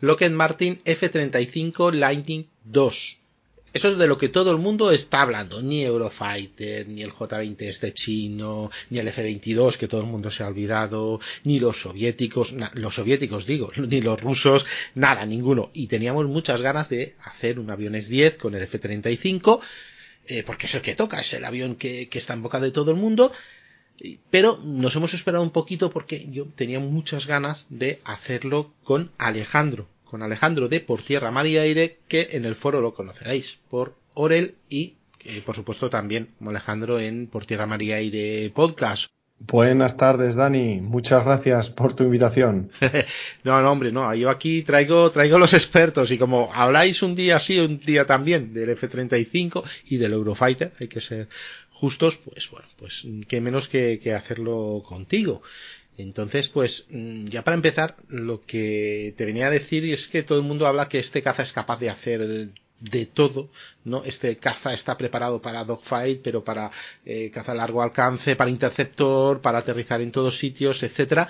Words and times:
Lockheed 0.00 0.30
Martin 0.30 0.80
F-35 0.84 1.92
Lightning 1.92 2.46
II. 2.72 2.90
Eso 3.72 3.88
es 3.88 3.98
de 3.98 4.06
lo 4.08 4.18
que 4.18 4.28
todo 4.28 4.50
el 4.50 4.56
mundo 4.56 4.90
está 4.90 5.20
hablando. 5.20 5.62
Ni 5.62 5.84
Eurofighter, 5.84 6.88
ni 6.88 7.02
el 7.02 7.10
J-20 7.10 7.56
este 7.60 7.92
chino, 7.92 8.70
ni 8.88 8.98
el 8.98 9.08
F-22 9.08 9.76
que 9.76 9.86
todo 9.86 10.00
el 10.00 10.06
mundo 10.06 10.30
se 10.30 10.42
ha 10.42 10.48
olvidado, 10.48 11.20
ni 11.44 11.60
los 11.60 11.82
soviéticos, 11.82 12.54
los 12.74 12.94
soviéticos 12.94 13.46
digo, 13.46 13.70
ni 13.76 14.00
los 14.00 14.20
rusos, 14.20 14.66
nada, 14.94 15.24
ninguno. 15.26 15.70
Y 15.74 15.86
teníamos 15.86 16.26
muchas 16.26 16.62
ganas 16.62 16.88
de 16.88 17.14
hacer 17.22 17.60
un 17.60 17.70
avión 17.70 17.94
S-10 17.94 18.38
con 18.38 18.54
el 18.54 18.62
F-35, 18.62 19.60
eh, 20.26 20.42
porque 20.44 20.66
es 20.66 20.74
el 20.74 20.80
que 20.80 20.96
toca, 20.96 21.20
es 21.20 21.32
el 21.34 21.44
avión 21.44 21.76
que 21.76 22.08
está 22.10 22.32
en 22.32 22.42
boca 22.42 22.58
de 22.58 22.72
todo 22.72 22.90
el 22.90 22.96
mundo. 22.96 23.32
Pero 24.30 24.58
nos 24.64 24.96
hemos 24.96 25.12
esperado 25.12 25.42
un 25.42 25.50
poquito 25.50 25.90
porque 25.90 26.26
yo 26.30 26.46
tenía 26.46 26.80
muchas 26.80 27.26
ganas 27.26 27.66
de 27.68 28.00
hacerlo 28.04 28.72
con 28.82 29.10
Alejandro, 29.18 29.88
con 30.10 30.22
Alejandro 30.22 30.68
de 30.68 30.80
Por 30.80 31.02
Tierra, 31.02 31.30
Mar 31.30 31.46
y 31.46 31.56
Aire, 31.56 31.98
que 32.08 32.30
en 32.32 32.44
el 32.44 32.56
foro 32.56 32.80
lo 32.80 32.94
conoceréis 32.94 33.60
por 33.70 33.94
Orel 34.14 34.56
y, 34.68 34.96
por 35.46 35.54
supuesto, 35.54 35.88
también 35.88 36.30
como 36.36 36.50
Alejandro 36.50 36.98
en 36.98 37.28
Por 37.28 37.46
Tierra, 37.46 37.66
Mar 37.66 37.80
y 37.80 37.92
Aire 37.92 38.50
podcast. 38.52 39.06
Buenas 39.38 39.96
tardes, 39.96 40.34
Dani. 40.34 40.80
Muchas 40.80 41.24
gracias 41.24 41.70
por 41.70 41.94
tu 41.94 42.02
invitación. 42.02 42.72
no, 43.44 43.62
no, 43.62 43.70
hombre, 43.70 43.92
no. 43.92 44.12
Yo 44.14 44.28
aquí 44.28 44.62
traigo, 44.62 45.10
traigo 45.10 45.38
los 45.38 45.54
expertos 45.54 46.10
y 46.10 46.18
como 46.18 46.52
habláis 46.52 47.02
un 47.02 47.14
día 47.14 47.38
sí, 47.38 47.58
un 47.60 47.78
día 47.78 48.04
también 48.04 48.52
del 48.52 48.70
F-35 48.70 49.62
y 49.86 49.96
del 49.96 50.12
Eurofighter, 50.12 50.72
hay 50.78 50.88
que 50.88 51.00
ser 51.00 51.28
justos, 51.70 52.16
pues 52.18 52.50
bueno, 52.50 52.66
pues 52.76 53.06
qué 53.28 53.40
menos 53.40 53.68
que, 53.68 53.98
que 54.02 54.12
hacerlo 54.12 54.82
contigo. 54.86 55.40
Entonces, 55.96 56.48
pues 56.48 56.86
mm, 56.90 57.26
ya 57.26 57.42
para 57.44 57.56
empezar, 57.56 57.96
lo 58.08 58.40
que 58.42 59.14
te 59.16 59.24
venía 59.26 59.48
a 59.48 59.50
decir 59.50 59.84
es 59.84 60.08
que 60.08 60.22
todo 60.22 60.38
el 60.38 60.44
mundo 60.44 60.66
habla 60.66 60.88
que 60.88 60.98
este 60.98 61.22
caza 61.22 61.42
es 61.42 61.52
capaz 61.52 61.78
de 61.78 61.90
hacer 61.90 62.50
de 62.80 63.06
todo, 63.06 63.50
¿no? 63.84 64.04
Este 64.04 64.36
caza 64.38 64.72
está 64.72 64.96
preparado 64.96 65.42
para 65.42 65.64
dogfight, 65.64 66.22
pero 66.22 66.42
para 66.44 66.70
eh, 67.04 67.30
caza 67.30 67.52
a 67.52 67.54
largo 67.54 67.82
alcance, 67.82 68.36
para 68.36 68.50
interceptor, 68.50 69.40
para 69.40 69.58
aterrizar 69.58 70.00
en 70.00 70.12
todos 70.12 70.38
sitios, 70.38 70.82
etcétera. 70.82 71.28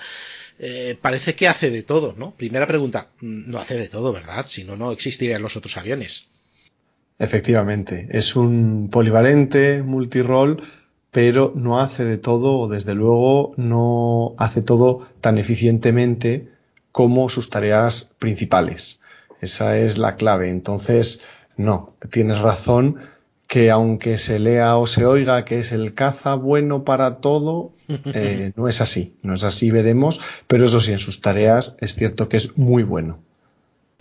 Eh, 0.59 0.97
parece 1.01 1.35
que 1.35 1.47
hace 1.47 1.69
de 1.69 1.83
todo, 1.83 2.13
¿no? 2.17 2.31
Primera 2.35 2.67
pregunta, 2.67 3.09
mm, 3.19 3.49
no 3.51 3.59
hace 3.59 3.75
de 3.77 3.89
todo, 3.89 4.13
¿verdad? 4.13 4.45
Si 4.47 4.63
no, 4.63 4.75
no 4.75 4.91
existirían 4.91 5.41
los 5.41 5.57
otros 5.57 5.75
aviones. 5.77 6.27
Efectivamente, 7.19 8.07
es 8.11 8.35
un 8.35 8.89
polivalente, 8.89 9.83
multirol, 9.83 10.63
pero 11.11 11.51
no 11.55 11.79
hace 11.79 12.05
de 12.05 12.17
todo, 12.17 12.57
o 12.57 12.67
desde 12.67 12.95
luego 12.95 13.53
no 13.57 14.33
hace 14.37 14.61
todo 14.61 15.07
tan 15.19 15.37
eficientemente 15.37 16.47
como 16.91 17.29
sus 17.29 17.49
tareas 17.49 18.13
principales. 18.17 18.99
Esa 19.41 19.77
es 19.77 19.97
la 19.97 20.15
clave. 20.15 20.49
Entonces, 20.49 21.21
no, 21.57 21.95
tienes 22.09 22.39
razón 22.39 22.97
que 23.47 23.69
aunque 23.69 24.17
se 24.17 24.39
lea 24.39 24.77
o 24.77 24.87
se 24.87 25.05
oiga 25.05 25.43
que 25.43 25.59
es 25.59 25.73
el 25.73 25.93
caza 25.93 26.35
bueno 26.35 26.85
para 26.85 27.17
todo, 27.17 27.73
eh, 28.13 28.53
no 28.55 28.69
es 28.69 28.79
así. 28.79 29.15
No 29.23 29.33
es 29.33 29.43
así, 29.43 29.71
veremos, 29.71 30.21
pero 30.47 30.65
eso 30.65 30.79
sí, 30.79 30.93
en 30.93 30.99
sus 30.99 31.19
tareas 31.19 31.75
es 31.81 31.95
cierto 31.95 32.29
que 32.29 32.37
es 32.37 32.57
muy 32.57 32.83
bueno. 32.83 33.19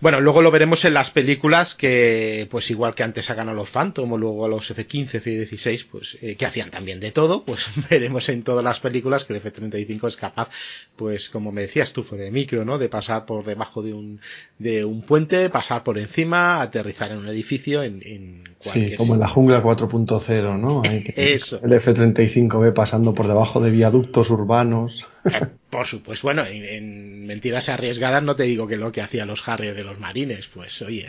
Bueno, 0.00 0.20
luego 0.22 0.40
lo 0.40 0.50
veremos 0.50 0.84
en 0.86 0.94
las 0.94 1.10
películas 1.10 1.74
que, 1.74 2.48
pues 2.50 2.70
igual 2.70 2.94
que 2.94 3.02
antes 3.02 3.26
sacan 3.26 3.50
a 3.50 3.52
los 3.54 3.68
Phantom 3.68 4.10
o 4.12 4.16
luego 4.16 4.46
a 4.46 4.48
los 4.48 4.70
F-15, 4.70 5.16
F-16, 5.16 5.86
pues 5.90 6.16
eh, 6.22 6.36
que 6.36 6.46
hacían 6.46 6.70
también 6.70 7.00
de 7.00 7.12
todo, 7.12 7.44
pues 7.44 7.66
veremos 7.90 8.28
en 8.30 8.42
todas 8.42 8.64
las 8.64 8.80
películas 8.80 9.24
que 9.24 9.34
el 9.34 9.38
F-35 9.38 10.08
es 10.08 10.16
capaz, 10.16 10.48
pues 10.96 11.28
como 11.28 11.52
me 11.52 11.62
decías 11.62 11.92
tú, 11.92 12.02
fuera 12.02 12.24
de 12.24 12.30
micro, 12.30 12.64
¿no? 12.64 12.78
De 12.78 12.88
pasar 12.88 13.26
por 13.26 13.44
debajo 13.44 13.82
de 13.82 13.92
un, 13.92 14.20
de 14.58 14.86
un 14.86 15.02
puente, 15.02 15.50
pasar 15.50 15.84
por 15.84 15.98
encima, 15.98 16.62
aterrizar 16.62 17.12
en 17.12 17.18
un 17.18 17.28
edificio, 17.28 17.82
en, 17.82 18.00
en 18.04 18.50
Sí, 18.60 18.94
como 18.94 19.14
en 19.14 19.20
la 19.20 19.28
jungla 19.28 19.62
4.0, 19.62 20.60
¿no? 20.60 20.82
Eso. 21.16 21.60
El 21.62 21.72
F-35 21.72 22.60
ve 22.60 22.72
pasando 22.72 23.14
por 23.14 23.26
debajo 23.26 23.60
de 23.60 23.70
viaductos 23.70 24.28
urbanos. 24.28 25.08
Eh, 25.24 25.40
por 25.68 25.86
supuesto, 25.86 26.26
bueno, 26.26 26.44
en, 26.46 27.26
mentiras 27.26 27.68
arriesgadas 27.68 28.22
no 28.22 28.36
te 28.36 28.44
digo 28.44 28.66
que 28.66 28.76
lo 28.76 28.92
que 28.92 29.02
hacían 29.02 29.28
los 29.28 29.46
Harrier 29.46 29.74
de 29.74 29.84
los 29.84 29.98
marines, 29.98 30.48
pues 30.48 30.80
oye, 30.82 31.08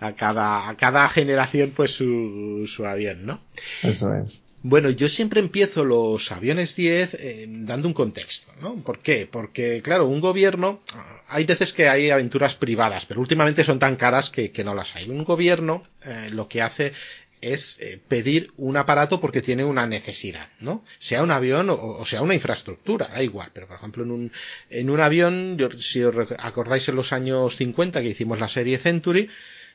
a 0.00 0.12
cada, 0.12 0.68
a 0.68 0.76
cada 0.76 1.08
generación 1.08 1.72
pues 1.74 1.90
su, 1.92 2.64
su 2.66 2.86
avión, 2.86 3.26
¿no? 3.26 3.40
Eso 3.82 4.14
es. 4.14 4.42
Bueno, 4.64 4.90
yo 4.90 5.08
siempre 5.08 5.40
empiezo 5.40 5.84
los 5.84 6.30
aviones 6.30 6.76
10 6.76 7.14
eh, 7.14 7.46
dando 7.48 7.88
un 7.88 7.94
contexto, 7.94 8.52
¿no? 8.60 8.76
¿Por 8.76 9.00
qué? 9.00 9.28
Porque, 9.28 9.82
claro, 9.82 10.06
un 10.06 10.20
gobierno, 10.20 10.80
hay 11.26 11.44
veces 11.44 11.72
que 11.72 11.88
hay 11.88 12.10
aventuras 12.10 12.54
privadas, 12.54 13.04
pero 13.04 13.20
últimamente 13.20 13.64
son 13.64 13.80
tan 13.80 13.96
caras 13.96 14.30
que, 14.30 14.52
que 14.52 14.62
no 14.62 14.74
las 14.74 14.94
hay. 14.94 15.10
Un 15.10 15.24
gobierno 15.24 15.82
eh, 16.04 16.28
lo 16.30 16.46
que 16.46 16.62
hace 16.62 16.92
es 17.42 17.78
eh, 17.80 18.00
pedir 18.08 18.52
un 18.56 18.76
aparato 18.76 19.20
porque 19.20 19.42
tiene 19.42 19.64
una 19.64 19.86
necesidad, 19.86 20.48
¿no? 20.60 20.84
Sea 20.98 21.22
un 21.22 21.30
avión 21.30 21.68
o, 21.68 22.06
sea 22.06 22.22
una 22.22 22.34
infraestructura, 22.34 23.08
da 23.08 23.22
igual. 23.22 23.50
Pero, 23.52 23.66
por 23.66 23.76
ejemplo, 23.76 24.04
en 24.04 24.10
un, 24.12 24.32
en 24.70 24.88
un 24.88 25.00
avión, 25.00 25.58
si 25.78 26.02
os 26.02 26.14
acordáis 26.38 26.88
en 26.88 26.96
los 26.96 27.12
años 27.12 27.56
50 27.56 28.00
que 28.00 28.08
hicimos 28.08 28.38
la 28.40 28.48
serie 28.48 28.78
Century, 28.78 29.28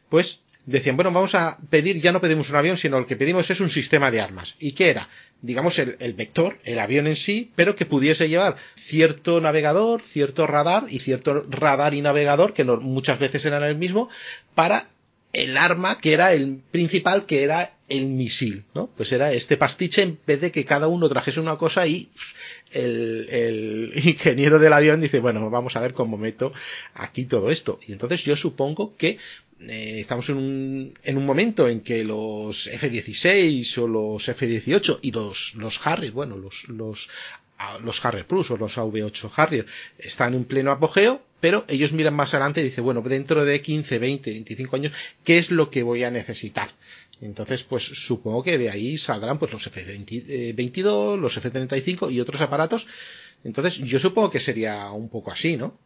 pues 0.09 0.41
decían, 0.65 0.95
bueno, 0.95 1.11
vamos 1.11 1.35
a 1.35 1.59
pedir, 1.69 2.01
ya 2.01 2.11
no 2.11 2.21
pedimos 2.21 2.49
un 2.49 2.55
avión, 2.55 2.77
sino 2.77 2.99
lo 2.99 3.05
que 3.05 3.15
pedimos 3.15 3.49
es 3.49 3.59
un 3.59 3.69
sistema 3.69 4.11
de 4.11 4.21
armas. 4.21 4.55
¿Y 4.59 4.71
qué 4.71 4.89
era? 4.89 5.09
Digamos 5.41 5.77
el, 5.77 5.97
el, 5.99 6.13
vector, 6.13 6.57
el 6.63 6.79
avión 6.79 7.05
en 7.05 7.15
sí, 7.15 7.51
pero 7.55 7.75
que 7.75 7.85
pudiese 7.85 8.27
llevar 8.29 8.55
cierto 8.75 9.39
navegador, 9.39 10.01
cierto 10.01 10.47
radar 10.47 10.85
y 10.89 10.99
cierto 10.99 11.43
radar 11.49 11.93
y 11.93 12.01
navegador, 12.01 12.53
que 12.53 12.63
no, 12.63 12.77
muchas 12.77 13.19
veces 13.19 13.45
eran 13.45 13.63
el 13.63 13.75
mismo, 13.75 14.09
para 14.55 14.89
el 15.37 15.55
arma 15.55 15.99
que 15.99 16.13
era 16.13 16.33
el 16.33 16.61
principal, 16.71 17.27
que 17.27 17.43
era 17.43 17.77
el 17.89 18.07
misil, 18.07 18.65
¿no? 18.73 18.89
Pues 18.97 19.11
era 19.11 19.31
este 19.31 19.55
pastiche 19.55 20.01
en 20.01 20.17
vez 20.25 20.41
de 20.41 20.51
que 20.51 20.65
cada 20.65 20.87
uno 20.87 21.07
trajese 21.07 21.39
una 21.39 21.57
cosa 21.57 21.85
y 21.85 22.09
el, 22.71 23.27
el 23.29 23.91
ingeniero 24.03 24.57
del 24.57 24.73
avión 24.73 24.99
dice, 24.99 25.19
bueno, 25.19 25.47
vamos 25.51 25.75
a 25.75 25.81
ver 25.81 25.93
cómo 25.93 26.17
meto 26.17 26.53
aquí 26.95 27.25
todo 27.25 27.51
esto. 27.51 27.79
Y 27.87 27.91
entonces 27.91 28.23
yo 28.23 28.35
supongo 28.35 28.97
que 28.97 29.19
eh, 29.59 29.99
estamos 29.99 30.27
en 30.29 30.37
un, 30.37 30.93
en 31.03 31.17
un 31.17 31.25
momento 31.25 31.67
en 31.67 31.81
que 31.81 32.03
los 32.03 32.65
F-16 32.65 33.77
o 33.77 33.87
los 33.87 34.27
F-18 34.27 34.99
y 35.03 35.11
los, 35.11 35.53
los 35.53 35.85
Harrier, 35.85 36.13
bueno, 36.13 36.35
los, 36.35 36.67
los, 36.67 37.09
los 37.83 38.03
Harrier 38.05 38.27
Plus 38.27 38.51
o 38.51 38.57
los 38.57 38.77
AV8 38.77 39.31
Harrier 39.35 39.65
están 39.97 40.33
en 40.33 40.45
pleno 40.45 40.71
apogeo, 40.71 41.21
pero 41.39 41.65
ellos 41.67 41.93
miran 41.93 42.15
más 42.15 42.33
adelante 42.33 42.61
y 42.61 42.65
dicen, 42.65 42.83
bueno, 42.83 43.01
dentro 43.01 43.45
de 43.45 43.61
15, 43.61 43.99
20, 43.99 44.31
25 44.31 44.75
años, 44.75 44.93
¿qué 45.23 45.37
es 45.37 45.51
lo 45.51 45.69
que 45.69 45.83
voy 45.83 46.03
a 46.03 46.11
necesitar? 46.11 46.71
Entonces, 47.21 47.63
pues 47.63 47.83
supongo 47.83 48.43
que 48.43 48.57
de 48.57 48.69
ahí 48.69 48.97
saldrán 48.97 49.39
pues 49.39 49.51
los 49.51 49.65
F-22, 49.65 51.19
los 51.19 51.37
F-35 51.37 52.11
y 52.11 52.21
otros 52.21 52.41
aparatos. 52.41 52.87
Entonces, 53.43 53.77
yo 53.77 53.99
supongo 53.99 54.29
que 54.29 54.39
sería 54.39 54.91
un 54.91 55.09
poco 55.09 55.31
así, 55.31 55.57
¿no? 55.57 55.77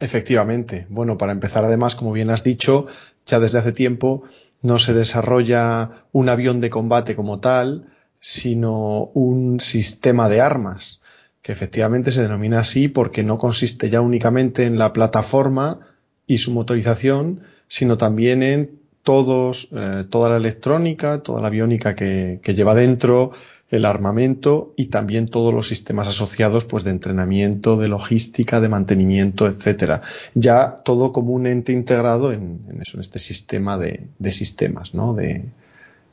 Efectivamente. 0.00 0.86
Bueno, 0.88 1.18
para 1.18 1.32
empezar, 1.32 1.64
además, 1.64 1.96
como 1.96 2.12
bien 2.12 2.30
has 2.30 2.44
dicho, 2.44 2.86
ya 3.26 3.40
desde 3.40 3.58
hace 3.58 3.72
tiempo 3.72 4.24
no 4.62 4.78
se 4.78 4.94
desarrolla 4.94 6.06
un 6.12 6.28
avión 6.28 6.60
de 6.60 6.70
combate 6.70 7.14
como 7.14 7.40
tal, 7.40 7.92
sino 8.20 9.10
un 9.14 9.60
sistema 9.60 10.28
de 10.28 10.40
armas 10.40 11.00
que 11.42 11.52
efectivamente 11.52 12.10
se 12.10 12.22
denomina 12.22 12.60
así 12.60 12.88
porque 12.88 13.22
no 13.22 13.38
consiste 13.38 13.88
ya 13.90 14.00
únicamente 14.00 14.64
en 14.64 14.78
la 14.78 14.92
plataforma 14.92 15.80
y 16.26 16.38
su 16.38 16.52
motorización, 16.52 17.40
sino 17.68 17.96
también 17.96 18.42
en 18.42 18.78
todos, 19.02 19.68
eh, 19.72 20.04
toda 20.10 20.28
la 20.28 20.36
electrónica, 20.36 21.22
toda 21.22 21.40
la 21.40 21.46
aviónica 21.46 21.94
que, 21.94 22.40
que, 22.42 22.54
lleva 22.54 22.74
dentro, 22.74 23.32
el 23.70 23.84
armamento 23.84 24.72
y 24.76 24.86
también 24.86 25.26
todos 25.26 25.52
los 25.52 25.68
sistemas 25.68 26.08
asociados 26.08 26.64
pues 26.64 26.84
de 26.84 26.90
entrenamiento, 26.90 27.76
de 27.76 27.88
logística, 27.88 28.60
de 28.60 28.68
mantenimiento, 28.68 29.46
etcétera. 29.46 30.02
Ya 30.34 30.80
todo 30.84 31.12
como 31.12 31.32
un 31.32 31.46
ente 31.46 31.72
integrado 31.72 32.32
en, 32.32 32.60
en 32.68 32.82
eso, 32.82 32.96
en 32.96 33.00
este 33.00 33.18
sistema 33.18 33.78
de, 33.78 34.08
de 34.18 34.32
sistemas, 34.32 34.94
¿no? 34.94 35.14
De, 35.14 35.44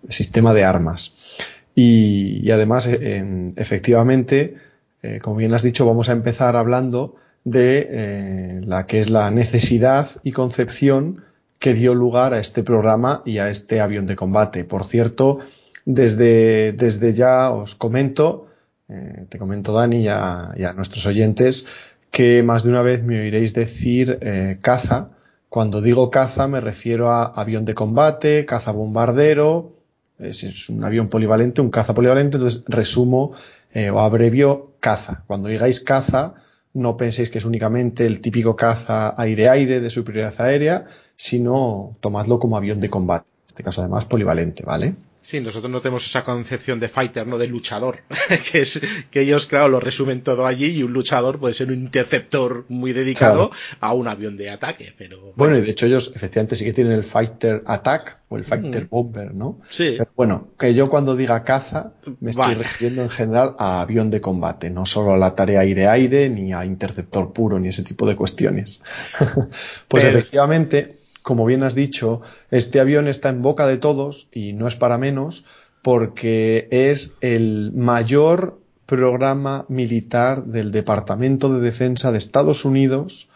de, 0.01 0.12
sistema 0.12 0.53
de 0.53 0.65
armas. 0.65 1.13
Y, 1.75 2.50
además, 2.51 2.88
eh, 2.88 3.51
efectivamente, 3.57 4.56
eh, 5.01 5.19
como 5.22 5.36
bien 5.36 5.54
has 5.54 5.63
dicho, 5.63 5.86
vamos 5.86 6.07
a 6.07 6.13
empezar 6.13 6.56
hablando 6.56 7.18
de 7.44 7.88
eh, 7.89 8.62
la 8.66 8.86
que 8.86 9.01
es 9.01 9.10
la 9.10 9.30
necesidad 9.30 10.10
y 10.24 10.31
concepción 10.31 11.24
que 11.60 11.74
dio 11.74 11.94
lugar 11.94 12.33
a 12.33 12.39
este 12.39 12.63
programa 12.63 13.22
y 13.25 13.39
a 13.39 13.50
este 13.50 13.81
avión 13.81 14.07
de 14.07 14.16
combate. 14.16 14.63
Por 14.63 14.86
cierto, 14.86 15.39
desde, 15.83 16.72
desde 16.72 17.13
ya 17.13 17.51
os 17.51 17.75
comento, 17.75 18.48
te 19.30 19.39
comento 19.39 19.74
Dani 19.74 20.04
y 20.04 20.07
a, 20.07 20.74
nuestros 20.75 21.06
oyentes, 21.07 21.66
que 22.12 22.44
más 22.44 22.63
de 22.63 22.69
una 22.69 22.83
vez 22.83 23.04
me 23.04 23.19
oiréis 23.19 23.54
decir 23.54 24.19
caza. 24.62 25.10
Cuando 25.50 25.81
digo 25.81 26.12
caza 26.12 26.48
me 26.48 26.60
refiero 26.60 27.12
a 27.12 27.25
avión 27.25 27.66
de 27.66 27.74
combate, 27.74 28.45
caza 28.45 28.72
bombardero, 28.72 29.75
es, 30.19 30.69
un 30.69 30.83
avión 30.83 31.09
polivalente, 31.09 31.62
un 31.62 31.69
caza 31.69 31.94
polivalente, 31.94 32.38
entonces 32.38 32.63
resumo 32.67 33.33
eh, 33.73 33.89
o 33.89 34.00
abrevio 34.00 34.73
caza. 34.79 35.23
Cuando 35.27 35.50
digáis 35.50 35.81
caza, 35.81 36.35
no 36.73 36.97
penséis 36.97 37.29
que 37.29 37.39
es 37.39 37.45
únicamente 37.45 38.06
el 38.06 38.21
típico 38.21 38.56
caza 38.56 39.19
aire-aire 39.19 39.79
de 39.79 39.89
superioridad 39.89 40.39
aérea, 40.41 40.85
sino 41.15 41.95
tomadlo 42.00 42.39
como 42.39 42.57
avión 42.57 42.79
de 42.79 42.89
combate. 42.89 43.27
En 43.29 43.45
este 43.47 43.63
caso, 43.63 43.81
además, 43.81 44.06
polivalente, 44.06 44.63
¿vale? 44.63 44.95
Sí, 45.25 45.42
nosotros 45.42 45.72
no 45.72 45.81
tenemos 45.81 46.06
esa 46.06 46.24
concepción 46.24 46.80
de 46.80 46.88
fighter, 46.88 47.25
no 47.25 47.39
de 47.39 47.48
luchador, 47.48 48.01
que 48.51 48.62
es 48.62 48.80
que 49.10 49.22
ellos, 49.22 49.48
claro, 49.48 49.69
lo 49.69 49.80
resumen 49.80 50.22
todo 50.22 50.45
allí 50.45 50.68
y 50.68 50.83
un 50.83 50.94
luchador 50.94 51.39
puede 51.39 51.56
ser 51.56 51.69
un 51.69 51.80
interceptor 51.80 52.66
muy 52.69 52.94
dedicado 52.94 53.50
a 53.80 53.94
un 53.94 54.07
avión 54.07 54.38
de 54.38 54.51
ataque, 54.51 54.94
pero 54.95 55.33
bueno. 55.36 55.57
y 55.57 55.62
de 55.62 55.72
hecho 55.72 55.88
ellos 55.88 56.12
efectivamente 56.13 56.56
sí 56.56 56.63
que 56.63 56.74
tienen 56.74 56.94
el 56.94 57.04
fighter 57.04 57.63
attack 57.66 58.19
o 58.30 58.38
el 58.38 58.44
fighter 58.44 58.86
mm. 58.86 58.89
bomber, 58.89 59.33
¿no? 59.33 59.62
Sí. 59.68 59.95
Pero 59.98 60.12
bueno, 60.16 60.50
que 60.60 60.75
yo 60.75 60.92
cuando 60.92 61.16
diga 61.16 61.44
caza 61.44 61.94
me 62.19 62.30
estoy 62.30 62.54
refiriendo 62.54 63.01
en 63.01 63.10
general 63.10 63.56
a 63.57 63.81
avión 63.81 64.12
de 64.12 64.22
combate, 64.22 64.69
no 64.69 64.86
solo 64.86 65.13
a 65.13 65.18
la 65.18 65.33
tarea 65.33 65.62
aire-aire 65.62 66.30
ni 66.30 66.54
a 66.54 66.63
interceptor 66.66 67.33
puro 67.33 67.60
ni 67.60 67.69
ese 67.69 67.83
tipo 67.83 68.07
de 68.07 68.16
cuestiones. 68.16 68.83
pues 69.88 70.06
efectivamente 70.06 70.94
como 71.25 71.44
bien 71.48 71.63
has 71.63 71.74
dicho, 71.74 72.22
este 72.51 72.80
avión 72.80 73.07
está 73.07 73.30
en 73.30 73.42
boca 73.42 73.66
de 73.66 73.77
todos 73.77 74.27
y 74.31 74.54
no 74.54 74.68
es 74.68 74.75
para 74.75 75.00
menos 75.00 75.44
porque 75.81 76.68
es 76.69 77.18
el 77.19 77.72
mayor 77.74 78.60
programa 78.86 79.66
militar 79.68 80.45
del 80.45 80.72
Departamento 80.72 81.51
de 81.51 81.62
Defensa 81.62 82.12
de 82.12 82.19
Estados 82.19 82.63
Unidos 82.63 83.27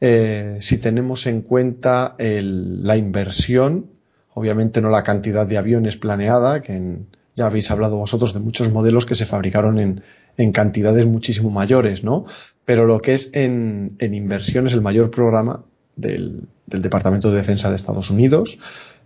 eh, 0.00 0.56
si 0.60 0.78
tenemos 0.78 1.26
en 1.26 1.42
cuenta 1.42 2.16
la 2.18 2.96
inversión, 2.96 3.90
obviamente 4.32 4.80
no 4.80 4.88
la 4.88 5.02
cantidad 5.02 5.46
de 5.46 5.58
aviones 5.58 5.98
planeada, 5.98 6.62
que 6.62 7.00
ya 7.34 7.46
habéis 7.46 7.70
hablado 7.70 7.98
vosotros 7.98 8.32
de 8.32 8.40
muchos 8.40 8.72
modelos 8.72 9.04
que 9.04 9.14
se 9.14 9.26
fabricaron 9.26 9.78
en, 9.78 10.02
en 10.38 10.52
cantidades 10.52 11.04
muchísimo 11.04 11.50
mayores, 11.50 12.02
¿no? 12.02 12.24
Pero 12.64 12.86
lo 12.86 13.02
que 13.02 13.12
es 13.12 13.28
en, 13.34 13.96
en 13.98 14.14
inversión 14.14 14.66
es 14.66 14.72
el 14.72 14.80
mayor 14.80 15.10
programa 15.10 15.66
del, 15.96 16.48
Departamento 16.66 17.30
de 17.30 17.38
Defensa 17.38 17.70
de 17.70 17.76
Estados 17.76 18.10
Unidos. 18.10 18.58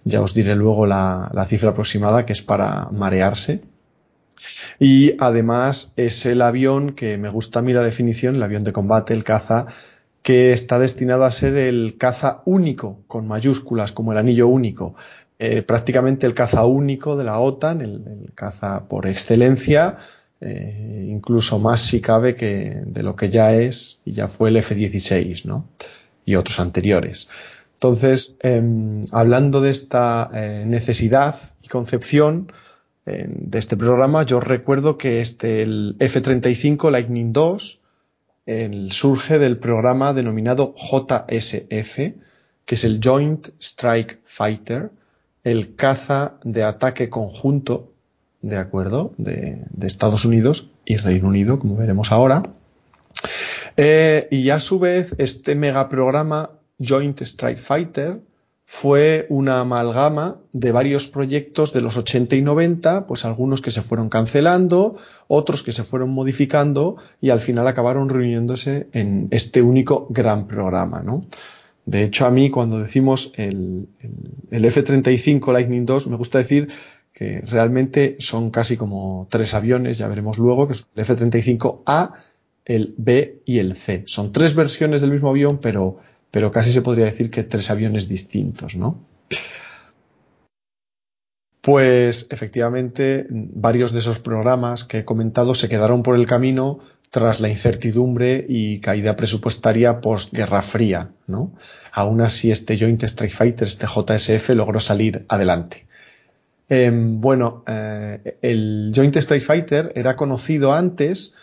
Ya 0.05 0.21
os 0.21 0.35
diré 0.35 0.55
luego 0.55 0.87
la, 0.87 1.47
cifra 1.49 1.71
aproximada 1.71 2.27
que 2.27 2.33
es 2.33 2.43
para 2.43 2.89
marearse. 2.91 3.63
Y 4.79 5.15
además 5.19 5.93
es 5.97 6.25
el 6.27 6.43
avión 6.43 6.93
que 6.93 7.19
me 7.19 7.29
gusta 7.29 7.59
a 7.59 7.63
mí 7.63 7.73
la 7.73 7.83
definición, 7.83 8.37
el 8.37 8.43
avión 8.43 8.65
de 8.65 8.73
combate, 8.73 9.13
el 9.13 9.25
caza, 9.25 9.67
que 10.23 10.53
está 10.53 10.79
destinado 10.79 11.25
a 11.25 11.31
ser 11.31 11.57
el 11.57 11.97
caza 11.99 12.43
único, 12.47 13.03
con 13.07 13.27
mayúsculas, 13.27 13.93
como 13.93 14.13
el 14.13 14.19
anillo 14.19 14.49
único. 14.49 14.95
Eh, 15.39 15.63
prácticamente 15.63 16.27
el 16.27 16.35
caza 16.35 16.65
único 16.65 17.17
de 17.17 17.25
la 17.25 17.39
OTAN, 17.39 17.81
el, 17.81 18.33
caza 18.35 18.89
por 18.89 19.07
excelencia, 19.07 19.99
eh, 20.41 21.07
incluso 21.09 21.59
más 21.59 21.81
si 21.83 22.01
cabe 22.01 22.35
que 22.35 22.83
de 22.85 23.03
lo 23.03 23.15
que 23.15 23.29
ya 23.29 23.55
es 23.55 24.01
y 24.05 24.13
ya 24.13 24.27
fue 24.27 24.49
el 24.49 24.57
F-16, 24.57 25.45
¿no? 25.45 25.69
Y 26.31 26.37
otros 26.37 26.61
anteriores. 26.61 27.29
Entonces, 27.75 28.37
em, 28.41 29.05
hablando 29.11 29.61
de 29.61 29.71
esta 29.71 30.31
eh, 30.33 30.65
necesidad 30.67 31.37
y 31.63 31.69
concepción 31.69 32.53
em, 33.07 33.33
de 33.51 33.59
este 33.59 33.77
programa, 33.77 34.23
yo 34.23 34.39
recuerdo 34.39 34.97
que 34.97 35.21
este, 35.21 35.63
el 35.63 35.97
F-35 35.99 36.91
Lightning 36.91 37.33
II 37.35 38.91
surge 38.91 39.39
del 39.39 39.59
programa 39.59 40.13
denominado 40.13 40.75
JSF, 40.77 41.97
que 42.65 42.75
es 42.75 42.85
el 42.85 43.01
Joint 43.03 43.49
Strike 43.61 44.21
Fighter, 44.25 44.91
el 45.45 45.77
caza 45.77 46.35
de 46.43 46.65
ataque 46.65 47.09
conjunto, 47.09 47.93
de 48.43 48.57
acuerdo, 48.57 49.13
de, 49.19 49.63
de 49.71 49.87
Estados 49.87 50.25
Unidos 50.25 50.71
y 50.85 50.97
Reino 50.97 51.29
Unido, 51.29 51.59
como 51.59 51.77
veremos 51.77 52.11
ahora. 52.11 52.43
Eh, 53.77 54.29
y 54.31 54.51
a 54.51 54.61
su 54.61 54.79
vez, 54.79 55.15
este 55.19 55.55
megaprograma 55.55 56.51
Joint 56.79 57.21
Strike 57.21 57.61
Fighter 57.61 58.21
fue 58.73 59.27
una 59.31 59.61
amalgama 59.61 60.39
de 60.53 60.71
varios 60.71 61.09
proyectos 61.09 61.73
de 61.73 61.81
los 61.81 61.97
80 61.97 62.37
y 62.37 62.43
90, 62.43 63.09
pues 63.09 63.25
algunos 63.25 63.63
que 63.63 63.73
se 63.73 63.83
fueron 63.83 64.09
cancelando, 64.09 64.97
otros 65.27 65.65
que 65.65 65.73
se 65.73 65.83
fueron 65.83 66.11
modificando 66.11 66.97
y 67.21 67.31
al 67.31 67.41
final 67.41 67.67
acabaron 67.67 68.09
reuniéndose 68.09 68.87
en 68.93 69.27
este 69.33 69.61
único 69.61 70.07
gran 70.11 70.47
programa, 70.47 71.03
¿no? 71.03 71.27
De 71.85 72.05
hecho, 72.05 72.27
a 72.27 72.31
mí 72.31 72.49
cuando 72.51 72.79
decimos 72.79 73.33
el, 73.35 73.89
el 74.53 74.65
F-35 74.65 75.53
Lightning 75.53 75.85
II, 75.89 76.09
me 76.09 76.17
gusta 76.17 76.39
decir 76.39 76.69
que 77.13 77.41
realmente 77.41 78.17
son 78.21 78.51
casi 78.51 78.77
como 78.77 79.27
tres 79.29 79.53
aviones, 79.53 79.99
ya 79.99 80.07
veremos 80.07 80.39
luego, 80.39 80.69
que 80.69 80.75
es 80.75 80.87
el 80.95 81.03
F-35A, 81.03 82.13
el 82.65 82.95
B 82.97 83.43
y 83.45 83.59
el 83.59 83.77
C. 83.77 84.05
Son 84.07 84.33
tres 84.33 84.55
versiones 84.55 85.01
del 85.01 85.11
mismo 85.11 85.31
avión, 85.31 85.59
pero, 85.59 85.99
pero 86.31 86.51
casi 86.51 86.73
se 86.73 86.83
podría 86.83 87.07
decir 87.07 87.31
que 87.31 87.45
tres 87.45 87.71
aviones 87.71 88.09
distintos, 88.09 88.77
¿no? 88.77 89.05
Pues 91.61 92.27
efectivamente, 92.31 93.27
varios 93.29 93.93
de 93.93 93.99
esos 93.99 94.19
programas 94.19 94.85
que 94.85 94.99
he 94.99 95.05
comentado 95.05 95.55
se 95.55 95.69
quedaron 95.69 96.03
por 96.03 96.17
el 96.17 96.27
camino 96.27 96.81
tras 97.11 97.41
la 97.41 97.49
incertidumbre 97.49 98.47
y 98.49 98.81
caída 98.81 99.17
presupuestaria 99.17 100.01
post-Guerra 100.01 100.63
Fría, 100.63 101.11
¿no? 101.27 101.53
Aún 101.93 102.21
así, 102.21 102.51
este 102.51 102.79
Joint 102.79 103.03
Strike 103.03 103.35
Fighter, 103.35 103.69
este 103.69 103.87
JSF, 103.87 104.51
logró 104.51 104.81
salir 104.81 105.25
adelante. 105.29 105.87
Em, 106.69 107.21
bueno, 107.21 107.65
eh, 107.67 108.39
el 108.43 108.93
Joint 108.95 109.17
Strike 109.17 109.45
Fighter 109.45 109.93
era 109.97 110.15
conocido 110.15 110.73
antes 110.73 111.35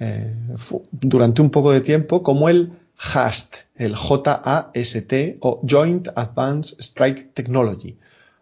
eh, 0.00 0.32
durante 0.92 1.42
un 1.42 1.50
poco 1.50 1.72
de 1.72 1.80
tiempo 1.80 2.22
como 2.22 2.48
el 2.48 2.72
HAST, 2.98 3.56
el 3.76 3.96
J-A-S-T 3.96 5.38
o 5.40 5.60
Joint 5.68 6.08
Advanced 6.14 6.78
Strike 6.80 7.32
Technology 7.34 7.96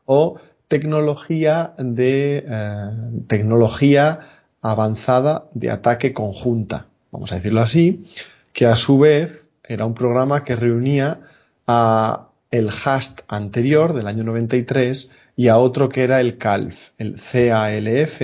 o 0.05 0.39
tecnología 0.69 1.75
de 1.79 2.45
eh, 2.47 2.91
tecnología 3.27 4.21
avanzada 4.63 5.47
de 5.55 5.71
ataque 5.71 6.13
conjunta, 6.13 6.87
vamos 7.11 7.33
a 7.33 7.37
decirlo 7.37 7.61
así, 7.61 8.05
que 8.53 8.67
a 8.67 8.77
su 8.77 8.99
vez 8.99 9.49
era 9.63 9.87
un 9.87 9.95
programa 9.95 10.45
que 10.45 10.57
reunía 10.57 11.21
a 11.67 12.29
el 12.51 12.69
HAST 12.69 13.21
anterior 13.29 13.93
del 13.93 14.07
año 14.07 14.25
93 14.25 15.11
y 15.37 15.49
a 15.49 15.59
otro 15.59 15.89
que 15.89 16.03
era 16.03 16.21
el 16.21 16.39
CALF, 16.39 16.91
el 16.99 17.17
CALF 17.17 18.23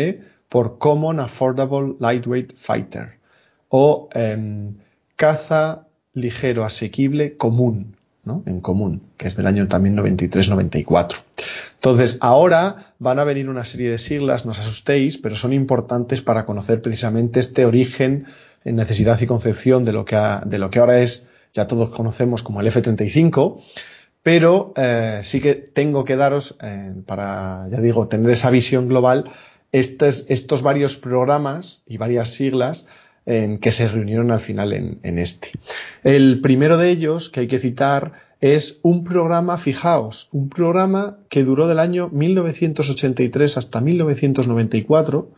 por 0.48 0.78
Common 0.78 1.20
Affordable 1.20 1.94
Lightweight 1.98 2.54
Fighter 2.56 3.21
o 3.74 4.10
em, 4.12 4.74
caza 5.16 5.86
ligero 6.12 6.62
asequible 6.62 7.38
común, 7.38 7.96
¿no? 8.22 8.42
En 8.44 8.60
común, 8.60 9.00
que 9.16 9.28
es 9.28 9.34
del 9.34 9.46
año 9.46 9.66
también 9.66 9.96
93-94. 9.96 11.22
Entonces, 11.76 12.18
ahora 12.20 12.92
van 12.98 13.18
a 13.18 13.24
venir 13.24 13.48
una 13.48 13.64
serie 13.64 13.90
de 13.90 13.96
siglas, 13.96 14.44
no 14.44 14.52
os 14.52 14.58
asustéis, 14.58 15.16
pero 15.16 15.36
son 15.36 15.54
importantes 15.54 16.20
para 16.20 16.44
conocer 16.44 16.82
precisamente 16.82 17.40
este 17.40 17.64
origen 17.64 18.26
en 18.62 18.76
necesidad 18.76 19.18
y 19.22 19.26
concepción 19.26 19.86
de 19.86 19.92
lo 19.92 20.04
que, 20.04 20.18
de 20.44 20.58
lo 20.58 20.70
que 20.70 20.78
ahora 20.78 21.00
es, 21.00 21.26
ya 21.54 21.66
todos 21.66 21.88
conocemos 21.96 22.42
como 22.42 22.60
el 22.60 22.66
F-35, 22.66 23.58
pero 24.22 24.74
eh, 24.76 25.20
sí 25.24 25.40
que 25.40 25.54
tengo 25.54 26.04
que 26.04 26.16
daros, 26.16 26.56
eh, 26.60 26.92
para, 27.06 27.68
ya 27.70 27.80
digo, 27.80 28.06
tener 28.06 28.30
esa 28.30 28.50
visión 28.50 28.86
global, 28.86 29.30
estos, 29.72 30.26
estos 30.28 30.60
varios 30.60 30.98
programas 30.98 31.80
y 31.86 31.96
varias 31.96 32.28
siglas 32.28 32.84
en 33.26 33.58
que 33.58 33.70
se 33.70 33.88
reunieron 33.88 34.30
al 34.30 34.40
final 34.40 34.72
en, 34.72 35.18
este. 35.18 35.50
El 36.02 36.40
primero 36.40 36.76
de 36.76 36.90
ellos 36.90 37.30
que 37.30 37.40
hay 37.40 37.46
que 37.46 37.60
citar 37.60 38.12
es 38.40 38.80
un 38.82 39.04
programa, 39.04 39.56
fijaos, 39.58 40.28
un 40.32 40.48
programa 40.48 41.18
que 41.28 41.44
duró 41.44 41.68
del 41.68 41.78
año 41.78 42.08
1983 42.10 43.56
hasta 43.56 43.80
1994, 43.80 45.30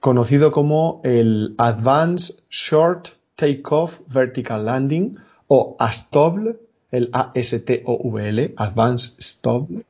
conocido 0.00 0.50
como 0.50 1.02
el 1.04 1.54
Advanced 1.58 2.36
Short 2.48 3.08
Takeoff 3.34 4.00
Vertical 4.08 4.64
Landing 4.64 5.18
o 5.48 5.76
ASTOBL, 5.78 6.56
el 6.90 7.10
A-S-T-O-V-L, 7.12 8.54
Advanced 8.56 9.20
STOBL 9.20 9.84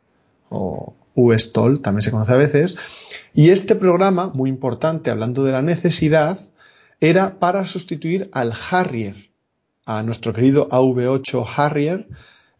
o 0.49 0.95
USTOL, 1.15 1.81
también 1.81 2.03
se 2.03 2.11
conoce 2.11 2.33
a 2.33 2.37
veces. 2.37 2.77
Y 3.35 3.51
este 3.51 3.77
programa, 3.77 4.33
muy 4.35 4.51
importante, 4.51 5.11
hablando 5.11 5.45
de 5.45 5.53
la 5.53 5.63
necesidad, 5.63 6.39
era 7.01 7.39
para 7.39 7.67
sustituir 7.67 8.29
al 8.33 8.53
Harrier, 8.71 9.31
a 9.87 10.03
nuestro 10.03 10.33
querido 10.33 10.69
AV8 10.69 11.47
Harrier, 11.57 12.09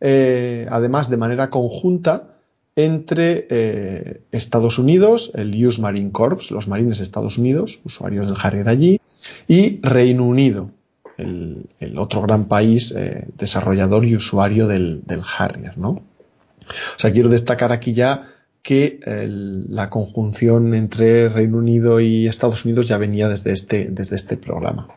eh, 0.01 0.67
además 0.71 1.09
de 1.09 1.17
manera 1.17 1.51
conjunta 1.51 2.35
entre 2.77 3.47
eh, 3.51 4.23
Estados 4.33 4.79
Unidos, 4.79 5.31
el 5.35 5.65
US 5.65 5.79
Marine 5.79 6.11
Corps, 6.13 6.51
los 6.51 6.69
marines 6.69 6.99
de 6.99 7.05
Estados 7.05 7.39
Unidos, 7.39 7.81
usuarios 7.85 8.27
del 8.27 8.37
Harrier 8.43 8.69
allí, 8.69 9.01
y 9.47 9.81
Reino 9.81 10.25
Unido, 10.25 10.71
el, 11.17 11.69
otro 11.97 12.23
gran 12.23 12.47
país 12.47 12.93
eh, 12.97 13.29
desarrollador 13.39 14.05
y 14.05 14.17
usuario 14.17 14.67
del, 14.67 15.03
del, 15.07 15.23
Harrier, 15.39 15.79
¿no? 15.79 15.91
O 15.91 16.99
sea, 16.99 17.13
quiero 17.13 17.29
destacar 17.29 17.73
aquí 17.73 17.93
ya 17.93 18.34
que 18.65 18.99
la 19.69 19.91
conjunción 19.91 20.75
entre 20.75 21.29
Reino 21.29 21.59
Unido 21.59 22.01
y 22.01 22.27
Estados 22.27 22.65
Unidos 22.65 22.89
ya 22.89 22.97
venía 22.97 23.29
desde 23.29 23.53
este, 23.53 23.89
desde 23.91 24.17
este 24.17 24.39
programa. 24.39 24.89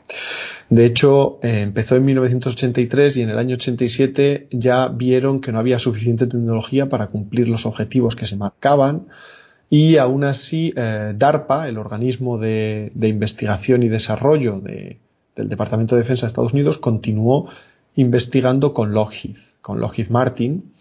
De 0.70 0.86
hecho, 0.86 1.40
eh, 1.44 1.64
empezó 1.64 1.98
en 1.98 2.06
1983 2.06 3.18
y 3.18 3.22
en 3.24 3.30
el 3.30 3.38
año 3.38 3.56
87 3.56 4.48
ya 4.52 4.88
vieron 4.88 5.42
que 5.42 5.52
no 5.52 5.60
había 5.60 5.80
suficiente 5.80 6.28
tecnología 6.28 6.88
para 6.88 7.08
cumplir 7.08 7.50
los 7.50 7.66
objetivos 7.66 8.16
que 8.16 8.26
se 8.26 8.38
marcaban 8.38 9.08
y 9.70 9.98
aún 9.98 10.24
así 10.24 10.74
eh, 10.78 11.14
DARPA, 11.14 11.68
el 11.68 11.78
organismo 11.78 12.38
de, 12.38 12.90
investigación 12.96 13.84
y 13.84 13.90
desarrollo 13.90 14.62
del 14.62 15.50
Departamento 15.50 15.96
de 15.96 16.04
Defensa 16.04 16.26
de 16.26 16.28
Estados 16.30 16.54
Unidos, 16.54 16.78
continuó 16.78 17.50
investigando 17.96 18.74
con 18.74 18.94
Lockheed, 18.94 19.36
con 19.60 19.82
Lockheed 19.82 20.08
Martin, 20.08 20.72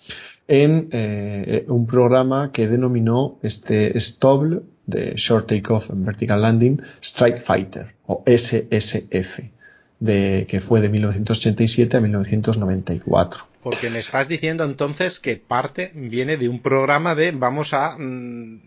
en 0.48 0.88
eh, 0.92 1.64
un 1.68 1.86
programa 1.86 2.52
que 2.52 2.68
denominó 2.68 3.38
este 3.42 3.98
STOBL 3.98 4.62
de 4.86 5.14
Short 5.16 5.48
Takeoff 5.48 5.90
and 5.90 6.06
Vertical 6.06 6.40
Landing 6.40 6.82
Strike 7.00 7.40
Fighter 7.40 7.94
o 8.06 8.22
SSF 8.26 9.40
de, 9.98 10.46
que 10.48 10.60
fue 10.60 10.80
de 10.80 10.88
1987 10.88 11.96
a 11.96 12.00
1994. 12.00 13.46
Porque 13.62 13.90
me 13.90 13.98
estás 13.98 14.28
diciendo 14.28 14.64
entonces 14.64 15.18
que 15.18 15.36
parte 15.36 15.90
viene 15.94 16.36
de 16.36 16.48
un 16.48 16.60
programa 16.60 17.14
de 17.14 17.32
vamos 17.32 17.72
a, 17.72 17.96
mm, 17.98 18.60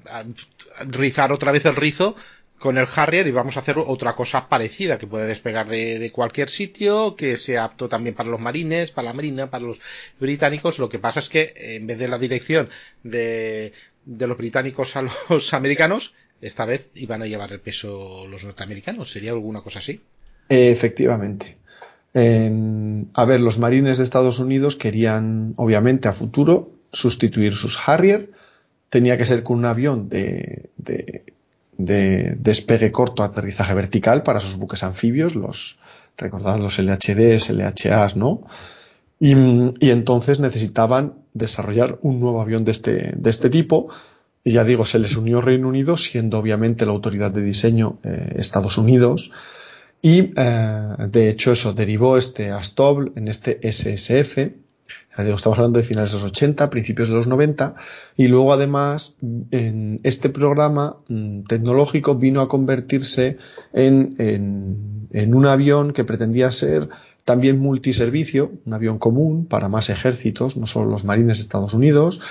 rizar 0.89 1.31
otra 1.31 1.51
vez 1.51 1.65
el 1.65 1.75
rizo 1.75 2.15
con 2.60 2.78
el 2.78 2.88
Harrier 2.94 3.25
y 3.28 3.32
vamos 3.32 3.56
a 3.56 3.62
hacer 3.62 3.78
otra 3.80 4.16
cosa 4.16 4.50
parecida 4.50 4.98
que 4.98 5.08
puede 5.08 5.25
despegar 5.25 5.68
de, 5.70 6.12
cualquier 6.13 6.50
sitio, 6.50 7.16
que 7.16 7.38
sea 7.38 7.63
apto 7.63 7.88
también 7.88 8.16
para 8.16 8.30
los 8.30 8.39
marines, 8.39 8.92
para 8.92 9.08
la 9.08 9.13
marina, 9.13 9.50
para 9.50 9.66
los 9.66 9.80
británicos. 10.20 10.78
Lo 10.78 10.89
que 10.89 11.00
pasa 11.00 11.22
es 11.22 11.30
que 11.30 11.54
en 11.56 11.88
vez 11.88 11.98
de 11.98 12.08
la 12.10 12.20
dirección 12.20 12.70
de, 13.04 13.74
los 14.06 14.38
británicos 14.38 14.96
a 14.98 15.04
los 15.30 15.54
americanos, 15.54 16.13
esta 16.42 16.66
vez 16.66 16.89
iban 16.96 17.22
a 17.22 17.28
llevar 17.28 17.51
el 17.54 17.62
peso 17.62 18.28
los 18.28 18.44
norteamericanos. 18.44 19.12
¿Sería 19.12 19.32
alguna 19.32 19.62
cosa 19.62 19.80
así? 19.80 20.01
Efectivamente. 20.50 21.58
a 22.13 23.25
ver, 23.25 23.39
los 23.39 23.58
marines 23.58 23.98
de 23.98 24.04
Estados 24.04 24.39
Unidos 24.39 24.75
querían, 24.75 25.54
obviamente, 25.56 26.10
a 26.10 26.13
futuro 26.13 26.72
sustituir 26.92 27.56
sus 27.56 27.80
Harrier. 27.88 28.32
Tenía 28.89 29.18
que 29.18 29.25
ser 29.25 29.44
con 29.44 29.60
un 29.60 29.66
avión 29.66 30.10
de, 30.10 30.70
de, 30.78 31.24
despegue 31.79 32.91
corto, 32.91 33.24
aterrizaje 33.24 33.74
vertical 33.74 34.21
para 34.21 34.39
sus 34.41 34.57
buques 34.57 34.83
anfibios, 34.83 35.36
los, 35.36 35.79
recordad 36.17 36.59
los 36.59 36.77
LHDs, 36.77 37.50
LHAs, 37.51 38.15
¿no? 38.15 38.43
Y, 39.19 39.33
y, 39.33 39.89
entonces 39.89 40.39
necesitaban 40.39 41.15
desarrollar 41.33 42.00
un 42.01 42.19
nuevo 42.19 42.41
avión 42.41 42.63
de 42.63 42.71
este, 42.71 43.13
de 43.15 43.29
este 43.29 43.50
tipo. 43.50 43.89
Y 44.43 44.53
ya 44.53 44.63
digo, 44.63 44.86
se 44.86 45.00
les 45.00 45.15
unió 45.15 45.41
Reino 45.41 45.67
Unido, 45.67 45.98
siendo 45.98 46.39
obviamente 46.39 46.86
la 46.86 46.91
autoridad 46.91 47.31
de 47.31 47.41
diseño 47.41 48.00
eh, 48.03 48.36
Estados 48.38 48.77
Unidos. 48.77 49.31
Y 50.01 50.33
eh, 50.36 50.95
de 51.09 51.29
hecho 51.29 51.51
eso 51.51 51.74
derivó 51.74 52.17
este 52.17 52.51
Astobl 52.51 53.12
en 53.15 53.27
este 53.27 53.59
SSF. 53.62 54.38
Estamos 55.28 55.58
hablando 55.58 55.80
de 55.80 55.84
finales 55.84 56.12
de 56.12 56.18
los 56.18 56.26
80, 56.26 56.70
principios 56.70 57.10
de 57.10 57.16
los 57.16 57.28
90, 57.28 57.76
y 58.16 58.28
luego 58.28 58.54
además 58.54 59.16
en 59.52 60.00
este 60.04 60.30
programa 60.30 60.98
mm, 61.08 61.44
tecnológico 61.44 62.16
vino 62.16 62.42
a 62.42 62.48
convertirse 62.48 63.38
en, 63.74 64.16
en, 64.18 65.08
en 65.12 65.36
un 65.36 65.46
avión 65.46 65.92
que 65.94 66.06
pretendía 66.06 66.52
ser 66.52 66.90
también 67.26 67.60
multiservicio, 67.60 68.54
un 68.66 68.74
avión 68.74 68.98
común 68.98 69.46
para 69.46 69.70
más 69.70 69.90
ejércitos, 69.90 70.58
no 70.58 70.66
solo 70.66 70.90
los 70.90 71.04
marines 71.04 71.38
de 71.38 71.44
Estados 71.44 71.74
Unidos, 71.74 72.22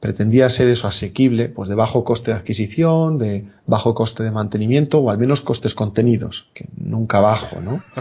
pretendía 0.00 0.48
ser 0.50 0.68
eso 0.68 0.88
asequible, 0.88 1.48
pues 1.48 1.68
de 1.68 1.74
bajo 1.74 2.04
coste 2.04 2.30
de 2.30 2.38
adquisición, 2.38 3.18
de 3.18 3.48
bajo 3.66 3.94
coste 3.94 4.22
de 4.22 4.30
mantenimiento 4.30 4.98
o 4.98 5.10
al 5.10 5.18
menos 5.18 5.42
costes 5.42 5.74
contenidos, 5.74 6.50
que 6.54 6.66
nunca 6.76 7.20
bajo, 7.20 7.60
¿no? 7.60 7.82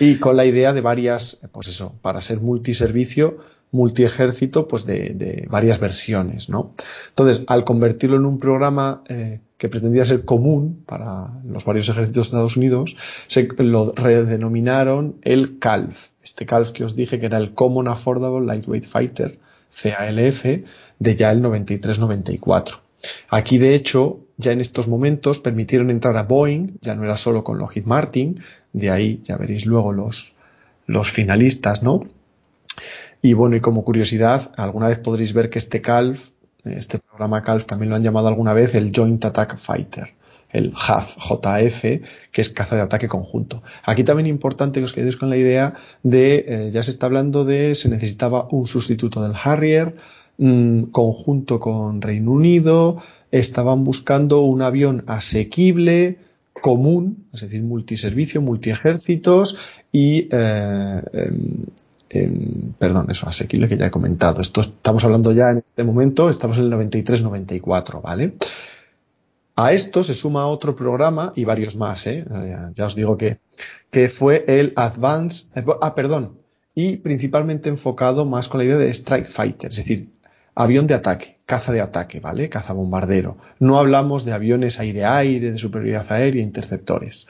Y 0.00 0.16
con 0.16 0.36
la 0.36 0.46
idea 0.46 0.72
de 0.72 0.80
varias, 0.80 1.38
pues 1.52 1.68
eso, 1.68 1.94
para 2.00 2.20
ser 2.20 2.40
multiservicio, 2.40 3.38
multiejército, 3.72 4.68
pues 4.68 4.84
de, 4.86 5.46
varias 5.50 5.80
versiones, 5.80 6.48
¿no? 6.48 6.74
Entonces, 7.08 7.42
al 7.48 7.64
convertirlo 7.64 8.16
en 8.16 8.26
un 8.26 8.38
programa 8.38 9.02
eh, 9.08 9.40
que 9.56 9.68
pretendía 9.68 10.04
ser 10.04 10.24
común 10.24 10.82
para 10.86 11.40
los 11.44 11.64
varios 11.64 11.88
ejércitos 11.88 12.26
de 12.26 12.28
Estados 12.28 12.56
Unidos, 12.56 12.96
se 13.26 13.48
lo 13.58 13.92
redenominaron 13.92 15.16
el 15.22 15.58
CALF. 15.58 16.10
Este 16.22 16.46
CALF 16.46 16.70
que 16.70 16.84
os 16.84 16.94
dije 16.94 17.18
que 17.18 17.26
era 17.26 17.38
el 17.38 17.54
Common 17.54 17.88
Affordable 17.88 18.46
Lightweight 18.46 18.84
Fighter, 18.84 19.38
CALF, 19.70 20.44
de 20.98 21.16
ya 21.16 21.30
el 21.30 21.42
93-94. 21.42 22.80
Aquí, 23.30 23.58
de 23.58 23.74
hecho, 23.74 24.20
ya 24.36 24.52
en 24.52 24.60
estos 24.60 24.86
momentos 24.86 25.40
permitieron 25.40 25.90
entrar 25.90 26.16
a 26.16 26.24
Boeing, 26.24 26.78
ya 26.80 26.94
no 26.94 27.04
era 27.04 27.16
solo 27.16 27.42
con 27.42 27.58
Lockheed 27.58 27.86
Martin, 27.86 28.40
de 28.72 28.90
ahí 28.90 29.20
ya 29.24 29.36
veréis 29.38 29.66
luego 29.66 29.92
los, 29.92 30.34
los 30.86 31.10
finalistas, 31.10 31.82
¿no? 31.82 32.02
Y 33.22 33.32
bueno, 33.34 33.56
y 33.56 33.60
como 33.60 33.84
curiosidad, 33.84 34.52
alguna 34.56 34.88
vez 34.88 34.98
podréis 34.98 35.32
ver 35.32 35.48
que 35.48 35.58
este 35.58 35.80
CALF, 35.80 36.30
este 36.64 36.98
programa 36.98 37.42
CALF 37.42 37.64
también 37.64 37.90
lo 37.90 37.96
han 37.96 38.02
llamado 38.02 38.28
alguna 38.28 38.52
vez 38.52 38.74
el 38.74 38.92
Joint 38.94 39.24
Attack 39.24 39.56
Fighter, 39.56 40.14
el 40.50 40.74
JAF, 40.74 41.16
JF, 41.16 41.80
que 42.30 42.40
es 42.40 42.50
caza 42.50 42.76
de 42.76 42.82
ataque 42.82 43.08
conjunto. 43.08 43.62
Aquí 43.84 44.04
también 44.04 44.26
importante 44.26 44.80
que 44.80 44.84
os 44.84 44.92
quedéis 44.92 45.16
con 45.16 45.30
la 45.30 45.36
idea 45.36 45.74
de, 46.02 46.44
eh, 46.46 46.70
ya 46.72 46.82
se 46.82 46.90
está 46.90 47.06
hablando 47.06 47.44
de, 47.44 47.74
se 47.74 47.88
necesitaba 47.88 48.48
un 48.50 48.66
sustituto 48.66 49.22
del 49.22 49.34
Harrier, 49.42 49.94
Mm, 50.38 50.84
conjunto 50.90 51.60
con 51.60 52.00
Reino 52.00 52.32
Unido, 52.32 53.02
estaban 53.30 53.84
buscando 53.84 54.40
un 54.40 54.62
avión 54.62 55.04
asequible, 55.06 56.18
común, 56.52 57.26
es 57.32 57.42
decir, 57.42 57.62
multiservicio, 57.62 58.40
multiejércitos 58.40 59.56
y 59.92 60.28
eh, 60.32 61.02
em, 62.12 62.72
perdón, 62.78 63.06
eso, 63.10 63.28
asequible 63.28 63.68
que 63.68 63.76
ya 63.76 63.86
he 63.86 63.90
comentado. 63.90 64.40
Esto 64.40 64.60
estamos 64.60 65.04
hablando 65.04 65.32
ya 65.32 65.50
en 65.50 65.58
este 65.58 65.84
momento, 65.84 66.30
estamos 66.30 66.58
en 66.58 66.64
el 66.64 66.72
93-94, 66.72 68.02
¿vale? 68.02 68.34
A 69.56 69.72
esto 69.72 70.02
se 70.02 70.14
suma 70.14 70.46
otro 70.46 70.74
programa 70.74 71.32
y 71.36 71.44
varios 71.44 71.76
más, 71.76 72.06
¿eh? 72.06 72.24
Ya, 72.74 72.86
os 72.86 72.94
digo 72.94 73.18
que, 73.18 73.38
que 73.90 74.08
fue 74.08 74.44
el 74.48 74.72
Advance, 74.76 75.46
eh, 75.54 75.64
ah, 75.82 75.94
perdón, 75.94 76.38
y 76.74 76.96
principalmente 76.96 77.68
enfocado 77.68 78.24
más 78.24 78.48
con 78.48 78.58
la 78.58 78.64
idea 78.64 78.78
de 78.78 78.88
Strike 78.88 79.28
Fighter, 79.28 79.70
es 79.70 79.76
decir, 79.76 80.10
avión 80.54 80.86
de 80.86 80.94
ataque, 80.94 81.38
caza 81.44 81.72
de 81.72 81.82
ataque, 81.82 82.20
¿vale? 82.20 82.48
Caza 82.48 82.72
bombardero. 82.72 83.38
No 83.58 83.78
hablamos 83.78 84.24
de 84.24 84.32
aviones 84.32 84.80
aire-aire, 84.80 85.52
de 85.52 85.58
superioridad 85.58 86.10
aérea, 86.10 86.42
interceptores. 86.42 87.26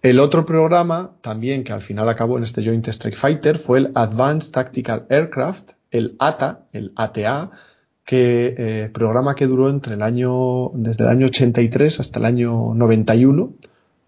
El 0.00 0.20
otro 0.20 0.44
programa, 0.44 1.10
también 1.22 1.64
que 1.64 1.72
al 1.72 1.82
final 1.82 2.08
acabó 2.08 2.38
en 2.38 2.44
este 2.44 2.64
Joint 2.64 2.86
Strike 2.86 3.16
Fighter, 3.16 3.58
fue 3.58 3.78
el 3.78 3.92
Advanced 3.94 4.52
Tactical 4.52 5.06
Aircraft, 5.08 5.72
el 5.90 6.14
ATA, 6.20 6.66
el 6.72 6.92
ATA, 6.94 7.50
que 8.04 8.54
eh, 8.56 8.90
programa 8.90 9.34
que 9.34 9.46
duró 9.46 9.68
entre 9.68 9.94
el 9.94 10.02
año, 10.02 10.70
desde 10.74 11.04
el 11.04 11.10
año 11.10 11.26
83 11.26 12.00
hasta 12.00 12.20
el 12.20 12.26
año 12.26 12.74
91, 12.74 13.52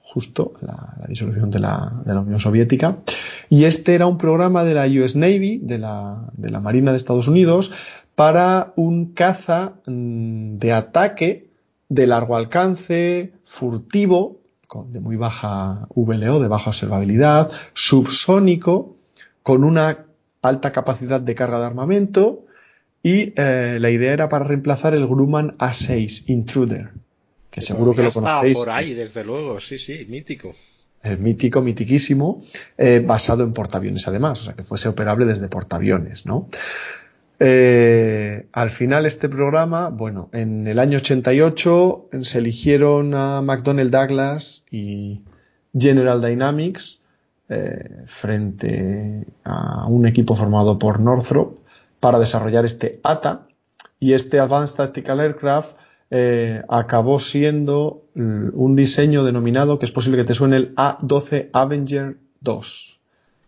justo 0.00 0.54
la, 0.61 0.97
disolución 1.09 1.50
de 1.50 1.59
la, 1.59 2.02
de 2.04 2.14
la, 2.14 2.20
Unión 2.20 2.40
Soviética. 2.40 2.99
Y 3.49 3.64
este 3.64 3.94
era 3.94 4.06
un 4.06 4.16
programa 4.16 4.64
de 4.64 4.75
la 4.75 4.87
US 4.87 5.16
Navy, 5.16 5.59
de 5.59 5.78
la, 5.78 6.30
de 6.35 6.50
la 6.50 6.61
Marina 6.61 6.92
de 6.92 6.99
Estados 6.99 7.26
Unidos, 7.26 7.73
para 8.14 8.73
un 8.76 9.12
caza 9.12 9.75
mm, 9.87 10.59
de 10.59 10.73
ataque 10.73 11.50
de 11.88 12.06
largo 12.06 12.37
alcance, 12.37 13.32
furtivo, 13.44 14.39
de 14.86 15.00
muy 15.00 15.16
baja 15.16 15.88
VLO, 15.94 16.40
de 16.40 16.48
baja 16.48 16.70
observabilidad, 16.70 17.50
subsónico, 17.74 18.96
con 19.42 19.64
una 19.64 20.06
alta 20.42 20.72
capacidad 20.72 21.20
de 21.20 21.34
carga 21.34 21.58
de 21.58 21.66
armamento 21.66 22.46
y 23.02 23.32
eh, 23.36 23.78
la 23.80 23.90
idea 23.90 24.12
era 24.12 24.28
para 24.28 24.44
reemplazar 24.44 24.94
el 24.94 25.06
Grumman 25.06 25.56
A6 25.58 26.24
Intruder, 26.26 26.90
que 27.50 27.60
seguro 27.60 27.94
que 27.94 28.02
lo 28.02 28.12
conocéis. 28.12 28.58
por 28.58 28.70
ahí, 28.70 28.94
desde 28.94 29.24
luego, 29.24 29.60
sí, 29.60 29.78
sí, 29.78 30.06
mítico. 30.08 30.52
El 31.02 31.18
mítico, 31.18 31.62
mitiquísimo, 31.62 32.42
eh, 32.76 33.02
basado 33.04 33.42
en 33.42 33.54
portaaviones 33.54 34.06
además, 34.06 34.40
o 34.40 34.44
sea, 34.44 34.54
que 34.54 34.62
fuese 34.62 34.88
operable 34.88 35.24
desde 35.24 35.48
portaaviones, 35.48 36.26
¿no? 36.26 36.46
Eh, 37.42 38.49
al 38.52 38.70
final 38.70 39.06
este 39.06 39.30
programa, 39.30 39.88
bueno, 39.88 40.28
en 40.32 40.66
el 40.66 40.78
año 40.78 40.99
88 40.99 42.11
se 42.20 42.38
eligieron 42.38 43.14
a 43.14 43.40
McDonnell 43.40 43.90
Douglas 43.90 44.62
y 44.70 45.23
General 45.76 46.20
Dynamics 46.20 47.00
eh, 47.49 48.02
frente 48.04 49.26
a 49.44 49.87
un 49.87 50.06
equipo 50.06 50.37
formado 50.37 50.78
por 50.78 51.00
Northrop 51.00 51.61
para 51.99 52.18
desarrollar 52.18 52.66
este 52.66 53.00
ATA 53.02 53.49
y 53.99 54.12
este 54.12 54.38
Advanced 54.38 54.76
Tactical 54.76 55.20
Aircraft 55.20 55.76
eh, 56.11 56.62
acabó 56.68 57.18
siendo 57.20 58.04
un 58.14 58.76
diseño 58.76 59.25
denominado 59.25 59.78
que 59.78 59.87
es 59.87 59.92
posible 59.92 60.18
que 60.18 60.25
te 60.25 60.35
suene 60.35 60.56
el 60.56 60.75
A12 60.75 61.49
Avenger 61.54 62.18
2. 62.40 63.00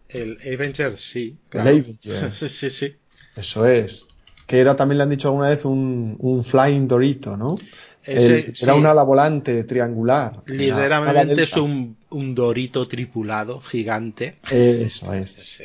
El 0.08 0.38
Avenger, 0.40 0.96
sí. 0.96 1.36
El 1.50 1.60
Avenger. 1.60 2.32
sí, 2.48 2.70
sí. 2.70 2.94
Eso 3.36 3.66
es. 3.66 4.06
Que 4.46 4.58
era, 4.58 4.76
también 4.76 4.98
le 4.98 5.04
han 5.04 5.10
dicho 5.10 5.28
alguna 5.28 5.48
vez, 5.48 5.64
un, 5.64 6.16
un 6.18 6.44
Flying 6.44 6.88
Dorito, 6.88 7.36
¿no? 7.36 7.56
era 8.04 8.74
un 8.74 8.86
ala 8.86 9.02
volante 9.02 9.64
triangular. 9.64 10.42
Literalmente 10.46 11.42
es 11.42 11.56
un, 11.56 11.96
un, 12.10 12.34
dorito 12.34 12.88
tripulado 12.88 13.60
gigante. 13.60 14.36
Eso 14.50 15.12
es. 15.12 15.62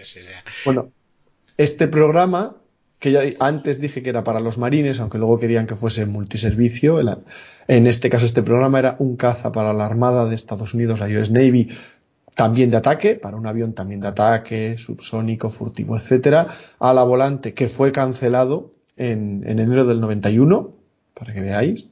bueno, 0.63 0.91
este 1.57 1.87
programa, 1.87 2.55
que 2.99 3.11
ya 3.11 3.21
antes 3.39 3.81
dije 3.81 4.03
que 4.03 4.09
era 4.09 4.23
para 4.23 4.39
los 4.39 4.57
marines, 4.57 4.99
aunque 4.99 5.17
luego 5.17 5.39
querían 5.39 5.65
que 5.65 5.75
fuese 5.75 6.05
multiservicio, 6.05 6.99
en 7.67 7.87
este 7.87 8.09
caso 8.09 8.25
este 8.25 8.43
programa 8.43 8.79
era 8.79 8.95
un 8.99 9.17
caza 9.17 9.51
para 9.51 9.73
la 9.73 9.85
Armada 9.85 10.27
de 10.27 10.35
Estados 10.35 10.73
Unidos, 10.73 10.99
la 10.99 11.07
US 11.07 11.31
Navy, 11.31 11.69
también 12.37 12.69
de 12.69 12.77
ataque, 12.77 13.15
para 13.15 13.35
un 13.35 13.47
avión 13.47 13.73
también 13.73 13.99
de 13.99 14.09
ataque, 14.09 14.77
subsónico, 14.77 15.49
furtivo, 15.49 15.97
etcétera, 15.97 16.47
a 16.79 16.93
la 16.93 17.03
volante 17.03 17.55
que 17.55 17.67
fue 17.67 17.91
cancelado 17.91 18.71
en, 18.95 19.43
en 19.47 19.57
enero 19.57 19.85
del 19.85 19.99
91, 19.99 20.71
para 21.15 21.33
que 21.33 21.41
veáis. 21.41 21.89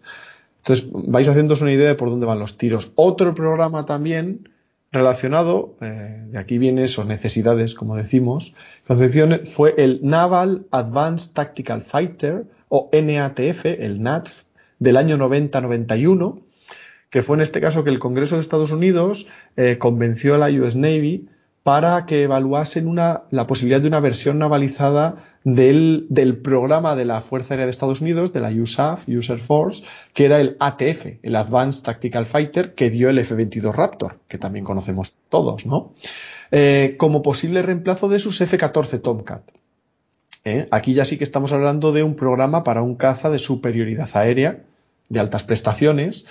Entonces 0.59 0.87
vais 0.91 1.27
haciéndoos 1.27 1.61
una 1.61 1.71
idea 1.73 1.87
de 1.87 1.95
por 1.95 2.11
dónde 2.11 2.27
van 2.27 2.37
los 2.37 2.57
tiros. 2.57 2.91
Otro 2.93 3.33
programa 3.33 3.87
también 3.87 4.49
relacionado, 4.91 5.75
eh, 5.81 6.25
de 6.29 6.37
aquí 6.37 6.59
viene 6.59 6.83
eso, 6.83 7.05
necesidades, 7.05 7.73
como 7.73 7.95
decimos, 7.95 8.53
concepción 8.85 9.41
fue 9.45 9.73
el 9.79 9.99
Naval 10.03 10.67
Advanced 10.69 11.33
Tactical 11.33 11.81
Fighter, 11.81 12.45
o 12.69 12.91
NATF, 12.93 13.65
el 13.65 14.03
NATF, 14.03 14.43
del 14.77 14.97
año 14.97 15.17
90-91, 15.17 16.41
que 17.15 17.21
fue 17.21 17.37
en 17.37 17.43
este 17.43 17.61
caso 17.61 17.85
que 17.85 17.91
el 17.91 17.99
Congreso 17.99 18.35
de 18.35 18.41
Estados 18.41 18.73
Unidos 18.73 19.25
eh, 19.55 19.77
convenció 19.77 20.35
a 20.35 20.37
la 20.37 20.49
US 20.49 20.75
Navy 20.75 21.29
para 21.63 22.05
que 22.05 22.23
evaluasen 22.23 22.93
la 22.93 23.47
posibilidad 23.47 23.79
de 23.79 23.87
una 23.87 24.01
versión 24.01 24.37
navalizada 24.37 25.23
del, 25.45 26.07
del, 26.09 26.35
programa 26.35 26.93
de 26.97 27.05
la 27.05 27.21
Fuerza 27.21 27.53
Aérea 27.53 27.67
de 27.67 27.71
Estados 27.71 28.01
Unidos, 28.01 28.33
de 28.33 28.41
la 28.41 28.49
USAF, 28.49 29.07
User 29.07 29.39
Force, 29.39 29.85
que 30.13 30.25
era 30.25 30.41
el 30.41 30.57
ATF, 30.59 31.23
el 31.23 31.37
Advanced 31.37 31.83
Tactical 31.83 32.25
Fighter, 32.25 32.73
que 32.73 32.89
dio 32.89 33.07
el 33.07 33.19
F-22 33.19 33.73
Raptor, 33.73 34.19
que 34.27 34.37
también 34.37 34.65
conocemos 34.65 35.15
todos, 35.29 35.65
¿no? 35.65 35.93
Eh, 36.51 36.95
como 36.99 37.21
posible 37.21 37.61
reemplazo 37.61 38.09
de 38.09 38.19
sus 38.19 38.41
F-14 38.41 39.01
Tomcat. 39.01 39.51
¿Eh? 40.43 40.67
Aquí 40.69 40.93
ya 40.93 41.05
sí 41.05 41.17
que 41.17 41.23
estamos 41.23 41.53
hablando 41.53 41.93
de 41.93 42.03
un 42.03 42.17
programa 42.17 42.65
para 42.65 42.81
un 42.81 42.95
caza 42.95 43.29
de 43.29 43.39
superioridad 43.39 44.09
aérea, 44.15 44.65
de 45.07 45.19
altas 45.21 45.45
prestaciones, 45.45 46.25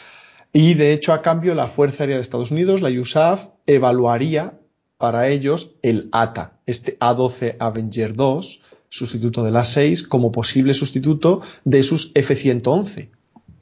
y 0.54 0.75
de 0.75 0.92
hecho, 0.92 1.12
a 1.12 1.20
cambio, 1.20 1.52
la 1.54 1.66
Fuerza 1.66 2.04
Aérea 2.04 2.16
de 2.16 2.23
Estados 2.23 2.52
Unidos, 2.52 2.80
la 2.80 2.88
USAF, 2.88 3.49
evaluaría 3.66 4.61
para 4.99 5.28
ellos 5.28 5.73
el 5.82 6.08
ATA, 6.12 6.61
este 6.64 6.96
A12 7.00 7.56
Avenger 7.58 8.14
2, 8.14 8.61
sustituto 8.88 9.42
del 9.42 9.56
A6, 9.56 10.06
como 10.06 10.30
posible 10.30 10.73
sustituto 10.73 11.42
de 11.64 11.82
sus 11.82 12.12
F-111. 12.14 13.08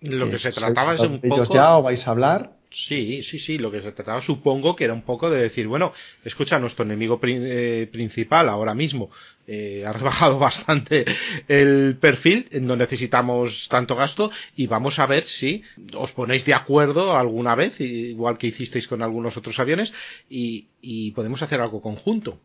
Lo 0.02 0.28
que, 0.30 0.38
se 0.38 0.52
trataba 0.52 0.94
es 0.94 1.00
un 1.00 1.18
poco... 1.18 1.34
ellos 1.34 1.48
ya 1.48 1.78
o 1.78 1.82
vais 1.82 2.06
a 2.06 2.10
hablar? 2.10 2.58
Sí, 2.74 3.22
sí, 3.22 3.38
sí, 3.38 3.58
lo 3.58 3.70
que 3.70 3.82
se 3.82 3.92
trataba 3.92 4.22
supongo 4.22 4.74
que 4.74 4.84
era 4.84 4.94
un 4.94 5.02
poco 5.02 5.28
de 5.30 5.42
decir, 5.42 5.66
bueno, 5.68 5.92
escucha, 6.24 6.58
nuestro 6.58 6.84
enemigo 6.84 7.20
eh, 7.22 7.88
principal 7.92 8.48
ahora 8.48 8.74
mismo 8.74 9.10
eh, 9.46 9.84
ha 9.86 9.92
rebajado 9.92 10.38
bastante 10.38 11.04
el 11.48 11.98
perfil, 12.00 12.48
no 12.62 12.76
necesitamos 12.76 13.68
tanto 13.68 13.94
gasto 13.94 14.30
y 14.56 14.68
vamos 14.68 14.98
a 14.98 15.06
ver 15.06 15.24
si 15.24 15.62
os 15.94 16.12
ponéis 16.12 16.46
de 16.46 16.54
acuerdo 16.54 17.16
alguna 17.16 17.54
vez, 17.54 17.80
igual 17.80 18.38
que 18.38 18.46
hicisteis 18.46 18.88
con 18.88 19.02
algunos 19.02 19.36
otros 19.36 19.58
aviones, 19.60 19.92
y, 20.30 20.68
podemos 21.14 21.42
hacer 21.42 21.60
algo 21.60 21.82
conjunto. 21.82 22.40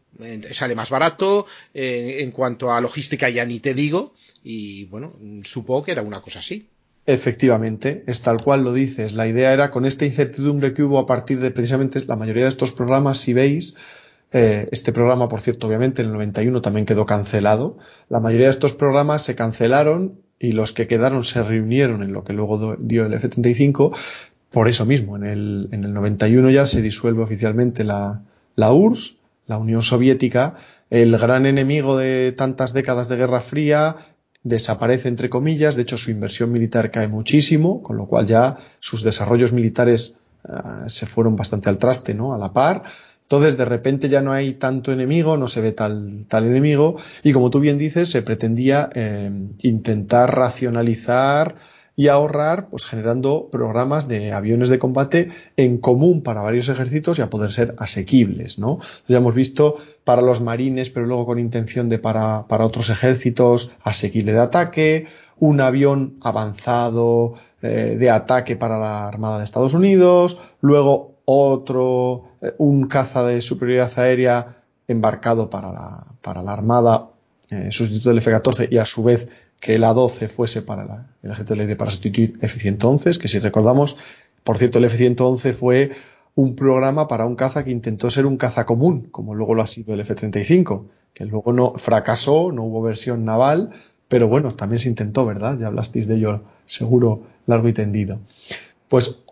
sale 0.52 0.76
más 0.76 0.90
barato, 0.90 1.48
en 1.74 2.32
cuanto 2.32 2.72
a 2.72 2.82
logística 2.82 3.30
ya 3.30 3.46
ni 3.46 3.60
te 3.60 3.74
digo, 3.74 4.14
y 4.44 4.86
bueno, 4.86 5.16
supongo 5.44 5.84
que 5.86 5.92
era 5.92 6.02
una 6.02 6.22
cosa 6.22 6.40
así. 6.40 6.68
Efectivamente, 7.10 8.04
es 8.06 8.22
tal 8.22 8.44
cual 8.44 8.66
lo 8.66 8.74
dices. 8.74 9.14
La 9.14 9.28
idea 9.28 9.54
era 9.54 9.72
con 9.72 9.86
esta 9.86 10.06
incertidumbre 10.06 10.74
que 10.74 10.84
hubo 10.84 11.00
a 11.00 11.06
partir 11.06 11.40
de 11.40 11.52
precisamente 11.52 12.04
la 12.06 12.18
mayoría 12.18 12.44
de 12.44 12.50
estos 12.50 12.74
programas, 12.74 13.18
si 13.20 13.32
veis, 13.32 13.76
eh, 14.34 14.68
este 14.74 14.92
programa, 14.92 15.30
por 15.30 15.40
cierto, 15.40 15.68
obviamente 15.68 16.02
en 16.02 16.10
el 16.10 16.14
91 16.16 16.62
también 16.62 16.86
quedó 16.86 17.06
cancelado. 17.06 17.78
La 18.10 18.20
mayoría 18.20 18.48
de 18.48 18.52
estos 18.52 18.74
programas 18.74 19.22
se 19.24 19.36
cancelaron 19.36 20.20
y 20.38 20.52
los 20.52 20.74
que 20.74 20.88
quedaron 20.88 21.24
se 21.24 21.42
reunieron 21.42 22.04
en 22.04 22.12
lo 22.12 22.26
que 22.26 22.34
luego 22.34 22.76
dio 22.78 23.06
el 23.06 23.14
F-35. 23.14 23.96
Por 24.52 24.68
eso 24.68 24.86
mismo, 24.86 25.16
en 25.16 25.24
el, 25.24 25.70
en 25.72 25.86
el 25.86 25.94
91 25.94 26.50
ya 26.50 26.66
se 26.66 26.82
disuelve 26.82 27.24
oficialmente 27.24 27.86
la, 27.86 28.22
la 28.58 28.74
URSS, 28.74 29.16
la 29.46 29.58
Unión 29.58 29.82
Soviética, 29.82 30.56
el 30.90 31.18
gran 31.18 31.46
enemigo 31.46 31.98
de 31.98 32.34
tantas 32.34 32.74
décadas 32.74 33.08
de 33.08 33.16
Guerra 33.16 33.40
Fría, 33.40 33.96
desaparece 34.48 35.08
entre 35.08 35.30
comillas, 35.30 35.76
de 35.76 35.84
hecho 35.84 35.98
su 35.98 36.12
inversión 36.12 36.52
militar 36.52 36.92
cae 36.92 37.08
muchísimo, 37.08 37.82
con 37.82 37.98
lo 37.98 38.08
cual 38.08 38.26
ya 38.26 38.58
sus 38.80 39.04
desarrollos 39.04 39.52
militares 39.52 40.14
ah, 40.46 40.86
se 40.88 41.06
fueron 41.06 41.36
bastante 41.36 41.70
al 41.70 41.78
traste, 41.78 42.14
¿no? 42.14 42.34
A 42.34 42.38
la 42.38 42.54
par. 42.54 42.84
Entonces, 43.24 43.58
de 43.58 43.66
repente 43.66 44.08
ya 44.08 44.22
no 44.22 44.32
hay 44.32 44.54
tanto 44.54 44.94
enemigo, 44.94 45.36
no 45.36 45.50
se 45.50 45.60
ve 45.60 45.74
tal, 45.74 46.26
tal 46.30 46.46
enemigo, 46.46 46.96
y 47.24 47.34
como 47.34 47.50
tú 47.50 47.60
bien 47.60 47.78
dices, 47.78 48.10
se 48.10 48.22
pretendía 48.22 48.90
eh, 48.94 49.30
intentar 49.64 50.34
racionalizar 50.34 51.56
y 52.00 52.10
ahorrar, 52.10 52.70
pues 52.70 52.86
generando 52.86 53.50
programas 53.52 54.08
de 54.08 54.32
aviones 54.32 54.70
de 54.70 54.78
combate 54.78 55.32
en 55.58 55.80
común 55.80 56.22
para 56.22 56.44
varios 56.44 56.70
ejércitos 56.70 57.18
y 57.18 57.24
a 57.24 57.32
poder 57.32 57.52
ser 57.52 57.74
asequibles, 57.80 58.60
¿no? 58.60 58.80
ya 59.08 59.18
hemos 59.18 59.34
visto 59.34 59.78
para 60.04 60.22
los 60.22 60.40
marines, 60.40 60.92
pero 60.92 61.08
luego 61.08 61.26
con 61.26 61.40
intención 61.40 61.90
de 61.90 61.98
para, 61.98 62.48
para 62.48 62.66
otros 62.68 62.92
ejércitos 62.92 63.72
asequible 63.82 64.32
de 64.32 64.40
ataque, 64.40 65.08
un 65.40 65.60
avión 65.60 66.18
avanzado 66.22 67.34
eh, 67.64 67.98
de 68.00 68.10
ataque 68.12 68.56
para 68.56 68.78
la 68.78 69.08
Armada 69.08 69.40
de 69.40 69.44
Estados 69.44 69.74
Unidos, 69.74 70.38
luego 70.62 71.16
otro, 71.26 72.26
eh, 72.42 72.54
un 72.60 72.88
caza 72.88 73.26
de 73.26 73.42
superioridad 73.42 73.98
aérea 73.98 74.58
embarcado 74.88 75.50
para 75.50 75.72
la, 75.72 76.06
para 76.22 76.44
la 76.44 76.54
Armada, 76.54 77.10
eh, 77.50 77.72
sustituto 77.72 78.10
del 78.10 78.20
F-14 78.20 78.68
y 78.70 78.78
a 78.78 78.86
su 78.86 79.04
vez 79.04 79.28
que 79.60 79.76
el 79.76 79.84
A12 79.84 80.30
fuese 80.30 80.62
para 80.62 81.06
el 81.24 81.32
ejército 81.32 81.54
del 81.54 81.62
aire 81.62 81.76
para 81.76 81.92
sustituir 81.92 82.38
F-111, 82.42 83.18
que 83.18 83.28
si 83.28 83.40
recordamos, 83.40 83.98
por 84.44 84.58
cierto, 84.58 84.78
el 84.78 84.86
F-111 84.86 85.54
fue 85.54 85.92
un 86.36 86.56
programa 86.56 87.08
para 87.08 87.26
un 87.26 87.36
caza 87.36 87.64
que 87.64 87.72
intentó 87.72 88.10
ser 88.10 88.26
un 88.26 88.38
caza 88.38 88.66
común, 88.66 89.08
como 89.12 89.34
luego 89.34 89.56
lo 89.56 89.64
ha 89.64 89.68
sido 89.68 89.94
el 89.94 90.02
F-35, 90.02 90.86
que 91.14 91.26
luego 91.26 91.52
no 91.52 91.74
fracasó, 91.78 92.52
no 92.52 92.64
hubo 92.64 92.82
versión 92.82 93.26
naval, 93.26 93.72
pero 94.08 94.28
bueno, 94.28 94.54
también 94.54 94.80
se 94.80 94.90
intentó, 94.90 95.26
¿verdad? 95.26 95.58
Ya 95.60 95.68
hablasteis 95.68 96.08
de 96.08 96.16
ello 96.16 96.42
seguro 96.66 97.24
largo 97.48 97.68
y 97.68 97.74
tendido. 97.74 98.20
Pues, 98.88 99.24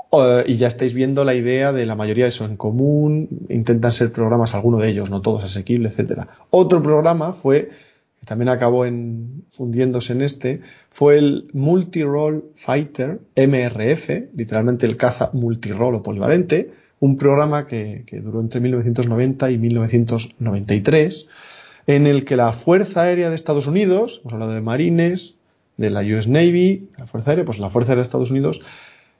y 0.48 0.56
ya 0.56 0.68
estáis 0.68 0.94
viendo 0.94 1.24
la 1.26 1.36
idea 1.36 1.72
de 1.74 1.86
la 1.86 1.96
mayoría 1.96 2.26
de 2.26 2.30
eso 2.30 2.46
en 2.46 2.58
común, 2.58 3.48
intentan 3.50 3.92
ser 3.92 4.12
programas, 4.12 4.56
alguno 4.56 4.80
de 4.80 4.90
ellos, 4.90 5.10
no 5.10 5.22
todos 5.22 5.44
asequibles, 5.44 5.94
etcétera. 5.94 6.28
Otro 6.50 6.82
programa 6.82 7.34
fue 7.34 7.70
también 8.26 8.50
acabó 8.50 8.86
en, 8.86 9.44
fundiéndose 9.48 10.14
en 10.14 10.22
este, 10.22 10.62
fue 10.90 11.18
el 11.18 11.48
Multi-Role 11.54 12.42
Fighter, 12.56 13.22
MRF, 13.36 14.10
literalmente 14.36 14.86
el 14.86 14.98
caza 14.98 15.30
multirol 15.34 15.96
o 15.96 16.04
polivalente, 16.04 16.72
un 17.00 17.18
programa 17.18 17.68
que, 17.68 18.04
duró 18.24 18.42
entre 18.42 18.60
1990 18.60 19.52
y 19.52 19.58
1993, 19.58 21.28
en 21.88 22.08
el 22.08 22.26
que 22.26 22.36
la 22.36 22.52
Fuerza 22.52 23.04
Aérea 23.04 23.30
de 23.30 23.36
Estados 23.36 23.68
Unidos, 23.68 24.22
hemos 24.22 24.34
hablado 24.34 24.54
de 24.54 24.62
marines, 24.62 25.36
de 25.78 25.90
la 25.90 26.02
US 26.02 26.28
Navy, 26.28 26.90
la 26.98 27.06
Fuerza 27.06 27.32
Aérea, 27.32 27.46
pues 27.46 27.60
la 27.60 27.70
Fuerza 27.70 27.92
Aérea 27.92 28.02
de 28.02 28.08
Estados 28.08 28.32
Unidos, 28.32 28.62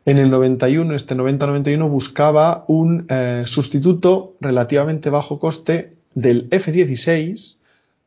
en 0.06 0.20
el 0.20 0.30
91, 0.30 0.96
este 0.96 1.16
90-91, 1.16 1.90
buscaba 1.90 2.64
un 2.68 3.06
eh, 3.10 3.44
sustituto 3.46 4.36
relativamente 4.40 5.10
bajo 5.10 5.40
coste 5.40 5.94
del 6.14 6.48
F-16, 6.52 7.58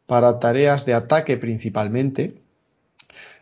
para 0.08 0.38
tareas 0.40 0.86
de 0.86 0.94
ataque 0.94 1.36
principalmente. 1.36 2.34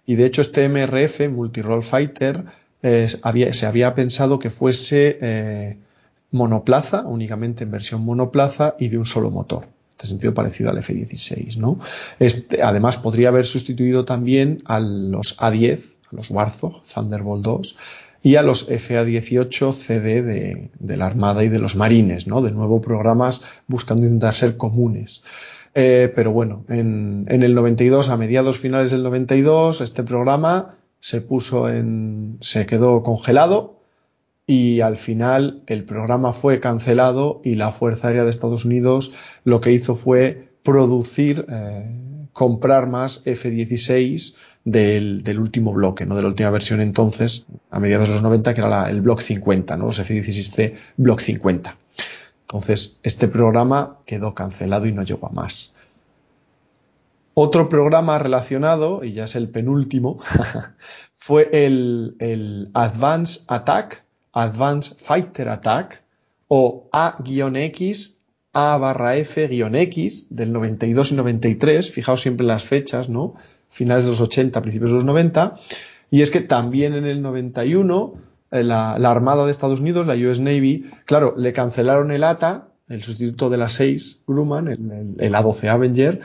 Y 0.05 0.17
de 0.17 0.27
hecho 0.27 0.41
este 0.41 0.69
MRF, 0.69 1.29
Multirole 1.31 1.83
Fighter, 1.83 2.45
se 2.83 3.67
había 3.67 3.95
pensado 3.95 4.39
que 4.39 4.51
fuese 4.51 5.19
eh, 5.21 5.77
monoplaza, 6.33 7.03
únicamente 7.07 7.65
en 7.65 7.71
versión 7.71 8.05
monoplaza 8.05 8.75
y 8.79 8.89
de 8.89 8.99
un 8.99 9.07
solo 9.07 9.31
motor. 9.31 9.63
En 9.63 9.93
este 9.93 10.07
sentido 10.09 10.35
parecido 10.35 10.71
al 10.71 10.79
F-16, 10.79 11.57
¿no? 11.57 11.79
Este, 12.19 12.63
además 12.63 12.97
podría 12.97 13.29
haber 13.29 13.47
sustituido 13.47 14.05
también 14.05 14.59
a 14.67 14.81
los 14.81 15.37
A-10, 15.39 15.81
a 16.13 16.17
los 16.17 16.31
Warthog, 16.31 16.83
Thunderbolt 16.83 17.45
2, 17.45 17.77
y 18.23 18.35
a 18.35 18.43
los 18.43 18.69
FA-18 18.69 19.73
CD 19.73 20.23
de, 20.23 20.71
de, 20.79 20.97
la 20.97 21.07
Armada 21.07 21.45
y 21.45 21.49
de 21.49 21.61
los 21.61 21.77
Marines, 21.77 22.27
¿no? 22.27 22.43
De 22.43 22.51
nuevo 22.51 22.81
programas 22.81 23.43
buscando 23.69 24.03
intentar 24.03 24.35
ser 24.35 24.57
comunes. 24.57 25.23
Eh, 25.79 26.11
pero 26.15 26.33
bueno, 26.33 26.65
en, 26.71 27.27
el 27.29 27.55
92, 27.55 28.09
a 28.09 28.17
mediados 28.17 28.57
finales 28.57 28.93
del 28.93 29.03
92, 29.03 29.83
este 29.83 30.03
programa 30.05 30.79
se 31.01 31.21
puso 31.21 31.69
en, 31.69 32.39
se 32.41 32.65
quedó 32.65 33.03
congelado 33.03 33.79
y 34.47 34.81
al 34.81 34.97
final 34.97 35.63
el 35.67 35.85
programa 35.85 36.33
fue 36.33 36.61
cancelado 36.61 37.43
y 37.45 37.57
la 37.57 37.73
Fuerza 37.73 38.09
Aérea 38.09 38.25
de 38.25 38.31
Estados 38.31 38.65
Unidos 38.65 39.13
lo 39.45 39.61
que 39.61 39.71
hizo 39.73 39.95
fue 39.95 40.49
producir, 40.63 41.45
eh, 41.51 41.85
comprar 42.33 42.89
más 42.89 43.21
F-16 43.27 44.35
del, 44.65 45.25
del, 45.25 45.39
último 45.39 45.75
bloque, 45.75 46.07
¿no? 46.07 46.17
de 46.17 46.23
la 46.23 46.29
última 46.29 46.49
versión 46.49 46.81
entonces, 46.81 47.45
a 47.71 47.81
mediados 47.81 48.09
de 48.09 48.15
los 48.15 48.23
90, 48.23 48.55
que 48.55 48.63
era 48.63 48.89
el 48.89 49.03
Block 49.03 49.21
50, 49.21 49.77
¿no? 49.77 49.85
los 49.85 49.99
F-16C 49.99 50.73
Block 50.97 51.21
50. 51.21 51.77
Entonces, 52.47 52.99
este 53.03 53.27
programa 53.27 53.99
quedó 54.07 54.33
cancelado 54.33 54.87
y 54.87 54.93
no 54.93 55.03
llegó 55.03 55.27
a 55.27 55.33
más. 55.33 55.73
Otro 57.35 57.69
programa 57.69 58.21
relacionado, 58.21 59.03
y 59.03 59.13
ya 59.13 59.25
es 59.25 59.35
el 59.35 59.49
penúltimo, 59.49 60.21
fue 61.17 61.51
el, 61.53 62.15
el 62.21 62.71
Advanced 62.73 63.43
Attack, 63.49 64.05
Advanced 64.33 64.97
Fighter 64.97 65.49
Attack, 65.49 66.05
o 66.47 66.89
A-X, 66.93 68.17
A 68.53 68.79
barra 68.79 69.17
F-X, 69.17 70.29
del 70.31 70.53
92 70.53 71.11
y 71.11 71.15
93, 71.17 71.91
fijaos 71.91 72.21
siempre 72.21 72.45
en 72.45 72.49
las 72.49 72.65
fechas, 72.65 73.09
¿no? 73.09 73.35
Finales 73.71 74.05
de 74.05 74.13
los 74.13 74.21
80, 74.21 74.63
principios 74.63 74.91
de 74.91 74.95
los 74.95 75.05
90, 75.05 75.57
y 76.13 76.23
es 76.23 76.31
que 76.31 76.43
también 76.43 76.95
en 76.95 77.07
el 77.07 77.23
91 77.23 78.15
eh, 78.15 78.21
la, 78.65 78.99
la, 78.99 79.11
Armada 79.11 79.45
de 79.45 79.51
Estados 79.51 79.81
Unidos, 79.81 80.07
la 80.07 80.15
US 80.15 80.41
Navy, 80.41 80.87
claro, 81.05 81.35
le 81.37 81.53
cancelaron 81.53 82.11
el 82.11 82.25
ATA, 82.25 82.69
el 82.89 83.03
sustituto 83.03 83.51
de 83.51 83.57
la 83.57 83.69
6 83.69 84.21
Grumman, 84.27 84.69
el, 84.69 84.91
el, 84.91 85.15
el 85.19 85.35
A12 85.35 85.69
Avenger, 85.69 86.21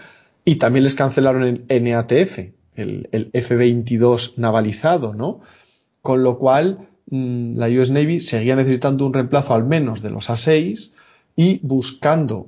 y 0.45 0.55
también 0.55 0.83
les 0.83 0.95
cancelaron 0.95 1.65
el 1.67 1.83
NATF, 1.83 2.39
el, 2.75 3.09
el 3.11 3.29
F-22 3.33 4.33
navalizado, 4.37 5.13
¿no? 5.13 5.41
Con 6.01 6.23
lo 6.23 6.37
cual, 6.37 6.89
mmm, 7.07 7.57
la 7.57 7.67
US 7.67 7.91
Navy 7.91 8.19
seguía 8.19 8.55
necesitando 8.55 9.05
un 9.05 9.13
reemplazo 9.13 9.53
al 9.53 9.65
menos 9.65 10.01
de 10.01 10.09
los 10.09 10.29
A6 10.29 10.93
y 11.35 11.59
buscando 11.63 12.47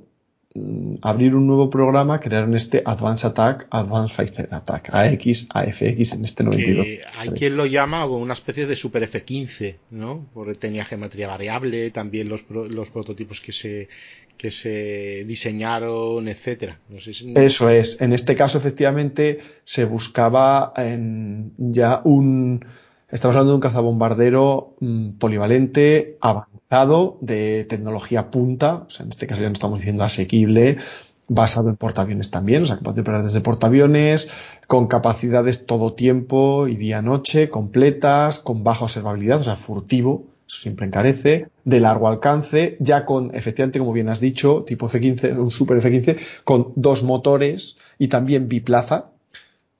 abrir 1.02 1.34
un 1.34 1.48
nuevo 1.48 1.68
programa, 1.68 2.20
crearon 2.20 2.54
este 2.54 2.80
Advanced 2.84 3.28
Attack, 3.30 3.66
Advanced 3.70 4.14
Fighter 4.14 4.48
Attack, 4.52 4.90
AX, 4.92 5.48
AFX 5.50 6.12
en 6.12 6.24
este 6.24 6.44
92. 6.44 6.86
Que 6.86 7.00
hay 7.16 7.30
quien 7.30 7.56
lo 7.56 7.66
llama 7.66 8.06
una 8.06 8.34
especie 8.34 8.66
de 8.66 8.76
Super 8.76 9.02
F-15, 9.02 9.76
¿no? 9.90 10.28
Porque 10.32 10.54
tenía 10.54 10.84
geometría 10.84 11.26
variable, 11.26 11.90
también 11.90 12.28
los, 12.28 12.44
los 12.48 12.90
prototipos 12.90 13.40
que 13.40 13.50
se, 13.50 13.88
que 14.36 14.52
se 14.52 15.24
diseñaron, 15.26 16.28
etcétera. 16.28 16.78
No 16.88 17.00
sé 17.00 17.14
si... 17.14 17.32
Eso 17.36 17.68
es. 17.68 18.00
En 18.00 18.12
este 18.12 18.36
caso, 18.36 18.58
efectivamente, 18.58 19.40
se 19.64 19.84
buscaba 19.84 20.72
en 20.76 21.52
ya 21.58 22.00
un. 22.04 22.64
Estamos 23.14 23.36
hablando 23.36 23.52
de 23.52 23.54
un 23.54 23.60
cazabombardero 23.60 24.74
mmm, 24.80 25.10
polivalente, 25.10 26.18
avanzado, 26.20 27.16
de 27.20 27.62
tecnología 27.62 28.28
punta. 28.32 28.86
O 28.88 28.90
sea, 28.90 29.04
en 29.04 29.10
este 29.10 29.28
caso 29.28 29.42
ya 29.42 29.46
no 29.46 29.52
estamos 29.52 29.78
diciendo 29.78 30.02
asequible, 30.02 30.78
basado 31.28 31.68
en 31.68 31.76
portaaviones 31.76 32.32
también, 32.32 32.64
o 32.64 32.66
sea, 32.66 32.78
capaz 32.78 32.94
de 32.94 33.02
operar 33.02 33.22
desde 33.22 33.40
portaaviones, 33.40 34.30
con 34.66 34.88
capacidades 34.88 35.64
todo 35.64 35.94
tiempo 35.94 36.66
y 36.66 36.74
día-noche, 36.74 37.50
completas, 37.50 38.40
con 38.40 38.64
baja 38.64 38.86
observabilidad, 38.86 39.42
o 39.42 39.44
sea, 39.44 39.54
furtivo, 39.54 40.24
eso 40.48 40.62
siempre 40.62 40.84
encarece, 40.84 41.46
de 41.64 41.78
largo 41.78 42.08
alcance, 42.08 42.76
ya 42.80 43.04
con, 43.04 43.32
efectivamente, 43.32 43.78
como 43.78 43.92
bien 43.92 44.08
has 44.08 44.18
dicho, 44.18 44.64
tipo 44.66 44.86
F-15, 44.86 45.38
un 45.38 45.52
Super 45.52 45.76
F-15, 45.76 46.18
con 46.42 46.72
dos 46.74 47.04
motores 47.04 47.76
y 47.96 48.08
también 48.08 48.48
biplaza, 48.48 49.12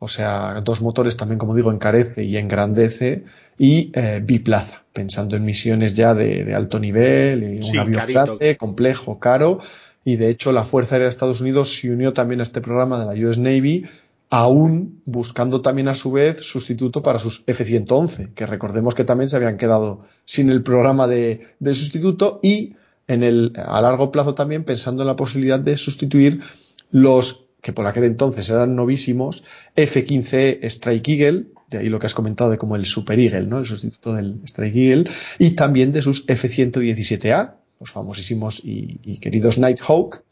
o 0.04 0.08
sea, 0.08 0.60
dos 0.62 0.82
motores 0.82 1.16
también, 1.16 1.38
como 1.38 1.54
digo, 1.54 1.72
encarece 1.72 2.24
y 2.24 2.36
engrandece, 2.36 3.24
y 3.56 3.90
eh, 3.94 4.20
biplaza, 4.22 4.82
pensando 4.92 5.34
en 5.34 5.46
misiones 5.46 5.94
ya 5.94 6.12
de, 6.12 6.44
de 6.44 6.54
alto 6.54 6.78
nivel, 6.78 7.62
Sí, 7.62 7.70
un 7.70 7.78
avión 7.78 8.06
grande, 8.06 8.58
complejo, 8.58 9.18
caro, 9.18 9.60
y 10.04 10.16
de 10.16 10.28
hecho 10.28 10.52
la 10.52 10.64
Fuerza 10.64 10.96
Aérea 10.96 11.06
de 11.06 11.10
Estados 11.10 11.40
Unidos 11.40 11.74
se 11.74 11.90
unió 11.90 12.12
también 12.12 12.40
a 12.40 12.42
este 12.42 12.60
programa 12.60 12.98
de 12.98 13.06
la 13.06 13.26
US 13.26 13.38
Navy, 13.38 13.86
aún 14.28 15.00
buscando 15.06 15.62
también 15.62 15.88
a 15.88 15.94
su 15.94 16.12
vez 16.12 16.40
sustituto 16.40 17.02
para 17.02 17.18
sus 17.18 17.42
F-111, 17.46 18.34
que 18.34 18.44
recordemos 18.44 18.94
que 18.94 19.04
también 19.04 19.30
se 19.30 19.36
habían 19.36 19.56
quedado 19.56 20.04
sin 20.26 20.50
el 20.50 20.62
programa 20.62 21.06
de, 21.06 21.48
de 21.60 21.74
sustituto 21.74 22.40
y 22.42 22.74
en 23.08 23.22
el, 23.22 23.54
a 23.56 23.80
largo 23.80 24.12
plazo 24.12 24.34
también 24.34 24.64
pensando 24.64 25.02
en 25.02 25.08
la 25.08 25.16
posibilidad 25.16 25.60
de 25.60 25.78
sustituir 25.78 26.42
los 26.90 27.44
que 27.64 27.72
por 27.72 27.86
aquel 27.86 28.04
entonces 28.04 28.50
eran 28.50 28.76
novísimos, 28.76 29.42
F-15E 29.76 30.60
Strike 30.62 31.08
Eagle, 31.08 31.46
de 31.70 31.78
ahí 31.78 31.88
lo 31.88 31.98
que 31.98 32.06
has 32.06 32.14
comentado 32.14 32.50
de 32.50 32.58
como 32.58 32.76
el 32.76 32.86
Super 32.86 33.18
Eagle, 33.18 33.46
¿no? 33.46 33.58
el 33.58 33.66
sustituto 33.66 34.14
del 34.14 34.40
Strike 34.44 34.76
Eagle, 34.76 35.10
y 35.38 35.50
también 35.50 35.92
de 35.92 36.02
sus 36.02 36.24
F-117A, 36.28 37.54
los 37.80 37.90
famosísimos 37.90 38.60
y, 38.64 39.00
y 39.02 39.18
queridos 39.18 39.58
Nighthawk, 39.58 40.22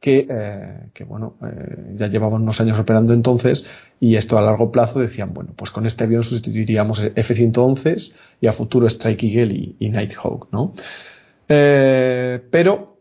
que, 0.00 0.26
eh, 0.30 0.90
que 0.94 1.04
bueno, 1.04 1.36
eh, 1.42 1.94
ya 1.96 2.06
llevaban 2.06 2.42
unos 2.42 2.60
años 2.60 2.78
operando 2.78 3.12
entonces 3.12 3.66
y 3.98 4.14
esto 4.14 4.38
a 4.38 4.42
largo 4.42 4.70
plazo 4.70 5.00
decían, 5.00 5.34
bueno, 5.34 5.52
pues 5.56 5.70
con 5.70 5.86
este 5.86 6.04
avión 6.04 6.22
sustituiríamos 6.22 7.02
F-111 7.02 8.12
y 8.40 8.46
a 8.46 8.52
futuro 8.52 8.86
Strike 8.86 9.24
Eagle 9.24 9.54
y, 9.54 9.76
y 9.80 9.88
Nighthawk, 9.88 10.48
¿no? 10.52 10.72
Eh, 11.48 12.40
pero 12.50 12.97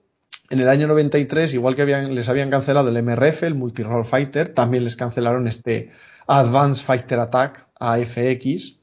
en 0.50 0.60
el 0.60 0.70
año 0.70 0.88
93, 0.88 1.54
igual 1.54 1.76
que 1.76 1.86
les 1.86 2.30
habían 2.30 2.50
cancelado 2.50 2.90
el 2.90 3.04
MRF, 3.04 3.44
el 3.44 3.56
Multi-Role 3.56 4.06
Fighter, 4.06 4.50
también 4.50 4.84
les 4.84 4.96
cancelaron 4.96 5.48
este 5.48 5.92
Advanced 6.28 6.86
Fighter 6.86 7.20
Attack, 7.20 7.68
AFX, 7.80 8.78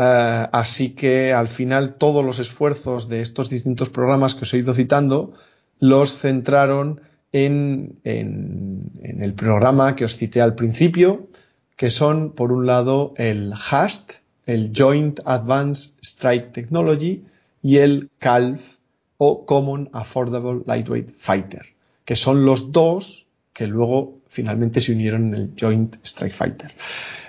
Uh, 0.00 0.48
así 0.52 0.94
que 0.94 1.34
al 1.34 1.46
final 1.46 1.96
todos 1.96 2.24
los 2.24 2.38
esfuerzos 2.38 3.10
de 3.10 3.20
estos 3.20 3.50
distintos 3.50 3.90
programas 3.90 4.34
que 4.34 4.44
os 4.44 4.54
he 4.54 4.56
ido 4.56 4.72
citando 4.72 5.34
los 5.78 6.16
centraron 6.16 7.02
en, 7.32 7.98
en, 8.04 8.92
en, 9.02 9.22
el 9.22 9.34
programa 9.34 9.96
que 9.96 10.06
os 10.06 10.16
cité 10.16 10.40
al 10.40 10.54
principio, 10.54 11.28
que 11.76 11.90
son, 11.90 12.32
por 12.32 12.50
un 12.50 12.64
lado, 12.64 13.12
el 13.18 13.52
HAST, 13.52 14.12
el 14.46 14.72
Joint 14.74 15.20
Advanced 15.26 15.92
Strike 16.02 16.52
Technology, 16.52 17.26
y 17.62 17.76
el 17.76 18.08
CALF, 18.18 18.78
o 19.22 19.44
Common 19.44 19.90
Affordable 19.92 20.62
Lightweight 20.66 21.12
Fighter, 21.14 21.66
que 22.06 22.16
son 22.16 22.46
los 22.46 22.72
dos 22.72 23.26
que 23.52 23.66
luego 23.66 24.20
finalmente 24.28 24.80
se 24.80 24.92
unieron 24.92 25.28
en 25.28 25.34
el 25.34 25.52
Joint 25.60 25.96
Strike 26.02 26.32
Fighter. 26.32 26.72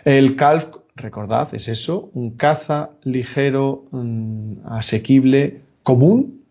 El 0.06 0.38
CALF, 0.38 0.67
recordad, 0.95 1.54
es 1.54 1.67
eso, 1.67 2.10
un 2.13 2.38
caza 2.38 2.91
ligero, 3.04 3.84
um, 3.91 4.65
asequible, 4.65 5.63
común, 5.84 6.45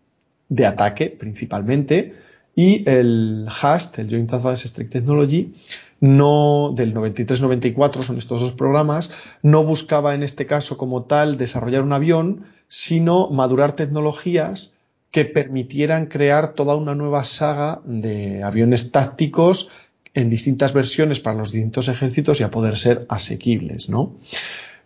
de 0.47 0.67
ataque 0.67 1.09
principalmente, 1.09 2.13
y 2.55 2.87
el 2.87 3.47
HAST, 3.49 3.97
el 3.97 4.11
Joint 4.11 4.31
Advanced 4.33 4.67
Strike 4.67 4.91
Technology, 4.91 5.55
no 6.01 6.69
del 6.75 6.93
93-94 6.93 8.03
son 8.03 8.19
estos 8.19 8.41
dos 8.41 8.51
programas, 8.51 9.09
no 9.41 9.63
buscaba 9.63 10.13
en 10.13 10.21
este 10.21 10.45
caso 10.45 10.77
como 10.77 11.05
tal 11.05 11.39
desarrollar 11.39 11.81
un 11.81 11.93
avión, 11.93 12.43
sino 12.67 13.31
madurar 13.31 13.75
tecnologías 13.75 14.73
que 15.11 15.25
permitieran 15.25 16.05
crear 16.07 16.53
toda 16.53 16.75
una 16.75 16.95
nueva 16.95 17.23
saga 17.25 17.81
de 17.85 18.43
aviones 18.43 18.91
tácticos 18.91 19.69
en 20.13 20.29
distintas 20.29 20.73
versiones 20.73 21.19
para 21.19 21.37
los 21.37 21.51
distintos 21.51 21.89
ejércitos 21.89 22.39
y 22.39 22.43
a 22.43 22.51
poder 22.51 22.77
ser 22.77 23.05
asequibles, 23.09 23.89
¿no? 23.89 24.15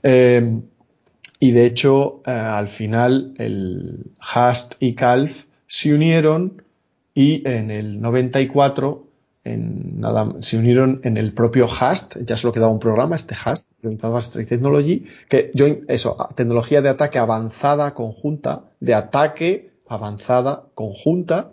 Eh, 0.03 0.59
y 1.39 1.51
de 1.51 1.65
hecho, 1.65 2.21
eh, 2.25 2.31
al 2.31 2.67
final, 2.67 3.33
el 3.37 4.11
HAST 4.19 4.75
y 4.79 4.93
CALF 4.93 5.45
se 5.67 5.93
unieron 5.93 6.63
y 7.13 7.47
en 7.47 7.71
el 7.71 8.01
94 8.01 9.05
en 9.43 9.99
nada, 9.99 10.33
se 10.39 10.57
unieron 10.57 11.01
en 11.03 11.17
el 11.17 11.31
propio 11.33 11.67
HAST, 11.67 12.17
ya 12.25 12.35
solo 12.35 12.51
quedaba 12.51 12.71
un 12.71 12.79
programa, 12.79 13.15
este 13.15 13.35
HAST, 13.35 13.67
Joint 13.83 14.03
Advanced 14.03 14.43
Technology, 14.47 15.05
que 15.29 15.51
eso, 15.87 16.17
tecnología 16.35 16.81
de 16.81 16.89
ataque 16.89 17.19
avanzada 17.19 17.93
conjunta, 17.93 18.63
de 18.79 18.95
ataque 18.95 19.74
avanzada 19.87 20.65
conjunta, 20.73 21.51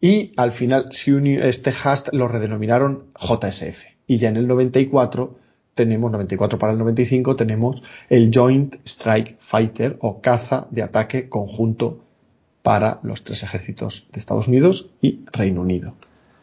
y 0.00 0.32
al 0.36 0.50
final 0.50 0.88
este 0.90 1.70
HAST 1.70 2.08
lo 2.12 2.28
redenominaron 2.28 3.06
JSF. 3.20 3.84
Y 4.06 4.18
ya 4.18 4.28
en 4.28 4.36
el 4.36 4.48
94 4.48 5.38
tenemos, 5.74 6.10
94 6.10 6.58
para 6.58 6.72
el 6.72 6.78
95, 6.78 7.36
tenemos 7.36 7.82
el 8.08 8.30
Joint 8.34 8.76
Strike 8.84 9.36
Fighter 9.38 9.96
o 10.00 10.20
caza 10.20 10.66
de 10.70 10.82
ataque 10.82 11.28
conjunto 11.28 12.04
para 12.62 13.00
los 13.02 13.24
tres 13.24 13.42
ejércitos 13.42 14.08
de 14.12 14.20
Estados 14.20 14.48
Unidos 14.48 14.88
y 15.00 15.20
Reino 15.32 15.62
Unido. 15.62 15.94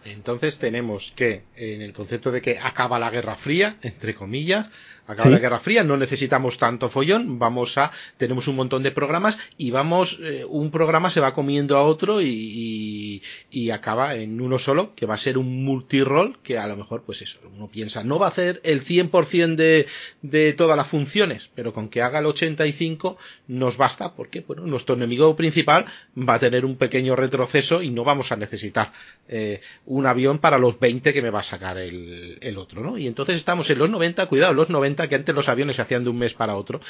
Entonces 0.05 0.57
tenemos 0.57 1.11
que, 1.15 1.43
en 1.55 1.81
el 1.81 1.93
concepto 1.93 2.31
de 2.31 2.41
que 2.41 2.57
acaba 2.57 2.99
la 2.99 3.09
Guerra 3.09 3.35
Fría, 3.35 3.77
entre 3.81 4.15
comillas, 4.15 4.67
acaba 5.09 5.23
¿Sí? 5.23 5.29
la 5.31 5.39
Guerra 5.39 5.59
Fría, 5.59 5.83
no 5.83 5.97
necesitamos 5.97 6.57
tanto 6.57 6.87
follón, 6.87 7.39
vamos 7.39 7.77
a, 7.77 7.91
tenemos 8.17 8.47
un 8.47 8.55
montón 8.55 8.83
de 8.83 8.91
programas 8.91 9.37
y 9.57 9.71
vamos, 9.71 10.19
eh, 10.21 10.45
un 10.47 10.69
programa 10.71 11.09
se 11.09 11.19
va 11.19 11.33
comiendo 11.33 11.77
a 11.77 11.83
otro 11.83 12.21
y, 12.21 12.27
y, 12.27 13.21
y, 13.49 13.71
acaba 13.71 14.15
en 14.15 14.39
uno 14.39 14.59
solo, 14.59 14.93
que 14.95 15.05
va 15.05 15.15
a 15.15 15.17
ser 15.17 15.37
un 15.37 15.65
multirol, 15.65 16.37
que 16.43 16.57
a 16.57 16.67
lo 16.67 16.77
mejor, 16.77 17.03
pues 17.03 17.21
eso, 17.21 17.39
uno 17.55 17.67
piensa, 17.67 18.03
no 18.03 18.19
va 18.19 18.27
a 18.27 18.29
hacer 18.29 18.61
el 18.63 18.81
100% 18.81 19.55
de, 19.55 19.87
de 20.21 20.53
todas 20.53 20.77
las 20.77 20.87
funciones, 20.87 21.49
pero 21.55 21.73
con 21.73 21.89
que 21.89 22.01
haga 22.01 22.19
el 22.19 22.27
85 22.27 23.17
nos 23.47 23.77
basta, 23.77 24.13
porque, 24.13 24.41
bueno, 24.41 24.65
nuestro 24.67 24.95
enemigo 24.95 25.35
principal 25.35 25.85
va 26.17 26.35
a 26.35 26.39
tener 26.39 26.65
un 26.65 26.75
pequeño 26.75 27.15
retroceso 27.15 27.81
y 27.81 27.89
no 27.89 28.03
vamos 28.03 28.31
a 28.31 28.35
necesitar 28.35 28.93
eh, 29.27 29.61
un 29.85 30.05
avión 30.05 30.39
para 30.39 30.57
los 30.57 30.79
20 30.79 31.13
que 31.13 31.21
me 31.21 31.29
va 31.29 31.39
a 31.39 31.43
sacar 31.43 31.77
el, 31.77 32.57
otro, 32.57 32.83
¿no? 32.83 32.97
Y 32.97 33.07
entonces 33.07 33.37
estamos 33.37 33.69
en 33.69 33.79
los 33.79 33.89
90, 33.89 34.25
cuidado, 34.25 34.53
los 34.53 34.69
90, 34.69 34.98
que 35.07 35.15
antes 35.15 35.33
los 35.33 35.49
aviones 35.49 35.77
se 35.77 35.81
hacían 35.81 36.03
de 36.03 36.09
un 36.09 36.17
mes 36.17 36.33
para 36.33 36.55
otro, 36.55 36.81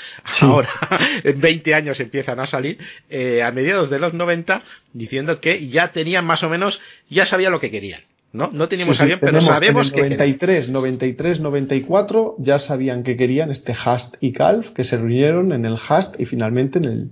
ahora 0.41 0.69
en 1.23 1.39
20 1.39 1.75
años 1.75 1.99
empiezan 1.99 2.39
a 2.39 2.47
salir, 2.47 2.79
eh, 3.09 3.43
a 3.43 3.51
mediados 3.51 3.89
de 3.89 3.99
los 3.99 4.13
90, 4.13 4.63
diciendo 4.93 5.39
que 5.39 5.67
ya 5.67 5.91
tenían 5.91 6.25
más 6.25 6.43
o 6.43 6.49
menos, 6.49 6.81
ya 7.09 7.25
sabía 7.25 7.49
lo 7.49 7.59
que 7.59 7.71
querían. 7.71 8.01
¿no? 8.31 8.49
No 8.53 8.69
teníamos 8.69 9.01
avión, 9.01 9.19
pero 9.21 9.41
sabemos 9.41 9.91
que. 9.91 10.01
En 10.01 10.09
93, 10.09 10.69
93, 10.69 11.39
94 11.39 12.35
ya 12.37 12.59
sabían 12.59 13.03
que 13.03 13.17
querían 13.17 13.51
este 13.51 13.73
Hast 13.73 14.15
y 14.19 14.33
Calf, 14.33 14.69
que 14.69 14.83
se 14.83 14.97
reunieron 14.97 15.51
en 15.51 15.65
el 15.65 15.75
Hast 15.75 16.19
y 16.19 16.25
finalmente 16.25 16.79
en 16.79 16.85
el, 16.85 17.09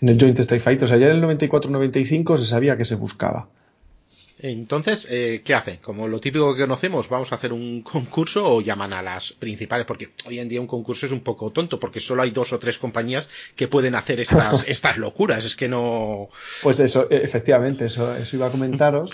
en 0.00 0.08
el 0.08 0.18
Joint 0.20 0.38
Strike 0.38 0.62
Fighter. 0.62 0.84
O 0.84 0.88
sea, 0.88 0.98
ya 0.98 1.08
en 1.08 1.16
el 1.16 1.22
94-95 1.22 2.38
se 2.38 2.46
sabía 2.46 2.76
que 2.76 2.84
se 2.84 2.94
buscaba. 2.94 3.48
Entonces, 4.46 5.08
eh, 5.10 5.40
¿qué 5.42 5.54
hacen? 5.54 5.76
Como 5.76 6.06
lo 6.06 6.18
típico 6.18 6.54
que 6.54 6.60
conocemos, 6.60 7.08
vamos 7.08 7.32
a 7.32 7.36
hacer 7.36 7.54
un 7.54 7.80
concurso 7.92 8.56
o 8.56 8.60
llaman 8.60 8.92
a 8.92 9.00
las 9.00 9.32
principales, 9.32 9.86
porque 9.86 10.10
hoy 10.26 10.38
en 10.38 10.50
día 10.50 10.60
un 10.60 10.66
concurso 10.66 11.06
es 11.06 11.12
un 11.12 11.20
poco 11.20 11.50
tonto, 11.50 11.80
porque 11.80 11.98
solo 11.98 12.20
hay 12.20 12.30
dos 12.30 12.52
o 12.52 12.58
tres 12.58 12.76
compañías 12.76 13.26
que 13.56 13.68
pueden 13.68 13.94
hacer 13.94 14.20
estas, 14.20 14.64
estas 14.68 14.98
locuras, 14.98 15.46
es 15.46 15.56
que 15.56 15.66
no... 15.66 16.28
Pues 16.62 16.78
eso, 16.80 17.06
e, 17.10 17.16
efectivamente, 17.24 17.86
eso, 17.86 18.14
eso 18.14 18.36
iba 18.36 18.48
a 18.48 18.50
comentaros. 18.50 19.12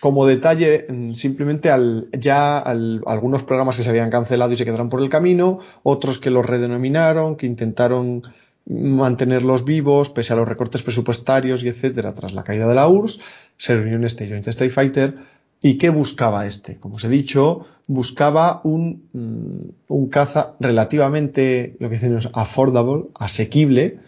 Como 0.00 0.26
detalle, 0.26 0.86
mm, 0.88 1.12
simplemente 1.12 1.70
al, 1.70 2.08
ya 2.10 2.58
algunos 2.58 3.44
programas 3.44 3.76
que 3.76 3.84
se 3.84 3.90
habían 3.90 4.10
cancelado 4.10 4.54
y 4.54 4.56
se 4.56 4.64
quedaron 4.64 4.88
por 4.88 5.00
el 5.02 5.08
camino, 5.08 5.60
otros 5.84 6.18
que 6.18 6.30
los 6.30 6.44
redenominaron, 6.44 7.36
que 7.36 7.46
intentaron 7.46 8.22
mantenerlos 8.66 9.64
vivos 9.64 10.10
pese 10.10 10.32
a 10.32 10.36
los 10.36 10.48
recortes 10.48 10.82
presupuestarios 10.82 11.62
y 11.62 11.68
etcétera 11.68 12.14
tras 12.14 12.32
la 12.32 12.44
caída 12.44 12.66
de 12.66 12.74
la 12.74 12.88
URSS, 12.88 13.20
se 13.56 13.74
reunió 13.76 13.96
en 13.96 14.04
este 14.04 14.28
Joint 14.28 14.46
Strike 14.46 14.72
Fighter. 14.72 15.14
¿Y 15.60 15.78
qué 15.78 15.88
buscaba 15.88 16.46
este? 16.46 16.76
Como 16.78 16.96
os 16.96 17.04
he 17.04 17.08
dicho, 17.08 17.66
buscaba 17.86 18.60
un, 18.64 19.08
mm, 19.12 19.92
un 19.92 20.08
caza 20.08 20.56
relativamente, 20.60 21.76
lo 21.78 21.88
que 21.88 21.96
decimos, 21.96 22.28
affordable, 22.34 23.04
asequible, 23.14 23.98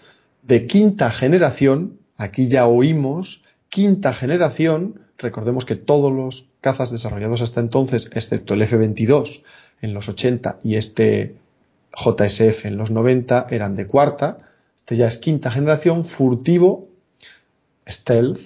de 0.42 0.66
quinta 0.66 1.10
generación. 1.10 1.98
Aquí 2.18 2.48
ya 2.48 2.66
oímos 2.66 3.42
quinta 3.70 4.12
generación. 4.12 5.00
Recordemos 5.18 5.64
que 5.64 5.76
todos 5.76 6.12
los 6.12 6.46
cazas 6.60 6.90
desarrollados 6.90 7.40
hasta 7.40 7.60
entonces, 7.60 8.10
excepto 8.12 8.54
el 8.54 8.62
F-22 8.62 9.42
en 9.80 9.94
los 9.94 10.08
80 10.08 10.60
y 10.62 10.74
este 10.76 11.36
JSF 11.96 12.66
en 12.66 12.76
los 12.76 12.90
90 12.90 13.46
eran 13.50 13.74
de 13.74 13.86
cuarta, 13.86 14.36
este 14.76 14.96
ya 14.96 15.06
es 15.06 15.16
quinta 15.16 15.50
generación, 15.50 16.04
furtivo, 16.04 16.88
stealth, 17.88 18.40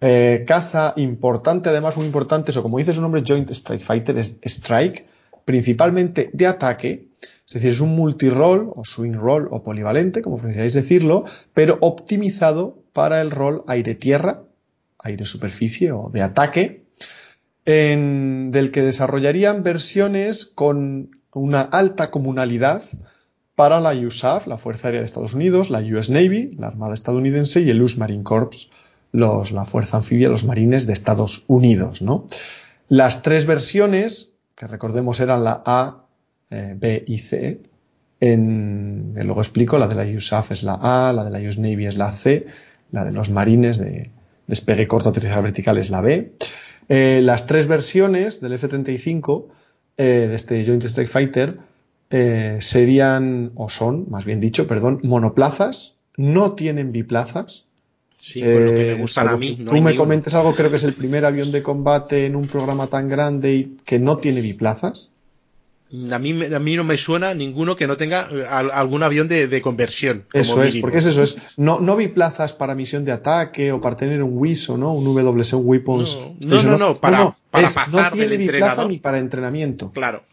eh, 0.00 0.44
caza 0.46 0.92
importante, 0.96 1.70
además 1.70 1.96
muy 1.96 2.06
importante, 2.06 2.50
eso 2.50 2.62
como 2.62 2.78
dice 2.78 2.92
su 2.92 3.00
nombre, 3.00 3.22
Joint 3.26 3.50
Strike 3.50 3.82
Fighter, 3.82 4.18
es 4.18 4.36
strike, 4.42 5.06
principalmente 5.44 6.30
de 6.32 6.46
ataque, 6.46 7.08
es 7.46 7.54
decir, 7.54 7.70
es 7.70 7.80
un 7.80 7.96
multirol 7.96 8.72
o 8.74 8.84
swing 8.84 9.14
roll 9.14 9.48
o 9.50 9.62
polivalente, 9.62 10.22
como 10.22 10.38
prefieráis 10.38 10.74
decirlo, 10.74 11.24
pero 11.52 11.78
optimizado 11.80 12.78
para 12.92 13.20
el 13.20 13.30
rol 13.30 13.64
aire-tierra, 13.66 14.42
aire-superficie 14.98 15.92
o 15.92 16.10
de 16.12 16.22
ataque, 16.22 16.84
en, 17.66 18.50
del 18.50 18.70
que 18.70 18.82
desarrollarían 18.82 19.62
versiones 19.62 20.44
con 20.44 21.18
una 21.34 21.60
alta 21.60 22.10
comunalidad 22.10 22.82
para 23.54 23.80
la 23.80 23.92
USAF, 23.92 24.46
la 24.46 24.58
Fuerza 24.58 24.88
Aérea 24.88 25.00
de 25.00 25.06
Estados 25.06 25.34
Unidos, 25.34 25.70
la 25.70 25.80
US 25.80 26.10
Navy, 26.10 26.56
la 26.58 26.68
Armada 26.68 26.94
estadounidense 26.94 27.60
y 27.60 27.70
el 27.70 27.82
US 27.82 27.98
Marine 27.98 28.24
Corps, 28.24 28.70
los, 29.12 29.52
la 29.52 29.64
Fuerza 29.64 29.98
Anfibia, 29.98 30.28
los 30.28 30.44
Marines 30.44 30.86
de 30.86 30.92
Estados 30.92 31.44
Unidos. 31.46 32.02
¿no? 32.02 32.26
Las 32.88 33.22
tres 33.22 33.46
versiones, 33.46 34.30
que 34.54 34.66
recordemos 34.66 35.20
eran 35.20 35.44
la 35.44 35.62
A, 35.64 36.04
eh, 36.50 36.74
B 36.76 37.04
y 37.06 37.18
C, 37.18 37.60
en, 38.20 39.12
luego 39.14 39.40
explico, 39.40 39.78
la 39.78 39.86
de 39.86 39.94
la 39.94 40.04
USAF 40.04 40.52
es 40.52 40.62
la 40.62 40.74
A, 40.74 41.12
la 41.12 41.24
de 41.24 41.30
la 41.30 41.46
US 41.48 41.58
Navy 41.58 41.86
es 41.86 41.96
la 41.96 42.12
C, 42.12 42.46
la 42.90 43.04
de 43.04 43.12
los 43.12 43.30
Marines 43.30 43.78
de 43.78 44.10
despegue 44.46 44.86
corto 44.86 45.08
aterrizaje 45.08 45.42
vertical 45.42 45.78
es 45.78 45.90
la 45.90 46.00
B. 46.00 46.32
Eh, 46.88 47.20
las 47.22 47.46
tres 47.46 47.66
versiones 47.66 48.40
del 48.40 48.52
F-35 48.54 49.46
eh, 49.96 50.26
de 50.28 50.34
este 50.34 50.64
Joint 50.64 50.82
Strike 50.84 51.10
Fighter 51.10 51.58
eh, 52.10 52.58
serían, 52.60 53.52
o 53.54 53.68
son, 53.68 54.06
más 54.10 54.24
bien 54.24 54.40
dicho, 54.40 54.66
perdón, 54.66 55.00
monoplazas, 55.02 55.94
no 56.16 56.52
tienen 56.52 56.92
biplazas. 56.92 57.64
Sí, 58.20 58.40
por 58.40 58.62
lo 58.62 58.70
que 58.70 58.84
me 58.84 58.90
eh, 58.92 58.94
gustan 58.94 59.28
a 59.28 59.36
mí. 59.36 59.64
tú 59.68 59.76
me 59.82 59.94
comentes 59.94 60.34
algo, 60.34 60.54
creo 60.54 60.70
que 60.70 60.76
es 60.76 60.84
el 60.84 60.94
primer 60.94 61.26
avión 61.26 61.52
de 61.52 61.62
combate 61.62 62.24
en 62.24 62.36
un 62.36 62.48
programa 62.48 62.86
tan 62.86 63.08
grande 63.08 63.54
y 63.54 63.76
que 63.84 63.98
no 63.98 64.16
tiene 64.18 64.40
biplazas. 64.40 65.10
A 66.10 66.18
mí, 66.18 66.44
a 66.44 66.58
mí 66.58 66.76
no 66.76 66.84
me 66.84 66.98
suena 66.98 67.34
ninguno 67.34 67.76
que 67.76 67.86
no 67.86 67.96
tenga 67.96 68.28
algún 68.50 69.02
avión 69.02 69.28
de, 69.28 69.62
conversión. 69.62 70.26
Eso 70.32 70.62
es, 70.62 70.76
porque 70.76 70.98
es 70.98 71.06
eso, 71.06 71.22
es 71.22 71.38
no, 71.56 71.80
no 71.80 71.96
biplazas 71.96 72.52
para 72.52 72.74
misión 72.74 73.04
de 73.04 73.12
ataque 73.12 73.72
o 73.72 73.80
para 73.80 73.96
tener 73.96 74.22
un 74.22 74.36
WISO, 74.36 74.76
¿no? 74.76 74.92
Un 74.92 75.04
WC, 75.04 75.56
un 75.56 75.66
Weapons. 75.66 76.18
No, 76.46 76.62
no, 76.62 76.78
no, 76.78 77.00
para, 77.00 77.34
para 77.50 77.68
pasar 77.68 78.12
No 78.12 78.18
tiene 78.18 78.36
biplaza 78.36 78.84
ni 78.84 78.98
para 78.98 79.18
entrenamiento. 79.18 79.90
Claro 79.92 80.24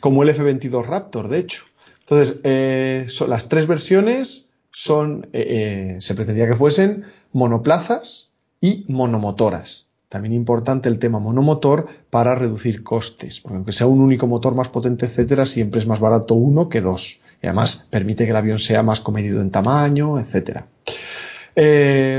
como 0.00 0.22
el 0.22 0.28
F-22 0.30 0.86
Raptor, 0.86 1.28
de 1.28 1.38
hecho. 1.38 1.64
Entonces, 2.00 2.38
eh, 2.44 3.06
las 3.28 3.48
tres 3.48 3.66
versiones 3.66 4.46
son, 4.70 5.28
eh, 5.32 5.96
eh, 5.96 6.00
se 6.00 6.14
pretendía 6.14 6.46
que 6.46 6.54
fuesen 6.54 7.04
monoplazas 7.32 8.28
y 8.60 8.84
monomotoras. 8.88 9.85
También 10.08 10.34
importante 10.34 10.88
el 10.88 10.98
tema 10.98 11.18
monomotor 11.18 11.86
para 12.10 12.34
reducir 12.34 12.82
costes, 12.82 13.40
porque 13.40 13.56
aunque 13.56 13.72
sea 13.72 13.86
un 13.86 14.00
único 14.00 14.26
motor 14.26 14.54
más 14.54 14.68
potente, 14.68 15.06
etcétera, 15.06 15.44
siempre 15.46 15.80
es 15.80 15.86
más 15.86 16.00
barato 16.00 16.34
uno 16.34 16.68
que 16.68 16.80
dos. 16.80 17.20
Y 17.42 17.46
además 17.46 17.88
permite 17.90 18.24
que 18.24 18.30
el 18.30 18.36
avión 18.36 18.58
sea 18.58 18.82
más 18.82 19.00
comedido 19.00 19.40
en 19.40 19.50
tamaño, 19.50 20.18
etcétera. 20.18 20.68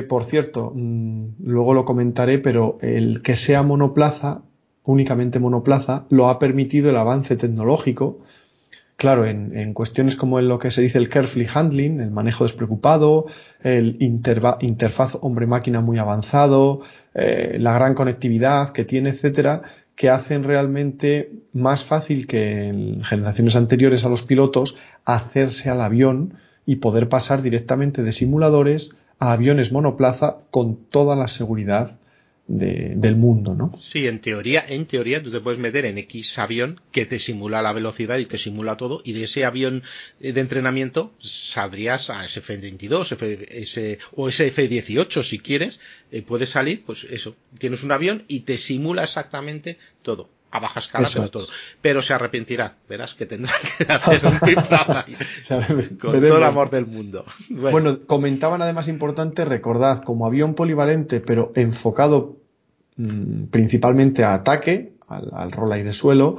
por 0.10 0.24
cierto, 0.24 0.72
mm, 0.76 1.26
luego 1.44 1.74
lo 1.74 1.86
comentaré, 1.86 2.40
pero 2.40 2.78
el 2.82 3.22
que 3.22 3.36
sea 3.36 3.64
monoplaza 3.64 4.42
únicamente 4.88 5.38
monoplaza, 5.40 6.06
lo 6.10 6.30
ha 6.30 6.40
permitido 6.40 6.90
el 6.90 6.98
avance 6.98 7.36
tecnológico. 7.36 8.20
Claro, 8.98 9.28
en, 9.28 9.74
cuestiones 9.76 10.16
como 10.16 10.40
en 10.40 10.48
lo 10.48 10.58
que 10.58 10.72
se 10.72 10.82
dice 10.82 10.98
el 10.98 11.08
carefully 11.08 11.48
handling, 11.54 12.00
el 12.00 12.10
manejo 12.10 12.46
despreocupado, 12.46 13.28
el 13.62 13.96
interfaz 14.00 15.20
hombre-máquina 15.22 15.82
muy 15.82 16.00
avanzado, 16.00 16.82
eh, 17.14 17.58
la 17.60 17.76
gran 17.76 17.94
conectividad 17.94 18.72
que 18.72 18.86
tiene, 18.86 19.12
etcétera, 19.12 19.62
que 19.96 20.10
hacen 20.10 20.44
realmente 20.44 21.32
más 21.54 21.84
fácil 21.84 22.26
que 22.26 22.70
en 22.70 23.04
generaciones 23.04 23.56
anteriores 23.56 24.04
a 24.04 24.10
los 24.10 24.24
pilotos 24.24 24.78
hacerse 25.06 25.70
al 25.70 25.82
avión 25.82 26.34
y 26.66 26.78
poder 26.78 27.08
pasar 27.08 27.44
directamente 27.44 28.02
de 28.02 28.12
simuladores 28.12 28.96
a 29.20 29.32
aviones 29.32 29.72
monoplaza 29.72 30.38
con 30.50 30.76
toda 30.76 31.16
la 31.16 31.28
seguridad 31.28 32.00
del 32.48 33.18
mundo, 33.18 33.56
¿no? 33.56 33.74
Sí, 33.78 34.08
en 34.08 34.22
teoría, 34.22 34.64
en 34.68 34.86
teoría 34.86 35.22
tú 35.22 35.32
te 35.32 35.42
puedes 35.42 35.60
meter 35.60 35.86
en 35.86 35.98
X 35.98 36.40
avión 36.40 36.80
que 36.92 37.06
te 37.06 37.20
simula 37.20 37.62
la 37.62 37.74
velocidad 37.74 38.18
y 38.20 38.26
te 38.26 38.38
simula 38.38 38.78
todo 38.78 39.02
y 39.04 39.14
de 39.14 39.24
ese 39.24 39.44
avión 39.44 39.84
de 40.20 40.40
entrenamiento 40.40 41.14
saldrías 41.20 42.10
a 42.10 42.26
ese 42.26 42.40
F-22 42.40 43.12
F, 43.12 44.00
o 44.16 44.30
ese 44.30 44.48
F-18 44.48 45.24
si 45.24 45.40
quieres, 45.40 45.82
eh, 46.12 46.22
puedes 46.22 46.50
salir, 46.50 46.84
pues 46.86 47.04
eso, 47.04 47.36
tienes 47.58 47.84
un 47.84 47.92
avión 47.92 48.24
y 48.28 48.42
te 48.42 48.58
simula 48.58 49.04
exactamente 49.04 49.78
todo 50.02 50.30
a 50.52 50.60
baja 50.60 50.80
escala, 50.80 51.08
pero 51.14 51.30
todo. 51.30 51.46
Pero 51.82 52.02
se 52.02 52.14
arrepentirá, 52.14 52.76
verás 52.88 53.14
que 53.14 53.26
tendrá 53.26 53.54
que 53.78 53.84
hacer 53.92 54.32
un 54.32 54.40
con 55.98 56.12
todo 56.22 56.38
el 56.38 56.44
amor 56.44 56.70
del 56.70 56.86
mundo. 56.86 57.26
Bueno. 57.50 58.00
comentaban 58.06 58.62
además 58.62 58.88
importante, 58.88 59.46
recordad, 59.46 60.04
como 60.04 60.26
avión 60.26 60.54
polivalente, 60.54 61.20
pero 61.20 61.52
enfocado 61.56 62.38
mm, 62.96 63.46
principalmente 63.46 64.24
a 64.24 64.34
ataque, 64.36 64.94
al, 65.08 65.52
rol 65.52 65.72
aire-suelo, 65.74 66.38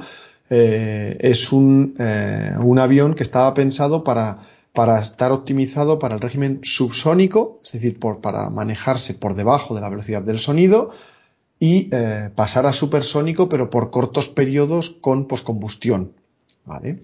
eh, 0.49 1.17
es 1.19 1.51
un, 1.51 1.95
eh, 1.99 2.53
un 2.57 2.79
avión 2.79 3.13
que 3.13 3.23
estaba 3.23 3.53
pensado 3.53 4.03
para 4.03 4.39
para 4.73 4.99
estar 4.99 5.31
optimizado 5.31 5.99
para 5.99 6.15
el 6.15 6.21
régimen 6.21 6.59
subsónico, 6.63 7.59
es 7.63 7.71
decir, 7.71 7.99
por, 7.99 8.21
para 8.21 8.49
manejarse 8.49 9.13
por 9.13 9.35
debajo 9.35 9.75
de 9.75 9.81
la 9.81 9.89
velocidad 9.89 10.21
del 10.21 10.39
sonido, 10.39 10.91
y 11.59 11.89
eh, 11.91 12.29
pasar 12.33 12.65
a 12.65 12.73
supersónico, 12.73 13.49
pero 13.49 13.69
por 13.69 13.91
cortos 13.91 14.29
periodos 14.29 14.89
con 14.89 15.25
poscombustión. 15.25 16.13
¿vale? 16.65 16.99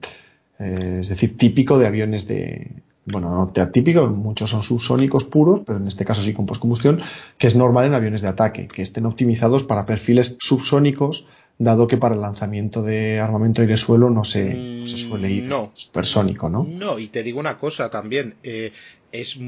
Eh, 0.59 0.97
es 1.01 1.09
decir, 1.09 1.37
típico 1.37 1.77
de 1.77 1.87
aviones 1.87 2.27
de. 2.27 2.71
Bueno, 3.07 3.29
no 3.29 3.71
típico, 3.71 4.07
muchos 4.07 4.49
son 4.49 4.63
subsónicos 4.63 5.25
puros, 5.25 5.61
pero 5.63 5.77
en 5.77 5.87
este 5.87 6.05
caso 6.05 6.23
sí 6.23 6.33
con 6.33 6.47
poscombustión, 6.47 6.99
que 7.37 7.45
es 7.45 7.55
normal 7.55 7.85
en 7.85 7.93
aviones 7.93 8.23
de 8.23 8.29
ataque, 8.29 8.67
que 8.67 8.81
estén 8.81 9.05
optimizados 9.05 9.63
para 9.63 9.85
perfiles 9.85 10.35
subsónicos 10.39 11.27
dado 11.57 11.87
que 11.87 11.97
para 11.97 12.15
el 12.15 12.21
lanzamiento 12.21 12.81
de 12.81 13.19
armamento 13.19 13.61
aire-suelo 13.61 14.09
no 14.09 14.25
se, 14.25 14.53
no 14.53 14.85
se 14.85 14.97
suele 14.97 15.31
ir 15.31 15.43
no. 15.43 15.71
supersónico, 15.73 16.49
¿no? 16.49 16.63
No, 16.63 16.99
y 16.99 17.07
te 17.07 17.23
digo 17.23 17.39
una 17.39 17.57
cosa 17.57 17.89
también. 17.89 18.35
Eh, 18.43 18.71
es, 19.11 19.39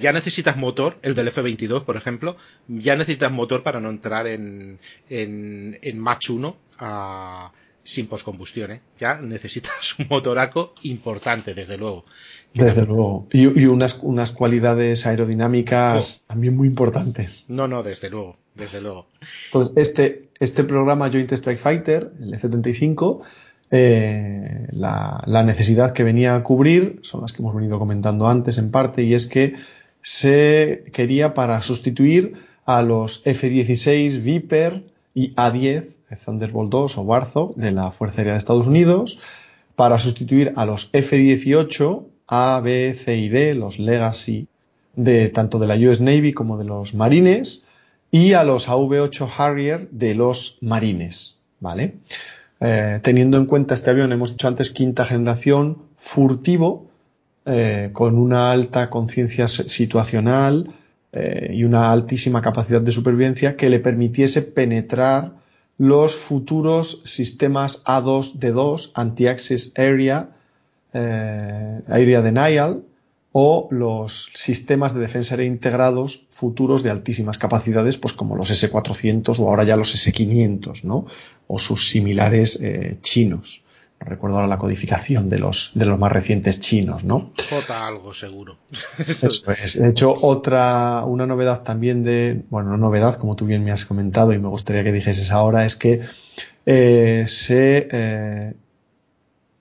ya 0.00 0.12
necesitas 0.12 0.56
motor, 0.56 0.98
el 1.02 1.14
del 1.14 1.28
F-22, 1.28 1.84
por 1.84 1.96
ejemplo, 1.96 2.36
ya 2.68 2.96
necesitas 2.96 3.30
motor 3.30 3.62
para 3.62 3.80
no 3.80 3.90
entrar 3.90 4.26
en, 4.26 4.78
en, 5.10 5.78
en 5.82 5.98
Mach 5.98 6.30
1 6.30 6.56
a, 6.78 7.52
sin 7.84 8.06
poscombustión, 8.06 8.70
¿eh? 8.70 8.80
Ya 8.98 9.20
necesitas 9.20 9.98
un 9.98 10.06
motoraco 10.08 10.74
importante, 10.82 11.54
desde 11.54 11.76
luego. 11.76 12.04
Desde 12.54 12.86
luego. 12.86 13.26
Y, 13.32 13.62
y 13.62 13.66
unas, 13.66 13.98
unas, 14.02 14.32
cualidades 14.32 15.06
aerodinámicas 15.06 16.22
oh. 16.22 16.28
también 16.28 16.56
muy 16.56 16.68
importantes. 16.68 17.44
No, 17.48 17.68
no, 17.68 17.82
desde 17.82 18.10
luego, 18.10 18.36
desde 18.54 18.80
luego. 18.80 19.06
Entonces, 19.46 19.72
este, 19.76 20.28
este 20.38 20.64
programa 20.64 21.10
Joint 21.10 21.32
Strike 21.32 21.58
Fighter, 21.58 22.12
el 22.20 22.34
F-35, 22.34 23.20
eh, 23.70 24.68
la, 24.72 25.22
la, 25.26 25.42
necesidad 25.42 25.92
que 25.92 26.04
venía 26.04 26.34
a 26.34 26.42
cubrir 26.42 26.98
son 27.02 27.22
las 27.22 27.32
que 27.32 27.40
hemos 27.40 27.54
venido 27.54 27.78
comentando 27.78 28.28
antes 28.28 28.58
en 28.58 28.70
parte, 28.70 29.02
y 29.02 29.14
es 29.14 29.26
que 29.26 29.54
se 30.02 30.84
quería 30.92 31.32
para 31.32 31.62
sustituir 31.62 32.34
a 32.66 32.82
los 32.82 33.22
F-16 33.24 34.22
Viper 34.22 34.84
y 35.14 35.32
A-10 35.36 35.86
Thunderbolt 36.16 36.70
2 36.70 36.98
o 36.98 37.02
Warthog 37.02 37.54
de 37.54 37.72
la 37.72 37.90
Fuerza 37.90 38.18
Aérea 38.18 38.34
de 38.34 38.38
Estados 38.38 38.66
Unidos 38.66 39.18
para 39.76 39.98
sustituir 39.98 40.52
a 40.56 40.66
los 40.66 40.90
F-18 40.92 42.04
A, 42.26 42.60
B, 42.60 42.94
C 42.94 43.16
y 43.16 43.28
D, 43.28 43.54
los 43.54 43.78
Legacy 43.78 44.46
de 44.94 45.28
tanto 45.28 45.58
de 45.58 45.66
la 45.66 45.76
US 45.76 46.00
Navy 46.00 46.32
como 46.32 46.58
de 46.58 46.64
los 46.64 46.94
Marines 46.94 47.64
y 48.14 48.34
a 48.34 48.44
los 48.44 48.68
AV-8 48.68 49.26
Harrier 49.38 49.88
de 49.90 50.14
los 50.14 50.58
Marines, 50.60 51.38
¿vale? 51.60 51.94
Eh, 52.60 53.00
teniendo 53.02 53.38
en 53.38 53.46
cuenta 53.46 53.74
este 53.74 53.90
avión, 53.90 54.12
hemos 54.12 54.32
dicho 54.32 54.46
antes 54.46 54.70
quinta 54.70 55.06
generación, 55.06 55.78
furtivo, 55.96 56.90
eh, 57.46 57.88
con 57.94 58.18
una 58.18 58.52
alta 58.52 58.90
conciencia 58.90 59.48
situacional 59.48 60.74
eh, 61.12 61.52
y 61.54 61.64
una 61.64 61.90
altísima 61.90 62.42
capacidad 62.42 62.82
de 62.82 62.92
supervivencia 62.92 63.56
que 63.56 63.70
le 63.70 63.80
permitiese 63.80 64.42
penetrar 64.42 65.32
los 65.78 66.14
futuros 66.14 67.00
sistemas 67.04 67.82
A2D2, 67.84 68.92
Anti-Access 68.94 69.72
Area, 69.76 70.28
Area 70.92 72.20
Denial, 72.20 72.82
o 73.32 73.68
los 73.70 74.30
sistemas 74.34 74.94
de 74.94 75.00
defensa 75.00 75.34
aérea 75.34 75.46
integrados 75.46 76.26
futuros 76.28 76.82
de 76.82 76.90
altísimas 76.90 77.38
capacidades, 77.38 77.96
pues 77.96 78.12
como 78.12 78.36
los 78.36 78.50
S-400 78.50 79.38
o 79.38 79.48
ahora 79.48 79.64
ya 79.64 79.76
los 79.76 79.94
S-500, 79.94 80.84
¿no? 80.84 81.06
O 81.46 81.58
sus 81.58 81.88
similares 81.88 82.58
eh, 82.60 82.98
chinos. 83.00 83.64
No 84.00 84.06
recuerdo 84.06 84.36
ahora 84.36 84.48
la 84.48 84.58
codificación 84.58 85.28
de 85.28 85.38
los, 85.38 85.70
de 85.74 85.86
los 85.86 85.98
más 85.98 86.12
recientes 86.12 86.60
chinos, 86.60 87.04
¿no? 87.04 87.32
J 87.48 87.86
algo 87.86 88.12
seguro. 88.12 88.58
Eso 89.22 89.52
es. 89.52 89.78
De 89.78 89.88
hecho, 89.88 90.12
otra, 90.12 91.04
una 91.06 91.26
novedad 91.26 91.62
también 91.62 92.02
de, 92.02 92.42
bueno, 92.50 92.70
no 92.70 92.76
novedad, 92.76 93.14
como 93.14 93.36
tú 93.36 93.46
bien 93.46 93.64
me 93.64 93.70
has 93.70 93.86
comentado 93.86 94.32
y 94.32 94.38
me 94.38 94.48
gustaría 94.48 94.84
que 94.84 94.92
dijeses 94.92 95.30
ahora, 95.30 95.64
es 95.64 95.76
que 95.76 96.00
eh, 96.66 97.24
se, 97.28 97.88
eh, 97.92 98.54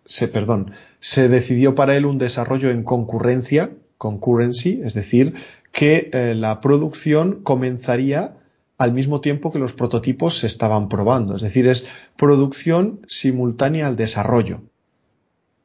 se, 0.06 0.28
perdón, 0.28 0.74
se 1.02 1.28
decidió 1.28 1.76
para 1.76 1.98
él 1.98 2.06
un 2.06 2.20
desarrollo 2.20 2.70
en 2.70 2.84
concurrencia, 2.84 3.72
concurrency, 3.98 4.82
es 4.84 4.94
decir, 4.94 5.34
que 5.72 6.12
eh, 6.14 6.36
la 6.36 6.62
producción 6.62 7.42
comenzaría 7.42 8.38
al 8.78 8.94
mismo 8.94 9.20
tiempo 9.20 9.52
que 9.52 9.60
los 9.60 9.74
prototipos 9.74 10.38
se 10.38 10.48
estaban 10.48 10.90
probando, 10.90 11.36
es 11.36 11.42
decir, 11.42 11.68
es 11.68 11.86
producción 12.18 13.02
simultánea 13.08 13.88
al 13.88 13.96
desarrollo. 13.96 14.62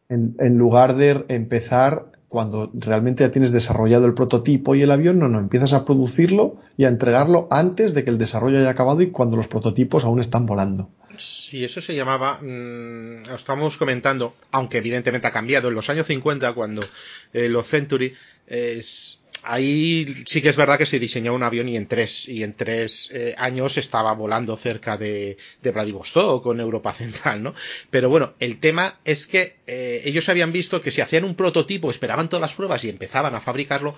En, 0.09 0.37
en, 0.39 0.57
lugar 0.57 0.97
de 0.97 1.25
empezar 1.29 2.13
cuando 2.29 2.71
realmente 2.73 3.25
ya 3.25 3.31
tienes 3.31 3.53
desarrollado 3.53 4.07
el 4.07 4.15
prototipo 4.15 4.75
y 4.75 4.83
el 4.83 4.91
avión, 4.91 5.19
no, 5.19 5.29
no, 5.29 5.39
empiezas 5.39 5.73
a 5.75 5.85
producirlo 5.85 6.57
y 6.77 6.85
a 6.85 6.89
entregarlo 6.89 7.47
antes 7.51 7.93
de 7.93 8.05
que 8.05 8.11
el 8.11 8.19
desarrollo 8.19 8.59
haya 8.59 8.71
acabado 8.71 9.03
y 9.03 9.11
cuando 9.11 9.37
los 9.37 9.49
prototipos 9.49 10.05
aún 10.05 10.21
están 10.21 10.47
volando. 10.47 10.89
Sí, 11.19 11.65
eso 11.65 11.81
se 11.81 11.95
llamaba, 11.95 12.41
lo 12.43 13.35
estamos 13.35 13.77
comentando, 13.77 14.37
aunque 14.51 14.79
evidentemente 14.79 15.27
ha 15.27 15.31
cambiado, 15.33 15.69
en 15.69 15.75
los 15.75 15.89
años 15.91 16.07
50 16.07 16.53
cuando 16.53 16.83
eh, 17.33 17.49
los 17.49 17.67
Century, 17.67 18.15
ahí 19.47 20.07
sí 20.27 20.43
que 20.43 20.49
es 20.49 20.57
verdad 20.57 20.79
que 20.79 20.87
se 20.87 20.99
diseñó 20.99 21.33
un 21.35 21.43
avión 21.43 21.69
y 21.69 21.77
en 21.77 21.87
tres, 21.87 22.29
y 22.29 22.43
en 22.43 22.55
tres 22.55 23.11
eh, 23.13 23.35
años 23.39 23.79
estaba 23.79 24.13
volando 24.13 24.57
cerca 24.57 24.97
de, 24.97 25.39
de 25.63 25.71
Vladivostok 25.71 26.47
en 26.53 26.61
Europa 26.61 26.93
Central, 26.93 27.43
¿no? 27.43 27.55
Pero 27.91 28.09
bueno, 28.09 28.35
el 28.41 28.59
tema 28.59 28.99
es 29.05 29.27
que 29.27 29.57
eh, 29.67 30.03
ellos 30.05 30.29
habían 30.29 30.53
visto 30.53 30.81
que 30.81 30.91
si 30.91 31.01
hacían 31.01 31.25
un 31.25 31.37
prototipo, 31.37 31.91
esperaban 31.91 32.29
todas 32.29 32.41
las 32.43 32.55
pruebas 32.55 32.85
y 32.85 32.89
empezaban 32.89 33.35
a 33.35 33.41
fabricarlo, 33.41 33.97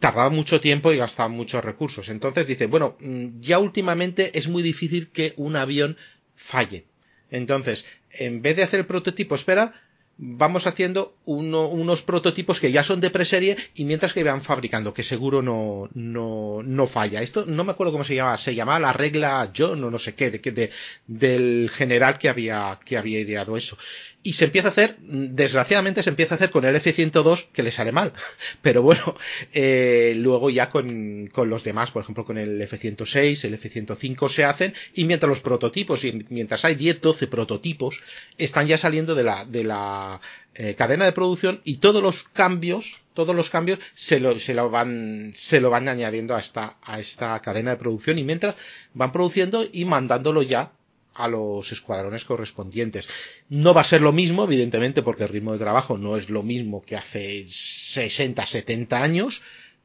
tardaba 0.00 0.30
mucho 0.30 0.60
tiempo 0.60 0.92
y 0.92 0.96
gastaba 0.96 1.28
muchos 1.28 1.64
recursos. 1.64 2.08
Entonces 2.08 2.46
dice, 2.46 2.66
bueno, 2.66 2.96
mm, 3.00 3.40
ya 3.40 3.58
últimamente 3.58 4.38
es 4.38 4.48
muy 4.48 4.62
difícil 4.62 5.08
que 5.10 5.34
un 5.36 5.56
avión 5.56 5.96
falle. 6.36 6.84
Entonces, 7.30 7.84
en 8.10 8.42
vez 8.42 8.56
de 8.56 8.62
hacer 8.62 8.80
el 8.80 8.86
prototipo, 8.86 9.34
espera, 9.34 9.74
vamos 10.18 10.66
haciendo 10.66 11.16
uno, 11.24 11.68
unos 11.68 12.02
prototipos 12.02 12.60
que 12.60 12.72
ya 12.72 12.82
son 12.82 13.00
de 13.00 13.10
preserie 13.10 13.56
y 13.74 13.84
mientras 13.84 14.12
que 14.12 14.24
van 14.24 14.42
fabricando, 14.42 14.94
que 14.94 15.02
seguro 15.02 15.42
no, 15.42 15.88
no, 15.94 16.62
no 16.62 16.86
falla. 16.86 17.20
Esto 17.20 17.44
no 17.46 17.64
me 17.64 17.72
acuerdo 17.72 17.92
cómo 17.92 18.04
se 18.04 18.14
llama, 18.14 18.38
se 18.38 18.54
llamaba 18.54 18.80
la 18.80 18.92
regla 18.92 19.50
John 19.56 19.82
o 19.84 19.90
no 19.90 19.98
sé 19.98 20.14
qué, 20.14 20.30
de, 20.30 20.38
de, 20.38 20.70
del 21.06 21.70
general 21.70 22.18
que 22.18 22.28
había, 22.28 22.78
que 22.84 22.96
había 22.96 23.20
ideado 23.20 23.56
eso 23.56 23.76
y 24.26 24.32
se 24.32 24.46
empieza 24.46 24.66
a 24.66 24.70
hacer, 24.72 24.96
desgraciadamente 24.98 26.02
se 26.02 26.10
empieza 26.10 26.34
a 26.34 26.36
hacer 26.36 26.50
con 26.50 26.64
el 26.64 26.74
F-102 26.74 27.46
que 27.52 27.62
le 27.62 27.70
sale 27.70 27.92
mal, 27.92 28.12
pero 28.60 28.82
bueno, 28.82 29.16
eh, 29.52 30.14
luego 30.16 30.50
ya 30.50 30.68
con, 30.68 31.28
con, 31.32 31.48
los 31.48 31.62
demás, 31.62 31.92
por 31.92 32.02
ejemplo 32.02 32.24
con 32.24 32.36
el 32.36 32.60
F-106, 32.60 33.44
el 33.44 33.54
F-105 33.54 34.28
se 34.28 34.42
hacen 34.42 34.74
y 34.94 35.04
mientras 35.04 35.30
los 35.30 35.38
prototipos, 35.42 36.02
y 36.02 36.26
mientras 36.28 36.64
hay 36.64 36.74
10, 36.74 37.00
12 37.02 37.28
prototipos, 37.28 38.02
están 38.36 38.66
ya 38.66 38.76
saliendo 38.78 39.14
de 39.14 39.22
la, 39.22 39.44
de 39.44 39.62
la 39.62 40.20
eh, 40.56 40.74
cadena 40.74 41.04
de 41.04 41.12
producción 41.12 41.60
y 41.62 41.76
todos 41.76 42.02
los 42.02 42.24
cambios, 42.24 43.02
todos 43.14 43.36
los 43.36 43.48
cambios 43.48 43.78
se 43.94 44.18
lo, 44.18 44.40
se 44.40 44.54
lo 44.54 44.70
van, 44.70 45.30
se 45.34 45.60
lo 45.60 45.70
van 45.70 45.88
añadiendo 45.88 46.34
a 46.34 46.40
esta, 46.40 46.78
a 46.82 46.98
esta 46.98 47.40
cadena 47.42 47.70
de 47.70 47.76
producción 47.76 48.18
y 48.18 48.24
mientras 48.24 48.56
van 48.92 49.12
produciendo 49.12 49.64
y 49.70 49.84
mandándolo 49.84 50.42
ya 50.42 50.72
a 51.16 51.28
los 51.28 51.72
escuadrones 51.72 52.24
correspondientes. 52.24 53.08
No 53.48 53.74
va 53.74 53.80
a 53.80 53.84
ser 53.84 54.02
lo 54.02 54.12
mismo, 54.12 54.44
evidentemente, 54.44 55.02
porque 55.02 55.24
el 55.24 55.30
ritmo 55.30 55.52
de 55.52 55.58
trabajo 55.58 55.98
no 55.98 56.16
es 56.16 56.28
lo 56.30 56.42
mismo 56.42 56.82
que 56.82 56.96
hace 56.96 57.46
60, 57.48 58.44
70 58.46 59.02
años, 59.02 59.42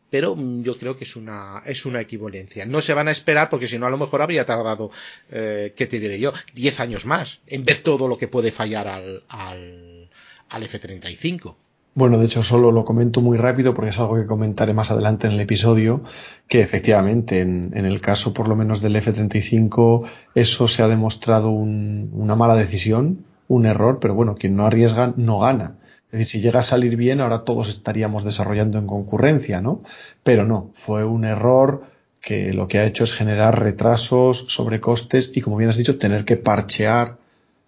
pero 0.09 0.35
yo 0.61 0.77
creo 0.77 0.97
que 0.97 1.05
es 1.05 1.15
una, 1.15 1.63
es 1.65 1.85
una 1.85 2.01
equivalencia. 2.01 2.65
No 2.65 2.81
se 2.81 2.93
van 2.93 3.07
a 3.07 3.11
esperar 3.11 3.49
porque 3.49 3.67
si 3.67 3.79
no 3.79 3.85
a 3.85 3.89
lo 3.89 3.97
mejor 3.97 4.21
habría 4.21 4.45
tardado, 4.45 4.91
eh, 5.31 5.73
¿qué 5.75 5.87
te 5.87 5.99
diré 5.99 6.19
yo? 6.19 6.33
10 6.53 6.79
años 6.81 7.05
más 7.05 7.39
en 7.47 7.63
ver 7.63 7.79
todo 7.79 8.07
lo 8.07 8.17
que 8.17 8.27
puede 8.27 8.51
fallar 8.51 8.87
al, 8.89 9.23
al, 9.29 10.09
al 10.49 10.63
F-35. 10.63 11.55
Bueno, 11.93 12.17
de 12.19 12.25
hecho 12.25 12.41
solo 12.41 12.71
lo 12.71 12.85
comento 12.85 13.19
muy 13.19 13.37
rápido 13.37 13.73
porque 13.73 13.89
es 13.89 13.99
algo 13.99 14.15
que 14.15 14.25
comentaré 14.25 14.73
más 14.73 14.91
adelante 14.91 15.27
en 15.27 15.33
el 15.33 15.41
episodio, 15.41 16.03
que 16.47 16.61
efectivamente 16.61 17.39
en, 17.39 17.71
en 17.75 17.85
el 17.85 17.99
caso 17.99 18.33
por 18.33 18.47
lo 18.47 18.55
menos 18.55 18.81
del 18.81 18.95
F-35 18.95 20.07
eso 20.33 20.67
se 20.69 20.83
ha 20.83 20.87
demostrado 20.87 21.49
un, 21.49 22.09
una 22.13 22.35
mala 22.35 22.55
decisión, 22.55 23.25
un 23.49 23.65
error, 23.65 23.99
pero 23.99 24.15
bueno, 24.15 24.35
quien 24.35 24.55
no 24.55 24.65
arriesga 24.65 25.13
no 25.17 25.39
gana. 25.39 25.75
Es 26.05 26.11
decir, 26.11 26.27
si 26.27 26.41
llega 26.41 26.59
a 26.59 26.63
salir 26.63 26.95
bien, 26.95 27.19
ahora 27.19 27.43
todos 27.43 27.69
estaríamos 27.69 28.23
desarrollando 28.23 28.77
en 28.77 28.87
concurrencia, 28.87 29.61
¿no? 29.61 29.81
Pero 30.23 30.45
no, 30.45 30.69
fue 30.73 31.03
un 31.03 31.25
error 31.25 31.83
que 32.21 32.53
lo 32.53 32.67
que 32.69 32.79
ha 32.79 32.85
hecho 32.85 33.03
es 33.03 33.13
generar 33.13 33.59
retrasos, 33.59 34.45
sobrecostes 34.47 35.31
y, 35.33 35.41
como 35.41 35.57
bien 35.57 35.69
has 35.69 35.77
dicho, 35.77 35.97
tener 35.97 36.23
que 36.23 36.37
parchear 36.37 37.17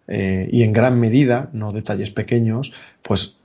eh, 0.08 0.48
y 0.52 0.64
en 0.64 0.74
gran 0.74 1.00
medida, 1.00 1.50
no 1.54 1.72
detalles 1.72 2.12
pequeños, 2.12 2.74
pues 3.02 3.38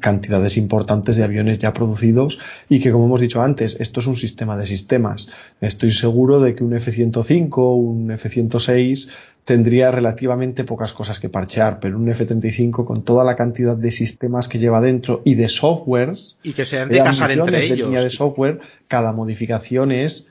cantidades 0.00 0.56
importantes 0.56 1.16
de 1.16 1.24
aviones 1.24 1.58
ya 1.58 1.72
producidos 1.72 2.38
y 2.68 2.78
que 2.78 2.92
como 2.92 3.06
hemos 3.06 3.20
dicho 3.20 3.42
antes 3.42 3.76
esto 3.80 3.98
es 3.98 4.06
un 4.06 4.16
sistema 4.16 4.56
de 4.56 4.66
sistemas. 4.66 5.26
Estoy 5.60 5.90
seguro 5.90 6.40
de 6.40 6.54
que 6.54 6.62
un 6.62 6.74
F-105 6.74 7.74
un 7.74 8.12
F-106 8.12 9.08
tendría 9.44 9.90
relativamente 9.90 10.62
pocas 10.62 10.92
cosas 10.92 11.18
que 11.18 11.28
parchear 11.28 11.80
pero 11.80 11.98
un 11.98 12.08
F-35 12.08 12.84
con 12.84 13.02
toda 13.02 13.24
la 13.24 13.34
cantidad 13.34 13.76
de 13.76 13.90
sistemas 13.90 14.46
que 14.46 14.60
lleva 14.60 14.80
dentro 14.80 15.20
y 15.24 15.34
de 15.34 15.48
softwares 15.48 16.36
y 16.44 16.52
que 16.52 16.64
sean 16.64 16.88
de 16.88 16.98
casar 16.98 17.32
entre 17.32 17.58
de 17.58 17.64
ellos. 17.64 17.88
línea 17.88 18.02
de 18.02 18.10
software 18.10 18.60
cada 18.86 19.12
modificación 19.12 19.90
es 19.90 20.28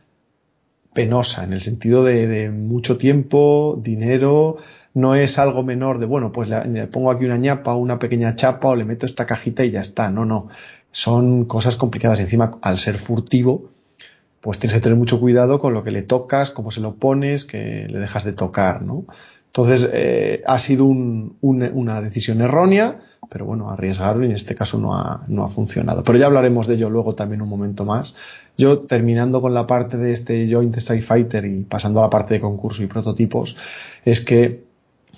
penosa 0.93 1.43
en 1.43 1.51
el 1.51 1.61
sentido 1.61 2.05
de, 2.05 2.25
de 2.25 2.49
mucho 2.51 2.97
tiempo 2.97 3.79
dinero 3.83 4.57
no 4.93 5.15
es 5.15 5.37
algo 5.39 5.63
menor 5.63 5.99
de, 5.99 6.05
bueno, 6.05 6.31
pues 6.31 6.49
le, 6.49 6.87
pongo 6.87 7.11
aquí 7.11 7.25
una 7.25 7.37
ñapa 7.37 7.73
o 7.73 7.77
una 7.77 7.99
pequeña 7.99 8.35
chapa 8.35 8.69
o 8.69 8.75
le 8.75 8.85
meto 8.85 9.05
esta 9.05 9.25
cajita 9.25 9.63
y 9.63 9.71
ya 9.71 9.81
está. 9.81 10.09
No, 10.09 10.25
no. 10.25 10.49
Son 10.91 11.45
cosas 11.45 11.77
complicadas. 11.77 12.19
Encima, 12.19 12.57
al 12.61 12.77
ser 12.79 12.97
furtivo, 12.97 13.69
pues 14.41 14.59
tienes 14.59 14.75
que 14.75 14.81
tener 14.81 14.97
mucho 14.97 15.19
cuidado 15.19 15.59
con 15.59 15.73
lo 15.73 15.83
que 15.83 15.91
le 15.91 16.01
tocas, 16.01 16.51
cómo 16.51 16.71
se 16.71 16.81
lo 16.81 16.95
pones, 16.95 17.45
que 17.45 17.87
le 17.87 17.99
dejas 17.99 18.23
de 18.23 18.33
tocar, 18.33 18.81
¿no? 18.81 19.05
Entonces, 19.47 19.89
eh, 19.91 20.43
ha 20.45 20.59
sido 20.59 20.85
una 20.85 22.01
decisión 22.01 22.39
errónea, 22.41 22.99
pero 23.29 23.45
bueno, 23.45 23.69
arriesgaron 23.71 24.23
y 24.23 24.27
en 24.27 24.33
este 24.33 24.53
caso 24.53 24.77
no 24.77 24.95
ha, 24.95 25.23
no 25.27 25.43
ha 25.43 25.47
funcionado. 25.47 26.03
Pero 26.03 26.19
ya 26.19 26.27
hablaremos 26.27 26.67
de 26.67 26.75
ello 26.75 26.89
luego 26.91 27.13
también 27.13 27.41
un 27.41 27.49
momento 27.49 27.83
más. 27.83 28.15
Yo, 28.57 28.79
terminando 28.79 29.41
con 29.41 29.55
la 29.55 29.65
parte 29.65 29.97
de 29.97 30.13
este 30.13 30.47
Joint 30.51 30.77
Strike 30.77 31.03
Fighter 31.03 31.45
y 31.45 31.61
pasando 31.61 31.99
a 31.99 32.03
la 32.03 32.09
parte 32.11 32.35
de 32.35 32.41
concurso 32.41 32.83
y 32.83 32.87
prototipos, 32.87 33.57
es 34.05 34.21
que, 34.21 34.68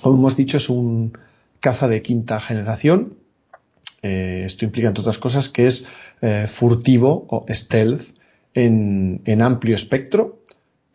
como 0.02 0.18
hemos 0.18 0.36
dicho, 0.36 0.58
es 0.58 0.70
un 0.70 1.14
caza 1.60 1.88
de 1.88 2.02
quinta 2.02 2.39
generación. 2.41 3.16
Eh, 4.02 4.43
esto 4.45 4.66
implica, 4.66 4.88
entre 4.88 5.02
otras 5.02 5.20
cosas, 5.20 5.49
que 5.49 5.68
es 5.68 5.86
eh, 6.22 6.45
furtivo 6.47 7.26
o 7.30 7.45
stealth 7.49 8.02
en, 8.54 9.41
amplio 9.41 9.76
espectro, 9.76 10.41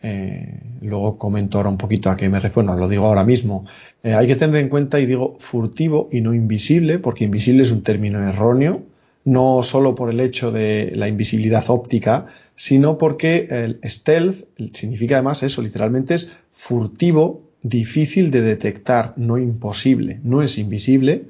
eh, 0.02 0.60
luego 0.82 1.16
comento 1.16 1.56
ahora 1.56 1.70
un 1.70 1.78
poquito 1.78 2.10
a 2.10 2.16
qué 2.16 2.28
me 2.28 2.40
refiero, 2.40 2.66
no 2.66 2.76
lo 2.76 2.88
digo 2.88 3.06
ahora 3.06 3.24
mismo. 3.24 3.64
Hay 4.02 4.26
que 4.26 4.36
tener 4.36 4.60
en 4.60 4.68
cuenta, 4.68 5.00
y 5.00 5.06
digo 5.06 5.36
furtivo 5.38 6.08
y 6.12 6.20
no 6.20 6.34
invisible, 6.34 6.98
porque 6.98 7.24
invisible 7.24 7.62
es 7.62 7.70
un 7.70 7.82
término 7.82 8.20
erróneo, 8.28 8.82
no 9.24 9.62
solo 9.62 9.94
por 9.94 10.10
el 10.10 10.20
hecho 10.20 10.52
de 10.52 10.92
la 10.94 11.08
invisibilidad 11.08 11.64
óptica, 11.68 12.26
sino 12.54 12.98
porque 12.98 13.48
el 13.50 13.80
stealth 13.82 14.44
significa 14.72 15.16
además 15.16 15.42
eso, 15.42 15.62
literalmente 15.62 16.14
es 16.14 16.30
furtivo, 16.52 17.42
difícil 17.68 18.30
de 18.30 18.42
detectar, 18.42 19.14
no 19.16 19.38
imposible, 19.38 20.20
no 20.22 20.42
es 20.42 20.58
invisible. 20.58 21.24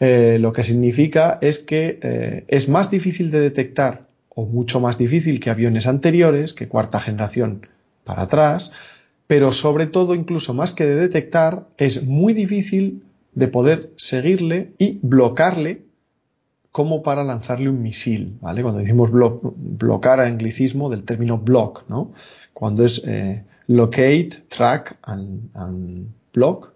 Eh, 0.00 0.38
lo 0.40 0.52
que 0.52 0.64
significa 0.64 1.38
es 1.40 1.58
que 1.58 2.44
es 2.48 2.68
más 2.68 2.90
difícil 2.90 3.30
de 3.30 3.40
detectar 3.40 4.06
o 4.34 4.46
mucho 4.46 4.80
más 4.80 4.98
difícil 4.98 5.40
que 5.40 5.50
aviones 5.50 5.86
anteriores, 5.86 6.54
que 6.54 6.68
cuarta 6.68 7.00
generación 7.00 7.66
para 8.04 8.22
atrás, 8.22 8.72
pero 9.26 9.52
sobre 9.52 9.86
todo, 9.86 10.14
incluso 10.14 10.54
más 10.54 10.72
que 10.72 10.84
de 10.84 10.94
detectar, 10.94 11.66
es 11.76 12.02
muy 12.02 12.34
difícil 12.34 13.02
de 13.34 13.48
poder 13.48 13.90
seguirle 13.96 14.72
y 14.78 14.98
blocarle 15.02 15.82
como 16.70 17.02
para 17.02 17.22
lanzarle 17.22 17.68
un 17.68 17.82
misil, 17.82 18.36
¿vale? 18.40 18.62
Cuando 18.62 18.80
decimos 18.80 19.10
blocar 19.10 20.20
a 20.20 20.26
anglicismo 20.26 20.88
del 20.88 21.04
término 21.04 21.38
block, 21.38 21.84
¿no? 21.88 22.12
Cuando 22.52 22.84
es 22.84 23.02
eh, 23.06 23.44
locate, 23.76 24.30
track 24.48 24.98
and, 25.02 26.08
block, 26.32 26.72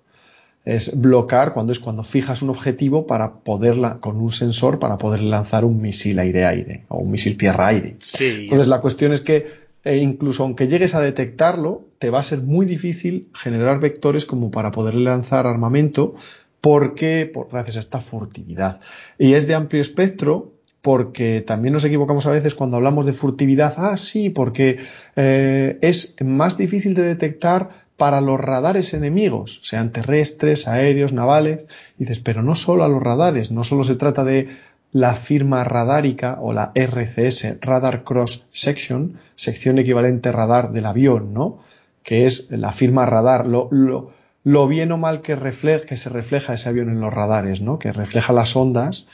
es 0.64 0.99
blocar 1.01 1.53
cuando 1.53 1.72
es 1.72 1.78
cuando 1.78 2.03
fijas 2.03 2.42
un 2.42 2.51
objetivo 2.51 3.07
para 3.07 3.34
poderla, 3.40 3.99
con 3.99 4.16
un 4.20 4.32
sensor, 4.32 4.78
para 4.78 4.99
poder 4.99 5.22
lanzar 5.22 5.64
un 5.64 5.80
misil 5.80 6.18
aire-aire 6.18 6.84
o 6.88 6.99
un 6.99 7.11
misil 7.11 7.36
tierra-aire. 7.36 7.97
Entonces 8.18 8.66
la 8.66 8.80
cuestión 8.80 9.12
es 9.12 9.20
que 9.20 9.66
e 9.86 9.99
incluso 9.99 10.42
aunque 10.42 10.66
llegues 10.66 10.97
a 10.97 11.01
detectarlo, 11.01 11.84
te 12.01 12.11
va 12.11 12.18
a 12.18 12.24
ser 12.24 12.40
muy 12.42 12.66
difícil 12.66 13.28
generar 13.32 13.78
vectores 13.78 14.26
como 14.26 14.51
para 14.51 14.72
poder 14.72 14.97
lanzar 14.97 15.47
armamento 15.47 16.16
porque, 16.61 17.30
por, 17.32 17.49
gracias 17.49 17.76
a 17.76 17.80
esta 17.80 18.01
furtividad. 18.01 18.80
Y 19.16 19.34
es 19.34 19.47
de 19.47 19.55
amplio 19.55 19.80
espectro 19.80 20.55
porque 20.87 21.41
también 21.41 21.72
nos 21.72 21.84
equivocamos 21.84 22.26
a 22.26 22.30
veces 22.30 22.55
cuando 22.55 22.76
hablamos 22.76 23.07
de 23.07 23.12
furtividad. 23.12 23.74
Ah, 23.76 23.97
sí, 23.97 24.30
porque 24.30 24.78
eh, 25.16 25.78
es 25.80 26.14
más 26.20 26.57
difícil 26.57 26.95
de 26.95 27.03
detectar 27.03 27.70
para 27.97 28.20
los 28.20 28.39
radares 28.39 28.95
enemigos, 28.95 29.59
sean 29.64 29.91
terrestres, 29.91 30.68
aéreos, 30.68 31.12
navales. 31.12 31.64
Y 31.99 32.05
dices, 32.05 32.20
pero 32.20 32.45
no 32.45 32.55
solo 32.55 32.84
a 32.84 32.89
los 32.89 33.03
radares, 33.03 33.51
no 33.51 33.64
solo 33.64 33.82
se 33.82 33.97
trata 33.97 34.22
de 34.22 34.47
la 34.93 35.14
firma 35.14 35.64
radárica 35.64 36.39
o 36.41 36.53
la 36.53 36.70
RCS, 36.76 37.61
Radar 37.61 38.05
Cross 38.05 38.47
Section, 38.53 39.18
sección 39.34 39.80
equivalente 39.80 40.30
radar 40.30 40.70
del 40.70 40.87
avión, 40.87 41.34
¿no? 41.34 41.59
Que 42.05 42.26
es 42.26 42.49
la 42.53 42.70
firma 42.70 43.07
radar, 43.07 43.45
lo, 43.49 44.68
bien 44.68 44.93
o 44.93 44.99
mal 44.99 45.20
que, 45.20 45.37
que 45.84 45.97
se 45.97 46.11
refleja 46.11 46.55
ese 46.55 46.68
avión 46.68 46.91
en 46.91 47.01
los 47.01 47.12
radares, 47.12 47.61
¿no? 47.61 47.80
Que 47.80 47.93
refleja 47.93 48.32
las 48.32 48.55
ondas, 48.55 49.09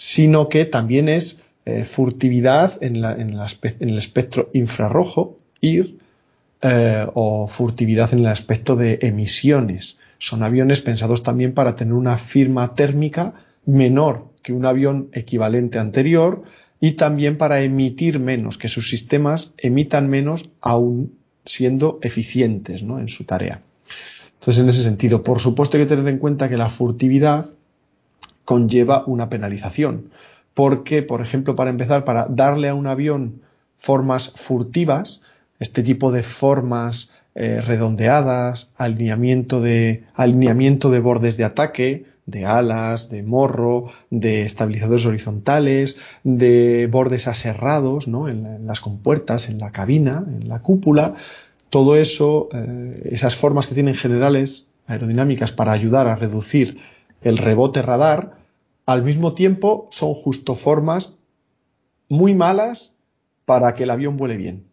sino 0.00 0.48
que 0.48 0.64
también 0.64 1.10
es 1.10 1.42
eh, 1.66 1.84
furtividad 1.84 2.82
en, 2.82 3.04
el 3.04 3.98
espectro 3.98 4.48
infrarrojo, 4.54 5.36
IR, 5.60 5.94
eh, 6.62 7.06
o 7.12 7.46
furtividad 7.46 8.14
en 8.14 8.20
el 8.20 8.28
aspecto 8.28 8.76
de 8.76 8.98
emisiones. 9.02 9.98
Son 10.16 10.42
aviones 10.42 10.80
pensados 10.80 11.22
también 11.22 11.52
para 11.52 11.76
tener 11.76 11.92
una 11.92 12.16
firma 12.16 12.72
térmica 12.72 13.34
menor 13.66 14.28
que 14.42 14.54
un 14.54 14.64
avión 14.64 15.10
equivalente 15.12 15.78
anterior 15.78 16.44
y 16.80 16.92
también 16.92 17.36
para 17.36 17.60
emitir 17.60 18.20
menos, 18.20 18.56
que 18.56 18.68
sus 18.68 18.88
sistemas 18.88 19.52
emitan 19.58 20.08
menos 20.08 20.48
aún 20.62 21.12
siendo 21.44 21.98
eficientes 22.00 22.82
¿no? 22.82 23.00
en 23.00 23.08
su 23.08 23.24
tarea. 23.24 23.60
Entonces, 24.32 24.62
en 24.62 24.70
ese 24.70 24.82
sentido, 24.82 25.22
por 25.22 25.40
supuesto 25.40 25.76
hay 25.76 25.82
que 25.82 25.90
tener 25.90 26.08
en 26.08 26.16
cuenta 26.16 26.48
que 26.48 26.56
la 26.56 26.70
furtividad 26.70 27.50
conlleva 28.50 29.04
una 29.06 29.28
penalización, 29.28 30.10
porque, 30.54 31.04
por 31.04 31.22
ejemplo, 31.22 31.54
para 31.54 31.70
empezar, 31.70 32.04
para 32.04 32.26
darle 32.28 32.68
a 32.68 32.74
un 32.74 32.88
avión 32.88 33.42
formas 33.76 34.28
furtivas, 34.34 35.20
este 35.60 35.84
tipo 35.84 36.10
de 36.10 36.24
formas 36.24 37.12
eh, 37.36 37.60
redondeadas, 37.60 38.72
alineamiento 38.76 39.60
de, 39.60 40.02
alineamiento 40.14 40.90
de 40.90 40.98
bordes 40.98 41.36
de 41.36 41.44
ataque, 41.44 42.06
de 42.26 42.44
alas, 42.44 43.08
de 43.08 43.22
morro, 43.22 43.92
de 44.10 44.42
estabilizadores 44.42 45.06
horizontales, 45.06 45.98
de 46.24 46.88
bordes 46.90 47.28
aserrados, 47.28 48.08
¿no? 48.08 48.28
En, 48.28 48.66
las 48.66 48.80
compuertas, 48.80 49.48
en 49.48 49.60
la 49.60 49.70
cabina, 49.70 50.24
en 50.26 50.48
la 50.48 50.58
cúpula. 50.58 51.14
Todo 51.68 51.94
eso, 51.94 52.48
eh, 52.52 53.10
esas 53.12 53.36
formas 53.36 53.68
que 53.68 53.76
tienen 53.76 53.94
generales 53.94 54.66
aerodinámicas 54.88 55.52
para 55.52 55.70
ayudar 55.70 56.08
a 56.08 56.16
reducir 56.16 56.78
el 57.22 57.38
rebote 57.38 57.82
radar, 57.82 58.39
al 58.90 59.04
mismo 59.04 59.34
tiempo 59.34 59.88
son 59.92 60.14
justo 60.14 60.56
formas 60.56 61.14
muy 62.08 62.34
malas 62.34 62.92
para 63.44 63.74
que 63.76 63.84
el 63.84 63.90
avión 63.90 64.16
vuele 64.16 64.36
bien, 64.36 64.64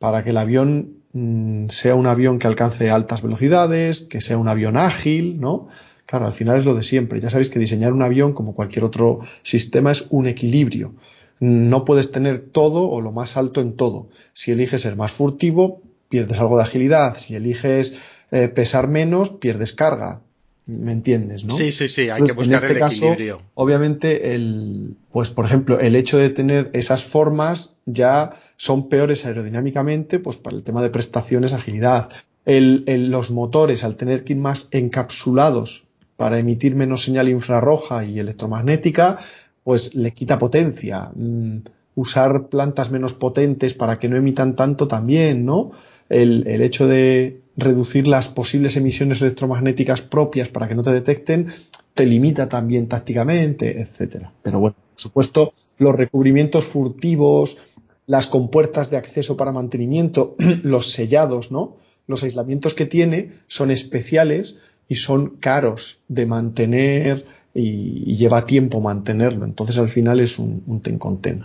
para 0.00 0.24
que 0.24 0.30
el 0.30 0.38
avión 0.38 0.96
mm, 1.12 1.68
sea 1.68 1.94
un 1.94 2.08
avión 2.08 2.40
que 2.40 2.48
alcance 2.48 2.90
altas 2.90 3.22
velocidades, 3.22 4.00
que 4.00 4.20
sea 4.20 4.38
un 4.38 4.48
avión 4.48 4.76
ágil, 4.76 5.38
¿no? 5.38 5.68
Claro, 6.04 6.26
al 6.26 6.32
final 6.32 6.58
es 6.58 6.64
lo 6.64 6.74
de 6.74 6.82
siempre. 6.82 7.20
Ya 7.20 7.30
sabéis 7.30 7.48
que 7.48 7.60
diseñar 7.60 7.92
un 7.92 8.02
avión, 8.02 8.32
como 8.32 8.56
cualquier 8.56 8.84
otro 8.84 9.20
sistema, 9.42 9.92
es 9.92 10.06
un 10.10 10.26
equilibrio. 10.26 10.94
No 11.38 11.84
puedes 11.84 12.10
tener 12.10 12.40
todo 12.50 12.90
o 12.90 13.00
lo 13.00 13.12
más 13.12 13.36
alto 13.36 13.60
en 13.60 13.76
todo. 13.76 14.08
Si 14.32 14.50
eliges 14.50 14.82
ser 14.82 14.96
más 14.96 15.12
furtivo, 15.12 15.80
pierdes 16.08 16.40
algo 16.40 16.56
de 16.56 16.64
agilidad. 16.64 17.16
Si 17.16 17.36
eliges 17.36 17.96
eh, 18.32 18.48
pesar 18.48 18.88
menos, 18.88 19.30
pierdes 19.30 19.72
carga. 19.72 20.22
¿Me 20.66 20.92
entiendes, 20.92 21.44
no? 21.44 21.54
Sí, 21.54 21.72
sí, 21.72 21.88
sí, 21.88 22.10
hay 22.10 22.22
que 22.22 22.32
buscar 22.32 22.70
en 22.70 22.76
este 22.76 22.78
caso, 22.78 23.16
Obviamente, 23.54 24.34
el, 24.34 24.96
pues 25.10 25.30
por 25.30 25.46
ejemplo, 25.46 25.80
el 25.80 25.96
hecho 25.96 26.18
de 26.18 26.30
tener 26.30 26.70
esas 26.74 27.04
formas 27.04 27.74
ya 27.86 28.36
son 28.56 28.88
peores 28.88 29.26
aerodinámicamente, 29.26 30.18
pues 30.18 30.36
para 30.36 30.56
el 30.56 30.62
tema 30.62 30.82
de 30.82 30.90
prestaciones, 30.90 31.52
agilidad. 31.52 32.10
los 32.44 33.30
motores, 33.30 33.84
al 33.84 33.96
tener 33.96 34.22
que 34.22 34.34
ir 34.34 34.38
más 34.38 34.68
encapsulados 34.70 35.86
para 36.16 36.38
emitir 36.38 36.76
menos 36.76 37.02
señal 37.02 37.28
infrarroja 37.28 38.04
y 38.04 38.18
electromagnética, 38.18 39.18
pues 39.64 39.94
le 39.94 40.12
quita 40.12 40.38
potencia. 40.38 41.10
Mm, 41.14 41.60
usar 41.94 42.48
plantas 42.48 42.90
menos 42.90 43.14
potentes 43.14 43.74
para 43.74 43.98
que 43.98 44.08
no 44.08 44.16
emitan 44.16 44.56
tanto 44.56 44.86
también, 44.88 45.44
¿no? 45.44 45.72
El, 46.08 46.46
hecho 46.62 46.88
de 46.88 47.40
reducir 47.60 48.06
las 48.08 48.28
posibles 48.28 48.76
emisiones 48.76 49.20
electromagnéticas 49.20 50.02
propias 50.02 50.48
para 50.48 50.68
que 50.68 50.74
no 50.74 50.82
te 50.82 50.92
detecten, 50.92 51.48
te 51.94 52.06
limita 52.06 52.48
también 52.48 52.88
tácticamente, 52.88 53.80
etcétera. 53.80 54.32
Pero 54.42 54.60
bueno, 54.60 54.76
por 54.94 55.00
supuesto, 55.00 55.52
los 55.78 55.94
recubrimientos 55.94 56.64
furtivos, 56.64 57.58
las 58.06 58.26
compuertas 58.26 58.90
de 58.90 58.96
acceso 58.96 59.36
para 59.36 59.52
mantenimiento, 59.52 60.34
los 60.62 60.92
sellados, 60.92 61.52
¿no? 61.52 61.76
Los 62.06 62.22
aislamientos 62.22 62.74
que 62.74 62.86
tiene 62.86 63.32
son 63.46 63.70
especiales 63.70 64.58
y 64.88 64.96
son 64.96 65.36
caros 65.36 66.00
de 66.08 66.26
mantener 66.26 67.24
y, 67.54 68.16
lleva 68.16 68.44
tiempo 68.44 68.80
mantenerlo. 68.80 69.44
Entonces 69.44 69.78
al 69.78 69.88
final 69.88 70.20
es 70.20 70.38
un, 70.38 70.80
ten 70.82 70.98
con 70.98 71.20
ten. 71.20 71.44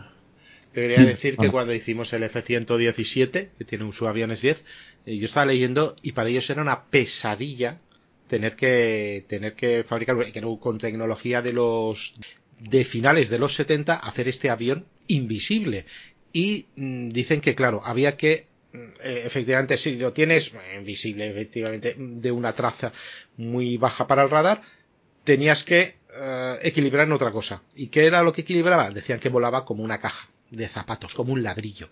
Quería 0.76 1.06
decir 1.06 1.38
que 1.38 1.50
cuando 1.50 1.74
hicimos 1.74 2.12
el 2.12 2.24
F-117, 2.24 3.50
que 3.58 3.64
tiene 3.64 3.86
un 3.86 3.94
subaviones 3.94 4.42
10, 4.42 4.62
eh, 5.06 5.18
yo 5.18 5.24
estaba 5.24 5.46
leyendo 5.46 5.96
y 6.02 6.12
para 6.12 6.28
ellos 6.28 6.50
era 6.50 6.62
una 6.62 6.84
pesadilla 6.88 7.80
tener 8.28 8.58
que 8.58 9.24
tener 9.30 9.54
que 9.54 9.86
fabricar 9.86 10.18
con 10.60 10.78
tecnología 10.78 11.42
de 11.42 11.54
los 11.54 12.16
de 12.60 12.84
finales 12.84 13.30
de 13.30 13.40
los 13.40 13.56
70 13.56 13.96
hacer 13.96 14.28
este 14.28 14.50
avión 14.50 14.86
invisible 15.08 15.86
y 16.34 16.66
mm, 16.76 17.08
dicen 17.08 17.40
que 17.40 17.56
claro 17.56 17.82
había 17.86 18.18
que 18.18 18.48
eh, 18.74 19.24
efectivamente, 19.26 19.78
si 19.78 19.96
lo 19.96 20.12
tienes 20.12 20.52
visible, 20.84 21.30
efectivamente, 21.30 21.96
de 21.98 22.32
una 22.34 22.52
traza 22.52 22.92
muy 23.38 23.78
baja 23.78 24.08
para 24.08 24.24
el 24.24 24.30
radar, 24.30 24.62
tenías 25.24 25.64
que 25.64 25.96
eh, 26.14 26.56
equilibrar 26.64 27.08
en 27.08 27.14
otra 27.14 27.32
cosa. 27.32 27.62
¿Y 27.78 27.88
qué 27.88 28.06
era 28.06 28.24
lo 28.24 28.34
que 28.34 28.42
equilibraba? 28.42 28.92
Decían 28.92 29.22
que 29.22 29.30
volaba 29.30 29.64
como 29.64 29.82
una 29.82 30.02
caja 30.02 30.28
de 30.52 30.68
zapatos, 30.68 31.14
como 31.14 31.34
un 31.34 31.44
ladrillo. 31.44 31.90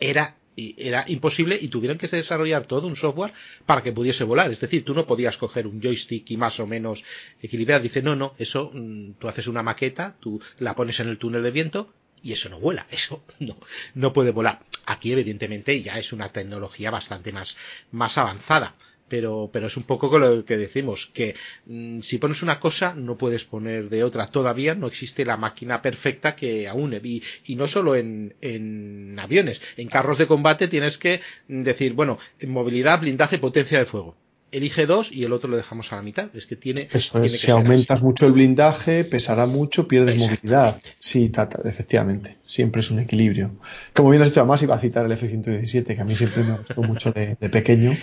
era, 0.00 0.36
era 0.56 1.04
imposible 1.08 1.58
y 1.60 1.68
tuvieron 1.68 1.98
que 1.98 2.06
desarrollar 2.06 2.66
todo 2.66 2.86
un 2.86 2.96
software 2.96 3.32
para 3.66 3.82
que 3.82 3.92
pudiese 3.92 4.24
volar. 4.24 4.50
Es 4.50 4.60
decir, 4.60 4.84
tú 4.84 4.94
no 4.94 5.06
podías 5.06 5.36
coger 5.36 5.66
un 5.66 5.80
joystick 5.80 6.30
y 6.30 6.36
más 6.36 6.60
o 6.60 6.66
menos 6.66 7.04
equilibrar. 7.42 7.82
Dice, 7.82 8.02
no, 8.02 8.16
no, 8.16 8.34
eso 8.38 8.70
mm, 8.72 9.12
tú 9.18 9.28
haces 9.28 9.46
una 9.46 9.62
maqueta, 9.62 10.16
tú 10.20 10.40
la 10.58 10.74
pones 10.74 11.00
en 11.00 11.08
el 11.08 11.18
túnel 11.18 11.42
de 11.42 11.50
viento 11.50 11.92
y 12.22 12.32
eso 12.32 12.48
no 12.48 12.58
vuela, 12.58 12.86
eso 12.90 13.24
no, 13.40 13.56
no 13.94 14.12
puede 14.12 14.30
volar. 14.30 14.60
Aquí 14.86 15.12
evidentemente 15.12 15.82
ya 15.82 15.98
es 15.98 16.12
una 16.12 16.28
tecnología 16.28 16.90
bastante 16.90 17.32
más, 17.32 17.56
más 17.90 18.18
avanzada 18.18 18.74
pero, 19.14 19.48
pero 19.52 19.68
es 19.68 19.76
un 19.76 19.84
poco 19.84 20.10
con 20.10 20.22
lo 20.22 20.44
que 20.44 20.56
decimos, 20.56 21.06
que 21.14 21.36
mm, 21.66 22.00
si 22.00 22.18
pones 22.18 22.42
una 22.42 22.58
cosa 22.58 22.96
no 22.96 23.16
puedes 23.16 23.44
poner 23.44 23.88
de 23.88 24.02
otra. 24.02 24.26
Todavía 24.26 24.74
no 24.74 24.88
existe 24.88 25.24
la 25.24 25.36
máquina 25.36 25.80
perfecta 25.82 26.34
que 26.34 26.66
aúne. 26.66 27.00
Y, 27.04 27.22
y 27.44 27.54
no 27.54 27.68
solo 27.68 27.94
en, 27.94 28.34
en 28.40 29.16
aviones, 29.20 29.62
en 29.76 29.86
carros 29.86 30.18
de 30.18 30.26
combate 30.26 30.66
tienes 30.66 30.98
que 30.98 31.20
decir, 31.46 31.92
bueno, 31.92 32.18
movilidad, 32.44 33.00
blindaje, 33.00 33.38
potencia 33.38 33.78
de 33.78 33.86
fuego 33.86 34.16
elige 34.56 34.86
dos 34.86 35.12
y 35.12 35.24
el 35.24 35.32
otro 35.32 35.50
lo 35.50 35.56
dejamos 35.56 35.92
a 35.92 35.96
la 35.96 36.02
mitad. 36.02 36.28
Es 36.34 36.46
que 36.46 36.56
tiene. 36.56 36.88
Eso 36.92 37.28
si 37.28 37.50
aumentas 37.50 38.02
mucho 38.02 38.26
el 38.26 38.32
blindaje, 38.32 39.04
pesará 39.04 39.46
mucho, 39.46 39.88
pierdes 39.88 40.16
movilidad. 40.16 40.80
Sí, 40.98 41.28
tata, 41.28 41.60
efectivamente. 41.68 42.38
Siempre 42.44 42.80
es 42.80 42.90
un 42.90 43.00
equilibrio. 43.00 43.52
Como 43.92 44.10
bien 44.10 44.22
has 44.22 44.30
dicho, 44.30 44.40
además 44.40 44.62
iba 44.62 44.74
a 44.74 44.78
citar 44.78 45.06
el 45.06 45.12
F-117, 45.12 45.94
que 45.94 46.00
a 46.00 46.04
mí 46.04 46.14
siempre 46.14 46.44
me 46.44 46.56
gustó 46.56 46.82
mucho 46.82 47.12
de, 47.12 47.36
de 47.40 47.48
pequeño. 47.48 47.96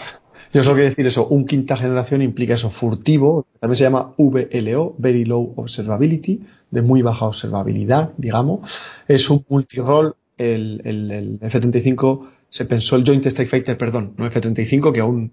Yo 0.53 0.63
solo 0.63 0.75
quiero 0.75 0.89
decir 0.89 1.05
eso, 1.05 1.27
un 1.27 1.45
quinta 1.45 1.77
generación 1.77 2.21
implica 2.21 2.55
eso 2.55 2.69
furtivo, 2.69 3.47
también 3.59 3.77
se 3.77 3.83
llama 3.85 4.13
VLO, 4.17 4.95
Very 4.97 5.23
Low 5.23 5.53
Observability, 5.55 6.41
de 6.69 6.81
muy 6.81 7.01
baja 7.01 7.25
observabilidad, 7.25 8.13
digamos. 8.17 8.69
Es 9.07 9.29
un 9.29 9.45
multirol, 9.47 10.15
el, 10.37 10.81
el, 10.83 11.39
F-35 11.41 12.27
se 12.49 12.65
pensó 12.65 12.97
el 12.97 13.05
Joint 13.05 13.25
Strike 13.25 13.49
Fighter, 13.49 13.77
perdón, 13.77 14.13
no 14.17 14.25
F-35, 14.25 14.91
que 14.91 14.99
aún 14.99 15.31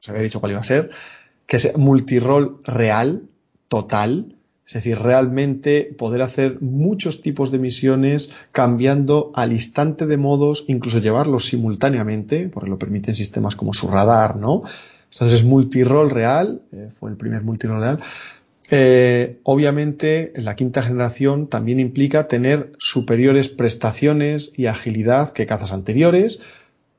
se 0.00 0.10
había 0.10 0.22
dicho 0.22 0.40
cuál 0.40 0.52
iba 0.52 0.60
a 0.60 0.64
ser, 0.64 0.90
que 1.46 1.56
es 1.56 1.76
multirol 1.76 2.60
real, 2.64 3.22
total, 3.68 4.36
es 4.66 4.74
decir, 4.74 4.98
realmente 4.98 5.92
poder 5.98 6.22
hacer 6.22 6.58
muchos 6.60 7.22
tipos 7.22 7.50
de 7.50 7.58
misiones 7.58 8.30
cambiando 8.52 9.32
al 9.34 9.52
instante 9.52 10.06
de 10.06 10.16
modos, 10.16 10.64
incluso 10.68 11.00
llevarlos 11.00 11.46
simultáneamente, 11.46 12.48
porque 12.48 12.70
lo 12.70 12.78
permiten 12.78 13.16
sistemas 13.16 13.56
como 13.56 13.72
su 13.72 13.88
radar, 13.88 14.36
¿no? 14.36 14.62
Entonces 15.12 15.40
es 15.40 15.44
multirol 15.44 16.08
real, 16.08 16.62
eh, 16.70 16.88
fue 16.92 17.10
el 17.10 17.16
primer 17.16 17.42
multirol 17.42 17.80
real. 17.80 18.00
Eh, 18.70 19.40
obviamente, 19.42 20.32
la 20.36 20.54
quinta 20.54 20.82
generación 20.82 21.48
también 21.48 21.80
implica 21.80 22.28
tener 22.28 22.72
superiores 22.78 23.48
prestaciones 23.48 24.52
y 24.56 24.66
agilidad 24.66 25.32
que 25.32 25.46
cazas 25.46 25.72
anteriores, 25.72 26.40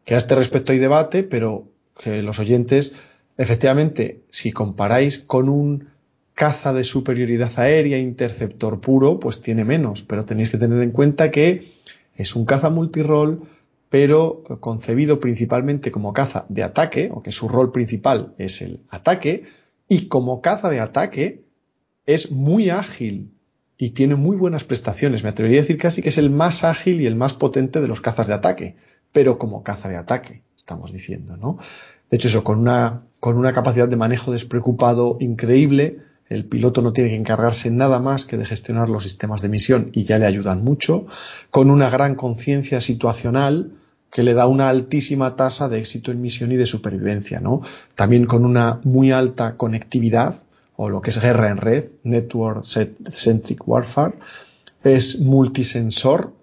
que 0.04 0.16
a 0.16 0.18
este 0.18 0.36
respecto 0.36 0.74
hay 0.74 0.80
debate, 0.80 1.24
pero 1.24 1.70
que 1.99 2.21
los 2.21 2.39
oyentes, 2.39 2.95
efectivamente, 3.37 4.21
si 4.29 4.51
comparáis 4.51 5.19
con 5.19 5.49
un 5.49 5.89
caza 6.33 6.73
de 6.73 6.83
superioridad 6.83 7.51
aérea, 7.57 7.97
interceptor 7.97 8.79
puro, 8.79 9.19
pues 9.19 9.41
tiene 9.41 9.63
menos, 9.63 10.03
pero 10.03 10.25
tenéis 10.25 10.49
que 10.49 10.57
tener 10.57 10.81
en 10.81 10.91
cuenta 10.91 11.31
que 11.31 11.63
es 12.15 12.35
un 12.35 12.45
caza 12.45 12.69
multirol, 12.69 13.43
pero 13.89 14.43
concebido 14.59 15.19
principalmente 15.19 15.91
como 15.91 16.13
caza 16.13 16.45
de 16.49 16.63
ataque, 16.63 17.09
o 17.13 17.21
que 17.21 17.31
su 17.31 17.49
rol 17.49 17.71
principal 17.71 18.33
es 18.37 18.61
el 18.61 18.79
ataque, 18.89 19.43
y 19.87 20.07
como 20.07 20.41
caza 20.41 20.69
de 20.69 20.79
ataque 20.79 21.43
es 22.05 22.31
muy 22.31 22.69
ágil 22.69 23.33
y 23.77 23.89
tiene 23.89 24.15
muy 24.15 24.37
buenas 24.37 24.63
prestaciones. 24.63 25.23
Me 25.23 25.29
atrevería 25.29 25.59
a 25.59 25.63
decir 25.63 25.77
casi 25.77 26.01
que 26.01 26.09
es 26.09 26.17
el 26.17 26.29
más 26.29 26.63
ágil 26.63 27.01
y 27.01 27.05
el 27.05 27.15
más 27.15 27.33
potente 27.33 27.81
de 27.81 27.87
los 27.87 27.99
cazas 27.99 28.27
de 28.27 28.33
ataque, 28.33 28.75
pero 29.11 29.37
como 29.37 29.63
caza 29.63 29.89
de 29.89 29.97
ataque, 29.97 30.43
estamos 30.72 30.93
diciendo, 30.93 31.36
¿no? 31.36 31.57
De 32.09 32.15
hecho, 32.15 32.30
eso, 32.30 32.43
con 32.43 32.59
una, 32.59 33.01
con 33.19 33.38
una 33.38 33.51
capacidad 33.51 33.89
de 33.89 33.97
manejo 33.97 34.32
despreocupado 34.32 35.17
increíble, 35.19 35.99
el 36.30 36.45
piloto 36.45 36.82
no 36.82 36.93
tiene 36.93 37.09
que 37.09 37.17
encargarse 37.17 37.69
nada 37.72 37.99
más 37.99 38.26
que 38.26 38.38
de 38.38 38.45
gestionar 38.45 38.88
los 38.88 39.03
sistemas 39.03 39.41
de 39.41 39.49
misión 39.49 39.89
y 39.91 40.03
ya 40.03 40.17
le 40.17 40.26
ayudan 40.26 40.63
mucho, 40.63 41.07
con 41.49 41.69
una 41.69 41.89
gran 41.89 42.15
conciencia 42.15 42.80
situacional 42.80 43.74
que 44.09 44.24
le 44.24 44.34
da 44.34 44.45
una 44.45 44.69
altísima 44.69 45.36
tasa 45.36 45.67
de 45.67 45.80
éxito 45.80 46.11
en 46.11 46.22
misión 46.22 46.53
y 46.53 46.55
de 46.55 46.65
supervivencia, 46.65 47.41
¿no? 47.41 47.61
También 47.95 48.26
con 48.26 48.45
una 48.45 48.80
muy 48.84 49.11
alta 49.11 49.57
conectividad, 49.57 50.36
o 50.78 50.88
lo 50.88 51.01
que 51.01 51.09
es 51.09 51.22
guerra 51.22 51.49
en 51.49 51.57
red, 51.57 51.86
Network 52.03 52.63
Centric 52.63 53.67
Warfare, 53.67 54.15
es 54.84 55.19
multisensor, 55.19 56.34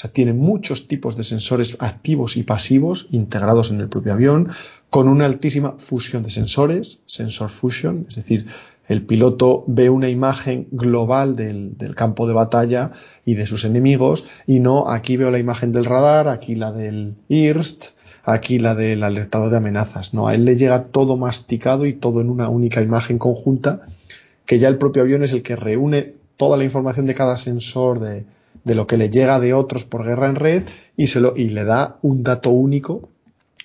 sea, 0.00 0.12
tiene 0.12 0.32
muchos 0.32 0.86
tipos 0.86 1.16
de 1.16 1.24
sensores 1.24 1.76
activos 1.80 2.36
y 2.36 2.44
pasivos 2.44 3.08
integrados 3.10 3.72
en 3.72 3.80
el 3.80 3.88
propio 3.88 4.12
avión, 4.12 4.48
con 4.90 5.08
una 5.08 5.24
altísima 5.24 5.74
fusión 5.78 6.22
de 6.22 6.30
sensores, 6.30 7.00
sensor 7.06 7.50
fusion, 7.50 8.06
es 8.08 8.14
decir, 8.14 8.46
el 8.86 9.04
piloto 9.04 9.64
ve 9.66 9.90
una 9.90 10.08
imagen 10.08 10.68
global 10.70 11.34
del, 11.34 11.74
campo 11.96 12.28
de 12.28 12.32
batalla 12.32 12.92
y 13.24 13.34
de 13.34 13.46
sus 13.46 13.64
enemigos 13.64 14.24
y 14.46 14.60
no 14.60 14.88
aquí 14.88 15.16
veo 15.16 15.32
la 15.32 15.40
imagen 15.40 15.72
del 15.72 15.84
radar, 15.84 16.28
aquí 16.28 16.54
la 16.54 16.70
del 16.70 17.16
IRST, 17.28 17.86
aquí 18.22 18.60
la 18.60 18.76
del 18.76 19.02
alertado 19.02 19.50
de 19.50 19.56
amenazas. 19.56 20.14
No, 20.14 20.28
a 20.28 20.34
él 20.34 20.44
le 20.44 20.56
llega 20.56 20.84
todo 20.84 21.16
masticado 21.16 21.86
y 21.86 21.94
todo 21.94 22.20
en 22.20 22.30
una 22.30 22.48
única 22.48 22.80
imagen 22.82 23.18
conjunta 23.18 23.82
que 24.46 24.60
ya 24.60 24.68
el 24.68 24.78
propio 24.78 25.02
avión 25.02 25.24
es 25.24 25.32
el 25.32 25.42
que 25.42 25.56
reúne 25.56 26.14
toda 26.36 26.56
la 26.56 26.64
información 26.64 27.04
de 27.04 27.16
cada 27.16 27.36
sensor 27.36 27.98
de, 27.98 28.24
de 28.64 28.74
lo 28.74 28.86
que 28.86 28.96
le 28.96 29.10
llega 29.10 29.40
de 29.40 29.54
otros 29.54 29.84
por 29.84 30.04
guerra 30.04 30.28
en 30.28 30.36
red 30.36 30.62
y, 30.96 31.06
se 31.06 31.20
lo, 31.20 31.36
y 31.36 31.50
le 31.50 31.64
da 31.64 31.98
un 32.02 32.22
dato 32.22 32.50
único 32.50 33.08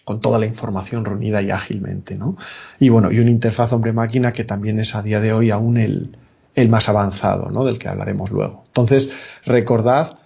con 0.06 0.20
toda 0.20 0.40
la 0.40 0.46
información 0.46 1.06
reunida 1.06 1.42
y 1.42 1.52
ágilmente, 1.52 2.16
¿no? 2.18 2.38
Y 2.80 2.90
bueno, 2.90 3.12
y 3.12 3.20
una 3.20 3.32
interfaz 3.32 3.72
hombre-máquina 3.72 4.34
que 4.34 4.44
también 4.44 4.80
es 4.80 4.96
a 4.96 5.02
día 5.02 5.22
de 5.22 5.32
hoy 5.32 5.50
aún 5.50 5.78
el, 5.78 6.18
el 6.56 6.70
más 6.70 6.90
avanzado, 6.90 7.50
¿no? 7.50 7.64
Del 7.64 7.80
que 7.80 7.88
hablaremos 7.88 8.32
luego. 8.32 8.64
Entonces, 8.68 9.12
recordad, 9.46 10.20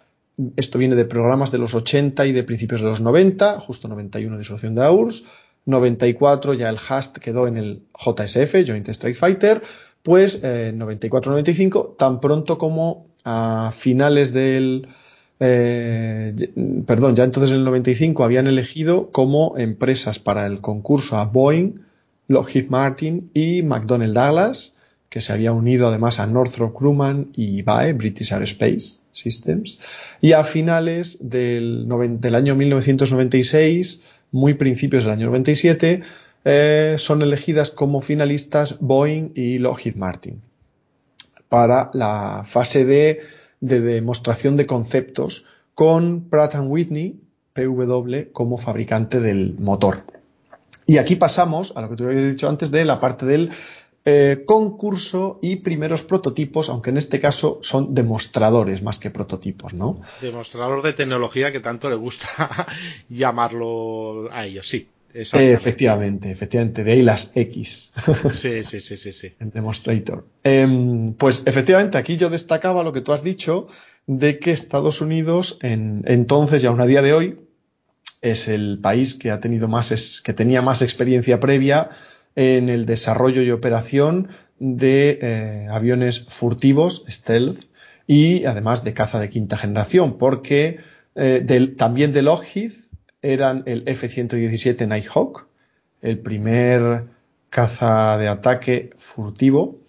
esto 0.55 0.79
viene 0.79 0.95
de 0.95 1.05
programas 1.05 1.51
de 1.51 1.59
los 1.59 1.75
80 1.75 2.25
y 2.25 2.31
de 2.31 2.43
principios 2.43 2.81
de 2.81 2.87
los 2.87 3.01
90, 3.01 3.59
justo 3.59 3.87
91 3.87 4.37
disolución 4.37 4.73
de 4.75 4.83
AURS, 4.83 5.23
94 5.65 6.53
ya 6.53 6.69
el 6.69 6.77
HAST 6.77 7.17
quedó 7.17 7.47
en 7.47 7.57
el 7.57 7.83
JSF, 7.93 8.65
Joint 8.65 8.87
Strike 8.87 9.17
Fighter, 9.17 9.61
pues 10.01 10.39
eh, 10.43 10.73
94-95, 10.75 11.97
tan 11.97 12.19
pronto 12.19 12.57
como 12.57 13.07
a 13.23 13.71
finales 13.73 14.33
del 14.33 14.87
eh, 15.39 16.33
perdón, 16.85 17.15
ya 17.15 17.23
entonces 17.23 17.51
en 17.51 17.57
el 17.57 17.65
95 17.65 18.23
habían 18.23 18.47
elegido 18.47 19.11
como 19.11 19.57
empresas 19.57 20.19
para 20.19 20.47
el 20.47 20.61
concurso 20.61 21.17
a 21.17 21.25
Boeing, 21.25 21.81
Lockheed 22.27 22.69
Martin 22.69 23.29
y 23.33 23.61
McDonnell 23.61 24.13
Douglas, 24.13 24.73
que 25.09 25.21
se 25.21 25.33
había 25.33 25.53
unido 25.53 25.87
además 25.87 26.19
a 26.19 26.25
Northrop 26.25 26.77
Grumman 26.77 27.31
y 27.35 27.61
BAE, 27.61 27.93
British 27.93 28.33
Aerospace 28.33 28.99
Systems, 29.11 29.79
y 30.21 30.33
a 30.33 30.43
finales 30.43 31.17
del, 31.21 31.87
del 32.19 32.35
año 32.35 32.55
1996, 32.55 34.01
muy 34.31 34.55
principios 34.55 35.03
del 35.05 35.13
año 35.13 35.27
97, 35.27 36.01
eh, 36.45 36.95
son 36.97 37.21
elegidas 37.21 37.71
como 37.71 38.01
finalistas 38.01 38.77
Boeing 38.79 39.31
y 39.35 39.59
Lockheed 39.59 39.95
Martin 39.95 40.41
para 41.49 41.89
la 41.93 42.43
fase 42.45 42.85
de 42.85 43.21
de 43.59 43.81
demostración 43.81 44.55
de 44.57 44.65
conceptos 44.65 45.45
con 45.73 46.29
Pratt 46.29 46.55
Whitney, 46.59 47.19
PW, 47.53 48.31
como 48.31 48.57
fabricante 48.57 49.19
del 49.19 49.55
motor. 49.59 50.03
Y 50.85 50.97
aquí 50.97 51.15
pasamos 51.15 51.73
a 51.75 51.81
lo 51.81 51.89
que 51.89 51.95
tú 51.95 52.05
habías 52.05 52.25
dicho 52.25 52.47
antes 52.47 52.71
de 52.71 52.85
la 52.85 52.99
parte 52.99 53.25
del 53.25 53.51
eh, 54.05 54.43
concurso 54.45 55.37
y 55.41 55.57
primeros 55.57 56.01
prototipos, 56.03 56.69
aunque 56.69 56.91
en 56.91 56.97
este 56.97 57.19
caso 57.19 57.59
son 57.61 57.93
demostradores 57.93 58.81
más 58.81 58.99
que 58.99 59.11
prototipos, 59.11 59.73
¿no? 59.73 60.01
Demostrador 60.21 60.81
de 60.81 60.93
tecnología 60.93 61.51
que 61.51 61.59
tanto 61.59 61.89
le 61.89 61.97
gusta 61.97 62.67
llamarlo 63.09 64.31
a 64.31 64.45
ellos, 64.45 64.67
sí. 64.67 64.87
Efectivamente, 65.21 66.31
efectivamente, 66.31 66.83
de 66.83 66.91
ahí 66.91 67.01
las 67.01 67.31
X. 67.33 67.93
Sí, 68.33 68.63
sí, 68.63 68.81
sí, 68.81 68.97
sí, 68.97 69.13
sí. 69.13 69.33
El 69.39 69.49
demonstrator. 69.49 70.25
Em, 70.43 71.13
pues 71.13 71.43
efectivamente, 71.45 71.97
aquí 71.97 72.17
yo 72.17 72.29
destacaba 72.29 72.83
lo 72.83 72.93
que 72.93 73.01
tú 73.01 73.13
has 73.13 73.23
dicho 73.23 73.67
de 74.05 74.39
que 74.39 74.51
Estados 74.51 75.01
Unidos, 75.01 75.57
en, 75.61 76.03
entonces 76.05 76.63
y 76.63 76.67
aún 76.67 76.81
a 76.81 76.85
día 76.85 77.01
de 77.01 77.13
hoy, 77.13 77.39
es 78.21 78.47
el 78.47 78.79
país 78.79 79.15
que 79.15 79.31
ha 79.31 79.39
tenido 79.39 79.67
más, 79.67 80.21
que 80.21 80.33
tenía 80.33 80.61
más 80.61 80.81
experiencia 80.81 81.39
previa 81.39 81.89
en 82.35 82.69
el 82.69 82.85
desarrollo 82.85 83.41
y 83.41 83.51
operación 83.51 84.29
de 84.59 85.19
eh, 85.21 85.67
aviones 85.69 86.25
furtivos, 86.27 87.03
stealth, 87.09 87.65
y 88.05 88.45
además 88.45 88.83
de 88.83 88.93
caza 88.93 89.19
de 89.19 89.29
quinta 89.29 89.57
generación, 89.57 90.17
porque 90.17 90.79
eh, 91.15 91.73
también 91.77 92.13
de 92.13 92.21
Lockheed 92.21 92.71
eran 93.21 93.63
el 93.65 93.83
F-117 93.87 94.87
Nighthawk, 94.87 95.47
el 96.01 96.19
primer 96.19 97.07
caza 97.49 98.17
de 98.17 98.27
ataque 98.27 98.91
furtivo. 98.95 99.79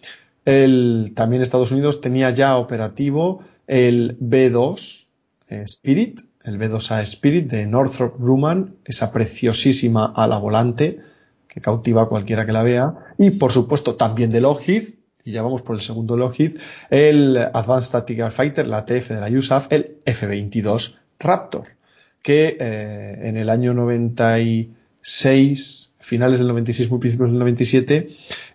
El, 0.44 1.12
también 1.14 1.42
Estados 1.42 1.72
Unidos 1.72 2.00
tenía 2.00 2.30
ya 2.30 2.56
operativo 2.56 3.42
el 3.66 4.16
B-2 4.20 5.08
eh, 5.48 5.62
Spirit, 5.64 6.20
el 6.44 6.58
B2A 6.58 7.02
Spirit 7.02 7.50
de 7.50 7.66
Northrop 7.66 8.18
Grumman, 8.18 8.76
esa 8.84 9.12
preciosísima 9.12 10.12
ala 10.14 10.38
volante 10.38 11.00
que 11.46 11.60
cautiva 11.60 12.02
a 12.02 12.06
cualquiera 12.06 12.44
que 12.44 12.52
la 12.52 12.62
vea, 12.62 12.94
y 13.18 13.30
por 13.32 13.52
supuesto 13.52 13.96
también 13.96 14.30
de 14.30 14.42
Lockheed, 14.42 14.84
y 15.24 15.32
ya 15.32 15.42
vamos 15.42 15.62
por 15.62 15.76
el 15.76 15.82
segundo 15.82 16.16
Lockheed, 16.16 16.58
el 16.90 17.36
Advanced 17.38 17.92
Tactical 17.92 18.30
Fighter, 18.30 18.68
la 18.68 18.84
TF 18.84 19.08
de 19.08 19.20
la 19.20 19.38
USAF, 19.38 19.72
el 19.72 19.98
F-22 20.04 20.96
Raptor, 21.18 21.77
que 22.22 22.56
eh, 22.60 23.18
en 23.22 23.36
el 23.36 23.50
año 23.50 23.74
96, 23.74 25.88
finales 25.98 26.38
del 26.38 26.46
96, 26.48 26.90
muy 26.90 27.00
principios 27.00 27.30
del 27.30 27.38
97, 27.38 28.08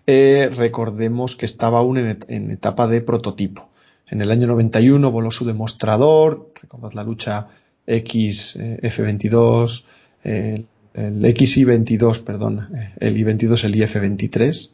eh, 0.08 0.50
recordemos 0.56 1.36
que 1.36 1.46
estaba 1.46 1.80
aún 1.80 1.98
en, 1.98 2.52
etapa 2.52 2.88
de 2.88 3.02
prototipo. 3.02 3.70
En 4.10 4.22
el 4.22 4.32
año 4.32 4.48
91 4.48 5.12
voló 5.12 5.32
su 5.32 5.46
demostrador, 5.46 6.52
recordad 6.62 6.94
la 6.94 7.04
lucha 7.04 7.48
X 7.88 8.56
eh, 8.58 8.80
F-22, 8.82 9.84
el 10.24 10.68
XI-22, 10.96 12.24
perdón, 12.24 12.70
el 13.00 13.18
I-22, 13.18 13.66
el 13.66 13.76
IF-23, 13.76 14.70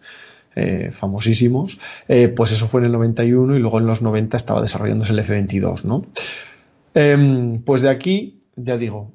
eh, 0.56 0.90
famosísimos, 0.92 1.80
pues 2.36 2.52
eso 2.52 2.68
fue 2.68 2.82
en 2.82 2.88
el 2.88 2.92
91 2.92 3.56
y 3.56 3.60
luego 3.60 3.80
en 3.80 3.88
los 3.88 4.02
90 4.02 4.36
estaba 4.36 4.62
desarrollándose 4.62 5.14
el 5.14 5.20
F-22, 5.20 5.86
¿no? 5.86 6.06
Em, 6.94 7.62
pues 7.62 7.82
de 7.82 7.90
aquí, 7.90 8.39
ya 8.62 8.78
digo, 8.78 9.12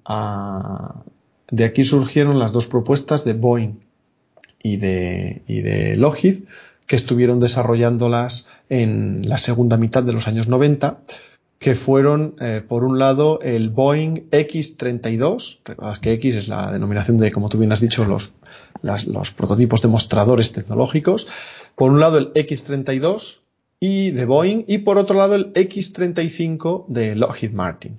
de 1.50 1.64
aquí 1.64 1.84
surgieron 1.84 2.38
las 2.38 2.52
dos 2.52 2.66
propuestas 2.66 3.24
de 3.24 3.34
Boeing 3.34 3.80
y 4.62 4.76
de, 4.76 5.42
y 5.46 5.60
de 5.60 5.96
Lockheed, 5.96 6.44
que 6.86 6.96
estuvieron 6.96 7.40
desarrollándolas 7.40 8.46
en 8.68 9.28
la 9.28 9.38
segunda 9.38 9.76
mitad 9.76 10.02
de 10.02 10.12
los 10.12 10.28
años 10.28 10.48
90 10.48 11.00
que 11.64 11.74
fueron, 11.74 12.36
eh, 12.40 12.62
por 12.66 12.84
un 12.84 12.98
lado, 12.98 13.40
el 13.40 13.70
Boeing 13.70 14.26
X-32, 14.30 15.60
recuerdas 15.64 15.98
que 15.98 16.12
X 16.12 16.34
es 16.34 16.46
la 16.46 16.70
denominación 16.70 17.16
de, 17.16 17.32
como 17.32 17.48
tú 17.48 17.56
bien 17.56 17.72
has 17.72 17.80
dicho, 17.80 18.04
los, 18.04 18.34
los 18.82 19.30
prototipos 19.30 19.80
demostradores 19.80 20.52
tecnológicos, 20.52 21.26
por 21.74 21.90
un 21.90 22.00
lado 22.00 22.18
el 22.18 22.32
X-32 22.34 23.38
y 23.80 24.10
de 24.10 24.26
Boeing, 24.26 24.64
y 24.68 24.78
por 24.78 24.98
otro 24.98 25.16
lado 25.16 25.36
el 25.36 25.52
X-35 25.54 26.84
de 26.88 27.14
Lockheed 27.14 27.52
Martin. 27.52 27.98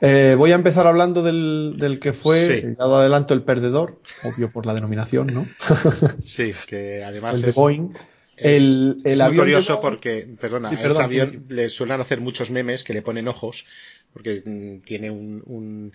Eh, 0.00 0.34
voy 0.38 0.52
a 0.52 0.54
empezar 0.54 0.86
hablando 0.86 1.22
del, 1.22 1.74
del 1.76 1.98
que 1.98 2.12
fue, 2.12 2.74
dado 2.78 2.96
adelanto, 2.96 3.34
el 3.34 3.42
perdedor, 3.42 4.00
obvio 4.22 4.50
por 4.50 4.64
la 4.64 4.74
denominación, 4.74 5.26
¿no? 5.34 5.48
sí, 6.22 6.52
que 6.68 7.02
además 7.02 7.36
el 7.36 7.42
de 7.42 7.52
Boeing. 7.52 7.94
el, 8.36 9.00
el 9.04 9.20
es 9.20 9.28
muy 9.28 9.38
curioso 9.38 9.80
porque, 9.80 10.28
perdona, 10.40 10.68
a 10.68 10.72
ese 10.72 11.02
avión 11.02 11.46
le 11.48 11.68
suelen 11.68 12.00
hacer 12.00 12.20
muchos 12.20 12.50
memes 12.50 12.84
que 12.84 12.92
le 12.92 13.02
ponen 13.02 13.26
ojos, 13.26 13.66
porque 14.12 14.42
mm, 14.44 14.84
tiene 14.84 15.10
un, 15.10 15.92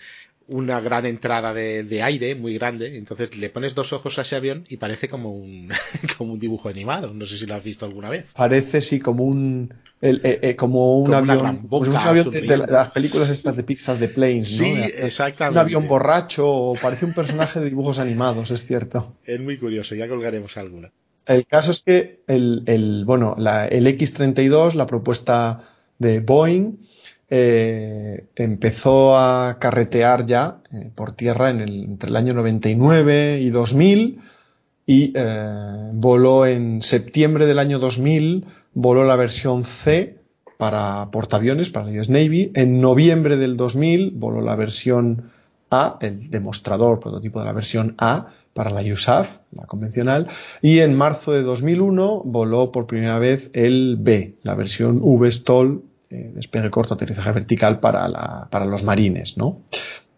una 0.47 0.81
gran 0.81 1.05
entrada 1.05 1.53
de, 1.53 2.03
aire 2.03 2.35
muy 2.35 2.55
grande, 2.55 2.97
entonces 2.97 3.35
le 3.37 3.49
pones 3.49 3.75
dos 3.75 3.93
ojos 3.93 4.19
a 4.19 4.23
ese 4.23 4.35
avión 4.35 4.65
y 4.67 4.77
parece 4.77 5.07
como 5.07 5.31
un, 5.31 5.71
como 6.17 6.33
un 6.33 6.39
dibujo 6.39 6.69
animado, 6.69 7.13
no 7.13 7.25
sé 7.25 7.37
si 7.37 7.45
lo 7.45 7.55
has 7.55 7.63
visto 7.63 7.85
alguna 7.85 8.09
vez. 8.09 8.31
Parece 8.35 8.81
sí 8.81 8.99
como 8.99 9.23
un 9.23 9.73
eh, 10.01 10.39
eh, 10.41 10.55
como 10.57 10.97
un 10.97 11.13
avión, 11.13 11.67
pues 11.69 11.87
un 11.87 11.95
avión 11.95 12.29
de, 12.29 12.57
las 12.57 12.91
películas 12.91 13.29
estas 13.29 13.55
de 13.55 13.63
Pixar 13.63 13.97
de 13.97 14.09
Planes, 14.09 14.59
¿no? 14.59 14.65
Sí, 14.65 14.73
exactamente. 14.97 15.59
Un 15.59 15.65
avión 15.65 15.87
borracho 15.87 16.45
o 16.45 16.75
parece 16.75 17.05
un 17.05 17.13
personaje 17.13 17.61
de 17.61 17.69
dibujos 17.69 17.99
animados, 17.99 18.51
es 18.51 18.65
cierto. 18.65 19.15
Es 19.23 19.39
muy 19.39 19.57
curioso, 19.57 19.95
ya 19.95 20.09
colgaremos 20.09 20.57
alguna. 20.57 20.91
El 21.25 21.45
caso 21.45 21.71
es 21.71 21.81
que 21.83 22.21
el, 22.27 23.03
bueno, 23.05 23.37
el 23.37 23.87
X-32, 23.87 24.73
la 24.73 24.85
propuesta 24.85 25.63
de 25.99 26.19
Boeing, 26.19 26.79
eh, 27.29 28.25
empezó 28.35 29.17
a 29.17 29.57
carretear 29.59 30.25
ya 30.25 30.61
eh, 30.71 30.91
por 30.93 31.13
tierra 31.13 31.49
en 31.49 31.61
el, 31.61 31.83
entre 31.83 32.09
el 32.09 32.15
año 32.15 32.33
99 32.33 33.39
y 33.41 33.49
2000 33.49 34.19
y 34.85 35.13
eh, 35.15 35.89
voló 35.93 36.45
en 36.45 36.81
septiembre 36.81 37.45
del 37.45 37.59
año 37.59 37.79
2000, 37.79 38.45
voló 38.73 39.05
la 39.05 39.15
versión 39.15 39.65
C 39.65 40.17
para 40.57 41.09
portaaviones, 41.11 41.69
para 41.69 41.87
la 41.87 41.99
US 41.99 42.09
Navy. 42.09 42.51
En 42.53 42.81
noviembre 42.81 43.37
del 43.37 43.57
2000 43.57 44.11
voló 44.11 44.41
la 44.41 44.55
versión 44.55 45.31
A, 45.69 45.97
el 46.01 46.29
demostrador 46.29 46.99
prototipo 46.99 47.39
de 47.39 47.45
la 47.45 47.53
versión 47.53 47.95
A, 47.97 48.27
para 48.53 48.69
la 48.69 48.81
USAF, 48.81 49.39
la 49.51 49.65
convencional, 49.65 50.27
y 50.61 50.79
en 50.79 50.95
marzo 50.95 51.31
de 51.31 51.41
2001 51.41 52.21
voló 52.25 52.71
por 52.71 52.85
primera 52.85 53.17
vez 53.17 53.49
el 53.53 53.97
B, 53.99 54.35
la 54.43 54.53
versión 54.53 54.99
V-STOL, 55.01 55.83
eh, 56.13 56.31
despegue 56.35 56.69
corto, 56.69 56.93
aterrizaje 56.93 57.31
vertical 57.31 57.79
para, 57.79 58.07
la, 58.07 58.47
para 58.51 58.65
los 58.65 58.83
marines, 58.83 59.35
¿no? 59.35 59.61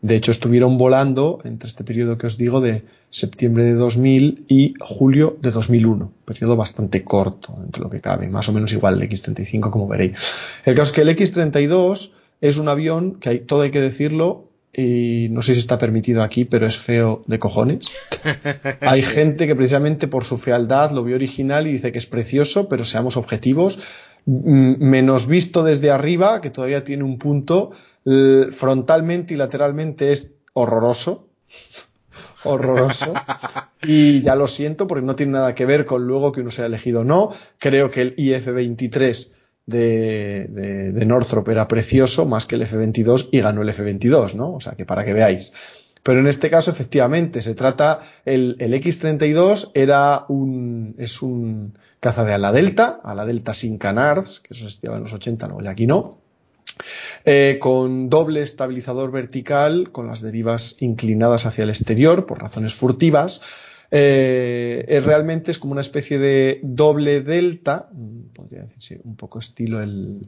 De 0.01 0.15
hecho, 0.15 0.31
estuvieron 0.31 0.77
volando 0.77 1.39
entre 1.45 1.69
este 1.69 1.85
periodo 1.85 2.17
que 2.17 2.27
os 2.27 2.37
digo 2.37 2.59
de 2.59 2.83
septiembre 3.09 3.63
de 3.63 3.75
2000 3.75 4.45
y 4.49 4.73
julio 4.79 5.37
de 5.41 5.51
2001. 5.51 6.11
Periodo 6.25 6.57
bastante 6.57 7.03
corto, 7.03 7.55
entre 7.63 7.81
lo 7.81 7.89
que 7.89 8.01
cabe. 8.01 8.27
Más 8.27 8.49
o 8.49 8.53
menos 8.53 8.73
igual 8.73 8.95
el 8.95 9.03
X-35, 9.03 9.69
como 9.69 9.87
veréis. 9.87 10.19
El 10.65 10.75
caso 10.75 10.89
es 10.89 10.91
que 10.91 11.01
el 11.01 11.09
X-32 11.09 12.11
es 12.41 12.57
un 12.57 12.67
avión 12.67 13.15
que 13.15 13.29
hay, 13.29 13.39
todo 13.39 13.61
hay 13.61 13.71
que 13.71 13.79
decirlo, 13.81 14.49
y 14.77 15.29
no 15.31 15.41
sé 15.41 15.53
si 15.53 15.61
está 15.61 15.77
permitido 15.77 16.21
aquí, 16.21 16.43
pero 16.43 16.67
es 16.67 16.77
feo 16.77 17.23
de 17.27 17.39
cojones. 17.39 17.87
Hay 18.81 19.01
gente 19.01 19.47
que 19.47 19.55
precisamente 19.55 20.09
por 20.09 20.25
su 20.25 20.37
fealdad 20.37 20.91
lo 20.91 21.03
vio 21.03 21.15
original 21.15 21.65
y 21.65 21.71
dice 21.71 21.93
que 21.93 21.99
es 21.99 22.05
precioso, 22.05 22.67
pero 22.67 22.83
seamos 22.83 23.15
objetivos. 23.15 23.79
Menos 24.25 25.27
visto 25.27 25.63
desde 25.63 25.91
arriba, 25.91 26.41
que 26.41 26.49
todavía 26.49 26.83
tiene 26.83 27.03
un 27.03 27.19
punto, 27.19 27.71
frontalmente 28.51 29.33
y 29.33 29.37
lateralmente 29.37 30.11
es 30.11 30.31
horroroso. 30.53 31.27
horroroso. 32.43 33.13
Y 33.87 34.21
ya 34.21 34.35
lo 34.35 34.47
siento 34.47 34.87
porque 34.87 35.05
no 35.05 35.15
tiene 35.15 35.33
nada 35.33 35.53
que 35.53 35.67
ver 35.67 35.85
con 35.85 36.07
luego 36.07 36.31
que 36.31 36.41
uno 36.41 36.49
sea 36.49 36.65
elegido 36.65 37.01
o 37.01 37.03
no. 37.03 37.31
Creo 37.59 37.91
que 37.91 38.01
el 38.01 38.15
IF-23 38.17 39.29
de, 39.65 40.47
de, 40.93 41.05
Northrop 41.05 41.47
era 41.49 41.67
precioso 41.67 42.25
más 42.25 42.45
que 42.45 42.55
el 42.55 42.63
F-22 42.63 43.29
y 43.31 43.41
ganó 43.41 43.61
el 43.61 43.69
F-22, 43.69 44.33
¿no? 44.33 44.53
O 44.53 44.59
sea, 44.59 44.73
que 44.73 44.85
para 44.85 45.05
que 45.05 45.13
veáis. 45.13 45.53
Pero 46.03 46.19
en 46.19 46.27
este 46.27 46.49
caso, 46.49 46.71
efectivamente, 46.71 47.41
se 47.41 47.55
trata, 47.55 48.01
el, 48.25 48.55
el 48.59 48.73
X-32 48.75 49.71
era 49.73 50.25
un, 50.29 50.95
es 50.97 51.21
un 51.21 51.77
caza 52.05 52.23
de 52.23 52.35
ala 52.35 52.51
delta, 52.51 53.01
ala 53.03 53.25
delta 53.25 53.55
sin 53.55 53.79
canards, 53.79 54.39
que 54.39 54.53
eso 54.53 54.69
se 54.69 54.85
en 54.85 55.01
los 55.01 55.11
80, 55.11 55.47
luego 55.47 55.63
ya 55.63 55.71
aquí 55.71 55.87
no, 55.87 56.19
eh, 57.25 57.57
con 57.59 58.11
doble 58.11 58.43
estabilizador 58.43 59.09
vertical, 59.09 59.91
con 59.91 60.05
las 60.05 60.21
derivas 60.21 60.75
inclinadas 60.79 61.47
hacia 61.47 61.63
el 61.63 61.71
exterior 61.71 62.27
por 62.27 62.43
razones 62.43 62.75
furtivas, 62.75 63.41
eh, 63.89 65.01
realmente 65.03 65.49
es 65.49 65.57
como 65.57 65.71
una 65.71 65.81
especie 65.81 66.19
de 66.19 66.59
doble 66.61 67.21
delta, 67.21 67.89
mm, 67.91 68.33
podría 68.35 68.61
decirse 68.61 69.01
un 69.03 69.15
poco 69.15 69.39
estilo 69.39 69.81
el, 69.81 70.27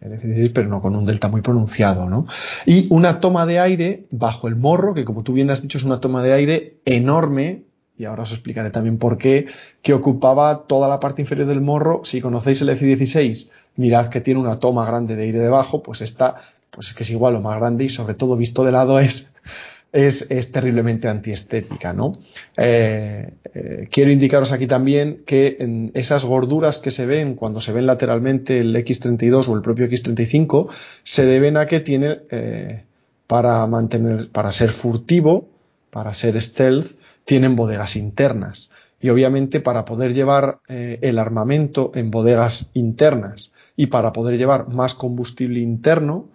F-16, 0.00 0.50
pero 0.52 0.68
no 0.68 0.82
con 0.82 0.96
un 0.96 1.06
delta 1.06 1.28
muy 1.28 1.40
pronunciado, 1.40 2.10
¿no? 2.10 2.26
Y 2.66 2.88
una 2.90 3.20
toma 3.20 3.46
de 3.46 3.60
aire 3.60 4.02
bajo 4.10 4.48
el 4.48 4.56
morro, 4.56 4.92
que 4.92 5.04
como 5.04 5.22
tú 5.22 5.34
bien 5.34 5.52
has 5.52 5.62
dicho 5.62 5.78
es 5.78 5.84
una 5.84 6.00
toma 6.00 6.24
de 6.24 6.32
aire 6.32 6.80
enorme, 6.84 7.66
y 8.02 8.04
ahora 8.04 8.24
os 8.24 8.32
explicaré 8.32 8.70
también 8.70 8.98
por 8.98 9.16
qué, 9.16 9.46
que 9.80 9.94
ocupaba 9.94 10.64
toda 10.66 10.88
la 10.88 10.98
parte 10.98 11.22
inferior 11.22 11.46
del 11.46 11.60
morro. 11.60 12.02
Si 12.04 12.20
conocéis 12.20 12.60
el 12.62 12.70
F-16, 12.70 13.48
mirad 13.76 14.08
que 14.08 14.20
tiene 14.20 14.40
una 14.40 14.58
toma 14.58 14.84
grande 14.84 15.14
de 15.14 15.22
aire 15.22 15.38
debajo, 15.38 15.82
pues 15.82 16.00
esta, 16.00 16.36
pues 16.70 16.88
es 16.88 16.94
que 16.94 17.04
es 17.04 17.10
igual 17.10 17.36
o 17.36 17.40
más 17.40 17.56
grande 17.58 17.84
y 17.84 17.88
sobre 17.88 18.14
todo 18.14 18.36
visto 18.36 18.64
de 18.64 18.72
lado 18.72 18.98
es 18.98 19.32
es, 19.92 20.50
terriblemente 20.50 21.06
antiestética, 21.08 21.92
¿no? 21.92 22.18
Eh, 22.56 23.30
eh, 23.54 23.88
quiero 23.90 24.10
indicaros 24.10 24.50
aquí 24.50 24.66
también 24.66 25.22
que 25.26 25.58
en 25.60 25.90
esas 25.94 26.24
gorduras 26.24 26.78
que 26.78 26.90
se 26.90 27.04
ven 27.04 27.34
cuando 27.34 27.60
se 27.60 27.72
ven 27.72 27.86
lateralmente 27.86 28.60
el 28.60 28.74
X32 28.74 29.48
o 29.48 29.54
el 29.54 29.60
propio 29.60 29.86
X35 29.86 30.70
se 31.02 31.26
deben 31.26 31.58
a 31.58 31.66
que 31.66 31.80
tiene 31.80 32.20
eh, 32.30 32.84
para 33.26 33.66
mantener, 33.66 34.30
para 34.30 34.50
ser 34.50 34.70
furtivo, 34.70 35.48
para 35.90 36.14
ser 36.14 36.40
stealth, 36.40 36.96
tienen 37.24 37.56
bodegas 37.56 37.96
internas. 37.96 38.70
Y 39.00 39.08
obviamente 39.10 39.60
para 39.60 39.84
poder 39.84 40.14
llevar 40.14 40.60
el 40.68 41.18
armamento 41.18 41.90
en 41.94 42.10
bodegas 42.10 42.70
internas 42.72 43.50
y 43.76 43.86
para 43.86 44.12
poder 44.12 44.38
llevar 44.38 44.68
más 44.68 44.94
combustible 44.94 45.58
interno, 45.60 46.28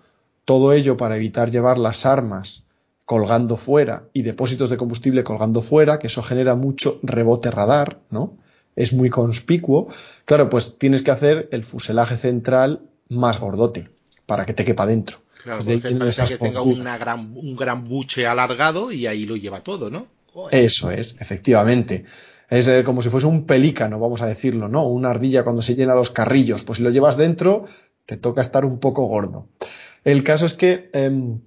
todo 0.44 0.74
ello 0.74 0.98
para 0.98 1.16
evitar 1.16 1.50
llevar 1.50 1.78
las 1.78 2.06
armas 2.06 2.66
colgando 3.06 3.56
fuera 3.56 4.04
y 4.12 4.24
depósitos 4.24 4.70
de 4.70 4.76
combustible 4.76 5.24
colgando 5.24 5.62
fuera, 5.62 5.98
que 5.98 6.08
eso 6.08 6.22
genera 6.22 6.56
mucho 6.56 7.00
rebote 7.04 7.52
radar, 7.52 8.00
¿no? 8.10 8.38
Es 8.76 8.92
muy 8.92 9.10
conspicuo. 9.10 9.88
Claro, 10.26 10.50
pues 10.50 10.78
tienes 10.78 11.04
que 11.04 11.12
hacer 11.12 11.48
el 11.54 11.64
fuselaje 11.64 12.18
central 12.18 12.82
más 13.08 13.40
gordote 13.40 13.90
para 14.26 14.46
que 14.46 14.54
te 14.54 14.66
quepa 14.66 14.86
dentro. 14.86 15.20
Claro, 15.42 15.64
entonces 15.66 16.28
que 16.28 16.38
tenga 16.38 16.62
una 16.62 16.98
gran, 16.98 17.32
un 17.34 17.56
gran 17.56 17.86
buche 17.86 18.28
alargado 18.28 18.92
y 18.92 19.08
ahí 19.08 19.26
lo 19.26 19.38
lleva 19.38 19.62
todo, 19.62 19.90
¿no? 19.90 20.08
Eso 20.52 20.92
es, 20.92 21.16
efectivamente. 21.20 22.06
Es 22.50 22.68
eh, 22.68 22.84
como 22.84 23.02
si 23.02 23.10
fuese 23.10 23.28
un 23.28 23.46
pelícano, 23.46 24.00
vamos 24.00 24.22
a 24.22 24.28
decirlo, 24.28 24.68
¿no? 24.68 24.86
Una 24.88 25.10
ardilla 25.10 25.44
cuando 25.44 25.62
se 25.62 25.76
llena 25.76 25.96
los 25.96 26.12
carrillos. 26.12 26.64
Pues 26.64 26.78
si 26.78 26.84
lo 26.84 26.90
llevas 26.90 27.18
dentro, 27.18 27.66
te 28.06 28.18
toca 28.18 28.42
estar 28.42 28.66
un 28.66 28.80
poco 28.80 29.06
gordo. 29.06 29.48
El 30.04 30.24
caso 30.24 30.46
es 30.46 30.54
que 30.54 30.90
em, 30.94 31.42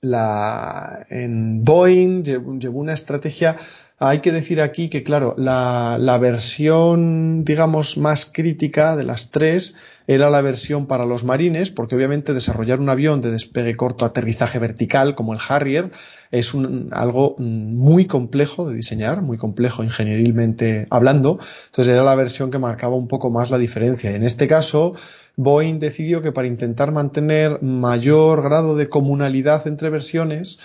la, 0.00 1.06
en 1.10 1.64
Boeing 1.64 2.22
llevó 2.58 2.80
una 2.80 2.94
estrategia 2.94 3.56
hay 4.02 4.20
que 4.20 4.32
decir 4.32 4.62
aquí 4.62 4.88
que, 4.88 5.02
claro, 5.02 5.34
la, 5.36 5.98
la, 6.00 6.16
versión, 6.16 7.44
digamos, 7.44 7.98
más 7.98 8.24
crítica 8.24 8.96
de 8.96 9.04
las 9.04 9.30
tres 9.30 9.76
era 10.10 10.28
la 10.28 10.40
versión 10.40 10.86
para 10.86 11.06
los 11.06 11.22
marines, 11.22 11.70
porque 11.70 11.94
obviamente 11.94 12.34
desarrollar 12.34 12.80
un 12.80 12.88
avión 12.88 13.20
de 13.20 13.30
despegue 13.30 13.76
corto, 13.76 14.04
aterrizaje 14.04 14.58
vertical, 14.58 15.14
como 15.14 15.34
el 15.34 15.38
Harrier, 15.48 15.92
es 16.32 16.52
un, 16.52 16.88
algo 16.90 17.36
muy 17.38 18.06
complejo 18.06 18.68
de 18.68 18.74
diseñar, 18.74 19.22
muy 19.22 19.38
complejo 19.38 19.84
ingenierilmente 19.84 20.88
hablando. 20.90 21.38
Entonces 21.66 21.92
era 21.92 22.02
la 22.02 22.16
versión 22.16 22.50
que 22.50 22.58
marcaba 22.58 22.96
un 22.96 23.06
poco 23.06 23.30
más 23.30 23.50
la 23.52 23.58
diferencia. 23.58 24.10
En 24.10 24.24
este 24.24 24.48
caso, 24.48 24.96
Boeing 25.36 25.78
decidió 25.78 26.22
que 26.22 26.32
para 26.32 26.48
intentar 26.48 26.90
mantener 26.90 27.62
mayor 27.62 28.42
grado 28.42 28.74
de 28.74 28.88
comunalidad 28.88 29.68
entre 29.68 29.90
versiones, 29.90 30.58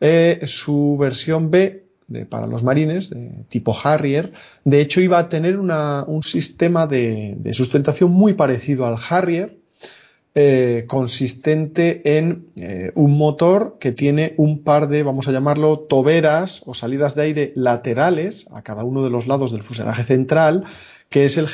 eh, 0.00 0.40
su 0.44 0.98
versión 1.00 1.50
B 1.50 1.89
para 2.28 2.46
los 2.46 2.62
marines, 2.62 3.10
de 3.10 3.44
tipo 3.48 3.76
Harrier. 3.82 4.32
De 4.64 4.80
hecho, 4.80 5.00
iba 5.00 5.18
a 5.18 5.28
tener 5.28 5.58
un 5.58 6.22
sistema 6.22 6.86
de, 6.86 7.38
sustentación 7.52 8.10
muy 8.10 8.34
parecido 8.34 8.86
al 8.86 8.96
Harrier, 9.08 9.58
eh, 10.34 10.84
consistente 10.86 12.18
en 12.18 12.46
eh, 12.54 12.92
un 12.94 13.18
motor 13.18 13.78
que 13.80 13.90
tiene 13.90 14.34
un 14.36 14.62
par 14.62 14.88
de, 14.88 15.02
vamos 15.02 15.26
a 15.26 15.32
llamarlo, 15.32 15.80
toberas 15.80 16.62
o 16.66 16.74
salidas 16.74 17.16
de 17.16 17.22
aire 17.22 17.52
laterales 17.56 18.46
a 18.52 18.62
cada 18.62 18.84
uno 18.84 19.02
de 19.02 19.10
los 19.10 19.26
lados 19.26 19.50
del 19.50 19.62
fuselaje 19.62 20.04
central, 20.04 20.64
que 21.08 21.24
es 21.24 21.36
el, 21.36 21.48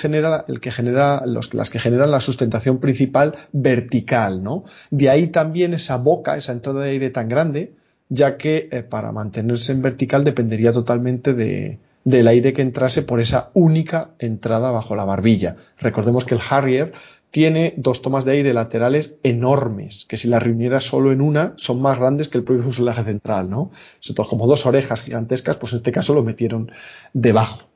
el 0.46 0.61
que 0.61 0.70
genera 0.70 1.24
las 1.24 1.70
que 1.70 1.78
generan 1.78 2.11
la 2.11 2.20
sustentación 2.20 2.78
principal 2.78 3.36
vertical, 3.52 4.42
¿no? 4.42 4.64
De 4.90 5.09
ahí 5.09 5.28
también 5.28 5.72
esa 5.72 5.96
boca, 5.96 6.36
esa 6.36 6.52
entrada 6.52 6.82
de 6.82 6.90
aire 6.90 7.09
tan 7.09 7.28
grande, 7.28 7.72
ya 8.09 8.36
que 8.36 8.68
eh, 8.70 8.82
para 8.82 9.12
mantenerse 9.12 9.72
en 9.72 9.82
vertical 9.82 10.24
dependería 10.24 10.72
totalmente 10.72 11.34
de, 11.34 11.78
del 12.04 12.28
aire 12.28 12.52
que 12.52 12.62
entrase 12.62 13.02
por 13.02 13.20
esa 13.20 13.50
única 13.54 14.11
entrada 14.18 14.70
bajo 14.70 14.94
la 14.94 15.04
barbilla. 15.04 15.57
Recordemos 15.78 16.24
que 16.24 16.36
el 16.36 16.40
Harrier 16.48 16.92
tiene 17.30 17.74
dos 17.76 18.00
tomas 18.00 18.24
de 18.24 18.32
aire 18.32 18.54
laterales 18.54 19.16
enormes, 19.22 20.07
que 20.07 20.16
si 20.16 20.28
las 20.28 20.42
reuniera 20.42 20.80
solo 20.80 21.12
en 21.12 21.20
una 21.20 21.54
son 21.57 21.82
más 21.82 21.98
grandes 21.98 22.28
que 22.28 22.38
el 22.38 22.44
propio 22.44 22.62
fuselaje 22.62 23.02
central, 23.02 23.50
¿no? 23.50 23.72
Son 23.98 24.14
como 24.26 24.46
dos 24.46 24.66
orejas 24.66 25.02
gigantescas, 25.02 25.57
pues 25.57 25.72
en 25.72 25.78
este 25.78 25.92
caso 25.92 26.14
lo 26.14 26.22
metieron 26.22 26.70
debajo. 27.12 27.68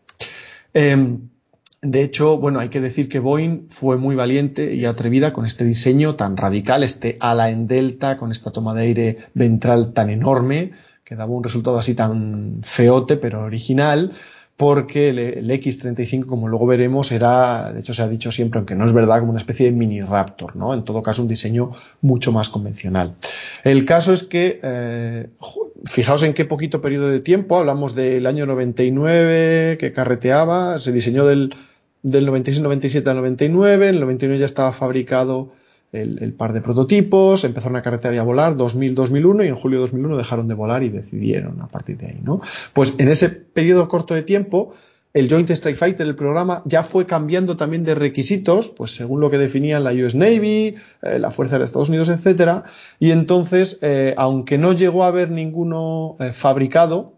Em, 0.72 1.28
de 1.82 2.02
hecho, 2.02 2.36
bueno, 2.36 2.60
hay 2.60 2.68
que 2.68 2.80
decir 2.80 3.08
que 3.08 3.20
Boeing 3.20 3.68
fue 3.68 3.96
muy 3.96 4.14
valiente 4.14 4.74
y 4.74 4.84
atrevida 4.84 5.32
con 5.32 5.46
este 5.46 5.64
diseño 5.64 6.14
tan 6.14 6.36
radical, 6.36 6.82
este 6.82 7.16
ala 7.20 7.50
en 7.50 7.66
delta, 7.66 8.18
con 8.18 8.30
esta 8.30 8.50
toma 8.50 8.74
de 8.74 8.82
aire 8.82 9.18
ventral 9.32 9.94
tan 9.94 10.10
enorme, 10.10 10.72
que 11.04 11.16
daba 11.16 11.32
un 11.32 11.42
resultado 11.42 11.78
así 11.78 11.94
tan 11.94 12.60
feote 12.62 13.16
pero 13.16 13.40
original, 13.40 14.12
porque 14.58 15.08
el, 15.08 15.50
X35, 15.50 16.26
como 16.26 16.46
luego 16.46 16.66
veremos, 16.66 17.12
era, 17.12 17.72
de 17.72 17.80
hecho 17.80 17.94
se 17.94 18.02
ha 18.02 18.08
dicho 18.08 18.30
siempre, 18.30 18.58
aunque 18.58 18.74
no 18.74 18.84
es 18.84 18.92
verdad, 18.92 19.20
como 19.20 19.30
una 19.30 19.40
especie 19.40 19.64
de 19.64 19.72
mini 19.72 20.02
Raptor, 20.02 20.56
¿no? 20.56 20.74
En 20.74 20.84
todo 20.84 21.02
caso, 21.02 21.22
un 21.22 21.28
diseño 21.28 21.70
mucho 22.02 22.30
más 22.30 22.50
convencional. 22.50 23.14
El 23.64 23.86
caso 23.86 24.12
es 24.12 24.24
que, 24.24 24.60
eh, 24.62 25.30
fijaos 25.86 26.24
en 26.24 26.34
qué 26.34 26.44
poquito 26.44 26.82
periodo 26.82 27.08
de 27.08 27.20
tiempo, 27.20 27.56
hablamos 27.56 27.94
del 27.94 28.26
año 28.26 28.44
99 28.44 29.78
que 29.80 29.94
carreteaba, 29.94 30.78
se 30.78 30.92
diseñó 30.92 31.24
del 31.24 31.54
del 32.02 32.28
96-97 32.28 33.06
al 33.08 33.16
99, 33.16 33.88
en 33.88 33.94
el 33.94 34.00
99 34.00 34.40
ya 34.40 34.46
estaba 34.46 34.72
fabricado 34.72 35.50
el, 35.92 36.32
par 36.34 36.52
de 36.52 36.60
prototipos, 36.60 37.44
empezaron 37.44 37.76
a 37.76 37.82
carretear 37.82 38.14
y 38.14 38.18
a 38.18 38.22
volar 38.22 38.56
2000-2001 38.56 39.44
y 39.44 39.48
en 39.48 39.56
julio 39.56 39.78
de 39.78 39.82
2001 39.82 40.16
dejaron 40.16 40.46
de 40.46 40.54
volar 40.54 40.82
y 40.82 40.88
decidieron 40.88 41.60
a 41.60 41.68
partir 41.68 41.96
de 41.98 42.06
ahí, 42.06 42.20
¿no? 42.22 42.40
Pues 42.72 42.94
en 42.98 43.08
ese 43.08 43.28
periodo 43.28 43.88
corto 43.88 44.14
de 44.14 44.22
tiempo, 44.22 44.72
el 45.12 45.28
Joint 45.28 45.50
Strike 45.50 45.76
Fighter, 45.76 46.06
el 46.06 46.14
programa, 46.14 46.62
ya 46.64 46.84
fue 46.84 47.06
cambiando 47.06 47.56
también 47.56 47.82
de 47.82 47.96
requisitos, 47.96 48.70
pues 48.70 48.92
según 48.92 49.20
lo 49.20 49.30
que 49.30 49.38
definían 49.38 49.82
la 49.82 49.92
US 49.92 50.14
Navy, 50.14 50.76
eh, 51.02 51.18
la 51.18 51.32
Fuerza 51.32 51.58
de 51.58 51.64
Estados 51.64 51.88
Unidos, 51.88 52.08
etcétera, 52.08 52.62
y 53.00 53.10
entonces, 53.10 53.78
eh, 53.82 54.14
aunque 54.16 54.58
no 54.58 54.72
llegó 54.72 55.02
a 55.02 55.08
haber 55.08 55.32
ninguno 55.32 56.16
eh, 56.20 56.32
fabricado, 56.32 57.14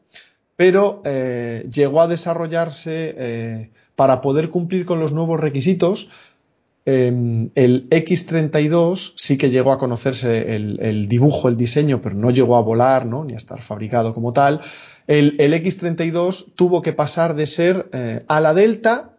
pero 0.56 1.02
llegó 1.04 2.02
a 2.02 2.06
desarrollarse 2.06 3.70
para 4.02 4.20
poder 4.20 4.48
cumplir 4.48 4.84
con 4.84 4.98
los 4.98 5.12
nuevos 5.12 5.38
requisitos, 5.38 6.10
em, 6.84 7.50
el 7.54 7.88
X32 7.88 9.12
sí 9.14 9.38
que 9.38 9.48
llegó 9.48 9.70
a 9.70 9.78
conocerse 9.78 10.56
el, 10.56 11.06
dibujo, 11.06 11.48
el 11.48 11.56
diseño, 11.56 12.00
pero 12.00 12.16
no 12.16 12.32
llegó 12.32 12.56
a 12.56 12.62
volar, 12.62 13.06
¿no? 13.06 13.22
ni 13.24 13.34
a 13.34 13.36
estar 13.36 13.62
fabricado 13.62 14.12
como 14.12 14.32
tal. 14.32 14.60
El, 15.06 15.38
X32 15.38 16.46
tuvo 16.56 16.82
que 16.82 16.92
pasar 16.92 17.36
de 17.36 17.46
ser 17.46 17.90
eh, 17.92 18.24
ala 18.26 18.54
delta 18.54 19.12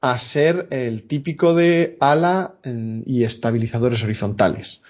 a 0.00 0.16
ser 0.18 0.68
el 0.70 1.02
típico 1.08 1.56
de 1.56 1.96
ala 1.98 2.54
em, 2.62 3.02
y 3.06 3.24
estabilizadores 3.24 4.04
horizontales. 4.04 4.82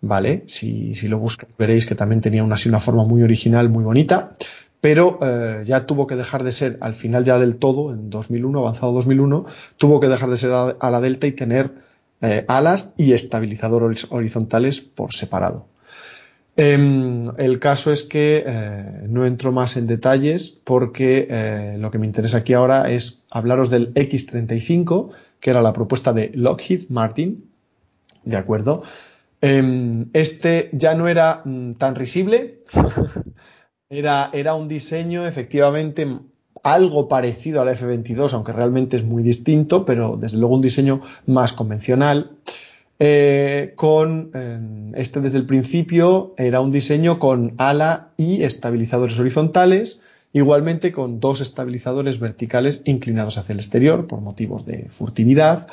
¿Vale? 0.00 0.44
Si, 0.46 0.94
lo 1.08 1.18
buscáis 1.18 1.56
veréis 1.56 1.86
que 1.86 1.96
también 1.96 2.20
tenía 2.20 2.44
una 2.44 2.56
forma 2.78 3.04
muy 3.04 3.24
original, 3.24 3.68
muy 3.68 3.82
bonita 3.82 4.32
pero 4.80 5.18
eh, 5.22 5.62
ya 5.64 5.86
tuvo 5.86 6.06
que 6.06 6.16
dejar 6.16 6.42
de 6.42 6.52
ser, 6.52 6.78
al 6.80 6.94
final 6.94 7.24
ya 7.24 7.38
del 7.38 7.56
todo, 7.56 7.92
en 7.92 8.10
2001, 8.10 8.58
avanzado 8.58 8.92
2001, 8.92 9.46
tuvo 9.76 10.00
que 10.00 10.08
dejar 10.08 10.30
de 10.30 10.36
ser 10.36 10.52
a, 10.52 10.90
la 10.90 11.00
delta 11.00 11.26
y 11.26 11.32
tener 11.32 11.72
eh, 12.22 12.44
alas 12.48 12.92
y 12.96 13.12
estabilizadores 13.12 14.06
horizontales 14.10 14.80
por 14.80 15.12
separado. 15.12 15.66
Em, 16.56 17.30
el 17.38 17.58
caso 17.58 17.92
es 17.92 18.02
que 18.02 18.42
eh, 18.46 19.06
no 19.08 19.24
entro 19.24 19.52
más 19.52 19.76
en 19.76 19.86
detalles 19.86 20.50
porque 20.50 21.76
lo 21.78 21.90
que 21.90 21.98
me 21.98 22.06
interesa 22.06 22.38
aquí 22.38 22.54
ahora 22.54 22.90
es 22.90 23.22
hablaros 23.30 23.70
del 23.70 23.94
X35, 23.94 25.10
que 25.40 25.50
era 25.50 25.62
la 25.62 25.72
propuesta 25.72 26.12
de 26.12 26.30
Lockheed 26.34 26.88
Martin, 26.88 27.50
¿de 28.24 28.36
acuerdo? 28.36 28.82
Em, 29.42 30.06
este 30.12 30.68
ya 30.72 30.94
no 30.94 31.08
era 31.08 31.42
mm, 31.44 31.72
tan 31.74 31.94
risible. 31.94 32.58
Era, 33.92 34.30
era 34.32 34.54
un 34.54 34.68
diseño 34.68 35.26
efectivamente 35.26 36.06
algo 36.62 37.08
parecido 37.08 37.60
al 37.60 37.70
F-22, 37.70 38.32
aunque 38.34 38.52
realmente 38.52 38.96
es 38.96 39.02
muy 39.02 39.24
distinto, 39.24 39.84
pero 39.84 40.16
desde 40.16 40.38
luego 40.38 40.54
un 40.54 40.62
diseño 40.62 41.00
más 41.26 41.52
convencional. 41.52 42.30
Eh, 43.00 43.72
con 43.76 44.30
este 44.94 45.20
desde 45.20 45.38
el 45.38 45.46
principio 45.46 46.34
era 46.36 46.60
un 46.60 46.70
diseño 46.70 47.18
con 47.18 47.54
ala 47.56 48.10
y 48.16 48.42
estabilizadores 48.44 49.18
horizontales, 49.18 50.00
igualmente 50.32 50.92
con 50.92 51.18
dos 51.18 51.40
estabilizadores 51.40 52.20
verticales 52.20 52.82
inclinados 52.84 53.38
hacia 53.38 53.54
el 53.54 53.58
exterior 53.58 54.06
por 54.06 54.20
motivos 54.20 54.66
de 54.66 54.86
furtividad, 54.88 55.66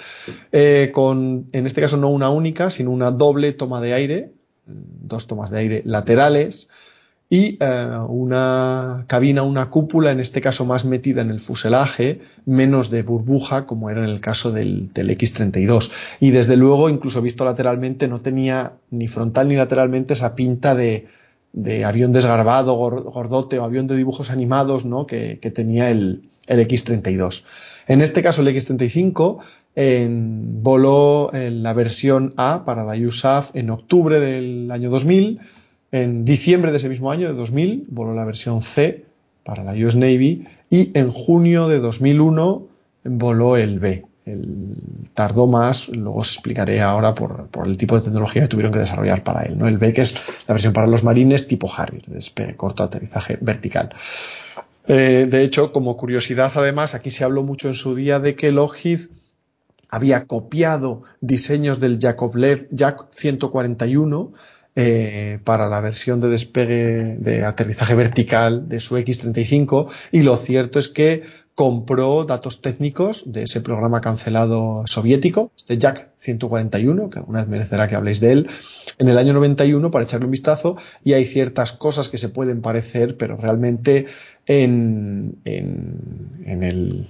eh, 0.52 0.90
con 0.92 1.50
en 1.52 1.68
este 1.68 1.82
caso 1.82 1.98
no 1.98 2.10
una 2.10 2.30
única, 2.30 2.72
sino 2.72 2.90
una 2.90 3.12
doble 3.12 3.52
toma 3.52 3.80
de 3.80 3.94
aire, 3.94 4.32
dos 4.66 5.28
tomas 5.28 5.52
de 5.52 5.60
aire 5.60 5.82
laterales, 5.86 6.70
y 7.30 7.58
eh, 7.60 7.90
una 8.08 9.04
cabina, 9.08 9.44
una 9.44 9.70
cúpula, 9.70 10.12
en 10.12 10.22
este 10.22 10.40
caso 10.40 10.66
más 10.66 10.86
metida 10.86 11.22
en 11.22 11.30
el 11.30 11.42
fuselaje, 11.42 12.22
menos 12.46 12.90
de 12.90 13.04
burbuja, 13.04 13.66
como 13.66 13.90
era 13.90 14.04
en 14.04 14.10
el 14.10 14.22
caso 14.22 14.52
del, 14.52 14.92
X-32. 14.96 15.92
Y 16.22 16.32
desde 16.32 16.56
luego, 16.56 16.90
incluso 16.90 17.22
visto 17.22 17.44
lateralmente, 17.44 18.08
no 18.08 18.22
tenía 18.22 18.74
ni 18.92 19.10
frontal 19.10 19.50
ni 19.50 19.56
lateralmente 19.56 20.14
esa 20.14 20.36
pinta 20.36 20.74
de, 20.74 21.08
avión 21.86 22.14
desgarbado, 22.14 22.76
gordote 22.76 23.60
o 23.60 23.66
avión 23.66 23.88
de 23.88 23.98
dibujos 23.98 24.32
animados 24.32 24.86
¿no? 24.86 25.06
que, 25.06 25.36
tenía 25.54 25.90
el, 25.90 26.30
X-32. 26.48 27.44
En 27.88 28.02
este 28.02 28.24
caso, 28.24 28.42
el 28.42 28.48
X-35 28.48 29.40
voló 30.62 31.34
en 31.34 31.62
la 31.62 31.74
versión 31.74 32.34
A 32.38 32.64
para 32.66 32.86
la 32.86 32.96
USAF 32.96 33.54
en 33.54 33.70
octubre 33.70 34.22
del 34.22 34.72
año 34.72 34.90
2000 34.90 35.42
en 35.92 36.26
diciembre 36.26 36.72
de 36.72 36.78
ese 36.78 36.90
mismo 36.90 37.12
año, 37.12 37.28
de 37.28 37.34
2000, 37.34 37.88
voló 37.90 38.14
la 38.14 38.26
versión 38.26 38.62
C 38.62 39.06
para 39.44 39.64
la 39.64 39.74
US 39.74 39.96
Navy 39.96 40.46
y 40.70 40.92
en 40.98 41.12
junio 41.12 41.68
de 41.68 41.80
2001 41.80 42.68
voló 43.06 43.58
el 43.58 43.80
B. 43.80 44.06
El, 44.26 44.76
tardó 45.14 45.48
más, 45.48 45.88
luego 45.88 46.20
os 46.20 46.34
explicaré 46.34 46.82
ahora 46.82 47.16
por, 47.16 47.50
el 47.66 47.78
tipo 47.78 47.96
de 47.98 48.04
tecnología 48.04 48.42
que 48.42 48.50
tuvieron 48.50 48.74
que 48.74 48.80
desarrollar 48.80 49.24
para 49.24 49.44
él. 49.44 49.58
¿no? 49.58 49.68
El 49.68 49.78
B, 49.78 49.94
que 49.94 50.02
es 50.02 50.14
la 50.46 50.54
versión 50.54 50.74
para 50.74 50.88
los 50.88 51.04
marines 51.04 51.48
tipo 51.48 51.72
Harrier, 51.74 52.04
de 52.06 52.56
corto 52.58 52.84
aterrizaje 52.84 53.38
vertical. 53.40 53.96
Eh, 54.88 55.28
de 55.30 55.44
hecho, 55.44 55.72
como 55.72 55.96
curiosidad, 55.96 56.52
además, 56.56 56.94
aquí 56.94 57.10
se 57.10 57.24
habló 57.24 57.44
mucho 57.44 57.70
en 57.70 57.74
su 57.74 57.96
día 57.96 58.20
de 58.20 58.36
que 58.36 58.52
Lockheed 58.52 59.02
había 59.90 60.26
copiado 60.26 61.04
diseños 61.22 61.80
del 61.80 62.00
Yakovlev 62.00 62.68
Yak 62.72 63.08
141 63.12 64.34
eh, 64.80 65.40
para 65.44 65.68
la 65.70 65.82
versión 65.82 66.22
de 66.22 66.30
despegue 66.30 67.18
de 67.18 67.44
aterrizaje 67.44 67.96
vertical 67.96 68.70
de 68.70 68.80
su 68.80 68.96
X-35 68.96 69.92
y 70.12 70.22
lo 70.22 70.38
cierto 70.38 70.78
es 70.78 70.88
que 70.88 71.24
compró 71.56 72.26
datos 72.26 72.62
técnicos 72.62 73.24
de 73.26 73.42
ese 73.42 73.62
programa 73.62 74.02
cancelado 74.02 74.84
soviético, 74.86 75.52
este 75.58 75.80
Jack 75.80 76.10
141, 76.20 77.10
que 77.10 77.18
alguna 77.18 77.40
vez 77.40 77.48
merecerá 77.48 77.88
que 77.88 77.96
habléis 77.96 78.20
de 78.20 78.34
él, 78.34 78.50
en 79.00 79.08
el 79.08 79.18
año 79.18 79.34
91 79.34 79.90
para 79.90 80.04
echarle 80.04 80.26
un 80.26 80.32
vistazo 80.32 80.78
y 81.04 81.14
hay 81.14 81.26
ciertas 81.26 81.72
cosas 81.72 82.10
que 82.10 82.20
se 82.20 82.30
pueden 82.30 82.62
parecer, 82.62 83.18
pero 83.18 83.36
realmente 83.36 84.06
en, 84.46 85.40
en, 85.44 86.44
en 86.46 86.62
el 86.62 87.10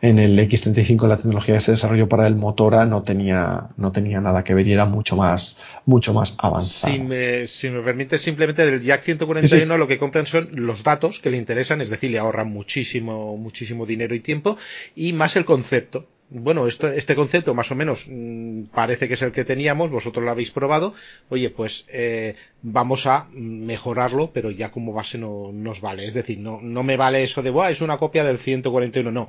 en 0.00 0.18
el 0.18 0.38
X35 0.38 1.08
la 1.08 1.16
tecnología 1.16 1.54
que 1.54 1.60
se 1.60 1.72
desarrolló 1.72 2.08
para 2.08 2.26
el 2.26 2.36
Motora 2.36 2.86
no 2.86 3.02
tenía, 3.02 3.70
no 3.76 3.90
tenía 3.90 4.20
nada 4.20 4.44
que 4.44 4.54
ver 4.54 4.66
y 4.66 4.72
era 4.72 4.84
mucho 4.84 5.16
más, 5.16 5.58
mucho 5.86 6.12
más 6.14 6.34
avanzado. 6.38 6.92
Si 6.92 7.00
me, 7.00 7.46
si 7.48 7.70
me 7.70 7.82
permite 7.82 8.18
simplemente 8.18 8.64
del 8.64 8.82
Jack 8.82 9.02
141 9.02 9.76
lo 9.76 9.88
que 9.88 9.98
compran 9.98 10.26
son 10.26 10.48
los 10.52 10.84
datos 10.84 11.18
que 11.18 11.30
le 11.30 11.36
interesan, 11.36 11.80
es 11.80 11.90
decir, 11.90 12.10
le 12.12 12.18
ahorran 12.18 12.48
muchísimo, 12.48 13.36
muchísimo 13.36 13.86
dinero 13.86 14.14
y 14.14 14.20
tiempo 14.20 14.56
y 14.94 15.12
más 15.12 15.36
el 15.36 15.44
concepto. 15.44 16.06
Bueno, 16.30 16.66
esto, 16.66 16.88
este 16.88 17.14
concepto 17.14 17.54
más 17.54 17.72
o 17.72 17.74
menos 17.74 18.04
mmm, 18.06 18.64
parece 18.64 19.08
que 19.08 19.14
es 19.14 19.22
el 19.22 19.32
que 19.32 19.46
teníamos, 19.46 19.90
vosotros 19.90 20.24
lo 20.24 20.30
habéis 20.30 20.50
probado. 20.50 20.94
Oye, 21.30 21.48
pues 21.48 21.86
eh, 21.88 22.36
vamos 22.62 23.06
a 23.06 23.28
mejorarlo, 23.32 24.30
pero 24.30 24.50
ya 24.50 24.70
como 24.70 24.92
base 24.92 25.16
no 25.16 25.50
nos 25.52 25.80
vale. 25.80 26.06
Es 26.06 26.12
decir, 26.12 26.38
no, 26.38 26.60
no 26.62 26.82
me 26.82 26.98
vale 26.98 27.22
eso 27.22 27.42
de, 27.42 27.50
Buah, 27.50 27.70
es 27.70 27.80
una 27.80 27.96
copia 27.96 28.24
del 28.24 28.38
141, 28.38 29.10
no 29.10 29.28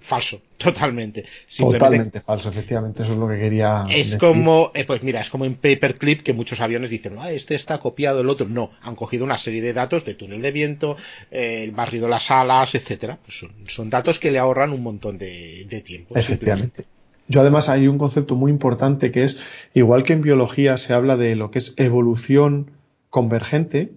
falso, 0.00 0.40
totalmente. 0.58 1.24
Totalmente 1.56 2.20
falso, 2.20 2.48
efectivamente, 2.48 3.02
eso 3.02 3.12
es 3.12 3.18
lo 3.18 3.28
que 3.28 3.38
quería. 3.38 3.86
Es 3.90 4.06
decir. 4.06 4.18
como, 4.18 4.70
eh, 4.74 4.84
pues 4.84 5.02
mira, 5.02 5.20
es 5.20 5.30
como 5.30 5.44
en 5.44 5.54
Paperclip 5.54 6.22
que 6.22 6.32
muchos 6.32 6.60
aviones 6.60 6.90
dicen, 6.90 7.16
ah, 7.18 7.30
este 7.30 7.54
está 7.54 7.78
copiado 7.78 8.18
del 8.18 8.28
otro. 8.28 8.48
No, 8.48 8.70
han 8.82 8.94
cogido 8.94 9.24
una 9.24 9.38
serie 9.38 9.62
de 9.62 9.72
datos 9.72 10.04
de 10.04 10.14
túnel 10.14 10.42
de 10.42 10.52
viento, 10.52 10.96
eh, 11.30 11.64
el 11.64 11.72
barrido 11.72 12.08
las 12.08 12.30
alas, 12.30 12.74
etcétera. 12.74 13.18
Pues 13.24 13.38
son, 13.38 13.52
son, 13.68 13.90
datos 13.90 14.18
que 14.18 14.30
le 14.30 14.38
ahorran 14.38 14.72
un 14.72 14.82
montón 14.82 15.18
de, 15.18 15.66
de 15.68 15.80
tiempo. 15.80 16.16
Efectivamente. 16.16 16.84
Yo 17.28 17.40
además 17.40 17.68
hay 17.68 17.88
un 17.88 17.98
concepto 17.98 18.34
muy 18.34 18.50
importante 18.50 19.10
que 19.10 19.24
es, 19.24 19.40
igual 19.74 20.02
que 20.02 20.12
en 20.12 20.22
biología 20.22 20.76
se 20.76 20.92
habla 20.92 21.16
de 21.16 21.36
lo 21.36 21.50
que 21.50 21.58
es 21.58 21.74
evolución 21.76 22.72
convergente, 23.10 23.92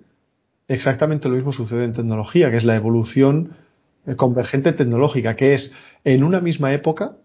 exactamente 0.67 1.29
lo 1.29 1.35
mismo 1.35 1.51
sucede 1.51 1.85
en 1.85 1.93
tecnología, 1.93 2.51
que 2.51 2.57
es 2.57 2.63
la 2.63 2.75
evolución 2.75 3.55
convergente 4.15 4.73
tecnológica, 4.73 5.35
que 5.35 5.53
es 5.53 5.73
en 6.03 6.23
una 6.23 6.41
misma 6.41 6.73
época, 6.73 7.17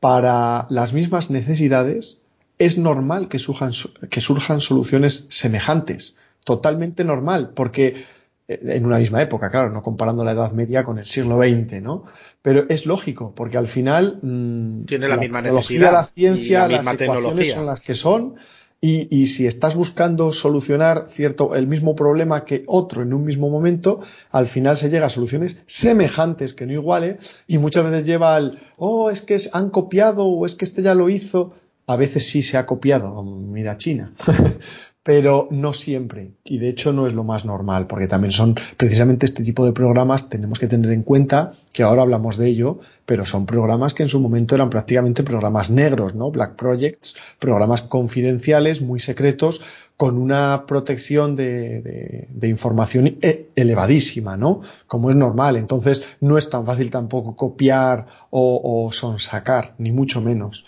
para 0.00 0.66
las 0.70 0.92
mismas 0.92 1.30
necesidades, 1.30 2.22
es 2.58 2.78
normal 2.78 3.28
que 3.28 3.38
surjan, 3.38 3.72
que 4.08 4.20
surjan 4.20 4.60
soluciones 4.60 5.26
semejantes. 5.28 6.16
Totalmente 6.44 7.04
normal, 7.04 7.52
porque 7.54 8.04
en 8.48 8.84
una 8.84 8.98
misma 8.98 9.22
época, 9.22 9.50
claro, 9.50 9.70
no 9.70 9.82
comparando 9.82 10.24
la 10.24 10.32
Edad 10.32 10.52
Media 10.52 10.82
con 10.82 10.98
el 10.98 11.06
siglo 11.06 11.38
XX, 11.38 11.80
¿no? 11.82 12.04
Pero 12.42 12.68
es 12.68 12.84
lógico, 12.84 13.32
porque 13.34 13.58
al 13.58 13.68
final 13.68 14.18
mmm, 14.22 14.84
tiene 14.86 15.06
la, 15.06 15.16
la 15.16 15.22
misma 15.22 15.42
necesidad, 15.42 15.92
la 15.92 16.04
ciencia, 16.04 16.66
la 16.66 16.82
las 16.82 17.00
ecuaciones 17.00 17.52
son 17.52 17.66
las 17.66 17.80
que 17.80 17.94
son, 17.94 18.34
y, 18.80 19.14
y, 19.14 19.26
si 19.26 19.46
estás 19.46 19.74
buscando 19.74 20.32
solucionar 20.32 21.08
cierto 21.10 21.54
el 21.54 21.66
mismo 21.66 21.94
problema 21.94 22.46
que 22.46 22.62
otro 22.66 23.02
en 23.02 23.12
un 23.12 23.24
mismo 23.24 23.50
momento, 23.50 24.00
al 24.30 24.46
final 24.46 24.78
se 24.78 24.88
llega 24.88 25.06
a 25.06 25.10
soluciones 25.10 25.58
semejantes 25.66 26.54
que 26.54 26.64
no 26.64 26.72
iguales 26.72 27.16
y 27.46 27.58
muchas 27.58 27.84
veces 27.84 28.06
lleva 28.06 28.36
al 28.36 28.58
oh 28.78 29.10
es 29.10 29.20
que 29.20 29.36
han 29.52 29.68
copiado 29.68 30.24
o 30.24 30.46
es 30.46 30.54
que 30.54 30.64
este 30.64 30.82
ya 30.82 30.94
lo 30.94 31.10
hizo. 31.10 31.54
A 31.86 31.96
veces 31.96 32.28
sí 32.28 32.42
se 32.42 32.56
ha 32.56 32.66
copiado, 32.66 33.22
mira 33.22 33.76
China. 33.76 34.12
pero 35.10 35.48
no 35.50 35.72
siempre. 35.72 36.34
Y 36.44 36.58
de 36.58 36.68
hecho 36.68 36.92
no 36.92 37.04
es 37.04 37.14
lo 37.14 37.24
más 37.24 37.44
normal, 37.44 37.88
porque 37.88 38.06
también 38.06 38.30
son 38.30 38.54
precisamente 38.76 39.26
este 39.26 39.42
tipo 39.42 39.64
de 39.64 39.72
programas, 39.72 40.28
tenemos 40.28 40.60
que 40.60 40.68
tener 40.68 40.92
en 40.92 41.02
cuenta 41.02 41.54
que 41.72 41.82
ahora 41.82 42.02
hablamos 42.02 42.36
de 42.36 42.46
ello, 42.46 42.78
pero 43.06 43.26
son 43.26 43.44
programas 43.44 43.92
que 43.92 44.04
en 44.04 44.08
su 44.08 44.20
momento 44.20 44.54
eran 44.54 44.70
prácticamente 44.70 45.24
programas 45.24 45.68
negros, 45.68 46.14
¿no? 46.14 46.30
Black 46.30 46.54
Projects, 46.54 47.16
programas 47.40 47.82
confidenciales, 47.82 48.82
muy 48.82 49.00
secretos, 49.00 49.62
con 49.96 50.16
una 50.16 50.64
protección 50.64 51.34
de, 51.34 51.80
de, 51.80 52.28
de 52.30 52.48
información 52.48 53.18
elevadísima, 53.56 54.36
¿no? 54.36 54.60
Como 54.86 55.10
es 55.10 55.16
normal. 55.16 55.56
Entonces 55.56 56.04
no 56.20 56.38
es 56.38 56.48
tan 56.48 56.64
fácil 56.64 56.88
tampoco 56.88 57.34
copiar 57.34 58.06
o, 58.30 58.84
o 58.86 58.92
sonsacar, 58.92 59.74
ni 59.78 59.90
mucho 59.90 60.20
menos 60.20 60.66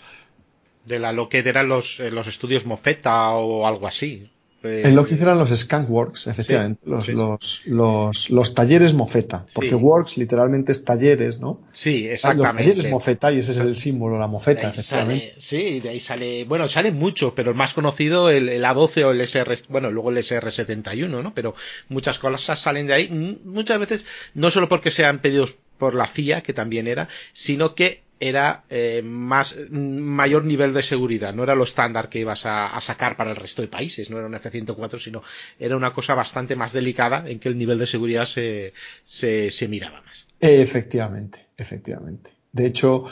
de 0.85 0.99
la 0.99 1.13
lo 1.13 1.29
que 1.29 1.39
eran 1.39 1.67
los, 1.67 1.99
eh, 1.99 2.11
los 2.11 2.27
estudios 2.27 2.65
Mofeta 2.65 3.31
o 3.31 3.65
algo 3.65 3.87
así. 3.87 4.29
Eh, 4.63 4.83
en 4.85 4.95
lo 4.95 5.05
que 5.05 5.15
hicieron 5.15 5.37
los 5.37 5.49
Skunkworks, 5.49 6.27
efectivamente, 6.27 6.81
sí, 6.83 6.89
los, 6.89 7.05
sí. 7.05 7.11
Los, 7.11 7.61
los, 7.65 8.29
los, 8.29 8.53
talleres 8.53 8.93
Mofeta, 8.93 9.45
porque 9.53 9.69
sí. 9.71 9.75
Works 9.75 10.17
literalmente 10.17 10.71
es 10.71 10.85
talleres, 10.85 11.39
¿no? 11.39 11.61
Sí, 11.73 12.07
exactamente. 12.07 12.53
Los 12.53 12.57
talleres 12.57 12.91
Mofeta 12.91 13.31
y 13.33 13.39
ese 13.39 13.51
es 13.51 13.57
el 13.57 13.77
símbolo, 13.77 14.17
la 14.17 14.27
Mofeta, 14.27 14.69
efectivamente. 14.69 15.33
Sale, 15.37 15.41
sí, 15.41 15.79
de 15.81 15.89
ahí 15.89 15.99
sale, 15.99 16.45
bueno, 16.45 16.69
sale 16.69 16.91
mucho, 16.91 17.35
pero 17.35 17.51
el 17.51 17.57
más 17.57 17.73
conocido, 17.73 18.29
el, 18.29 18.47
el 18.47 18.63
A12 18.63 19.03
o 19.03 19.11
el 19.11 19.19
SR, 19.21 19.63
bueno, 19.67 19.91
luego 19.91 20.11
el 20.11 20.17
SR71, 20.17 21.09
¿no? 21.09 21.33
Pero 21.33 21.55
muchas 21.89 22.17
cosas 22.17 22.57
salen 22.57 22.87
de 22.87 22.93
ahí, 22.93 23.09
muchas 23.43 23.79
veces, 23.79 24.05
no 24.33 24.49
solo 24.49 24.69
porque 24.69 24.91
sean 24.91 25.19
pedidos 25.19 25.57
por 25.77 25.95
la 25.95 26.07
CIA, 26.07 26.41
que 26.41 26.53
también 26.53 26.87
era, 26.87 27.09
sino 27.33 27.75
que 27.75 28.02
era 28.19 28.63
eh, 28.69 29.01
más 29.03 29.55
mayor 29.69 30.45
nivel 30.45 30.73
de 30.73 30.81
seguridad, 30.81 31.33
no 31.33 31.43
era 31.43 31.55
lo 31.55 31.63
estándar 31.63 32.09
que 32.09 32.19
ibas 32.19 32.45
a, 32.45 32.79
sacar 32.81 33.17
para 33.17 33.31
el 33.31 33.35
resto 33.35 33.61
de 33.61 33.67
países, 33.67 34.09
no 34.09 34.17
era 34.17 34.27
un 34.27 34.35
F-104, 34.35 34.99
sino 34.99 35.21
era 35.59 35.75
una 35.75 35.93
cosa 35.93 36.13
bastante 36.15 36.55
más 36.55 36.73
delicada 36.73 37.27
en 37.27 37.39
que 37.39 37.49
el 37.49 37.57
nivel 37.57 37.79
de 37.79 37.87
seguridad 37.87 38.25
se, 38.25 38.73
se, 39.05 39.67
miraba 39.67 40.01
más. 40.01 40.25
Efectivamente, 40.39 41.47
efectivamente. 41.57 42.31
De 42.51 42.65
hecho, 42.65 43.05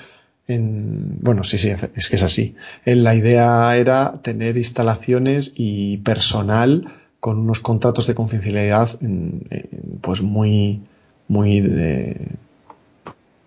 en, 0.48 1.20
bueno, 1.22 1.44
sí, 1.44 1.58
sí, 1.58 1.74
es 1.96 2.10
que 2.10 2.16
es 2.16 2.24
así. 2.24 2.56
La 2.86 3.16
idea 3.16 3.76
era 3.78 4.22
tener 4.22 4.58
instalaciones 4.58 5.54
y 5.56 5.98
personal 5.98 7.02
con 7.20 7.40
unos 7.40 7.60
contratos 7.60 8.08
de 8.08 8.16
confidencialidad 8.16 8.98
en, 9.02 9.44
en, 9.50 10.00
pues 10.02 10.22
muy, 10.22 10.82
muy 11.28 11.62
de, 11.62 12.36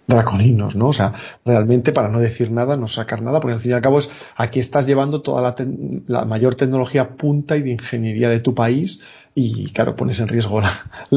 draconinos, 0.07 0.77
¿no? 0.77 0.89
O 0.89 0.93
sea, 0.93 1.13
realmente 1.45 1.93
para 1.93 2.09
no 2.09 2.21
decir 2.21 2.51
nada, 2.51 2.77
no 2.77 2.89
sacar 2.89 3.23
nada, 3.23 3.41
porque 3.41 3.55
al 3.55 3.61
fin 3.61 3.73
y 3.73 3.75
al 3.75 3.81
cabo 3.81 3.99
es 3.99 4.11
aquí 4.37 4.61
estás 4.61 4.87
llevando 4.87 5.23
toda 5.23 5.43
la, 5.43 5.55
la 6.07 6.25
mayor 6.25 6.55
tecnología 6.55 7.17
punta 7.17 7.57
y 7.57 7.63
de 7.63 7.71
ingeniería 7.71 8.29
de 8.29 8.41
tu 8.41 8.55
país 8.55 9.01
y 9.37 9.71
claro, 9.73 9.97
pones 9.97 10.21
en 10.21 10.29
riesgo 10.29 10.61
la, 10.61 10.71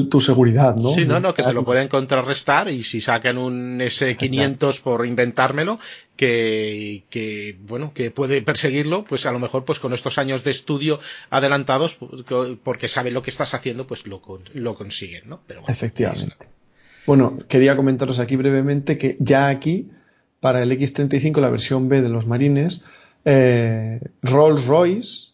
tu 0.10 0.20
seguridad, 0.22 0.76
¿no? 0.76 0.90
Sí, 0.90 1.06
no, 1.06 1.20
no, 1.20 1.36
que 1.36 1.44
te 1.44 1.54
lo 1.54 1.64
pueden 1.64 1.88
contrarrestar 1.88 2.70
y 2.70 2.84
si 2.84 3.00
sacan 3.00 3.38
un 3.38 3.80
S500 3.80 4.82
por 4.82 5.06
inventármelo, 5.06 5.80
que, 6.16 7.04
que, 7.12 7.58
bueno, 7.62 7.92
que 7.94 8.10
puede 8.10 8.42
perseguirlo, 8.42 9.04
pues 9.04 9.28
a 9.28 9.32
lo 9.32 9.40
mejor 9.40 9.66
pues 9.66 9.80
con 9.80 9.94
estos 9.94 10.18
años 10.18 10.44
de 10.44 10.52
estudio 10.52 11.00
adelantados, 11.30 12.00
porque 12.64 12.88
saben 12.88 13.14
lo 13.14 13.22
que 13.22 13.30
estás 13.30 13.54
haciendo, 13.54 13.86
pues 13.86 14.08
lo, 14.08 14.22
lo 14.54 14.74
consiguen, 14.76 15.30
¿no? 15.30 15.42
Pero 15.46 15.62
bueno, 15.62 15.72
Efectivamente. 15.72 16.57
Bueno, 17.08 17.38
quería 17.48 17.78
comentaros 17.78 18.20
aquí 18.20 18.36
brevemente 18.36 18.98
que 18.98 19.16
ya 19.22 19.48
aquí, 19.48 19.90
para 20.42 20.62
el 20.62 20.70
X35, 20.74 21.40
la 21.40 21.50
versión 21.50 21.88
B 21.88 22.02
de 22.02 22.10
los 22.10 22.28
marines, 22.28 22.84
eh, 23.24 24.02
Rolls 24.22 24.68
Royce, 24.68 25.32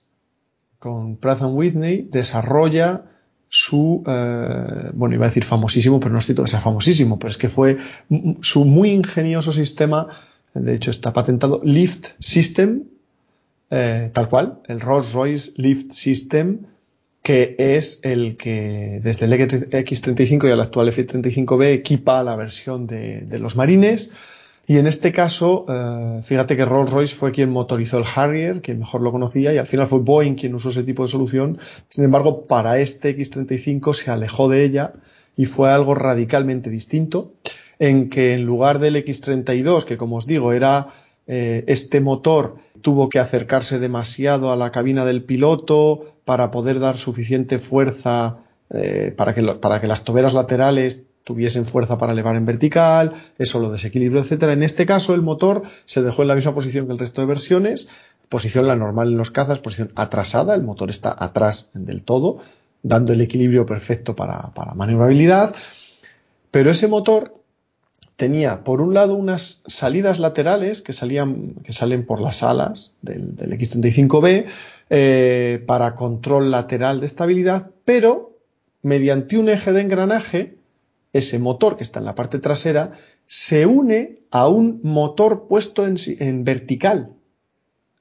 con 0.77 1.17
Pratt 1.17 1.41
Whitney, 1.41 2.07
desarrolla 2.11 3.05
su, 3.49 4.03
eh, 4.05 4.91
bueno, 4.93 5.15
iba 5.15 5.25
a 5.25 5.29
decir 5.29 5.45
famosísimo, 5.45 5.99
pero 5.99 6.13
no 6.13 6.19
es 6.19 6.25
cierto 6.25 6.43
que 6.43 6.51
sea 6.51 6.61
famosísimo, 6.61 7.17
pero 7.17 7.31
es 7.31 7.39
que 7.39 7.49
fue 7.49 7.77
su 8.41 8.65
muy 8.65 8.91
ingenioso 8.91 9.51
sistema, 9.51 10.09
de 10.53 10.75
hecho 10.75 10.91
está 10.91 11.11
patentado, 11.11 11.59
Lift 11.63 12.09
System, 12.19 12.83
eh, 13.71 14.11
tal 14.13 14.29
cual, 14.29 14.59
el 14.67 14.79
Rolls 14.79 15.13
Royce 15.13 15.51
Lift 15.55 15.93
System, 15.93 16.67
que 17.23 17.55
es 17.57 18.01
el 18.03 18.35
que 18.35 18.99
desde 19.01 19.25
el 19.25 19.33
X35 19.33 20.47
y 20.47 20.51
el 20.51 20.59
actual 20.59 20.89
F35B 20.89 21.73
equipa 21.73 22.21
la 22.21 22.35
versión 22.35 22.85
de, 22.85 23.21
de 23.21 23.39
los 23.39 23.55
marines. 23.55 24.11
Y 24.67 24.77
en 24.77 24.87
este 24.87 25.11
caso, 25.11 25.65
eh, 25.67 26.21
fíjate 26.23 26.55
que 26.55 26.65
Rolls 26.65 26.91
Royce 26.91 27.15
fue 27.15 27.31
quien 27.31 27.49
motorizó 27.49 27.97
el 27.97 28.05
Harrier, 28.13 28.61
quien 28.61 28.79
mejor 28.79 29.01
lo 29.01 29.11
conocía, 29.11 29.53
y 29.53 29.57
al 29.57 29.67
final 29.67 29.87
fue 29.87 29.99
Boeing 29.99 30.35
quien 30.35 30.53
usó 30.53 30.69
ese 30.69 30.83
tipo 30.83 31.03
de 31.03 31.09
solución. 31.09 31.59
Sin 31.89 32.03
embargo, 32.03 32.45
para 32.45 32.79
este 32.79 33.17
X35 33.17 33.93
se 33.93 34.11
alejó 34.11 34.49
de 34.49 34.63
ella 34.63 34.93
y 35.35 35.45
fue 35.45 35.71
algo 35.71 35.95
radicalmente 35.95 36.69
distinto, 36.69 37.33
en 37.79 38.09
que 38.09 38.33
en 38.33 38.43
lugar 38.43 38.79
del 38.79 38.95
X32, 38.95 39.83
que 39.83 39.97
como 39.97 40.17
os 40.17 40.27
digo 40.27 40.53
era 40.53 40.87
eh, 41.27 41.63
este 41.67 41.99
motor 41.99 42.55
tuvo 42.83 43.09
que 43.09 43.17
acercarse 43.17 43.79
demasiado 43.79 44.51
a 44.51 44.55
la 44.55 44.71
cabina 44.71 45.05
del 45.05 45.23
piloto 45.23 46.13
para 46.25 46.51
poder 46.51 46.79
dar 46.79 46.99
suficiente 46.99 47.57
fuerza 47.57 48.37
eh, 48.69 49.11
para, 49.17 49.33
que 49.33 49.41
para 49.41 49.81
que 49.81 49.87
las 49.87 50.03
toberas 50.03 50.35
laterales 50.35 51.01
tuviesen 51.23 51.65
fuerza 51.65 51.97
para 51.97 52.11
elevar 52.11 52.35
en 52.35 52.45
vertical, 52.45 53.13
eso 53.39 53.59
lo 53.59 53.71
desequilibrio, 53.71 54.21
etcétera. 54.21 54.53
En 54.53 54.61
este 54.61 54.85
caso, 54.85 55.15
el 55.15 55.21
motor 55.21 55.63
se 55.85 56.03
dejó 56.03 56.21
en 56.21 56.27
la 56.27 56.35
misma 56.35 56.53
posición 56.53 56.85
que 56.85 56.91
el 56.91 56.99
resto 56.99 57.21
de 57.21 57.27
versiones, 57.27 57.87
Posición 58.33 58.65
la 58.65 58.75
normal 58.75 59.09
en 59.09 59.17
los 59.17 59.29
cazas, 59.29 59.59
posición 59.59 59.91
atrasada, 59.93 60.55
el 60.55 60.63
motor 60.63 60.89
está 60.89 61.15
atrás 61.15 61.67
del 61.73 62.03
todo, 62.03 62.39
dando 62.81 63.13
el 63.13 63.21
equilibrio 63.21 63.63
perfecto 63.67 64.15
para, 64.15 64.49
para 64.55 64.73
maniobrabilidad. 64.73 65.55
Pero 66.49 66.71
ese 66.71 66.87
motor 66.87 67.42
tenía 68.15 68.63
por 68.63 68.81
un 68.81 68.93
lado 68.93 69.15
unas 69.15 69.63
salidas 69.67 70.19
laterales 70.19 70.81
que 70.81 70.93
salían 70.93 71.55
que 71.63 71.73
salen 71.73 72.05
por 72.05 72.21
las 72.21 72.43
alas 72.43 72.93
del, 73.01 73.35
X35B 73.37 74.45
eh, 74.89 75.63
para 75.65 75.95
control 75.95 76.51
lateral 76.51 76.99
de 76.99 77.05
estabilidad, 77.05 77.71
pero 77.85 78.37
mediante 78.81 79.37
un 79.37 79.49
eje 79.49 79.71
de 79.71 79.81
engranaje 79.81 80.57
ese 81.13 81.39
motor 81.39 81.77
que 81.77 81.83
está 81.83 81.99
en 81.99 82.05
la 82.05 82.15
parte 82.15 82.39
trasera 82.39 82.93
se 83.27 83.65
une 83.65 84.19
a 84.31 84.47
un 84.47 84.81
motor 84.83 85.47
puesto 85.47 85.85
en, 85.85 85.95
en 86.19 86.43
vertical. 86.43 87.13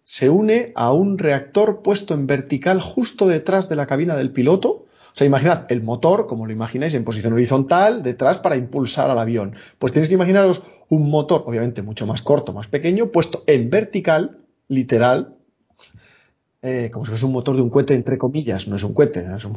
Se 0.02 0.30
une 0.30 0.72
a 0.74 0.92
un 0.92 1.18
reactor 1.18 1.82
puesto 1.82 2.14
en 2.14 2.26
vertical 2.26 2.80
justo 2.80 3.28
detrás 3.28 3.68
de 3.68 3.76
la 3.76 3.86
cabina 3.86 4.16
del 4.16 4.32
piloto 4.32 4.86
o 5.12 5.14
sea, 5.14 5.26
imaginad 5.26 5.66
el 5.68 5.82
motor, 5.82 6.26
como 6.26 6.46
lo 6.46 6.52
imagináis, 6.52 6.94
en 6.94 7.04
posición 7.04 7.34
horizontal, 7.34 8.02
detrás 8.02 8.38
para 8.38 8.56
impulsar 8.56 9.10
al 9.10 9.18
avión. 9.18 9.54
Pues 9.78 9.92
tenéis 9.92 10.08
que 10.08 10.14
imaginaros 10.14 10.62
un 10.88 11.10
motor, 11.10 11.44
obviamente 11.46 11.82
mucho 11.82 12.06
más 12.06 12.22
corto, 12.22 12.54
más 12.54 12.66
pequeño, 12.66 13.08
puesto 13.08 13.44
en 13.46 13.68
vertical, 13.68 14.38
literal, 14.68 15.36
eh, 16.62 16.88
como 16.90 17.04
si 17.04 17.10
fuese 17.10 17.26
un 17.26 17.32
motor 17.32 17.56
de 17.56 17.62
un 17.62 17.68
cohete, 17.68 17.94
entre 17.94 18.16
comillas, 18.16 18.68
no 18.68 18.76
es 18.76 18.84
un 18.84 18.94
cohete, 18.94 19.26
es 19.36 19.44
un 19.44 19.56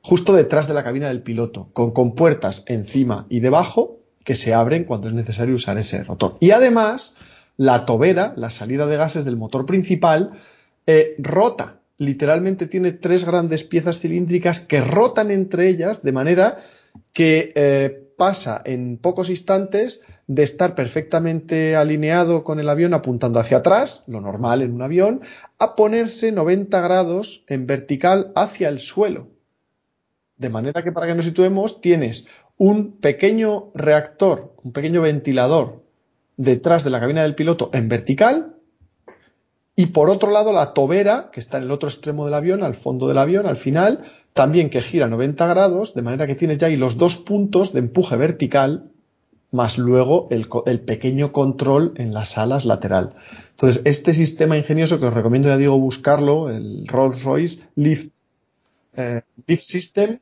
justo 0.00 0.32
detrás 0.32 0.66
de 0.66 0.74
la 0.74 0.82
cabina 0.82 1.08
del 1.08 1.22
piloto, 1.22 1.68
con, 1.72 1.92
con 1.92 2.14
puertas 2.14 2.64
encima 2.66 3.26
y 3.28 3.40
debajo 3.40 4.00
que 4.24 4.34
se 4.34 4.52
abren 4.52 4.84
cuando 4.84 5.06
es 5.06 5.14
necesario 5.14 5.54
usar 5.54 5.78
ese 5.78 6.02
rotor. 6.02 6.36
Y 6.40 6.50
además, 6.50 7.14
la 7.56 7.84
tobera, 7.84 8.32
la 8.36 8.50
salida 8.50 8.86
de 8.86 8.96
gases 8.96 9.24
del 9.24 9.36
motor 9.36 9.64
principal, 9.64 10.32
eh, 10.86 11.14
rota 11.18 11.80
literalmente 11.98 12.66
tiene 12.66 12.92
tres 12.92 13.24
grandes 13.24 13.64
piezas 13.64 14.00
cilíndricas 14.00 14.60
que 14.60 14.80
rotan 14.80 15.30
entre 15.30 15.68
ellas 15.68 16.02
de 16.02 16.12
manera 16.12 16.58
que 17.12 17.52
eh, 17.54 18.06
pasa 18.16 18.60
en 18.64 18.98
pocos 18.98 19.30
instantes 19.30 20.00
de 20.26 20.42
estar 20.42 20.74
perfectamente 20.74 21.76
alineado 21.76 22.42
con 22.42 22.58
el 22.58 22.68
avión 22.68 22.94
apuntando 22.94 23.38
hacia 23.38 23.58
atrás, 23.58 24.02
lo 24.06 24.20
normal 24.20 24.62
en 24.62 24.72
un 24.72 24.82
avión, 24.82 25.20
a 25.58 25.76
ponerse 25.76 26.32
90 26.32 26.80
grados 26.80 27.44
en 27.46 27.66
vertical 27.66 28.32
hacia 28.34 28.68
el 28.68 28.78
suelo. 28.78 29.28
De 30.36 30.48
manera 30.48 30.82
que 30.82 30.92
para 30.92 31.06
que 31.06 31.14
nos 31.14 31.24
situemos 31.24 31.80
tienes 31.80 32.26
un 32.56 32.98
pequeño 32.98 33.70
reactor, 33.74 34.54
un 34.62 34.72
pequeño 34.72 35.02
ventilador 35.02 35.84
detrás 36.36 36.84
de 36.84 36.90
la 36.90 37.00
cabina 37.00 37.22
del 37.22 37.34
piloto 37.34 37.70
en 37.72 37.88
vertical 37.88 38.55
y 39.76 39.86
por 39.86 40.08
otro 40.08 40.30
lado, 40.30 40.54
la 40.54 40.72
tobera, 40.72 41.28
que 41.30 41.38
está 41.38 41.58
en 41.58 41.64
el 41.64 41.70
otro 41.70 41.90
extremo 41.90 42.24
del 42.24 42.32
avión, 42.32 42.62
al 42.62 42.74
fondo 42.74 43.08
del 43.08 43.18
avión, 43.18 43.46
al 43.46 43.58
final, 43.58 44.04
también 44.32 44.70
que 44.70 44.80
gira 44.80 45.06
90 45.06 45.46
grados, 45.46 45.92
de 45.92 46.00
manera 46.00 46.26
que 46.26 46.34
tienes 46.34 46.56
ya 46.56 46.68
ahí 46.68 46.76
los 46.76 46.96
dos 46.96 47.18
puntos 47.18 47.74
de 47.74 47.80
empuje 47.80 48.16
vertical, 48.16 48.90
más 49.52 49.76
luego 49.76 50.28
el, 50.30 50.80
pequeño 50.80 51.30
control 51.30 51.92
en 51.96 52.14
las 52.14 52.38
alas 52.38 52.64
lateral. 52.64 53.14
Entonces, 53.50 53.82
este 53.84 54.14
sistema 54.14 54.56
ingenioso 54.56 54.98
que 54.98 55.06
os 55.06 55.14
recomiendo, 55.14 55.48
ya 55.48 55.58
digo, 55.58 55.78
buscarlo, 55.78 56.48
el 56.48 56.86
Rolls-Royce 56.86 57.60
Lift, 57.74 58.14
eh, 58.96 59.22
Lift 59.46 59.62
System, 59.62 60.18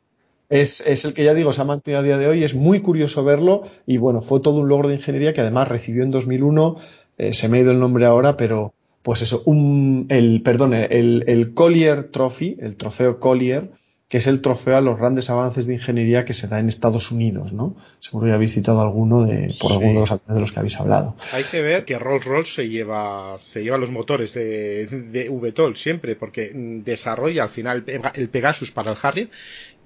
es, 0.49 1.05
el 1.05 1.15
que 1.15 1.25
ya 1.25 1.33
digo, 1.33 1.53
se 1.53 1.63
ha 1.63 1.65
mantenido 1.65 2.01
a 2.01 2.05
día 2.05 2.19
de 2.19 2.27
hoy, 2.27 2.43
es 2.43 2.55
muy 2.55 2.81
curioso 2.81 3.25
verlo 3.25 3.63
y 3.87 3.99
bueno, 3.99 4.21
fue 4.21 4.41
todo 4.41 4.61
un 4.61 4.69
logro 4.69 4.89
de 4.89 4.95
ingeniería 4.95 5.33
que 5.33 5.41
además 5.41 5.69
recibió 5.69 6.03
en 6.03 6.11
2001, 6.11 6.77
eh, 7.19 7.35
se 7.35 7.49
me 7.49 7.59
ha 7.59 7.61
ido 7.63 7.71
el 7.71 7.81
nombre 7.81 8.07
ahora, 8.07 8.37
pero 8.37 8.75
pues 9.05 9.21
eso, 9.21 9.43
un, 9.45 10.07
el, 10.09 10.41
perdón, 10.41 10.73
el, 10.73 11.25
el 11.27 11.53
Collier 11.53 12.11
Trophy, 12.11 12.57
el 12.59 12.77
trofeo 12.77 13.21
Collier, 13.21 13.71
que 14.09 14.17
es 14.17 14.27
el 14.27 14.41
trofeo 14.41 14.79
a 14.79 14.81
los 14.81 14.99
grandes 14.99 15.29
avances 15.29 15.67
de 15.67 15.75
ingeniería 15.75 16.25
que 16.25 16.33
se 16.33 16.49
da 16.49 16.59
en 16.59 16.71
Estados 16.71 17.11
Unidos, 17.11 17.53
¿no? 17.53 17.77
Seguro 18.01 18.29
ya 18.29 18.35
habéis 18.37 18.55
citado 18.55 18.81
alguno 18.81 19.27
de, 19.27 19.55
por 19.61 19.73
algunos 19.73 20.09
de 20.09 20.41
los 20.41 20.53
que 20.53 20.59
habéis 20.59 20.81
hablado. 20.81 21.17
Hay 21.35 21.45
que 21.45 21.61
ver 21.61 21.85
que 21.85 21.99
Rolls 21.99 22.25
Royce 22.25 22.55
se 22.55 22.69
lleva, 22.71 23.37
se 23.41 23.63
lleva 23.63 23.77
los 23.77 23.91
motores 23.91 24.33
de, 24.33 24.87
de 24.87 25.29
VTOL 25.29 25.77
siempre, 25.77 26.17
porque 26.17 26.53
desarrolla 26.55 27.43
al 27.43 27.51
final 27.51 27.85
el 28.15 28.29
Pegasus 28.31 28.71
para 28.71 28.93
el 28.93 28.99
Harrier, 29.03 29.29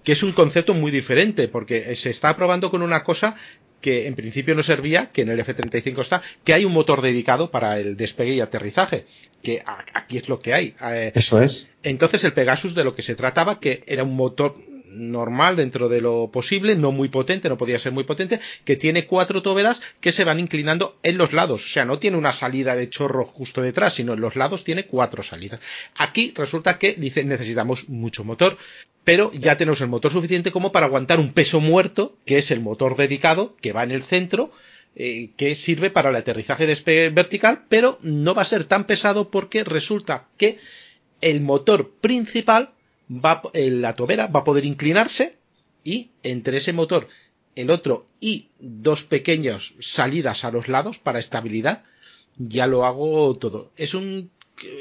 que 0.05 0.13
es 0.13 0.23
un 0.23 0.31
concepto 0.31 0.75
muy 0.75 0.93
diferente, 0.93 1.49
porque 1.49 1.97
se 1.97 2.11
está 2.11 2.37
probando 2.37 2.71
con 2.71 2.83
una 2.83 3.03
cosa 3.03 3.35
que 3.81 4.07
en 4.07 4.15
principio 4.15 4.55
no 4.55 4.63
servía, 4.63 5.07
que 5.07 5.23
en 5.23 5.29
el 5.29 5.41
F-35 5.41 6.01
está, 6.01 6.23
que 6.45 6.55
hay 6.55 6.65
un 6.65 6.73
motor 6.73 7.03
dedicado 7.03 7.51
para 7.51 7.79
el 7.79 7.97
despegue 7.97 8.35
y 8.35 8.41
aterrizaje, 8.41 9.07
que 9.43 9.63
aquí 9.95 10.17
es 10.19 10.29
lo 10.29 10.41
que 10.41 10.55
hay. 10.55 10.75
Eh, 10.83 11.13
Eso 11.15 11.41
es. 11.41 11.71
Entonces 11.83 12.25
el 12.25 12.33
Pegasus 12.33 12.75
de 12.75 12.85
lo 12.85 12.95
que 12.95 13.03
se 13.03 13.15
trataba, 13.15 13.61
que 13.61 13.85
era 13.87 14.03
un 14.03 14.17
motor 14.17 14.57
normal 14.91 15.57
dentro 15.57 15.89
de 15.89 16.01
lo 16.01 16.31
posible, 16.31 16.77
no 16.77 16.93
muy 16.93 17.09
potente, 17.09 17.49
no 17.49 17.59
podía 17.59 17.79
ser 17.79 17.93
muy 17.93 18.05
potente, 18.05 18.41
que 18.65 18.77
tiene 18.77 19.07
cuatro 19.07 19.43
toberas 19.43 19.81
que 20.01 20.13
se 20.13 20.25
van 20.25 20.41
inclinando 20.41 20.99
en 21.03 21.19
los 21.19 21.33
lados. 21.33 21.65
O 21.65 21.69
sea, 21.69 21.85
no 21.85 21.99
tiene 21.99 22.17
una 22.17 22.33
salida 22.33 22.75
de 22.75 22.91
chorro 22.91 23.25
justo 23.25 23.63
detrás, 23.63 23.95
sino 23.95 24.15
en 24.15 24.21
los 24.21 24.37
lados 24.37 24.65
tiene 24.65 24.87
cuatro 24.87 25.23
salidas. 25.23 25.61
Aquí 25.95 26.33
resulta 26.35 26.79
que 26.79 26.95
dice 26.95 27.25
necesitamos 27.25 27.89
mucho 27.89 28.25
motor 28.25 28.59
pero 29.05 29.33
ya 29.33 29.57
tenemos 29.57 29.81
el 29.81 29.89
motor 29.89 30.13
suficiente 30.13 30.53
como 30.53 30.71
para 30.71 30.85
aguantar 30.85 31.19
un 31.19 31.33
peso 31.33 31.61
muerto, 31.61 32.19
que 32.27 32.37
es 32.37 32.51
el 32.51 32.61
motor 32.61 32.95
dedicado, 32.95 33.57
que 33.63 33.73
va 33.73 33.83
en 33.83 33.91
el 33.91 34.03
centro, 34.03 34.51
eh, 34.97 35.31
que 35.39 35.55
sirve 35.55 35.89
para 35.91 36.11
el 36.11 36.17
aterrizaje 36.17 36.67
despegue 36.67 37.09
vertical, 37.09 37.65
pero 37.71 37.99
no 38.03 38.35
va 38.35 38.43
a 38.43 38.45
ser 38.45 38.65
tan 38.65 38.85
pesado 38.85 39.31
porque 39.31 39.65
resulta 39.65 40.27
que 40.37 40.59
el 41.21 41.41
motor 41.41 41.91
principal 42.03 42.73
va, 43.11 43.43
la 43.55 43.95
tobera 43.95 44.27
va 44.27 44.41
a 44.41 44.45
poder 44.45 44.65
inclinarse 44.65 45.37
y 45.85 46.11
entre 46.23 46.59
ese 46.59 46.73
motor, 46.73 47.09
el 47.57 47.71
otro 47.71 48.07
y 48.21 48.49
dos 48.61 49.05
pequeñas 49.05 49.75
salidas 49.81 50.45
a 50.45 50.51
los 50.51 50.69
lados 50.69 50.99
para 50.99 51.19
estabilidad, 51.19 51.85
ya 52.37 52.67
lo 52.67 52.85
hago 52.85 53.35
todo. 53.37 53.71
Es 53.77 53.95
un, 53.95 54.31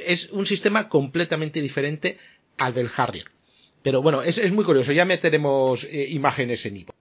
es 0.05 0.30
un 0.32 0.45
sistema 0.45 0.89
completamente 0.89 1.61
diferente 1.61 2.17
al 2.57 2.73
del 2.73 2.89
Harrier. 2.95 3.25
Pero 3.82 4.01
bueno, 4.01 4.21
es, 4.21 4.51
muy 4.51 4.65
curioso, 4.65 4.91
ya 4.91 5.05
meteremos 5.05 5.86
eh, 5.86 6.07
imágenes 6.09 6.65
en 6.65 6.78
Ivo. 6.78 6.93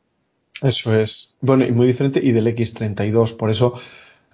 Eso 0.62 0.95
es. 0.95 1.35
Bueno, 1.41 1.66
y 1.66 1.72
muy 1.72 1.87
diferente 1.87 2.20
y 2.22 2.33
del 2.33 2.47
X32. 2.47 3.37
Por 3.37 3.51
eso 3.51 3.74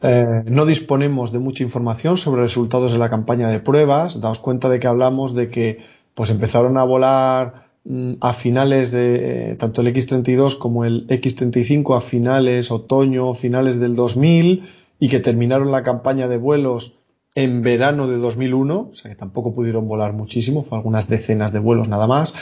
eh, 0.02 0.42
no 0.44 0.66
disponemos 0.66 1.32
de 1.32 1.38
mucha 1.38 1.62
información 1.62 2.16
sobre 2.16 2.42
resultados 2.42 2.92
de 2.92 2.98
la 2.98 3.10
campaña 3.10 3.48
de 3.48 3.60
pruebas. 3.60 4.20
Daos 4.20 4.38
cuenta 4.38 4.68
de 4.68 4.78
que 4.78 4.86
hablamos 4.86 5.34
de 5.34 5.48
que 5.48 5.78
pues 6.14 6.30
empezaron 6.30 6.76
a 6.78 6.84
volar 6.84 7.68
mm, 7.84 8.12
a 8.20 8.32
finales 8.32 8.90
de 8.90 9.52
eh, 9.52 9.54
tanto 9.56 9.80
el 9.80 9.88
X32 9.88 10.58
como 10.58 10.84
el 10.84 11.06
X35 11.08 11.96
a 11.96 12.00
finales 12.00 12.70
otoño, 12.70 13.34
finales 13.34 13.78
del 13.80 13.96
2000 13.96 14.64
y 14.98 15.08
que 15.08 15.20
terminaron 15.20 15.72
la 15.72 15.82
campaña 15.82 16.28
de 16.28 16.36
vuelos 16.36 16.94
en 17.34 17.62
verano 17.62 18.08
de 18.08 18.18
2001, 18.18 18.88
o 18.90 18.94
sea 18.94 19.10
que 19.10 19.16
tampoco 19.16 19.54
pudieron 19.54 19.88
volar 19.88 20.12
muchísimo, 20.12 20.62
fue 20.62 20.76
algunas 20.76 21.08
decenas 21.08 21.52
de 21.52 21.60
vuelos 21.60 21.88
nada 21.88 22.06
más, 22.06 22.34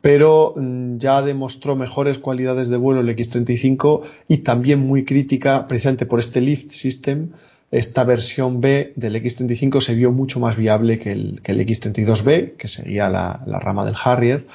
pero 0.00 0.54
mm, 0.56 0.96
ya 0.98 1.22
demostró 1.22 1.76
mejores 1.76 2.18
cualidades 2.18 2.68
de 2.68 2.76
vuelo 2.76 3.00
el 3.00 3.14
X35 3.14 4.02
y 4.26 4.38
también 4.38 4.80
muy 4.80 5.04
crítica 5.04 5.66
precisamente 5.68 6.06
por 6.06 6.20
este 6.20 6.40
lift 6.40 6.70
system. 6.70 7.32
Esta 7.70 8.04
versión 8.04 8.60
B 8.60 8.92
del 8.96 9.16
X35 9.16 9.80
se 9.80 9.94
vio 9.94 10.10
mucho 10.10 10.40
más 10.40 10.56
viable 10.56 10.98
que 10.98 11.12
el, 11.12 11.42
X32B, 11.42 12.56
que 12.56 12.68
sería 12.68 13.08
la, 13.08 13.60
rama 13.60 13.84
del 13.84 13.94
Harrier, 14.02 14.46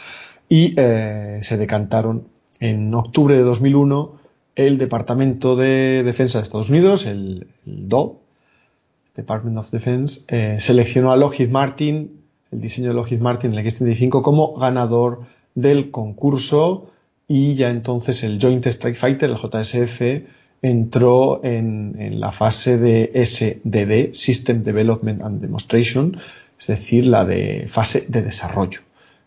y 0.50 0.74
eh, 0.78 1.40
se 1.44 1.58
decantaron 1.58 2.28
en 2.60 2.94
octubre 2.94 3.36
de 3.36 3.44
2001 3.44 4.20
el 4.56 4.78
Departamento 4.78 5.56
de 5.56 6.04
Defensa 6.04 6.40
de 6.40 6.44
Estados 6.44 6.70
Unidos, 6.70 7.06
el, 7.06 7.48
el 7.66 7.90
DO, 7.90 8.20
Department 9.16 9.58
of 9.58 9.72
Defense, 9.72 10.22
eh, 10.28 10.58
seleccionó 10.60 11.12
a 11.12 11.18
Lockheed 11.18 11.50
Martin, 11.50 12.22
el 12.52 12.62
diseño 12.62 12.90
de 12.90 12.94
Lockheed 12.96 13.20
Martin, 13.20 13.54
el 13.54 13.60
X-35, 13.60 14.22
como 14.22 14.54
ganador 14.56 15.22
del 15.56 15.92
concurso 15.92 16.90
y 17.28 17.56
ya 17.56 17.70
entonces 17.70 18.24
el 18.24 18.40
Joint 18.42 18.66
Strike 18.66 18.98
Fighter, 18.98 19.30
el 19.30 19.38
JSF, 19.38 20.02
entró 20.64 21.42
en, 21.44 22.20
la 22.20 22.32
fase 22.32 22.78
de 22.78 23.12
SDD, 23.14 24.16
System 24.16 24.64
Development 24.64 25.22
and 25.22 25.42
Demonstration, 25.42 26.18
es 26.58 26.68
decir, 26.68 27.06
la 27.06 27.26
de 27.26 27.66
fase 27.68 28.06
de 28.08 28.22
desarrollo, 28.22 28.80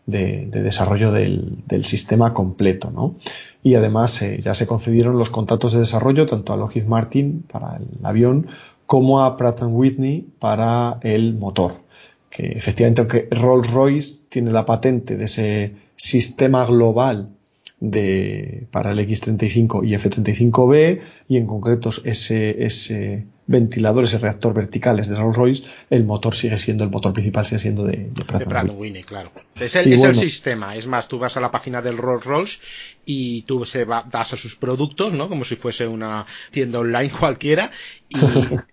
de, 0.06 0.46
desarrollo 0.46 1.12
del, 1.12 1.84
sistema 1.84 2.32
completo, 2.32 2.90
¿no? 2.90 3.14
Y 3.62 3.74
además 3.74 4.22
eh, 4.22 4.38
ya 4.40 4.54
se 4.54 4.66
concedieron 4.66 5.18
los 5.18 5.28
contratos 5.28 5.74
de 5.74 5.80
desarrollo 5.80 6.26
tanto 6.26 6.54
a 6.54 6.56
Lockheed 6.56 6.86
Martin 6.86 7.42
para 7.42 7.76
el 7.76 8.04
avión 8.04 8.46
como 8.86 9.22
a 9.22 9.36
Pratt 9.36 9.60
Whitney 9.62 10.26
para 10.38 10.98
el 11.02 11.34
motor. 11.34 11.82
Que 12.30 12.46
efectivamente, 12.46 13.02
aunque 13.02 13.28
Rolls-Royce 13.30 14.20
tiene 14.30 14.52
la 14.52 14.64
patente 14.64 15.16
de 15.16 15.24
ese 15.26 15.74
sistema 15.96 16.64
global 16.64 17.35
de, 17.78 18.66
para 18.70 18.92
el 18.92 18.98
X35 18.98 19.86
y 19.86 19.94
F35B 19.94 21.00
y 21.28 21.36
en 21.36 21.46
concreto 21.46 21.90
ese, 22.04 22.64
ese 22.64 23.26
ventilador, 23.46 24.04
ese 24.04 24.18
reactor 24.18 24.54
vertical 24.54 24.98
es 24.98 25.08
de 25.08 25.16
Rolls 25.16 25.36
Royce, 25.36 25.64
el 25.90 26.04
motor 26.04 26.34
sigue 26.34 26.58
siendo, 26.58 26.84
el 26.84 26.90
motor 26.90 27.12
principal 27.12 27.44
sigue 27.44 27.58
siendo 27.58 27.84
de, 27.84 28.10
de 28.10 28.24
Pratt, 28.24 28.70
Whitney. 28.74 29.02
claro. 29.02 29.30
Es 29.60 29.74
el, 29.74 29.92
es 29.92 30.02
el 30.02 30.16
sistema, 30.16 30.74
es 30.74 30.86
más, 30.86 31.06
tú 31.06 31.18
vas 31.18 31.36
a 31.36 31.40
la 31.40 31.50
página 31.50 31.82
del 31.82 31.98
Rolls 31.98 32.24
Royce 32.24 32.58
y 33.06 33.42
tú 33.42 33.64
se 33.64 33.84
va, 33.84 34.06
a 34.12 34.24
sus 34.24 34.56
productos, 34.56 35.12
¿no? 35.12 35.28
Como 35.28 35.44
si 35.44 35.56
fuese 35.56 35.86
una 35.86 36.26
tienda 36.50 36.80
online 36.80 37.10
cualquiera 37.18 37.70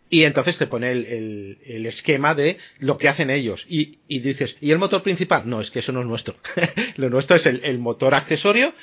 y, 0.09 0.23
entonces 0.23 0.57
te 0.57 0.67
pone 0.67 0.91
el, 0.91 1.57
el, 1.65 1.85
esquema 1.85 2.35
de 2.35 2.57
lo 2.79 2.97
que 2.97 3.07
hacen 3.07 3.29
ellos 3.29 3.65
y, 3.69 3.99
y, 4.07 4.19
dices, 4.19 4.57
¿y 4.59 4.71
el 4.71 4.79
motor 4.79 5.03
principal? 5.03 5.43
No, 5.45 5.61
es 5.61 5.71
que 5.71 5.79
eso 5.79 5.91
no 5.91 6.01
es 6.01 6.07
nuestro. 6.07 6.35
lo 6.97 7.09
nuestro 7.09 7.35
es 7.35 7.45
el, 7.45 7.61
el 7.63 7.79
motor 7.79 8.15
accesorio 8.15 8.73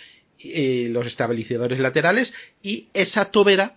los 0.43 1.07
estabilizadores 1.07 1.81
laterales 1.81 2.33
y 2.63 2.89
esa 2.95 3.27
tobera 3.27 3.77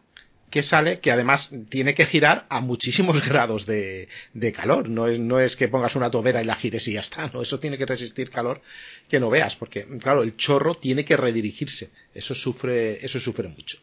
que 0.54 0.62
sale, 0.62 1.00
que 1.00 1.12
además 1.12 1.52
tiene 1.68 1.96
que 1.96 2.06
girar 2.06 2.46
a 2.48 2.62
muchísimos 2.62 3.28
grados 3.28 3.66
de, 3.66 4.08
calor. 4.56 4.88
No 4.88 5.08
es, 5.08 5.18
no 5.18 5.40
es 5.40 5.56
que 5.56 5.68
pongas 5.68 5.96
una 5.96 6.12
tobera 6.12 6.44
y 6.44 6.46
la 6.46 6.54
gires 6.54 6.88
y 6.88 6.94
ya 6.94 7.02
está, 7.02 7.28
no, 7.34 7.42
eso 7.42 7.60
tiene 7.60 7.76
que 7.76 7.88
resistir 7.88 8.30
calor 8.30 8.62
que 9.10 9.20
no 9.20 9.32
veas, 9.32 9.56
porque 9.56 9.88
claro, 9.98 10.22
el 10.22 10.38
chorro 10.38 10.76
tiene 10.76 11.06
que 11.06 11.18
redirigirse. 11.18 11.90
Eso 12.14 12.36
sufre, 12.36 13.04
eso 13.04 13.20
sufre 13.20 13.48
mucho. 13.48 13.80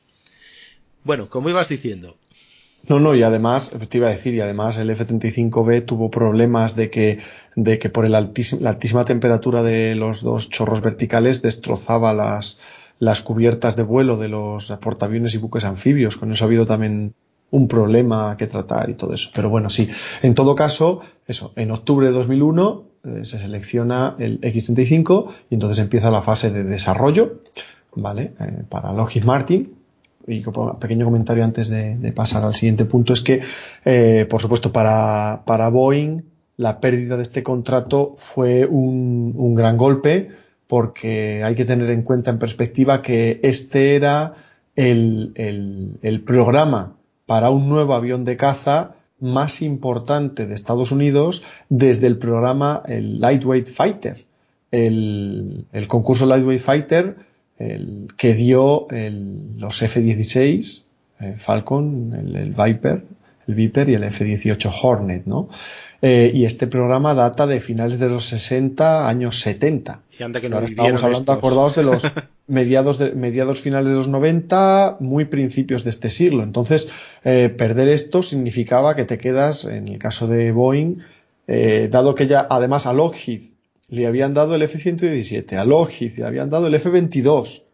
Bueno, 1.02 1.28
como 1.28 1.50
ibas 1.50 1.68
diciendo. 1.68 2.16
No, 2.88 3.00
no, 3.00 3.16
y 3.16 3.24
además, 3.24 3.72
te 3.88 3.98
iba 3.98 4.06
a 4.06 4.12
decir, 4.12 4.34
y 4.34 4.40
además 4.40 4.78
el 4.78 4.90
F-35B 4.90 5.84
tuvo 5.84 6.08
problemas 6.08 6.76
de 6.76 6.88
que, 6.88 7.18
de 7.56 7.80
que 7.80 7.90
por 7.90 8.06
el 8.06 8.14
altísimo, 8.14 8.62
la 8.62 8.70
altísima 8.70 9.04
temperatura 9.04 9.64
de 9.64 9.96
los 9.96 10.22
dos 10.22 10.48
chorros 10.50 10.82
verticales 10.82 11.42
destrozaba 11.42 12.14
las, 12.14 12.60
las 13.00 13.22
cubiertas 13.22 13.74
de 13.76 13.82
vuelo 13.82 14.18
de 14.18 14.28
los 14.28 14.70
portaaviones 14.80 15.34
y 15.34 15.38
buques 15.38 15.64
anfibios. 15.64 16.16
Con 16.16 16.30
eso 16.30 16.44
ha 16.44 16.46
habido 16.46 16.66
también 16.66 17.14
un 17.50 17.66
problema 17.66 18.36
que 18.36 18.46
tratar 18.46 18.90
y 18.90 18.94
todo 18.94 19.14
eso. 19.14 19.30
Pero 19.34 19.48
bueno, 19.48 19.70
sí. 19.70 19.88
En 20.22 20.34
todo 20.34 20.54
caso, 20.54 21.00
eso, 21.26 21.52
en 21.56 21.70
octubre 21.70 22.06
de 22.06 22.12
2001 22.12 22.84
eh, 23.02 23.24
se 23.24 23.38
selecciona 23.38 24.16
el 24.18 24.38
X-35 24.42 25.30
y 25.48 25.54
entonces 25.54 25.78
empieza 25.78 26.10
la 26.10 26.20
fase 26.20 26.50
de 26.50 26.62
desarrollo, 26.62 27.40
¿vale? 27.96 28.34
Eh, 28.38 28.64
para 28.68 28.92
Lockheed 28.92 29.24
Martin. 29.24 29.74
Y 30.26 30.46
un 30.46 30.78
pequeño 30.78 31.06
comentario 31.06 31.42
antes 31.42 31.70
de, 31.70 32.12
pasar 32.14 32.44
al 32.44 32.54
siguiente 32.54 32.84
punto 32.84 33.14
es 33.14 33.22
que, 33.22 33.40
eh, 33.86 34.26
por 34.28 34.42
supuesto, 34.42 34.70
para, 34.70 35.42
para 35.46 35.70
Boeing 35.70 36.22
la 36.58 36.78
pérdida 36.78 37.16
de 37.16 37.22
este 37.22 37.42
contrato 37.42 38.12
fue 38.18 38.66
un 38.66 39.54
gran 39.54 39.78
golpe 39.78 40.28
porque 40.70 41.42
hay 41.42 41.56
que 41.56 41.64
tener 41.64 41.90
en 41.90 42.02
cuenta 42.02 42.30
en 42.30 42.38
perspectiva 42.38 43.02
que 43.02 43.40
este 43.42 43.96
era 43.96 44.34
el, 44.76 45.32
el, 46.00 46.20
programa 46.20 46.94
para 47.26 47.50
un 47.50 47.68
nuevo 47.68 47.92
avión 47.92 48.24
de 48.24 48.36
caza 48.36 48.94
más 49.18 49.62
importante 49.62 50.46
de 50.46 50.54
Estados 50.54 50.92
Unidos 50.92 51.42
desde 51.70 52.06
el 52.06 52.18
programa 52.18 52.84
el 52.86 53.20
Lightweight 53.20 53.68
Fighter. 53.68 54.24
El, 54.70 55.66
el 55.72 55.88
concurso 55.88 56.24
Lightweight 56.26 56.60
Fighter 56.60 57.16
el, 57.58 58.06
que 58.16 58.34
dio 58.34 58.86
los 59.56 59.82
F-16, 59.82 60.84
eh, 61.18 61.34
Falcon, 61.36 62.14
el, 62.14 62.54
Viper, 62.54 63.02
el 63.48 63.54
Viper 63.56 63.88
y 63.88 63.94
el 63.94 64.04
F-18 64.04 64.72
Hornet, 64.84 65.26
¿no? 65.26 65.48
Eh, 66.02 66.30
y 66.32 66.46
este 66.46 66.66
programa 66.66 67.12
data 67.12 67.46
de 67.46 67.60
finales 67.60 67.98
de 67.98 68.08
los 68.08 68.24
60, 68.24 69.06
años 69.06 69.40
70. 69.40 70.00
Y 70.18 70.22
anda 70.22 70.40
que 70.40 70.48
no 70.48 70.56
Ahora 70.56 70.66
estamos 70.66 71.02
hablando, 71.02 71.32
estos. 71.32 71.36
acordados 71.36 71.76
de 71.76 71.82
los 71.82 72.02
mediados, 72.46 72.98
de, 72.98 73.12
mediados 73.12 73.60
finales 73.60 73.90
de 73.90 73.96
los 73.96 74.08
90, 74.08 74.96
muy 75.00 75.26
principios 75.26 75.84
de 75.84 75.90
este 75.90 76.08
siglo. 76.08 76.42
Entonces, 76.42 76.88
eh, 77.24 77.50
perder 77.50 77.88
esto 77.88 78.22
significaba 78.22 78.96
que 78.96 79.04
te 79.04 79.18
quedas, 79.18 79.66
en 79.66 79.88
el 79.88 79.98
caso 79.98 80.26
de 80.26 80.52
Boeing, 80.52 81.00
eh, 81.46 81.88
dado 81.90 82.14
que 82.14 82.26
ya 82.26 82.46
además 82.48 82.86
a 82.86 82.94
Lockheed 82.94 83.42
le 83.88 84.06
habían 84.06 84.32
dado 84.32 84.54
el 84.54 84.62
F-117, 84.62 85.58
a 85.58 85.64
Lockheed 85.64 86.16
le 86.16 86.24
habían 86.24 86.48
dado 86.48 86.68
el 86.68 86.74
F-22, 86.76 87.64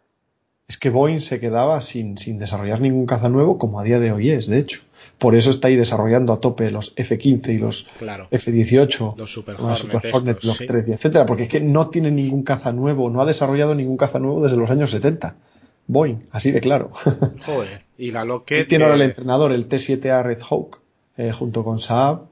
es 0.68 0.78
que 0.78 0.90
Boeing 0.90 1.20
se 1.20 1.38
quedaba 1.38 1.80
sin, 1.80 2.18
sin 2.18 2.38
desarrollar 2.38 2.80
ningún 2.80 3.06
caza 3.06 3.28
nuevo, 3.28 3.58
como 3.58 3.78
a 3.78 3.84
día 3.84 4.00
de 4.00 4.12
hoy 4.12 4.30
es, 4.30 4.46
de 4.48 4.58
hecho. 4.58 4.82
Por 5.18 5.34
eso 5.34 5.50
está 5.50 5.68
ahí 5.68 5.76
desarrollando 5.76 6.32
a 6.32 6.40
tope 6.40 6.70
los 6.70 6.92
F-15 6.96 7.54
y 7.54 7.58
los 7.58 7.86
claro. 7.98 8.26
F-18, 8.30 9.16
los 9.16 9.32
Super 9.32 9.54
los 9.58 9.64
Hornet, 9.64 9.76
Super 9.78 10.14
Hornet 10.14 10.36
estos, 10.36 10.44
Block 10.44 10.58
sí. 10.58 10.66
3, 10.66 10.88
y 10.88 10.92
etcétera, 10.92 11.24
porque 11.26 11.44
es 11.44 11.48
que 11.48 11.60
no 11.60 11.88
tiene 11.88 12.10
ningún 12.10 12.42
caza 12.42 12.72
nuevo, 12.72 13.08
no 13.08 13.20
ha 13.20 13.26
desarrollado 13.26 13.74
ningún 13.74 13.96
caza 13.96 14.18
nuevo 14.18 14.42
desde 14.42 14.56
los 14.56 14.70
años 14.70 14.90
70. 14.90 15.36
Boeing, 15.86 16.26
así 16.32 16.50
de 16.50 16.60
claro. 16.60 16.90
Joder. 17.46 17.84
Y 17.96 18.10
la 18.10 18.24
Lockheed. 18.26 18.66
tiene 18.66 18.84
ahora 18.84 18.96
el 18.96 19.02
entrenador, 19.02 19.52
el 19.52 19.68
T-7A 19.68 20.22
Red 20.24 20.40
Hawk, 20.50 20.80
eh, 21.16 21.32
junto 21.32 21.62
con 21.64 21.78
Saab, 21.78 22.26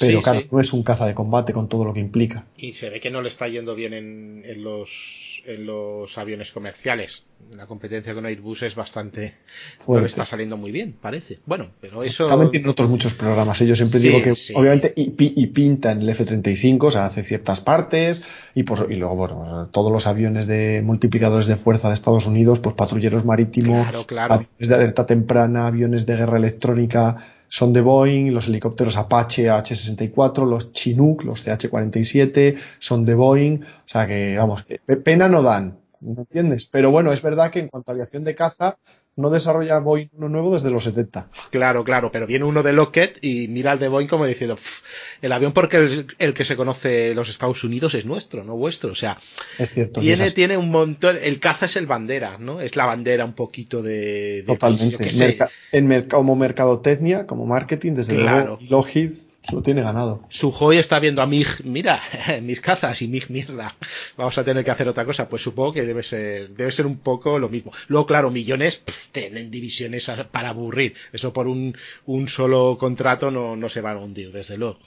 pero 0.00 0.18
Sí, 0.18 0.24
claro, 0.24 0.40
sí. 0.40 0.48
no 0.50 0.60
es 0.60 0.72
un 0.72 0.82
caza 0.82 1.06
de 1.06 1.14
combate 1.14 1.52
con 1.52 1.68
todo 1.68 1.84
lo 1.84 1.92
que 1.94 2.00
implica. 2.00 2.46
Y 2.56 2.72
se 2.72 2.88
ve 2.90 2.98
que 3.00 3.10
no 3.10 3.20
le 3.22 3.28
está 3.28 3.46
yendo 3.46 3.74
bien 3.76 3.92
en, 3.92 4.42
en 4.46 4.64
los, 4.64 5.42
en 5.46 5.66
los 5.66 6.16
aviones 6.18 6.50
comerciales. 6.52 7.22
La 7.54 7.66
competencia 7.66 8.12
con 8.14 8.26
Airbus 8.26 8.62
es 8.64 8.74
bastante. 8.74 9.34
No 9.78 9.84
Fuerte. 9.84 10.00
le 10.02 10.06
está 10.08 10.26
saliendo 10.26 10.56
muy 10.56 10.72
bien, 10.72 10.94
parece. 11.00 11.38
Bueno, 11.46 11.70
pero 11.80 12.02
eso. 12.02 12.26
También 12.26 12.50
tienen 12.50 12.68
otros 12.68 12.88
muchos 12.90 13.14
programas. 13.14 13.58
Yo 13.60 13.74
siempre 13.74 13.98
Sí, 14.00 14.08
digo 14.08 14.22
que 14.22 14.32
obviamente 14.54 14.92
y, 14.96 15.12
y 15.18 15.46
pinta 15.48 15.92
en 15.92 16.00
el 16.02 16.08
F-35, 16.10 16.84
o 16.84 16.90
sea, 16.90 17.06
hace 17.06 17.22
ciertas 17.22 17.60
partes 17.60 18.22
y, 18.54 18.62
por- 18.64 18.90
y 18.90 18.96
luego, 18.96 19.16
bueno, 19.16 19.68
todos 19.72 19.92
los 19.92 20.06
aviones 20.06 20.46
de 20.46 20.82
multiplicadores 20.84 21.46
de 21.46 21.56
fuerza 21.56 21.88
de 21.88 21.94
Estados 21.94 22.26
Unidos, 22.26 22.60
pues 22.60 22.74
patrulleros 22.74 23.24
marítimos, 23.24 23.82
Claro, 23.88 24.06
claro. 24.06 24.34
aviones 24.34 24.68
de 24.68 24.74
alerta 24.74 25.06
temprana, 25.06 25.66
aviones 25.66 26.06
de 26.06 26.16
guerra 26.16 26.36
electrónica 26.38 27.16
son 27.50 27.72
de 27.72 27.80
Boeing, 27.80 28.32
los 28.32 28.48
helicópteros 28.48 28.96
Apache 28.96 29.50
H-64, 29.50 30.48
los 30.48 30.72
Chinook, 30.72 31.24
los 31.24 31.46
CH-47 31.46 32.56
son 32.78 33.04
de 33.04 33.14
Boeing, 33.14 33.62
o 33.62 33.88
sea 33.88 34.06
que, 34.06 34.36
vamos, 34.38 34.64
pena 35.04 35.28
no 35.28 35.42
dan, 35.42 35.78
¿me 36.00 36.12
entiendes? 36.12 36.66
Pero 36.66 36.90
bueno, 36.92 37.12
es 37.12 37.20
verdad 37.20 37.50
que 37.50 37.58
en 37.58 37.68
cuanto 37.68 37.90
a 37.90 37.94
aviación 37.94 38.24
de 38.24 38.36
caza, 38.36 38.78
no 39.16 39.28
desarrolla 39.28 39.78
Boeing 39.80 40.08
uno 40.14 40.28
nuevo 40.28 40.54
desde 40.54 40.70
los 40.70 40.84
70. 40.84 41.28
Claro, 41.50 41.84
claro, 41.84 42.10
pero 42.10 42.26
viene 42.26 42.44
uno 42.44 42.62
de 42.62 42.72
Lockheed 42.72 43.10
y 43.20 43.48
mira 43.48 43.72
al 43.72 43.78
de 43.78 43.88
Boeing 43.88 44.08
como 44.08 44.24
diciendo, 44.24 44.56
"Pff, 44.56 44.82
el 45.22 45.32
avión 45.32 45.52
porque 45.52 45.76
el, 45.78 46.06
el 46.18 46.32
que 46.32 46.44
se 46.44 46.56
conoce 46.56 47.14
los 47.14 47.28
Estados 47.28 47.62
Unidos 47.64 47.94
es 47.94 48.06
nuestro, 48.06 48.44
no 48.44 48.56
vuestro. 48.56 48.92
O 48.92 48.94
sea, 48.94 49.18
Es 49.58 49.72
cierto. 49.72 50.00
tiene, 50.00 50.24
es 50.24 50.34
tiene 50.34 50.56
un 50.56 50.70
montón, 50.70 51.18
el 51.20 51.38
caza 51.40 51.66
es 51.66 51.76
el 51.76 51.86
bandera, 51.86 52.38
¿no? 52.38 52.60
Es 52.60 52.76
la 52.76 52.86
bandera 52.86 53.24
un 53.24 53.34
poquito 53.34 53.82
de, 53.82 54.36
de 54.36 54.42
Totalmente. 54.44 54.92
yo 54.92 54.98
qué 54.98 55.10
sé. 55.10 55.36
Merca- 55.38 55.50
en 55.72 56.08
como 56.08 56.36
mercadotecnia, 56.36 57.26
como 57.26 57.44
marketing, 57.46 57.92
desde 57.94 58.14
Claro. 58.16 58.58
luego, 58.60 58.70
Lockheed 58.70 59.12
lo 59.52 59.62
tiene 59.62 59.82
ganado. 59.82 60.22
Sujoy 60.28 60.78
está 60.78 61.00
viendo 61.00 61.22
a 61.22 61.26
Mig, 61.26 61.64
mira, 61.64 62.00
mis 62.42 62.60
cazas 62.60 63.00
y 63.02 63.08
Mig 63.08 63.30
mierda. 63.30 63.74
Vamos 64.16 64.36
a 64.38 64.44
tener 64.44 64.64
que 64.64 64.70
hacer 64.70 64.88
otra 64.88 65.04
cosa. 65.04 65.28
Pues 65.28 65.42
supongo 65.42 65.72
que 65.72 65.82
debe 65.82 66.02
ser, 66.02 66.50
debe 66.50 66.70
ser 66.70 66.86
un 66.86 66.98
poco 66.98 67.38
lo 67.38 67.48
mismo. 67.48 67.72
Luego, 67.88 68.06
claro, 68.06 68.30
millones 68.30 68.76
pff, 68.76 69.08
tienen 69.08 69.50
divisiones 69.50 70.10
para 70.30 70.50
aburrir. 70.50 70.94
Eso 71.12 71.32
por 71.32 71.48
un, 71.48 71.76
un 72.06 72.28
solo 72.28 72.76
contrato 72.78 73.30
no, 73.30 73.56
no 73.56 73.68
se 73.68 73.80
van 73.80 73.96
a 73.96 74.00
hundir, 74.00 74.30
desde 74.32 74.56
luego. 74.56 74.78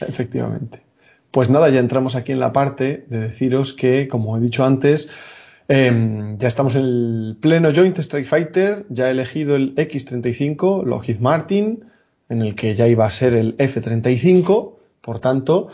Efectivamente. 0.00 0.82
Pues 1.30 1.50
nada, 1.50 1.68
ya 1.70 1.80
entramos 1.80 2.16
aquí 2.16 2.32
en 2.32 2.40
la 2.40 2.52
parte 2.52 3.04
de 3.08 3.18
deciros 3.18 3.72
que, 3.72 4.08
como 4.08 4.36
he 4.36 4.40
dicho 4.40 4.64
antes, 4.64 5.10
em, 5.68 6.38
ya 6.38 6.48
estamos 6.48 6.76
en 6.76 6.82
el 6.82 7.36
pleno 7.40 7.72
Joint 7.74 7.98
Strike 7.98 8.26
Fighter, 8.26 8.86
ya 8.88 9.08
he 9.08 9.10
elegido 9.10 9.56
el 9.56 9.74
X-35, 9.76 10.84
Lockheed 10.84 11.18
Martin, 11.18 11.84
en 12.28 12.42
el 12.42 12.54
que 12.54 12.74
ya 12.74 12.88
iba 12.88 13.06
a 13.06 13.10
ser 13.10 13.34
el 13.34 13.54
F-35, 13.58 14.74
por 15.00 15.20
tanto, 15.20 15.68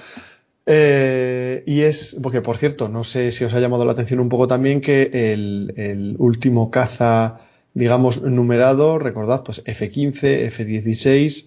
eh, 0.66 1.64
y 1.66 1.80
es, 1.80 2.16
porque 2.22 2.40
por 2.40 2.57
cierto, 2.57 2.88
no 2.88 3.05
sé 3.05 3.32
si 3.32 3.44
os 3.44 3.55
ha 3.55 3.61
llamado 3.61 3.84
la 3.84 3.92
atención 3.92 4.20
un 4.20 4.28
poco 4.28 4.46
también 4.46 4.80
que 4.80 5.11
el, 5.32 5.74
el 5.76 6.16
último 6.18 6.70
caza, 6.70 7.40
digamos, 7.74 8.22
numerado, 8.22 8.98
recordad, 8.98 9.42
pues 9.44 9.62
F-15, 9.64 10.46
F-16, 10.46 11.46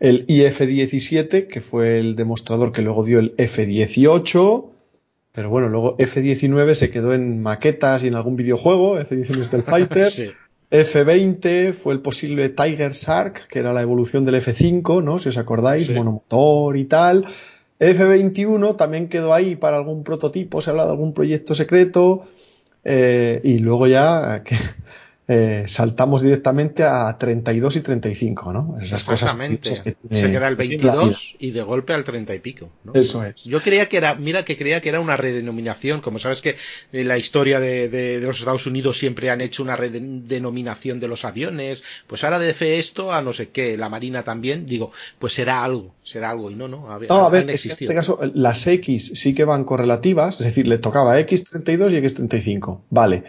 el 0.00 0.26
IF-17, 0.26 1.46
que 1.46 1.60
fue 1.60 1.98
el 1.98 2.16
demostrador 2.16 2.72
que 2.72 2.82
luego 2.82 3.04
dio 3.04 3.18
el 3.18 3.34
F-18, 3.36 4.70
pero 5.32 5.48
bueno, 5.48 5.68
luego 5.68 5.96
F-19 5.98 6.74
se 6.74 6.90
quedó 6.90 7.12
en 7.14 7.40
maquetas 7.40 8.02
y 8.02 8.08
en 8.08 8.14
algún 8.14 8.36
videojuego, 8.36 8.98
F-19 8.98 9.44
Stealth 9.44 9.64
Fighter, 9.68 10.10
Sí. 10.10 10.30
F-20 10.70 11.72
fue 11.72 11.94
el 11.94 12.00
posible 12.00 12.48
Tiger 12.48 12.92
Shark, 12.92 13.48
que 13.48 13.58
era 13.58 13.72
la 13.72 13.82
evolución 13.82 14.24
del 14.24 14.36
F-5, 14.36 15.02
¿no? 15.02 15.18
Si 15.18 15.28
os 15.28 15.36
acordáis, 15.38 15.86
Sí. 15.86 15.92
monomotor 15.92 16.76
y 16.76 16.84
tal. 16.84 17.24
F-21 17.80 18.76
también 18.76 19.08
quedó 19.08 19.34
ahí 19.34 19.56
para 19.56 19.78
algún 19.78 20.04
prototipo, 20.04 20.60
se 20.60 20.70
habla 20.70 20.84
de 20.84 20.90
algún 20.92 21.12
proyecto 21.14 21.54
secreto. 21.54 22.26
eh, 22.84 23.40
y 23.44 23.58
luego 23.58 23.86
ya, 23.88 24.42
que 24.44 24.56
eh, 25.32 25.62
saltamos 25.68 26.22
directamente 26.22 26.82
a 26.82 27.16
32 27.16 27.76
y 27.76 27.80
35, 27.82 28.52
¿no? 28.52 28.76
Esas 28.82 29.04
cosas 29.04 29.36
que 29.36 29.60
Se 29.62 30.32
queda 30.32 30.48
el 30.48 30.56
22 30.56 31.36
y 31.38 31.52
de 31.52 31.62
golpe 31.62 31.92
al 31.92 32.02
30 32.02 32.34
y 32.34 32.40
pico. 32.40 32.68
¿no? 32.82 32.94
Eso 32.94 33.24
es. 33.24 33.44
Yo 33.44 33.60
creía 33.60 33.88
que 33.88 33.98
era, 33.98 34.16
mira 34.16 34.44
que 34.44 34.56
creía 34.56 34.80
que 34.80 34.88
era 34.88 34.98
una 34.98 35.16
redenominación, 35.16 36.00
como 36.00 36.18
sabes 36.18 36.40
que 36.40 36.56
en 36.92 37.06
la 37.06 37.16
historia 37.16 37.60
de, 37.60 38.18
los 38.20 38.40
Estados 38.40 38.66
Unidos 38.66 38.98
siempre 38.98 39.30
han 39.30 39.40
hecho 39.40 39.62
una 39.62 39.76
redenominación 39.76 40.98
de 40.98 41.06
los 41.06 41.24
aviones, 41.24 41.84
pues 42.08 42.24
ahora 42.24 42.40
de 42.40 42.52
fe 42.52 42.80
esto 42.80 43.12
a 43.12 43.22
no 43.22 43.32
sé 43.32 43.50
qué, 43.50 43.76
la 43.76 43.88
Marina 43.88 44.24
también, 44.24 44.66
digo, 44.66 44.90
pues 45.20 45.34
será 45.34 45.62
algo, 45.62 45.94
será 46.02 46.30
algo 46.30 46.50
y 46.50 46.56
no, 46.56 46.66
no. 46.66 46.90
A 46.90 46.98
ver, 46.98 47.08
no, 47.08 47.24
a 47.24 47.30
ver 47.30 47.44
en 47.44 47.50
este 47.50 47.94
caso 47.94 48.18
las 48.34 48.66
X 48.66 49.12
sí 49.14 49.32
que 49.32 49.44
van 49.44 49.62
correlativas, 49.62 50.40
es 50.40 50.46
decir, 50.46 50.66
le 50.66 50.78
tocaba 50.78 51.20
X32 51.20 51.92
y 51.92 52.02
X35, 52.02 52.80
vale 52.90 53.22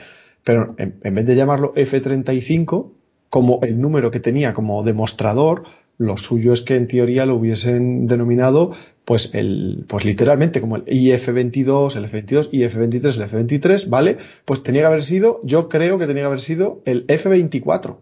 pero 0.43 0.76
en, 0.77 1.15
vez 1.15 1.26
de 1.26 1.35
llamarlo 1.35 1.73
F35, 1.76 2.91
como 3.30 3.59
el 3.63 3.80
número 3.80 4.11
que 4.11 4.19
tenía 4.19 4.53
como 4.53 4.84
demostrador, 4.84 5.63
lo 5.97 6.18
suyo 6.18 6.53
es 6.53 6.61
que 6.61 6.76
en 6.76 6.88
teoría 6.88 7.26
lo 7.26 7.35
hubiesen 7.35 8.07
denominado 8.07 8.72
pues 9.05 9.34
el 9.34 9.85
pues 9.88 10.05
literalmente 10.05 10.61
como 10.61 10.77
el 10.77 10.85
IF22, 10.85 11.95
el 11.95 12.05
F22, 12.07 12.49
IF23, 12.51 13.22
el 13.22 13.30
F23, 13.30 13.89
¿vale? 13.89 14.18
Pues 14.45 14.63
tenía 14.63 14.81
que 14.81 14.88
haber 14.88 15.03
sido, 15.03 15.41
yo 15.43 15.69
creo 15.69 15.97
que 15.99 16.07
tenía 16.07 16.23
que 16.23 16.27
haber 16.27 16.41
sido 16.41 16.81
el 16.85 17.05
F24 17.07 17.97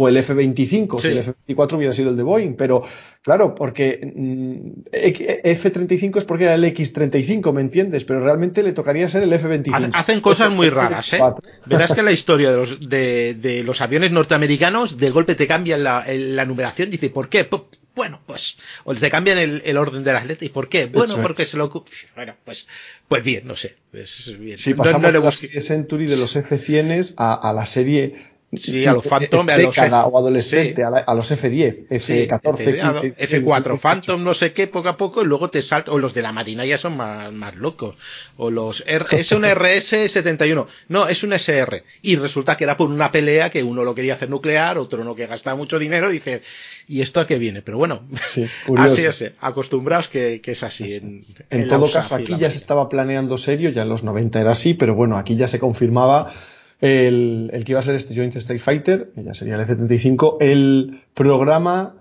o 0.00 0.08
el 0.08 0.16
F-25, 0.16 1.00
si 1.00 1.08
el 1.08 1.18
F-24 1.18 1.76
hubiera 1.76 1.92
sido 1.92 2.08
el 2.08 2.16
de 2.16 2.22
Boeing, 2.22 2.54
pero 2.54 2.82
claro, 3.22 3.54
porque 3.54 4.00
mm, 4.02 4.82
F-35 4.92 6.18
es 6.18 6.24
porque 6.24 6.44
era 6.44 6.54
el 6.54 6.64
X-35, 6.64 7.52
¿me 7.52 7.60
entiendes? 7.60 8.04
Pero 8.04 8.20
realmente 8.20 8.62
le 8.62 8.72
tocaría 8.72 9.08
ser 9.08 9.22
el 9.22 9.32
F-25. 9.32 9.90
Hacen 9.94 10.20
cosas 10.20 10.50
muy 10.50 10.70
raras, 10.70 11.12
¿eh? 11.12 11.20
Verás 11.66 11.92
que 11.92 12.02
la 12.02 12.12
historia 12.12 12.50
de 12.50 12.56
los, 12.56 12.88
de, 12.88 13.62
los 13.64 13.80
aviones 13.80 14.10
norteamericanos, 14.12 14.96
de 14.96 15.10
golpe 15.10 15.34
te 15.34 15.46
cambian 15.46 15.82
la, 15.84 16.44
numeración, 16.44 16.90
dice, 16.90 17.10
¿por 17.10 17.28
qué? 17.28 17.48
Bueno, 17.94 18.20
pues, 18.24 18.56
o 18.84 18.94
te 18.94 19.10
cambian 19.10 19.38
el, 19.38 19.76
orden 19.76 20.04
de 20.04 20.12
las 20.12 20.26
letras, 20.26 20.46
¿y 20.46 20.52
por 20.52 20.68
qué? 20.68 20.86
Bueno, 20.86 21.16
porque 21.20 21.44
se 21.44 21.56
lo... 21.56 21.70
Bueno, 22.14 22.36
pues, 22.44 22.66
pues 23.08 23.22
bien, 23.22 23.46
no 23.46 23.56
sé. 23.56 23.76
Es 23.92 24.38
bien. 24.38 24.56
Sí, 24.56 24.74
pasamos 24.74 25.12
de 25.12 25.20
la 25.20 25.30
serie 25.30 25.60
Century 25.60 26.06
de 26.06 26.16
los 26.16 26.34
F-100 26.36 27.14
a, 27.16 27.34
a 27.34 27.52
la 27.52 27.66
serie 27.66 28.29
Sí, 28.52 28.84
a 28.84 28.92
los 28.92 29.06
Phantom, 29.06 29.48
a 29.48 29.56
los 29.58 29.78
F... 29.78 29.92
o 29.92 30.18
adolescente, 30.18 30.82
a, 30.82 31.14
los 31.14 31.30
F10, 31.30 31.86
F14, 31.88 33.14
F4 33.14 33.78
Phantom, 33.78 34.24
no 34.24 34.34
sé 34.34 34.52
qué, 34.52 34.66
poco 34.66 34.88
a 34.88 34.96
poco, 34.96 35.22
y 35.22 35.26
luego 35.26 35.50
te 35.50 35.62
salta, 35.62 35.92
o 35.92 35.98
los 35.98 36.14
de 36.14 36.22
la 36.22 36.32
Marina 36.32 36.64
ya 36.64 36.76
son 36.76 36.96
más, 36.96 37.32
más 37.32 37.54
locos, 37.54 37.94
o 38.36 38.50
los 38.50 38.82
R... 38.88 39.06
es 39.12 39.30
un 39.30 39.42
RS-71, 39.44 40.66
no, 40.88 41.06
es 41.06 41.22
un 41.22 41.32
SR, 41.32 41.84
y 42.02 42.16
resulta 42.16 42.56
que 42.56 42.64
era 42.64 42.76
por 42.76 42.90
una 42.90 43.12
pelea 43.12 43.50
que 43.50 43.62
uno 43.62 43.84
lo 43.84 43.94
quería 43.94 44.14
hacer 44.14 44.28
nuclear, 44.28 44.78
otro 44.78 45.04
no 45.04 45.14
que 45.14 45.28
gastaba 45.28 45.56
mucho 45.56 45.78
dinero, 45.78 46.10
dice, 46.10 46.42
¿y 46.88 47.02
esto 47.02 47.20
a 47.20 47.28
qué 47.28 47.38
viene? 47.38 47.62
Pero 47.62 47.78
bueno, 47.78 48.02
así 48.76 49.04
es, 49.04 49.32
acostumbrados 49.40 50.08
que, 50.08 50.40
que 50.40 50.52
es 50.52 50.62
así. 50.64 50.92
En, 50.92 51.20
en, 51.50 51.68
todo 51.68 51.88
caso, 51.88 52.16
aquí 52.16 52.36
ya 52.36 52.50
se 52.50 52.56
estaba 52.56 52.88
planeando 52.88 53.38
serio, 53.38 53.70
ya 53.70 53.82
en 53.82 53.88
los 53.90 54.02
90 54.02 54.40
era 54.40 54.50
así, 54.50 54.74
pero 54.74 54.96
bueno, 54.96 55.16
aquí 55.16 55.36
ya 55.36 55.46
se 55.46 55.60
confirmaba 55.60 56.32
el, 56.80 57.50
el 57.52 57.64
que 57.64 57.72
iba 57.72 57.80
a 57.80 57.82
ser 57.82 57.94
este 57.94 58.14
Joint 58.14 58.34
Strike 58.34 58.62
Fighter, 58.62 59.12
que 59.14 59.22
ya 59.22 59.34
sería 59.34 59.54
el 59.56 59.60
F-35, 59.62 60.36
el 60.40 61.02
programa 61.14 61.96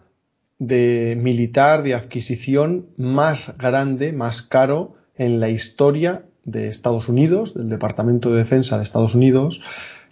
de 0.57 1.17
militar 1.19 1.83
de 1.83 1.95
adquisición 1.95 2.87
más 2.97 3.57
grande, 3.57 4.11
más 4.13 4.41
caro 4.41 4.95
en 5.15 5.39
la 5.39 5.49
historia 5.49 6.23
de 6.43 6.67
Estados 6.67 7.09
Unidos, 7.09 7.53
del 7.53 7.69
Departamento 7.69 8.31
de 8.31 8.39
Defensa 8.39 8.77
de 8.77 8.83
Estados 8.83 9.15
Unidos. 9.15 9.61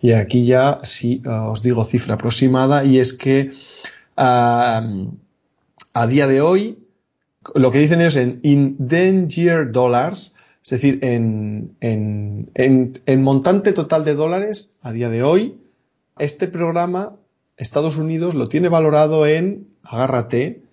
Y 0.02 0.12
aquí 0.12 0.46
ya 0.46 0.80
sí 0.84 1.22
os 1.26 1.62
digo 1.64 1.84
cifra 1.84 2.16
aproximada 2.16 2.86
y 2.86 3.00
es 3.00 3.14
que 3.14 3.52
a 4.16 4.82
día 6.08 6.28
de 6.28 6.42
hoy 6.42 6.80
lo 7.56 7.72
que 7.72 7.80
dicen 7.80 8.02
es 8.02 8.16
en 8.16 8.40
in 8.44 8.76
danger 8.78 9.72
dollars 9.72 10.36
es 10.68 10.72
decir, 10.72 11.00
en, 11.02 11.76
en, 11.80 12.52
en, 12.54 13.24
montante 13.24 13.72
total 13.72 14.04
de 14.04 14.16
dólares, 14.16 14.72
a 14.82 14.92
día 14.92 15.10
de 15.10 15.24
hoy, 15.24 15.56
este 16.20 16.50
programa, 16.50 17.16
Estados 17.56 17.96
Unidos 17.96 18.36
lo 18.36 18.50
tiene 18.50 18.68
valorado 18.68 19.26
en, 19.26 19.70
agárrate, 19.84 20.64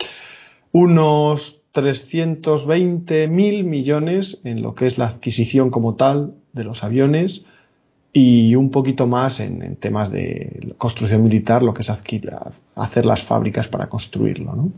unos 0.73 1.63
320.000 1.75 3.65
millones 3.65 4.41
en 4.45 4.63
lo 4.63 4.75
que 4.75 4.87
es 4.87 4.99
la 4.99 5.07
adquisición 5.07 5.71
como 5.71 5.95
tal 5.95 6.35
de 6.53 6.65
los 6.65 6.83
aviones 6.83 7.45
y 8.17 8.55
un 8.55 8.71
poquito 8.71 9.09
más 9.09 9.41
en, 9.41 9.75
temas 9.77 10.11
de 10.11 10.73
construcción 10.79 11.23
militar, 11.23 11.65
lo 11.65 11.75
que 11.75 11.83
es 11.83 11.91
hacer 11.91 13.05
las 13.05 13.23
fábricas 13.23 13.67
para 13.67 13.89
construirlo. 13.89 14.55
¿no? 14.55 14.73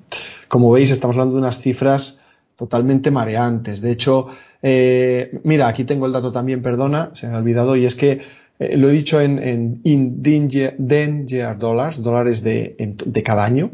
Como 0.49 0.73
veis, 0.73 0.91
estamos 0.91 1.17
hablando 1.17 1.35
de 1.35 1.43
unas 1.43 1.61
cifras 1.61 2.19
totalmente 2.57 3.11
mareantes. 3.11 3.83
De 3.83 3.93
hecho, 3.93 4.29
eh, 4.63 5.41
mira, 5.45 5.69
aquí 5.69 5.85
tengo 5.85 6.07
el 6.07 6.13
dato 6.13 6.33
también, 6.33 6.63
perdona, 6.63 7.11
se 7.15 7.29
me 7.29 7.35
ha 7.35 7.39
olvidado, 7.39 7.77
y 7.77 7.87
es 7.87 7.95
que 7.95 8.21
eh, 8.59 8.77
lo 8.77 8.89
he 8.89 8.93
dicho 8.93 9.21
en, 9.21 9.39
en 9.39 9.81
in 9.85 10.23
danger, 10.23 11.59
dollars, 11.59 12.03
dólares 12.03 12.43
de, 12.43 12.75
de, 13.05 13.23
cada 13.23 13.45
año, 13.45 13.71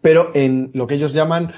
pero 0.00 0.30
en 0.34 0.70
lo 0.72 0.86
que 0.86 0.94
ellos 0.94 1.12
llaman 1.12 1.52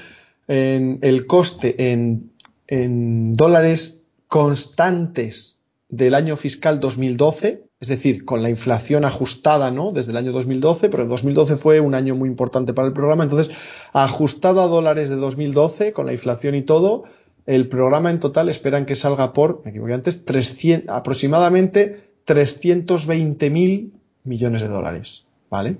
en 0.47 0.99
el 1.01 1.27
coste 1.27 1.91
en, 1.91 2.31
en 2.67 3.33
dólares 3.33 4.01
constantes 4.27 5.57
del 5.89 6.15
año 6.15 6.35
fiscal 6.35 6.79
2012, 6.79 7.63
es 7.79 7.87
decir, 7.87 8.25
con 8.25 8.41
la 8.41 8.49
inflación 8.49 9.05
ajustada, 9.05 9.71
¿no? 9.71 9.91
Desde 9.91 10.11
el 10.11 10.17
año 10.17 10.31
2012, 10.31 10.89
pero 10.89 11.05
2012 11.05 11.55
fue 11.57 11.79
un 11.79 11.93
año 11.93 12.15
muy 12.15 12.27
importante 12.27 12.73
para 12.73 12.87
el 12.87 12.93
programa, 12.93 13.23
entonces, 13.23 13.55
ajustado 13.93 14.61
a 14.61 14.67
dólares 14.67 15.09
de 15.09 15.15
2012, 15.15 15.93
con 15.93 16.07
la 16.07 16.13
inflación 16.13 16.55
y 16.55 16.63
todo, 16.63 17.03
el 17.47 17.67
programa 17.67 18.11
en 18.11 18.19
total 18.19 18.49
esperan 18.49 18.85
que 18.85 18.93
salga 18.93 19.33
por, 19.33 19.61
me 19.63 19.71
equivoqué 19.71 19.93
antes, 19.93 20.25
300, 20.25 20.95
aproximadamente 20.95 22.11
320 22.25 23.49
mil 23.49 23.93
millones 24.23 24.61
de 24.61 24.67
dólares, 24.67 25.25
¿vale? 25.49 25.77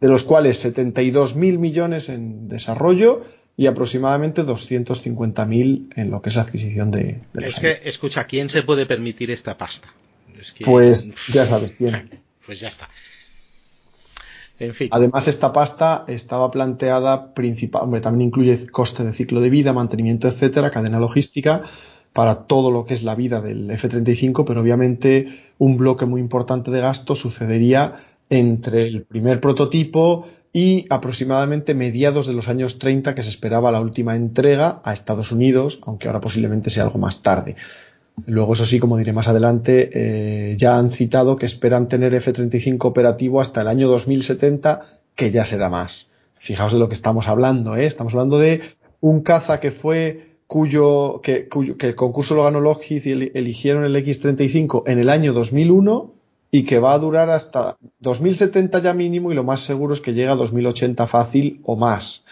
De 0.00 0.08
los 0.08 0.22
cuales 0.22 0.58
72 0.58 1.34
mil 1.34 1.58
millones 1.58 2.10
en 2.10 2.48
desarrollo 2.48 3.22
y 3.56 3.66
aproximadamente 3.66 4.42
250.000 4.44 5.94
en 5.96 6.10
lo 6.10 6.20
que 6.20 6.28
es 6.28 6.36
adquisición 6.36 6.90
de, 6.90 7.22
de 7.32 7.48
Es 7.48 7.54
que, 7.54 7.80
escucha, 7.84 8.24
¿quién 8.26 8.50
se 8.50 8.62
puede 8.62 8.84
permitir 8.84 9.30
esta 9.30 9.56
pasta? 9.56 9.92
pues 10.64 11.10
ya 11.32 11.46
sabes 11.48 11.72
quién. 11.78 12.20
Pues 12.44 12.60
ya 12.60 12.68
está. 12.68 12.90
En 14.58 14.74
fin. 14.74 14.88
Además, 14.90 15.28
esta 15.28 15.52
pasta 15.52 16.04
estaba 16.08 16.50
planteada 16.50 17.34
principal, 17.34 17.82
hombre, 17.82 18.00
también 18.00 18.28
incluye 18.28 18.66
coste 18.68 19.04
de 19.04 19.12
ciclo 19.12 19.40
de 19.40 19.50
vida, 19.50 19.72
mantenimiento, 19.72 20.28
etcétera, 20.28 20.70
cadena 20.70 20.98
logística 20.98 21.62
para 22.12 22.46
todo 22.46 22.70
lo 22.70 22.86
que 22.86 22.94
es 22.94 23.02
la 23.02 23.14
vida 23.14 23.42
del 23.42 23.70
F-35, 23.70 24.44
pero 24.46 24.62
obviamente 24.62 25.28
un 25.58 25.76
bloque 25.76 26.06
muy 26.06 26.22
importante 26.22 26.70
de 26.70 26.80
gasto 26.80 27.14
sucedería 27.14 27.96
entre 28.30 28.86
el 28.86 29.02
primer 29.02 29.40
prototipo 29.40 30.24
y 30.50 30.86
aproximadamente 30.88 31.74
mediados 31.74 32.26
de 32.26 32.32
los 32.32 32.48
años 32.48 32.78
30 32.78 33.14
que 33.14 33.20
se 33.20 33.28
esperaba 33.28 33.70
la 33.70 33.82
última 33.82 34.16
entrega 34.16 34.80
a 34.82 34.94
Estados 34.94 35.30
Unidos, 35.30 35.78
aunque 35.84 36.06
ahora 36.06 36.22
posiblemente 36.22 36.70
sea 36.70 36.84
algo 36.84 36.98
más 36.98 37.22
tarde. 37.22 37.56
Luego, 38.24 38.54
eso 38.54 38.64
sí, 38.64 38.78
como 38.78 38.96
diré 38.96 39.12
más 39.12 39.28
adelante, 39.28 39.90
eh, 39.92 40.56
ya 40.56 40.78
han 40.78 40.90
citado 40.90 41.36
que 41.36 41.46
esperan 41.46 41.88
tener 41.88 42.14
F-35 42.14 42.84
operativo 42.86 43.40
hasta 43.40 43.60
el 43.60 43.68
año 43.68 43.88
2070, 43.88 45.00
que 45.14 45.30
ya 45.30 45.44
será 45.44 45.68
más. 45.68 46.10
Fijaos 46.38 46.72
de 46.72 46.78
lo 46.78 46.88
que 46.88 46.94
estamos 46.94 47.28
hablando, 47.28 47.76
¿eh? 47.76 47.86
Estamos 47.86 48.14
hablando 48.14 48.38
de 48.38 48.62
un 49.00 49.20
caza 49.20 49.60
que 49.60 49.70
fue 49.70 50.36
cuyo 50.46 51.20
que, 51.22 51.48
que, 51.48 51.86
el 51.88 51.94
concurso 51.94 52.34
lo 52.34 52.44
ganó 52.44 52.60
Lockheed 52.60 53.04
y 53.04 53.38
eligieron 53.38 53.84
el 53.84 53.96
X-35 53.96 54.84
en 54.86 54.98
el 54.98 55.10
año 55.10 55.32
2001 55.32 56.12
y 56.50 56.62
que 56.62 56.78
va 56.78 56.94
a 56.94 56.98
durar 56.98 57.30
hasta 57.30 57.76
2070 58.00 58.80
ya 58.80 58.94
mínimo 58.94 59.32
y 59.32 59.34
lo 59.34 59.44
más 59.44 59.60
seguro 59.60 59.92
es 59.92 60.00
que 60.00 60.14
llegue 60.14 60.28
a 60.28 60.36
2080 60.36 61.06
fácil 61.06 61.60
o 61.64 61.76
más. 61.76 62.24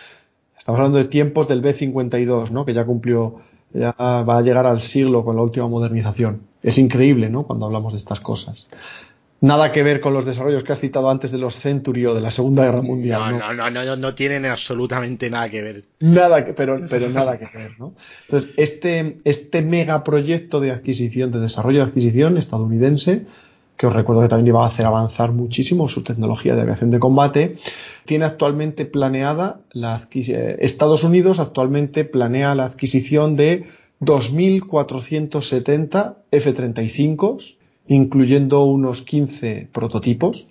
Estamos 0.57 0.79
hablando 0.79 0.99
de 0.99 1.05
tiempos 1.05 1.49
del 1.49 1.61
B-52, 1.61 2.51
¿no? 2.51 2.65
Que 2.65 2.73
ya 2.73 2.87
cumplió, 2.87 3.41
ya 3.75 3.93
va 3.99 4.39
a 4.39 4.43
llegar 4.43 4.67
al 4.67 4.81
siglo 4.81 5.25
con 5.25 5.37
la 5.37 5.43
última 5.43 5.69
modernización. 5.69 6.41
Es 6.63 6.79
increíble, 6.79 7.29
¿no? 7.29 7.43
Cuando 7.43 7.67
hablamos 7.67 7.93
de 7.93 7.99
estas 7.99 8.21
cosas 8.21 8.69
nada 9.45 9.73
que 9.73 9.83
ver 9.83 10.01
con 10.01 10.15
los 10.15 10.25
desarrollos 10.25 10.65
que 10.65 10.73
has 10.73 10.81
citado 10.81 11.11
antes 11.11 11.31
de 11.31 11.39
los 11.39 11.55
Century 11.55 12.07
o 12.07 12.15
de 12.15 12.23
la 12.23 12.31
Segunda 12.31 12.65
Guerra 12.65 12.81
Mundial. 12.81 13.39
No, 13.39 13.53
no, 13.53 13.71
no, 13.71 13.85
no, 13.85 13.97
no, 13.97 14.15
tienen 14.15 14.47
absolutamente 14.47 15.29
nada 15.29 15.51
que 15.51 15.63
ver. 15.63 15.85
Nada, 16.01 16.47
pero, 16.57 16.87
pero 16.89 17.11
nada 17.11 17.39
que 17.39 17.47
ver, 17.57 17.79
¿no? 17.79 17.95
Entonces, 18.23 18.51
este, 18.57 19.19
este 19.25 19.61
megaproyecto 19.61 20.61
de 20.61 20.71
adquisición, 20.71 21.31
de 21.31 21.41
desarrollo 21.41 21.81
de 21.81 21.91
adquisición 21.91 22.39
estadounidense, 22.39 23.27
que 23.77 23.87
os 23.87 23.93
recuerdo 23.93 24.23
que 24.23 24.29
también 24.29 24.47
iba 24.49 24.65
a 24.65 24.69
hacer 24.69 24.87
avanzar 24.87 25.33
muchísimo 25.33 25.89
su 25.89 26.03
tecnología 26.03 26.55
de 26.55 26.63
aviación 26.63 26.91
de 26.91 26.99
combate, 26.99 27.57
tiene 28.05 28.25
actualmente 28.25 28.87
planeada 28.87 29.61
la 29.73 29.95
adquisición, 29.95 30.57
Estados 30.59 31.05
Unidos 31.05 31.41
actualmente 31.41 32.05
planea 32.05 32.55
la 32.55 32.65
adquisición 32.65 33.37
de 33.37 33.67
2.470 34.01 36.17
F-35 36.31 37.57
incluyendo 37.87 38.65
unos 38.65 39.03
15 39.03 39.69
prototipos. 39.73 40.49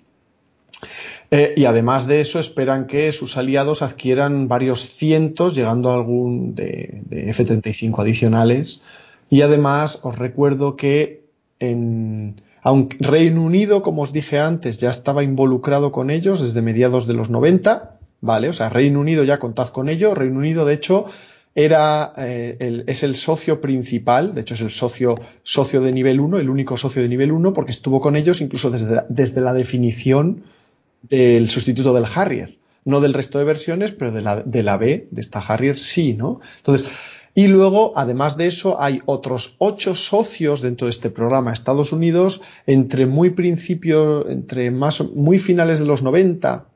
Eh, 1.30 1.54
y 1.56 1.64
además 1.64 2.06
de 2.06 2.20
eso, 2.20 2.38
esperan 2.38 2.86
que 2.86 3.10
sus 3.12 3.36
aliados 3.36 3.82
adquieran 3.82 4.48
varios 4.48 4.80
cientos, 4.80 5.54
llegando 5.54 5.90
a 5.90 5.94
algún 5.94 6.54
de, 6.54 7.02
F-35 7.10 8.00
adicionales. 8.00 8.82
Y 9.30 9.42
además, 9.42 10.00
os 10.02 10.18
recuerdo 10.18 10.76
que 10.76 11.24
en, 11.58 12.40
aunque 12.64 12.96
Reino 12.98 13.42
Unido, 13.42 13.82
como 13.82 14.02
os 14.02 14.12
dije 14.12 14.38
antes, 14.38 14.78
ya 14.78 14.90
estaba 14.90 15.22
involucrado 15.22 15.92
con 15.92 16.10
ellos 16.10 16.40
desde 16.40 16.62
mediados 16.62 17.06
de 17.06 17.12
los 17.12 17.28
90, 17.28 17.98
¿vale? 18.22 18.48
O 18.48 18.54
sea, 18.54 18.70
Reino 18.70 19.00
Unido 19.00 19.22
ya 19.22 19.38
contad 19.38 19.68
con 19.68 19.90
ello. 19.90 20.14
Reino 20.14 20.38
Unido, 20.38 20.64
de 20.64 20.72
hecho, 20.72 21.04
era, 21.54 22.14
eh, 22.16 22.56
el, 22.60 22.84
es 22.86 23.02
el 23.02 23.16
socio 23.16 23.60
principal, 23.60 24.32
de 24.32 24.40
hecho 24.40 24.54
es 24.54 24.62
el 24.62 24.70
socio, 24.70 25.16
socio 25.42 25.82
de 25.82 25.92
nivel 25.92 26.20
1, 26.20 26.38
el 26.38 26.48
único 26.48 26.78
socio 26.78 27.02
de 27.02 27.08
nivel 27.08 27.32
1, 27.32 27.52
porque 27.52 27.70
estuvo 27.70 28.00
con 28.00 28.16
ellos 28.16 28.40
incluso 28.40 28.70
desde, 28.70 29.02
desde 29.10 29.42
la 29.42 29.52
definición 29.52 30.44
del 31.02 31.50
sustituto 31.50 31.92
del 31.92 32.06
Harrier. 32.14 32.56
No 32.86 33.00
del 33.00 33.12
resto 33.12 33.38
de 33.38 33.44
versiones, 33.44 33.92
pero 33.92 34.10
de 34.10 34.22
la, 34.22 34.42
de 34.42 34.62
la 34.62 34.78
B, 34.78 35.08
de 35.10 35.20
esta 35.20 35.40
Harrier, 35.40 35.78
sí, 35.78 36.14
¿no? 36.14 36.40
Entonces, 36.58 36.88
y 37.34 37.48
luego, 37.48 37.92
además 37.96 38.36
de 38.36 38.46
eso, 38.46 38.80
hay 38.80 39.00
otros 39.06 39.56
ocho 39.58 39.96
socios 39.96 40.62
dentro 40.62 40.86
de 40.86 40.90
este 40.90 41.10
programa. 41.10 41.52
Estados 41.52 41.92
Unidos, 41.92 42.42
entre 42.66 43.06
muy 43.06 43.30
principio, 43.30 44.28
entre 44.28 44.70
más, 44.70 45.00
muy 45.00 45.40
finales 45.40 45.80
de 45.80 45.86
los 45.86 46.02
90, 46.02 46.68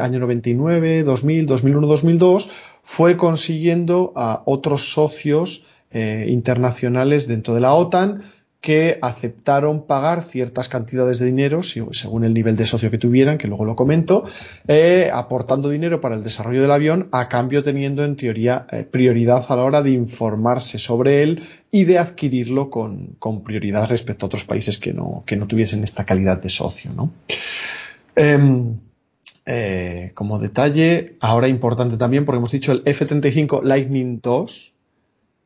año 0.00 0.18
99, 0.18 1.02
2000, 1.02 1.46
2001, 1.46 1.86
2002, 1.86 2.50
fue 2.82 3.16
consiguiendo 3.16 4.12
a 4.16 4.42
otros 4.44 4.92
socios 4.92 5.64
eh, 5.92 6.26
internacionales 6.28 7.26
dentro 7.26 7.54
de 7.54 7.60
la 7.60 7.72
OTAN 7.72 8.22
que 8.60 8.98
aceptaron 9.00 9.86
pagar 9.86 10.22
ciertas 10.22 10.68
cantidades 10.68 11.18
de 11.18 11.26
dinero, 11.26 11.62
según 11.62 12.24
el 12.24 12.34
nivel 12.34 12.56
de 12.56 12.66
socio 12.66 12.90
que 12.90 12.98
tuvieran, 12.98 13.38
que 13.38 13.48
luego 13.48 13.64
lo 13.64 13.74
comento, 13.74 14.24
eh, 14.68 15.10
aportando 15.12 15.70
dinero 15.70 16.00
para 16.00 16.14
el 16.14 16.22
desarrollo 16.22 16.60
del 16.60 16.70
avión, 16.70 17.08
a 17.10 17.28
cambio 17.28 17.62
teniendo 17.62 18.04
en 18.04 18.16
teoría 18.16 18.66
eh, 18.70 18.84
prioridad 18.84 19.46
a 19.48 19.56
la 19.56 19.64
hora 19.64 19.82
de 19.82 19.92
informarse 19.92 20.78
sobre 20.78 21.22
él 21.22 21.42
y 21.70 21.84
de 21.84 21.98
adquirirlo 21.98 22.68
con, 22.68 23.16
prioridad 23.44 23.88
respecto 23.88 24.26
a 24.26 24.28
otros 24.28 24.44
países 24.44 24.78
que 24.78 24.92
no, 24.92 25.22
que 25.24 25.36
no 25.36 25.46
tuviesen 25.46 25.82
esta 25.82 26.04
calidad 26.04 26.42
de 26.42 26.50
socio. 26.50 26.90
¿no? 26.92 27.10
Em, 28.14 28.78
eh, 29.46 30.12
como 30.14 30.38
detalle, 30.38 31.16
ahora 31.20 31.48
importante 31.48 31.96
también, 31.96 32.26
porque 32.26 32.38
hemos 32.38 32.52
dicho 32.52 32.72
el 32.72 32.82
F-35 32.84 33.62
Lightning 33.62 34.20
II, 34.22 34.69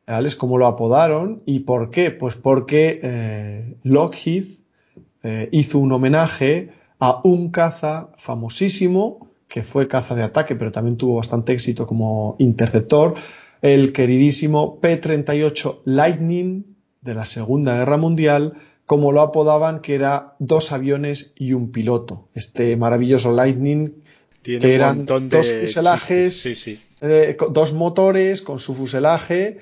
Es 0.07 0.35
como 0.35 0.57
lo 0.57 0.67
apodaron 0.67 1.41
y 1.45 1.61
por 1.61 1.89
qué? 1.89 2.11
Pues 2.11 2.35
porque 2.35 2.99
eh, 3.01 3.75
Lockheed 3.83 4.45
eh, 5.23 5.49
hizo 5.51 5.79
un 5.79 5.91
homenaje 5.91 6.69
a 6.99 7.21
un 7.23 7.49
caza 7.49 8.09
famosísimo, 8.17 9.31
que 9.47 9.63
fue 9.63 9.87
caza 9.87 10.13
de 10.15 10.23
ataque, 10.23 10.55
pero 10.55 10.71
también 10.71 10.97
tuvo 10.97 11.15
bastante 11.15 11.53
éxito 11.53 11.87
como 11.87 12.35
interceptor, 12.39 13.15
el 13.61 13.93
queridísimo 13.93 14.79
P-38 14.79 15.81
Lightning 15.85 16.75
de 17.01 17.15
la 17.15 17.25
Segunda 17.25 17.75
Guerra 17.77 17.97
Mundial, 17.97 18.53
como 18.85 19.11
lo 19.11 19.21
apodaban, 19.21 19.79
que 19.79 19.95
era 19.95 20.35
dos 20.37 20.71
aviones 20.71 21.33
y 21.35 21.53
un 21.53 21.71
piloto. 21.71 22.27
Este 22.35 22.77
maravilloso 22.77 23.31
Lightning, 23.31 24.03
que 24.43 24.75
eran 24.75 25.05
dos 25.05 25.51
fuselajes, 25.51 26.45
eh, 27.01 27.37
dos 27.51 27.73
motores 27.73 28.43
con 28.43 28.59
su 28.59 28.75
fuselaje, 28.75 29.57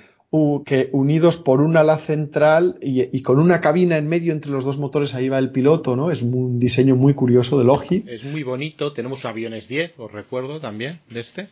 que 0.66 0.90
unidos 0.94 1.38
por 1.38 1.62
un 1.62 1.78
ala 1.78 2.00
central 2.00 2.78
y, 2.82 3.22
con 3.22 3.40
una 3.40 3.62
cabina 3.62 3.98
en 3.98 4.08
medio 4.08 4.34
entre 4.34 4.52
los 4.52 4.64
dos 4.64 4.80
motores, 4.80 5.14
ahí 5.14 5.30
va 5.30 5.38
el 5.38 5.52
piloto, 5.52 5.96
¿no? 5.96 6.10
Es 6.10 6.24
un 6.24 6.60
diseño 6.60 6.96
muy 6.96 7.14
curioso 7.14 7.60
de 7.60 7.66
Logi. 7.66 8.04
Es 8.08 8.24
muy 8.24 8.42
bonito, 8.42 8.94
tenemos 8.94 9.26
aviones 9.26 9.68
10, 9.68 10.00
os 10.00 10.12
recuerdo 10.12 10.60
también, 10.60 11.00
de 11.12 11.20
este 11.20 11.50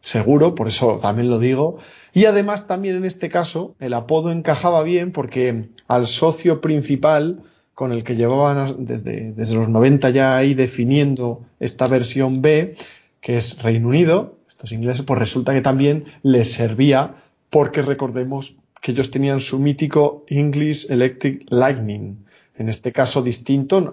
seguro, 0.00 0.54
por 0.54 0.66
eso 0.66 0.98
también 1.00 1.30
lo 1.30 1.38
digo. 1.38 1.78
Y 2.12 2.24
además 2.24 2.66
también 2.66 2.96
en 2.96 3.04
este 3.04 3.28
caso 3.28 3.76
el 3.78 3.94
apodo 3.94 4.32
encajaba 4.32 4.82
bien 4.82 5.12
porque 5.12 5.68
al 5.86 6.06
socio 6.08 6.60
principal 6.60 7.44
con 7.72 7.92
el 7.92 8.02
que 8.02 8.16
llevaban 8.16 8.84
desde, 8.84 9.32
desde 9.32 9.54
los 9.54 9.68
90 9.68 10.10
ya 10.10 10.36
ahí 10.36 10.54
definiendo 10.54 11.46
esta 11.60 11.86
versión 11.86 12.42
B, 12.42 12.74
que 13.20 13.36
es 13.36 13.62
Reino 13.62 13.88
Unido, 13.88 14.36
estos 14.48 14.72
ingleses, 14.72 15.04
pues 15.04 15.18
resulta 15.20 15.54
que 15.54 15.62
también 15.62 16.04
les 16.22 16.52
servía 16.52 17.14
porque 17.54 17.82
recordemos 17.82 18.56
que 18.82 18.90
ellos 18.90 19.12
tenían 19.12 19.38
su 19.38 19.60
mítico 19.60 20.24
English 20.26 20.90
Electric 20.90 21.44
Lightning. 21.50 22.24
En 22.56 22.68
este 22.68 22.90
caso 22.90 23.22
distinto, 23.22 23.92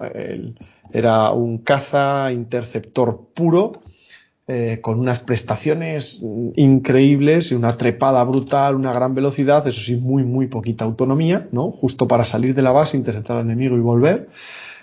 era 0.92 1.30
un 1.30 1.58
caza 1.58 2.32
interceptor 2.32 3.28
puro 3.32 3.84
eh, 4.48 4.80
con 4.82 4.98
unas 4.98 5.20
prestaciones 5.20 6.20
increíbles 6.56 7.52
y 7.52 7.54
una 7.54 7.78
trepada 7.78 8.24
brutal, 8.24 8.74
una 8.74 8.92
gran 8.92 9.14
velocidad, 9.14 9.64
eso 9.68 9.80
sí, 9.80 9.94
muy, 9.94 10.24
muy 10.24 10.48
poquita 10.48 10.84
autonomía, 10.84 11.46
¿no? 11.52 11.70
Justo 11.70 12.08
para 12.08 12.24
salir 12.24 12.56
de 12.56 12.62
la 12.62 12.72
base, 12.72 12.96
interceptar 12.96 13.36
al 13.36 13.44
enemigo 13.44 13.76
y 13.76 13.80
volver. 13.80 14.28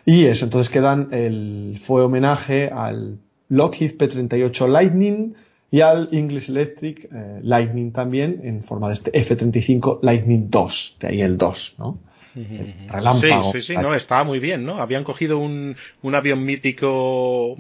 Y 0.06 0.24
eso, 0.24 0.46
entonces 0.46 0.70
quedan 0.70 1.10
el, 1.12 1.78
fue 1.82 2.02
homenaje 2.02 2.70
al 2.74 3.20
Lockheed 3.50 3.98
P-38 3.98 4.70
Lightning 4.70 5.36
y 5.72 5.82
al 5.82 6.10
English 6.12 6.50
Electric 6.50 7.06
eh, 7.06 7.40
Lightning 7.44 7.92
también 7.92 8.42
en 8.44 8.64
forma 8.64 8.88
de 8.88 8.94
este 8.94 9.18
F-35 9.18 10.00
Lightning 10.02 10.50
2, 10.50 10.98
de 11.00 11.08
ahí 11.08 11.22
el 11.22 11.38
2, 11.38 11.76
¿no? 11.78 11.98
Relámpago. 12.88 13.52
Sí, 13.52 13.62
sí, 13.62 13.74
sí, 13.74 13.78
no, 13.78 13.94
estaba 13.94 14.24
muy 14.24 14.40
bien, 14.40 14.64
¿no? 14.64 14.82
Habían 14.82 15.04
cogido 15.04 15.40
un, 15.40 15.76
un 16.02 16.16
avión 16.16 16.46
mítico, 16.46 17.56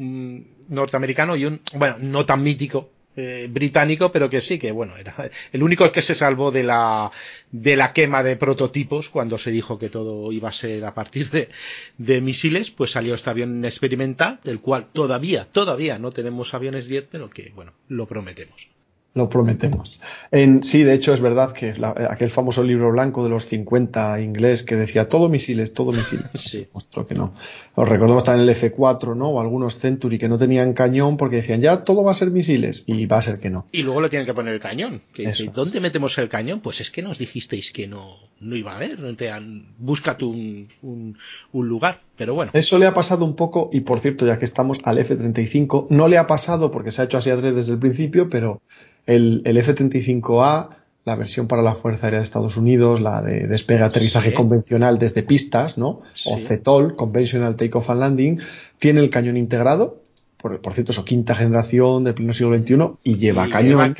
norteamericano 0.69 1.36
y 1.36 1.45
un, 1.45 1.60
bueno, 1.76 1.98
no 1.99 2.26
tan 2.26 2.44
mítico, 2.44 2.90
eh, 3.15 3.48
británico, 3.49 4.11
pero 4.11 4.30
que 4.30 4.41
sí, 4.41 4.60
que 4.60 4.72
bueno, 4.72 4.95
era 4.98 5.15
el 5.52 5.64
único 5.64 5.91
que 5.91 6.02
se 6.02 6.15
salvó 6.15 6.52
de 6.52 6.64
la, 6.64 7.11
de 7.52 7.76
la 7.76 7.94
quema 7.94 8.23
de 8.23 8.38
prototipos 8.38 9.10
cuando 9.10 9.38
se 9.38 9.52
dijo 9.52 9.77
que 9.77 9.90
todo 9.90 10.31
iba 10.31 10.49
a 10.49 10.53
ser 10.53 10.86
a 10.86 10.94
partir 10.94 11.30
de, 11.30 11.49
de 11.98 12.22
misiles, 12.22 12.72
pues 12.72 12.91
salió 12.91 13.15
este 13.15 13.30
avión 13.30 13.65
experimental, 13.65 14.40
del 14.44 14.60
cual 14.60 14.88
todavía, 14.94 15.45
todavía 15.45 15.99
no 15.99 16.11
tenemos 16.11 16.53
aviones 16.53 16.88
10, 16.88 17.07
pero 17.11 17.30
que 17.30 17.52
bueno, 17.56 17.73
lo 17.88 18.07
prometemos 18.07 18.69
lo 19.15 19.27
prometemos. 19.27 19.99
En, 20.31 20.64
sí, 20.64 20.84
de 20.84 20.94
hecho 20.94 21.14
es 21.14 21.22
verdad 21.22 21.52
que 21.52 21.73
aquel 22.10 22.30
famoso 22.30 22.64
libro 22.64 22.91
blanco 22.91 23.23
de 23.23 23.30
los 23.30 23.45
50 23.45 24.22
inglés 24.22 24.64
que 24.64 24.76
decía 24.76 25.10
todo 25.10 25.30
misiles, 25.30 25.73
todo 25.73 25.91
misiles. 25.91 26.30
Sí. 26.49 26.68
Mostró 26.73 27.06
que 27.06 27.15
no. 27.15 27.34
Os 27.76 27.88
recordamos 27.88 28.23
también 28.23 28.49
el 28.49 28.56
F4, 28.56 29.15
¿no? 29.15 29.30
O 29.30 29.41
algunos 29.41 29.77
Century 29.77 30.18
que 30.18 30.30
no 30.30 30.38
tenían 30.38 30.73
cañón 30.73 31.18
porque 31.18 31.38
decían 31.38 31.61
ya 31.61 31.84
todo 31.84 32.03
va 32.03 32.11
a 32.11 32.14
ser 32.15 32.31
misiles 32.31 32.84
y 32.88 33.06
va 33.06 33.18
a 33.18 33.22
ser 33.22 33.40
que 33.40 33.49
no. 33.49 33.68
Y 33.72 33.84
luego 33.84 34.02
le 34.02 34.10
tienen 34.10 34.26
que 34.26 34.34
poner 34.34 34.53
el 34.53 34.60
cañón. 34.60 35.02
Que, 35.14 35.31
¿Dónde 35.53 35.80
metemos 35.80 36.18
el 36.18 36.30
cañón? 36.30 36.61
Pues 36.61 36.81
es 36.81 36.91
que 36.91 37.02
nos 37.02 37.18
dijisteis 37.18 37.72
que 37.72 37.88
no, 37.88 38.15
no 38.40 38.56
iba 38.56 38.73
a 38.73 38.76
haber. 38.77 38.99
Búscate 39.77 40.26
un, 40.26 40.69
un, 40.81 41.18
un 41.52 41.68
lugar. 41.68 42.02
Pero 42.19 42.33
bueno. 42.33 42.51
Eso 42.53 42.77
le 42.77 42.85
ha 42.85 42.93
pasado 42.93 43.23
un 43.23 43.37
poco, 43.37 43.69
y 43.71 43.79
por 43.79 44.01
cierto, 44.01 44.27
ya 44.27 44.37
que 44.37 44.43
estamos 44.43 44.77
al 44.83 44.97
F-35, 44.97 45.87
no 45.89 46.09
le 46.09 46.17
ha 46.17 46.27
pasado 46.27 46.69
porque 46.69 46.91
se 46.91 47.01
ha 47.01 47.05
hecho 47.05 47.17
así 47.17 47.29
adrede 47.29 47.53
desde 47.53 47.71
el 47.71 47.79
principio, 47.79 48.29
pero 48.29 48.61
el, 49.05 49.41
F-35A, 49.45 50.69
la 51.05 51.15
versión 51.15 51.47
para 51.47 51.61
la 51.61 51.75
Fuerza 51.75 52.07
Aérea 52.07 52.19
de 52.19 52.25
Estados 52.25 52.57
Unidos, 52.57 52.99
la 52.99 53.21
de 53.21 53.47
despegue 53.47 53.83
aterrizaje 53.83 54.33
convencional 54.33 54.99
desde 54.99 55.23
pistas, 55.23 55.77
¿no? 55.77 56.01
O 56.25 56.37
CETOL, 56.37 56.97
Conventional 56.97 57.55
Takeoff 57.55 57.89
and 57.89 58.01
Landing, 58.01 58.41
tiene 58.77 58.99
el 58.99 59.09
cañón 59.09 59.37
integrado, 59.37 60.01
por, 60.35 60.73
cierto, 60.73 60.91
es 60.91 60.99
quinta 60.99 61.35
generación 61.35 62.03
de 62.03 62.13
pleno 62.13 62.31
siglo 62.31 62.57
XXI 62.57 62.75
y 63.03 63.15
lleva 63.15 63.49
cañón, 63.49 63.95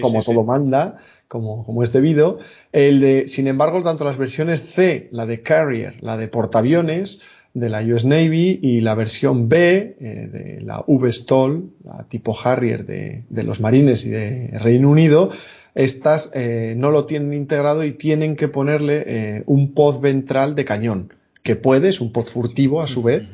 como 0.00 0.22
todo 0.22 0.42
manda, 0.42 0.98
como, 1.28 1.64
como 1.64 1.82
es 1.82 1.92
debido. 1.92 2.38
El 2.72 3.00
de, 3.00 3.26
sin 3.26 3.46
embargo, 3.46 3.82
tanto 3.82 4.04
las 4.04 4.16
versiones 4.16 4.60
C, 4.60 5.08
la 5.12 5.26
de 5.26 5.42
Carrier, 5.42 6.02
la 6.02 6.16
de 6.16 6.28
portaaviones, 6.28 7.20
de 7.56 7.70
la 7.70 7.80
US 7.80 8.04
Navy 8.04 8.60
y 8.60 8.82
la 8.82 8.94
versión 8.94 9.48
B 9.48 9.96
eh, 9.98 10.28
de 10.30 10.60
la 10.60 10.84
V-STOL, 10.86 11.70
la 11.84 12.04
tipo 12.04 12.36
Harrier 12.38 12.84
de, 12.84 13.24
los 13.30 13.62
marines 13.62 14.04
y 14.04 14.10
de 14.10 14.58
Reino 14.58 14.90
Unido, 14.90 15.30
estas 15.74 16.30
eh, 16.34 16.74
no 16.76 16.90
lo 16.90 17.06
tienen 17.06 17.32
integrado 17.32 17.82
y 17.84 17.92
tienen 17.92 18.36
que 18.36 18.48
ponerle 18.48 19.04
eh, 19.06 19.42
un 19.46 19.72
pod 19.72 20.00
ventral 20.00 20.54
de 20.54 20.66
cañón, 20.66 21.14
que 21.42 21.56
puede, 21.56 21.88
es 21.88 22.02
un 22.02 22.12
pod 22.12 22.26
furtivo 22.26 22.82
a 22.82 22.86
su 22.86 23.02
vez, 23.02 23.32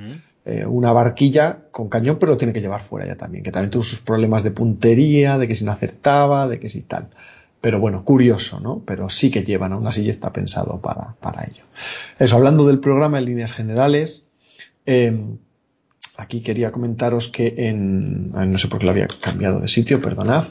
una 0.67 0.93
barquilla 0.93 1.61
con 1.71 1.89
cañón, 1.89 2.19
pero 2.19 2.33
lo 2.33 2.39
tiene 2.39 2.53
que 2.53 2.61
llevar 2.61 2.81
fuera 2.81 3.07
ya 3.07 3.17
también, 3.17 3.43
que 3.45 3.53
también 3.53 3.71
tuvo 3.71 3.85
sus 3.85 4.01
problemas 4.01 4.43
de 4.43 4.51
puntería, 4.53 5.39
de 5.39 5.47
que 5.49 5.55
si 5.55 5.65
no 5.65 5.73
acertaba, 5.73 6.47
de 6.47 6.61
que 6.61 6.69
si 6.69 6.83
tal. 6.83 7.09
Pero 7.63 7.79
bueno, 7.79 8.05
curioso, 8.05 8.59
¿no? 8.59 8.83
Pero 8.85 9.09
sí 9.09 9.31
que 9.31 9.45
llevan, 9.45 9.73
aún 9.73 9.87
así 9.87 10.11
está 10.11 10.33
pensado 10.33 10.81
para, 10.81 11.15
para 11.21 11.45
ello. 11.45 11.63
Eso, 12.19 12.35
hablando 12.35 12.67
del 12.67 12.81
programa 12.81 13.19
en 13.19 13.25
líneas 13.25 13.53
generales, 13.53 14.27
em, 14.85 15.39
aquí 16.17 16.41
quería 16.43 16.73
comentaros 16.73 17.29
que 17.29 17.55
en, 17.57 18.33
no 18.33 18.59
sé 18.59 18.67
por 18.67 18.81
qué 18.81 18.87
lo 18.87 18.91
había 18.91 19.07
cambiado 19.07 19.61
de 19.61 19.69
sitio, 19.69 20.03
perdonad. 20.03 20.45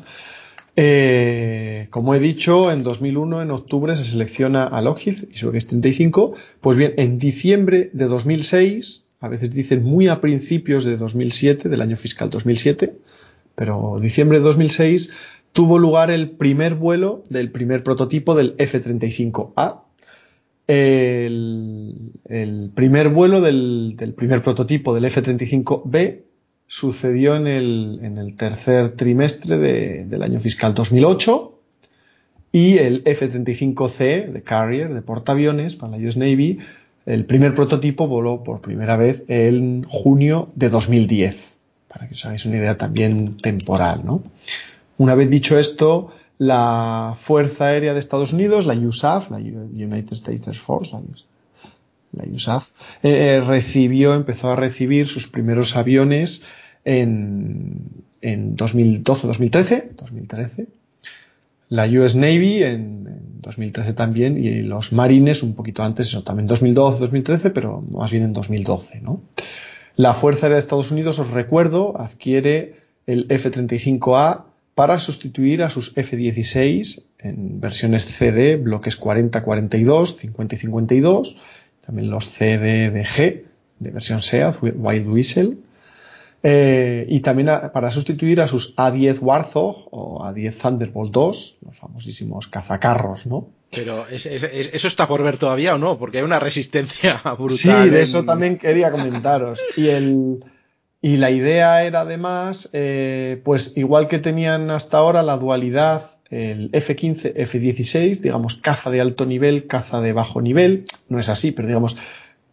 Eh, 0.78 1.88
como 1.90 2.16
he 2.16 2.20
dicho, 2.20 2.72
en 2.72 2.82
2001, 2.82 3.42
en 3.42 3.52
octubre, 3.52 3.94
se 3.98 4.06
selecciona 4.06 4.64
a 4.64 4.82
Lockheed 4.82 5.26
y 5.34 5.38
su 5.38 5.50
X-35. 5.50 6.34
Pues 6.62 6.78
bien, 6.78 6.94
en 6.96 7.20
diciembre 7.20 7.90
de 7.92 8.06
2006, 8.06 9.04
a 9.20 9.28
veces 9.28 9.54
dicen 9.54 9.84
muy 9.84 10.08
a 10.08 10.22
principios 10.22 10.86
de 10.86 10.96
2007, 10.96 11.68
del 11.68 11.82
año 11.82 11.98
fiscal 11.98 12.30
2007, 12.30 12.96
pero 13.54 13.98
diciembre 14.00 14.40
de 14.40 14.46
2006, 14.46 15.10
tuvo 15.54 15.80
lugar 15.80 16.12
el 16.12 16.32
primer 16.32 16.76
vuelo 16.76 17.26
del 17.30 17.52
primer 17.52 17.84
prototipo 17.84 18.36
del 18.36 18.56
F-35A. 18.58 19.82
El, 20.68 22.12
primer 22.74 23.10
vuelo 23.10 23.42
del, 23.42 23.96
primer 24.16 24.42
prototipo 24.42 24.96
del 24.96 25.06
F-35B 25.06 26.22
sucedió 26.68 27.36
en 27.36 27.48
el, 27.48 28.36
tercer 28.38 28.96
trimestre 28.96 29.58
del 30.06 30.24
año 30.24 30.40
fiscal 30.40 30.74
2008 30.74 31.60
y 32.54 32.78
el 32.78 33.02
F-35C 33.06 34.32
de 34.32 34.44
Carrier, 34.44 34.94
de 34.94 35.02
portaaviones 35.02 35.76
para 35.76 35.98
la 35.98 36.08
US 36.08 36.18
Navy, 36.18 36.60
el 37.06 37.26
primer 37.26 37.56
prototipo 37.56 38.08
voló 38.08 38.44
por 38.44 38.62
primera 38.62 38.96
vez 38.96 39.24
en 39.28 39.84
junio 39.84 40.50
de 40.56 40.70
2010, 40.70 41.56
para 41.88 42.08
que 42.08 42.14
os 42.14 42.26
hagáis 42.26 42.46
una 42.46 42.58
idea 42.58 42.78
también 42.78 43.38
temporal, 43.38 44.02
¿no? 44.06 44.24
Una 44.98 45.16
vez 45.16 45.30
dicho 45.30 45.58
esto, 45.58 46.12
la 46.38 47.14
Fuerza 47.16 47.68
Aérea 47.68 47.94
de 47.94 48.00
Estados 48.00 48.34
Unidos, 48.34 48.66
la 48.66 48.74
USAF, 48.74 49.30
la 49.30 49.38
United 49.38 50.14
States 50.14 50.48
Air 50.48 50.58
Force, 50.58 50.92
la, 52.14 52.24
USAF, 52.26 52.72
eh, 53.04 53.42
recibió, 53.46 54.14
empezó 54.14 54.50
a 54.50 54.56
recibir 54.56 55.08
sus 55.08 55.28
primeros 55.28 55.76
aviones 55.76 56.42
en, 56.84 58.04
en 58.22 58.56
2012-2013, 58.58 59.96
2013. 59.96 60.68
La 61.70 61.86
US 61.86 62.16
Navy 62.16 62.64
en, 62.64 63.38
2013 63.42 63.94
también 63.94 64.44
y 64.44 64.62
los 64.62 64.94
Marines 64.94 65.44
un 65.44 65.56
poquito 65.56 65.84
antes, 65.84 66.08
eso 66.08 66.24
también 66.24 66.48
2012-2013, 66.48 67.52
pero 67.54 67.82
más 67.82 68.12
bien 68.12 68.24
en 68.24 68.34
2012, 68.34 69.02
¿no? 69.02 69.22
La 69.96 70.14
Fuerza 70.14 70.46
Aérea 70.46 70.56
de 70.56 70.60
Estados 70.60 70.92
Unidos, 70.92 71.20
os 71.20 71.30
recuerdo, 71.32 72.00
adquiere 72.00 72.76
el 73.08 73.26
F-35A 73.30 74.46
para 74.76 75.00
sustituir 75.00 75.64
a 75.64 75.70
sus 75.70 75.96
F-16 75.96 77.04
en 77.20 77.60
versiones 77.60 78.06
CD, 78.06 78.56
bloques 78.56 78.96
40, 78.96 79.44
42, 79.44 80.18
50 80.18 80.56
y 80.56 80.58
52, 80.58 81.38
también 81.86 82.10
los 82.10 82.30
CDDG 82.30 83.44
de 83.80 83.92
versión 83.92 84.22
SEAD, 84.22 84.56
Wild 84.62 85.08
Whistle, 85.08 85.58
eh, 86.44 87.06
y 87.08 87.20
también 87.20 87.50
para 87.72 87.92
sustituir 87.92 88.42
a 88.42 88.48
sus 88.48 88.74
A-10 88.78 89.20
Warthog 89.22 89.90
o 89.92 90.24
A-10 90.24 90.56
Thunderbolt 90.56 91.12
2, 91.12 91.58
los 91.66 91.78
famosísimos 91.78 92.48
cazacarros, 92.48 93.28
¿no? 93.28 93.48
Pero 93.70 94.06
¿eso 94.10 94.88
está 94.88 95.08
por 95.08 95.24
ver 95.24 95.38
todavía 95.38 95.76
o 95.76 95.78
no? 95.78 95.98
Porque 95.98 96.18
hay 96.18 96.24
una 96.24 96.40
resistencia 96.40 97.22
brutal. 97.38 97.84
Sí, 97.86 97.90
de 97.90 98.02
eso 98.02 98.24
también 98.24 98.58
quería 98.58 98.92
comentaros. 98.92 99.60
Y 99.78 99.88
el, 99.88 100.44
y 101.02 101.18
la 101.18 101.32
idea 101.32 101.84
era 101.84 102.02
además, 102.02 102.70
eh, 102.74 103.42
pues 103.44 103.76
igual 103.76 104.08
que 104.08 104.20
tenían 104.20 104.70
hasta 104.70 104.98
ahora 104.98 105.24
la 105.24 105.38
dualidad, 105.38 106.04
el 106.30 106.70
F-15, 106.74 107.34
F-16, 107.36 108.20
digamos, 108.20 108.56
caza 108.56 108.92
de 108.92 109.02
alto 109.02 109.26
nivel, 109.26 109.66
caza 109.68 110.00
de 110.00 110.14
bajo 110.14 110.42
nivel, 110.42 110.86
no 111.10 111.20
es 111.20 111.28
así, 111.30 111.52
pero 111.52 111.68
digamos, 111.68 111.98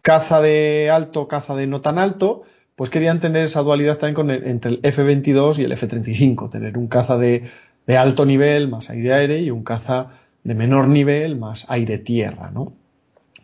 caza 0.01 0.41
de 0.41 0.89
alto, 0.91 1.27
caza 1.27 1.55
de 1.55 1.67
no 1.67 1.81
tan 1.81 1.99
alto, 1.99 2.41
pues 2.75 2.89
querían 2.89 3.19
tener 3.19 3.43
esa 3.43 3.61
dualidad 3.61 3.97
también 3.97 4.15
con 4.15 4.31
entre 4.31 4.71
el 4.71 4.79
F-22 4.81 5.59
y 5.59 5.65
el 5.65 5.71
F-35, 5.73 6.49
tener 6.49 6.77
un 6.77 6.87
caza 6.87 7.17
de, 7.17 7.43
de 7.85 7.97
alto 7.97 8.25
nivel 8.25 8.67
más 8.67 8.89
aire-aire 8.89 9.41
y 9.41 9.51
un 9.51 9.63
caza 9.63 10.11
de 10.43 10.55
menor 10.55 10.87
nivel 10.87 11.35
más 11.35 11.69
aire-tierra, 11.69 12.49
¿no? 12.51 12.73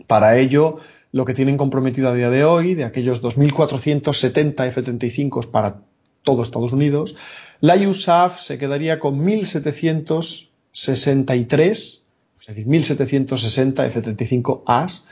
Para 0.08 0.38
ello, 0.38 0.78
lo 1.16 1.24
que 1.24 1.34
tienen 1.34 1.56
comprometido 1.56 2.10
a 2.10 2.14
día 2.14 2.30
de 2.30 2.44
hoy, 2.44 2.74
de 2.74 2.84
aquellos 2.84 3.24
2.470 3.24 4.68
F-35 4.68 5.50
para 5.50 5.78
todo 6.24 6.44
Estados 6.44 6.74
Unidos, 6.74 7.16
la 7.62 7.78
USAF 7.78 8.42
se 8.42 8.58
quedaría 8.58 9.00
con 9.00 9.26
1.763, 9.26 11.72
es 11.72 12.04
decir, 12.48 12.68
1.760 12.68 13.86
F-35As, 13.86 15.06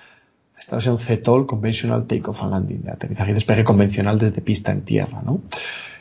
esta 0.59 0.75
versión 0.75 0.97
CTOL, 0.97 1.47
Conventional 1.47 2.05
Takeoff 2.05 2.43
and 2.43 2.51
Landing, 2.51 2.81
de 2.81 2.91
aterrizaje 2.91 3.31
y 3.31 3.35
despegue 3.35 3.63
convencional 3.63 4.17
desde 4.17 4.41
pista 4.41 4.73
en 4.73 4.81
tierra, 4.81 5.21
¿no? 5.23 5.39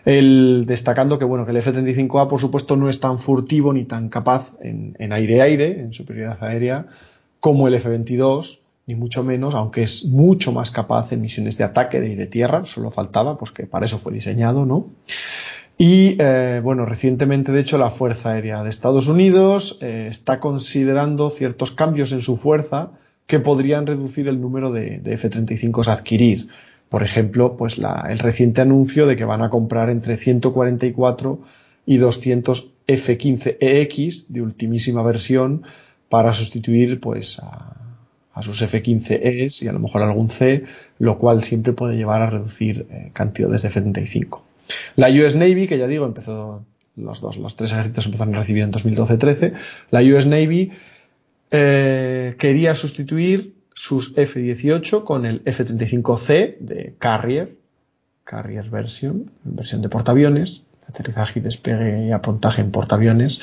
El, 0.05 0.65
destacando 0.67 1.21
que 1.21 1.25
bueno 1.25 1.45
que 1.45 1.53
el 1.53 1.59
F-35A 1.59 2.27
por 2.27 2.41
supuesto 2.41 2.75
no 2.75 2.91
es 2.91 2.99
tan 2.99 3.21
furtivo 3.21 3.73
ni 3.73 3.85
tan 3.85 4.09
capaz 4.09 4.55
en 4.63 5.13
aire-aire, 5.13 5.79
en 5.79 5.93
superioridad 5.93 6.43
aérea, 6.43 6.87
como 7.39 7.69
el 7.69 7.75
F-22, 7.75 8.62
ni 8.93 8.99
mucho 8.99 9.25
menos, 9.25 9.55
aunque 9.55 9.83
es 9.83 10.05
mucho 10.05 10.53
más 10.53 10.71
capaz 10.71 11.13
en 11.13 11.23
misiones 11.23 11.57
de 11.57 11.65
ataque 11.65 11.99
de 11.99 12.15
de 12.15 12.27
tierra, 12.27 12.65
solo 12.65 12.91
faltaba, 12.91 13.39
pues 13.39 13.51
que 13.51 13.67
para 13.67 13.87
eso 13.87 13.97
fue 13.97 14.13
diseñado, 14.13 14.67
¿no? 14.67 14.91
Y 15.79 16.17
eh, 16.19 16.61
bueno, 16.63 16.85
recientemente, 16.85 17.53
de 17.53 17.61
hecho, 17.61 17.79
la 17.79 17.91
Fuerza 17.91 18.33
Aérea 18.33 18.63
de 18.63 18.69
Estados 18.69 19.09
Unidos 19.09 19.79
eh, 19.81 20.09
está 20.11 20.41
considerando 20.41 21.31
ciertos 21.31 21.71
cambios 21.71 22.13
en 22.13 22.21
su 22.21 22.37
fuerza 22.37 22.91
que 23.27 23.41
podrían 23.41 23.87
reducir 23.87 24.29
el 24.29 24.41
número 24.41 24.71
de, 24.71 25.01
F-35 25.05 25.87
a 25.89 25.95
adquirir. 25.95 26.49
Por 26.91 27.03
ejemplo, 27.03 27.57
pues 27.57 27.79
el 27.79 28.19
reciente 28.19 28.61
anuncio 28.61 29.07
de 29.07 29.17
que 29.17 29.25
van 29.25 29.41
a 29.41 29.49
comprar 29.49 29.89
entre 29.89 30.19
144 30.19 31.41
y 31.87 31.97
200 31.97 32.69
F-15EX 32.87 34.27
de 34.29 34.43
ultimísima 34.43 35.03
versión 35.03 35.63
para 36.11 36.35
sustituir 36.35 37.01
pues 37.01 37.39
a, 37.39 37.82
a 38.35 38.43
sus 38.43 38.61
F-15Es 38.63 39.63
y 39.63 39.69
a 39.69 39.73
lo 39.73 39.79
mejor 39.79 40.03
algún 40.03 40.31
C, 40.31 40.65
lo 40.99 41.19
cual 41.19 41.43
siempre 41.43 41.73
puede 41.73 41.97
llevar 41.97 42.23
a 42.23 42.31
reducir 42.31 42.87
eh, 42.91 43.11
cantidades 43.13 43.63
de 43.63 43.69
F-35. 43.69 44.43
La 44.97 45.09
US 45.09 45.35
Navy, 45.35 45.67
que 45.67 45.79
ya 45.79 45.87
digo, 45.87 46.07
empezó 46.07 46.65
los 46.97 47.21
dos, 47.21 47.37
los 47.37 47.57
tres 47.57 47.73
ejércitos 47.73 48.07
empezaron 48.07 48.35
a 48.35 48.39
recibir 48.39 48.63
en 48.63 48.73
2012-13, 48.73 49.55
la 49.91 50.01
US 50.03 50.27
Navy 50.27 50.73
eh, 51.51 52.35
quería 52.39 52.75
sustituir 52.75 53.55
sus 53.75 54.17
F-18 54.17 55.05
con 55.05 55.27
el 55.27 55.43
F-35C 55.45 56.59
de 56.59 56.95
Carrier, 56.99 57.57
Carrier 58.25 58.71
version, 58.71 59.31
versión 59.45 59.83
de 59.83 59.89
portaaviones, 59.89 60.63
aterrizaje 60.89 61.39
y 61.39 61.43
despegue 61.43 62.07
y 62.07 62.13
apuntaje 62.13 62.61
en 62.61 62.71
portaaviones. 62.71 63.41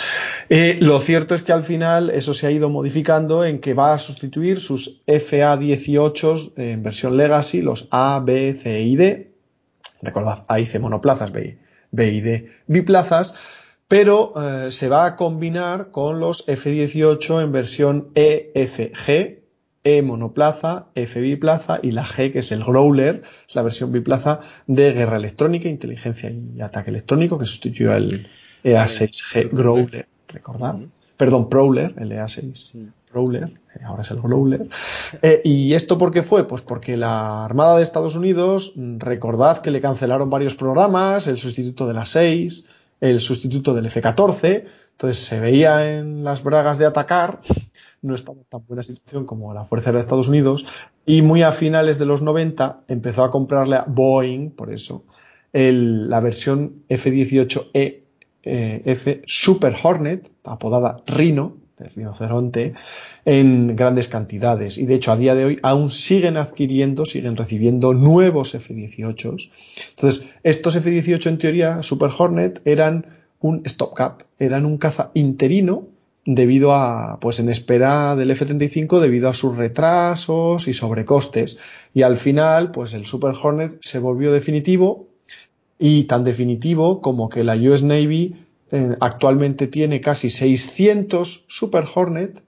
Eh, 0.49 0.77
lo 0.81 0.99
cierto 0.99 1.35
es 1.35 1.41
que 1.41 1.51
al 1.51 1.63
final 1.63 2.09
eso 2.09 2.33
se 2.33 2.47
ha 2.47 2.51
ido 2.51 2.69
modificando 2.69 3.45
en 3.45 3.59
que 3.59 3.73
va 3.73 3.93
a 3.93 3.99
sustituir 3.99 4.59
sus 4.59 5.01
FA-18 5.07 6.53
en 6.57 6.83
versión 6.83 7.17
Legacy, 7.17 7.61
los 7.61 7.87
A, 7.91 8.21
B, 8.23 8.53
C 8.53 8.81
y 8.81 8.95
D. 8.95 9.31
Recordad, 10.01 10.45
A 10.47 10.59
y 10.59 10.65
C 10.65 10.79
monoplazas, 10.79 11.31
B, 11.31 11.57
B 11.91 12.11
y 12.11 12.21
D 12.21 12.51
biplazas. 12.67 13.33
Pero 13.87 14.33
eh, 14.39 14.71
se 14.71 14.87
va 14.87 15.05
a 15.05 15.15
combinar 15.15 15.89
con 15.89 16.19
los 16.19 16.43
F-18 16.47 17.41
en 17.41 17.51
versión 17.51 18.11
EFG, 18.13 19.38
e 19.97 20.01
monoplaza, 20.01 20.87
F 20.95 21.19
biplaza 21.19 21.79
y 21.81 21.91
la 21.91 22.05
G, 22.05 22.31
que 22.31 22.39
es 22.39 22.51
el 22.51 22.63
Growler, 22.63 23.23
es 23.47 23.55
la 23.55 23.61
versión 23.61 23.91
biplaza 23.91 24.41
de 24.67 24.91
guerra 24.93 25.17
electrónica, 25.17 25.69
inteligencia 25.69 26.29
y 26.29 26.61
ataque 26.61 26.89
electrónico, 26.89 27.37
que 27.37 27.45
sustituyó 27.45 27.93
al 27.93 28.27
EA6G 28.63 29.49
Growler, 29.51 30.07
recordad. 30.27 30.79
perdón, 31.17 31.49
Prowler, 31.49 31.93
el 31.97 32.11
EA6, 32.11 32.91
Prowler, 33.11 33.51
eh, 33.75 33.79
ahora 33.85 34.03
es 34.03 34.11
el 34.11 34.19
Growler. 34.19 34.67
Eh, 35.21 35.41
¿Y 35.43 35.73
esto 35.73 35.97
por 35.97 36.11
qué 36.11 36.23
fue? 36.23 36.47
Pues 36.47 36.61
porque 36.61 36.95
la 36.95 37.43
Armada 37.43 37.77
de 37.77 37.83
Estados 37.83 38.15
Unidos, 38.15 38.73
mm, 38.75 38.99
recordad 38.99 39.59
que 39.59 39.71
le 39.71 39.81
cancelaron 39.81 40.29
varios 40.29 40.55
programas, 40.55 41.27
el 41.27 41.37
sustituto 41.37 41.87
de 41.87 41.93
la 41.93 42.05
6, 42.05 42.65
el 43.01 43.21
sustituto 43.21 43.73
del 43.73 43.87
F-14, 43.87 44.65
entonces 44.91 45.23
se 45.23 45.39
veía 45.39 45.97
en 45.97 46.23
las 46.23 46.43
bragas 46.43 46.77
de 46.77 46.85
atacar, 46.85 47.39
no 48.01 48.15
estaba 48.15 48.39
en 48.39 48.45
tan 48.45 48.65
buena 48.65 48.84
situación 48.84 49.26
como 49.26 49.53
la 49.53 49.65
Fuerza 49.65 49.89
Aérea 49.89 49.99
de 49.99 50.01
Estados 50.01 50.27
Unidos, 50.27 50.65
y 51.05 51.21
muy 51.21 51.41
a 51.43 51.51
finales 51.51 51.99
de 51.99 52.05
los 52.05 52.21
90 52.21 52.84
empezó 52.88 53.23
a 53.23 53.31
comprarle 53.31 53.76
a 53.76 53.85
Boeing, 53.88 54.51
por 54.51 54.71
eso, 54.71 55.03
la 55.51 56.19
versión 56.19 56.84
F-18E 56.89 58.03
eh, 58.43 58.81
F 58.85 59.21
Super 59.26 59.76
Hornet, 59.81 60.31
apodada 60.45 60.97
Rhino, 61.05 61.57
de 61.77 61.89
rinoceronte, 61.89 62.73
en 63.26 63.76
grandes 63.76 64.07
cantidades. 64.07 64.77
Y 64.77 64.85
de 64.85 64.95
hecho, 64.95 65.11
a 65.11 65.17
día 65.17 65.35
de 65.35 65.45
hoy 65.45 65.59
aún 65.61 65.89
siguen 65.89 66.38
adquiriendo, 66.38 67.05
siguen 67.05 67.38
recibiendo 67.38 67.93
nuevos 67.93 68.55
F-18. 68.55 69.51
Entonces, 69.89 70.26
estos 70.43 70.76
F-18 70.76 71.27
en 71.27 71.38
teoría, 71.38 71.84
Super 71.84 72.09
Hornet, 72.17 72.61
eran 72.65 73.17
un 73.41 73.63
stopgap, 73.65 74.23
eran 74.39 74.65
un 74.65 74.77
caza 74.77 75.11
interino 75.13 75.88
debido 76.35 76.73
a, 76.73 77.19
pues 77.19 77.39
en 77.39 77.49
espera 77.49 78.15
del 78.15 78.30
F-35 78.30 78.99
debido 78.99 79.30
a 79.30 79.34
sus 79.34 79.57
retrasos 79.57 80.68
y 80.68 80.73
sobrecostes. 80.73 81.57
Y 81.91 82.03
al 82.03 82.18
final, 82.18 82.69
pues 82.69 82.93
el 82.93 83.07
Super 83.07 83.34
Hornet 83.41 83.80
se 83.81 83.97
volvió 83.97 84.31
definitivo 84.31 85.07
y 85.80 86.03
tan 86.03 86.23
definitivo 86.23 87.01
como 87.01 87.30
que 87.30 87.43
la 87.43 87.56
US 87.56 87.81
Navy 87.81 88.35
eh, 88.72 88.95
actualmente 88.99 89.65
tiene 89.65 90.01
casi 90.01 90.30
600 90.30 91.45
Super 91.47 91.85
Hornet, 91.91 92.43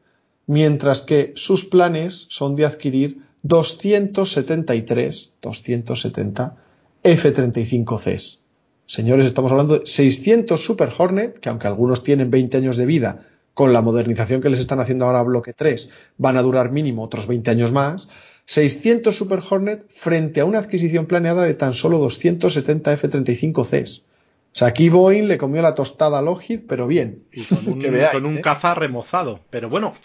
mientras 0.46 1.02
que 1.02 1.34
sus 1.36 1.66
planes 1.66 2.28
son 2.30 2.56
de 2.56 2.66
adquirir 2.66 3.24
273, 3.42 5.34
270 5.42 6.58
F-35Cs. 7.02 8.38
Señores, 8.86 9.26
estamos 9.26 9.52
hablando 9.52 9.80
de 9.80 9.88
600 9.88 10.64
Super 10.64 10.90
Hornet, 10.96 11.40
que 11.40 11.50
aunque 11.50 11.66
algunos 11.66 12.04
tienen 12.04 12.30
20 12.30 12.58
años 12.58 12.78
de 12.78 12.86
vida, 12.86 13.26
con 13.54 13.74
la 13.74 13.82
modernización 13.82 14.42
que 14.42 14.50
les 14.50 14.60
están 14.60 14.80
haciendo 14.80 15.06
ahora 15.06 15.20
a 15.20 15.24
Bloque 15.24 15.54
3, 15.54 15.90
van 16.18 16.38
a 16.38 16.42
durar 16.42 16.72
mínimo 16.72 17.04
otros 17.04 17.28
20 17.28 17.52
años 17.52 17.72
más. 17.72 18.08
600 18.46 19.16
Super 19.16 19.40
Hornet 19.48 19.86
frente 19.90 20.42
a 20.42 20.46
una 20.46 20.60
adquisición 20.60 21.06
planeada 21.06 21.44
de 21.44 21.54
tan 21.54 21.74
solo 21.74 22.00
270 22.00 22.94
F-35Cs. 22.94 24.02
O 24.54 24.56
sea, 24.56 24.68
aquí 24.68 24.90
Boeing 24.90 25.28
le 25.28 25.38
comió 25.38 25.62
la 25.62 25.76
tostada 25.76 26.20
a 26.20 26.22
Lockheed, 26.22 26.62
pero 26.68 26.86
bien. 26.86 27.24
Y 27.32 27.44
con 28.12 28.26
un, 28.26 28.38
¿eh? 28.38 28.42
caza 28.42 28.76
remozado. 28.76 29.40
Pero 29.50 29.70
bueno, 29.70 29.96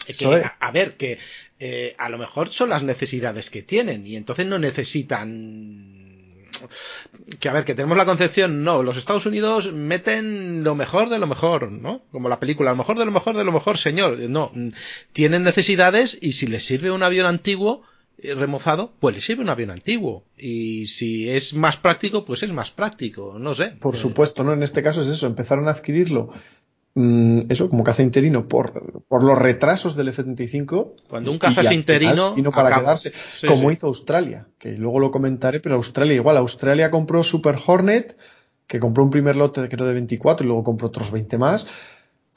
a, 0.59 0.71
ver, 0.71 0.95
que 0.95 1.17
eh, 1.59 1.95
a 1.97 2.07
lo 2.07 2.17
mejor 2.17 2.49
son 2.49 2.69
las 2.69 2.83
necesidades 2.83 3.49
que 3.49 3.61
tienen 3.61 4.07
y 4.07 4.15
entonces 4.15 4.45
no 4.45 4.57
necesitan 4.57 5.96
que 7.39 7.49
a 7.49 7.53
ver, 7.53 7.65
que 7.65 7.75
tenemos 7.75 7.97
la 7.97 8.05
concepción, 8.05 8.63
no, 8.63 8.83
los 8.83 8.97
Estados 8.97 9.25
Unidos 9.25 9.73
meten 9.73 10.63
lo 10.63 10.75
mejor 10.75 11.09
de 11.09 11.19
lo 11.19 11.27
mejor, 11.27 11.71
¿no? 11.71 12.01
Como 12.11 12.29
la 12.29 12.39
película, 12.39 12.71
lo 12.71 12.77
mejor 12.77 12.97
de 12.97 13.05
lo 13.05 13.11
mejor 13.11 13.35
de 13.35 13.43
lo 13.43 13.51
mejor, 13.51 13.77
señor. 13.77 14.17
No, 14.17 14.51
tienen 15.13 15.43
necesidades 15.43 16.17
y 16.21 16.33
si 16.33 16.47
les 16.47 16.65
sirve 16.65 16.91
un 16.91 17.03
avión 17.03 17.25
antiguo, 17.25 17.83
eh, 18.19 18.33
remozado, 18.33 18.93
pues 18.99 19.15
le 19.15 19.21
sirve 19.21 19.43
un 19.43 19.49
avión 19.49 19.71
antiguo. 19.71 20.23
Y 20.37 20.87
si 20.87 21.29
es 21.29 21.53
más 21.53 21.77
práctico, 21.77 22.25
pues 22.25 22.43
es 22.43 22.51
más 22.51 22.71
práctico, 22.71 23.37
no 23.39 23.53
sé. 23.53 23.67
Por 23.79 23.95
supuesto, 23.95 24.43
¿no? 24.43 24.53
En 24.53 24.63
este 24.63 24.81
caso 24.81 25.01
es 25.01 25.07
eso, 25.07 25.27
empezaron 25.27 25.67
a 25.67 25.71
adquirirlo 25.71 26.31
mm, 26.97 27.39
eso, 27.49 27.69
como 27.69 27.83
caza 27.83 28.03
interino, 28.03 28.47
por, 28.47 29.03
por 29.07 29.23
los 29.23 29.37
retrasos 29.37 29.95
del 29.95 30.09
F-35. 30.09 30.93
Cuando 31.07 31.31
un 31.31 31.39
caza 31.39 31.61
es 31.61 31.71
interino. 31.71 32.35
Vino 32.35 32.51
para 32.51 32.77
quedarse, 32.77 33.13
como 33.47 33.71
hizo 33.71 33.87
Australia, 33.87 34.47
que 34.57 34.77
luego 34.77 34.99
lo 34.99 35.11
comentaré, 35.11 35.59
pero 35.59 35.75
Australia 35.75 36.15
igual. 36.15 36.37
Australia 36.37 36.91
compró 36.91 37.23
Super 37.23 37.57
Hornet, 37.65 38.17
que 38.67 38.79
compró 38.79 39.03
un 39.03 39.11
primer 39.11 39.35
lote, 39.35 39.67
creo, 39.69 39.87
de 39.87 39.93
24 39.93 40.43
y 40.43 40.47
luego 40.47 40.63
compró 40.63 40.87
otros 40.87 41.11
20 41.11 41.37
más 41.37 41.67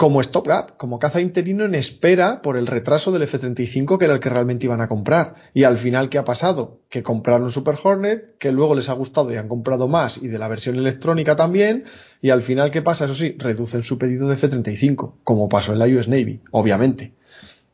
como 0.01 0.23
stopgap, 0.23 0.79
como 0.79 0.99
caza 0.99 1.21
interino 1.21 1.67
en 1.67 1.75
espera 1.75 2.41
por 2.41 2.57
el 2.57 2.67
retraso 2.67 3.13
del 3.13 3.25
F-35 3.25 3.99
que 3.99 4.07
era 4.07 4.15
el 4.15 4.21
que 4.21 4.31
realmente 4.31 4.65
iban 4.65 4.81
a 4.81 4.89
comprar. 4.89 5.35
Y 5.53 5.65
al 5.65 5.77
final, 5.77 6.09
¿qué 6.09 6.17
ha 6.17 6.25
pasado? 6.25 6.79
Que 6.89 7.03
compraron 7.03 7.51
Super 7.51 7.75
Hornet, 7.85 8.39
que 8.39 8.51
luego 8.51 8.75
les 8.75 8.89
ha 8.89 8.95
gustado 8.95 9.31
y 9.31 9.37
han 9.37 9.47
comprado 9.47 9.89
más 9.89 10.17
y 10.17 10.29
de 10.29 10.39
la 10.39 10.49
versión 10.49 10.77
electrónica 10.77 11.37
también. 11.37 11.85
Y 12.23 12.31
al 12.31 12.41
final, 12.41 12.71
¿qué 12.71 12.81
pasa? 12.81 13.05
Eso 13.05 13.15
sí, 13.15 13.37
reducen 13.39 13.83
su 13.83 13.99
pedido 13.99 14.27
de 14.27 14.37
F-35, 14.37 15.17
como 15.23 15.51
pasó 15.51 15.75
en 15.75 15.79
la 15.79 15.85
US 15.85 16.09
Navy, 16.09 16.41
obviamente. 16.51 17.13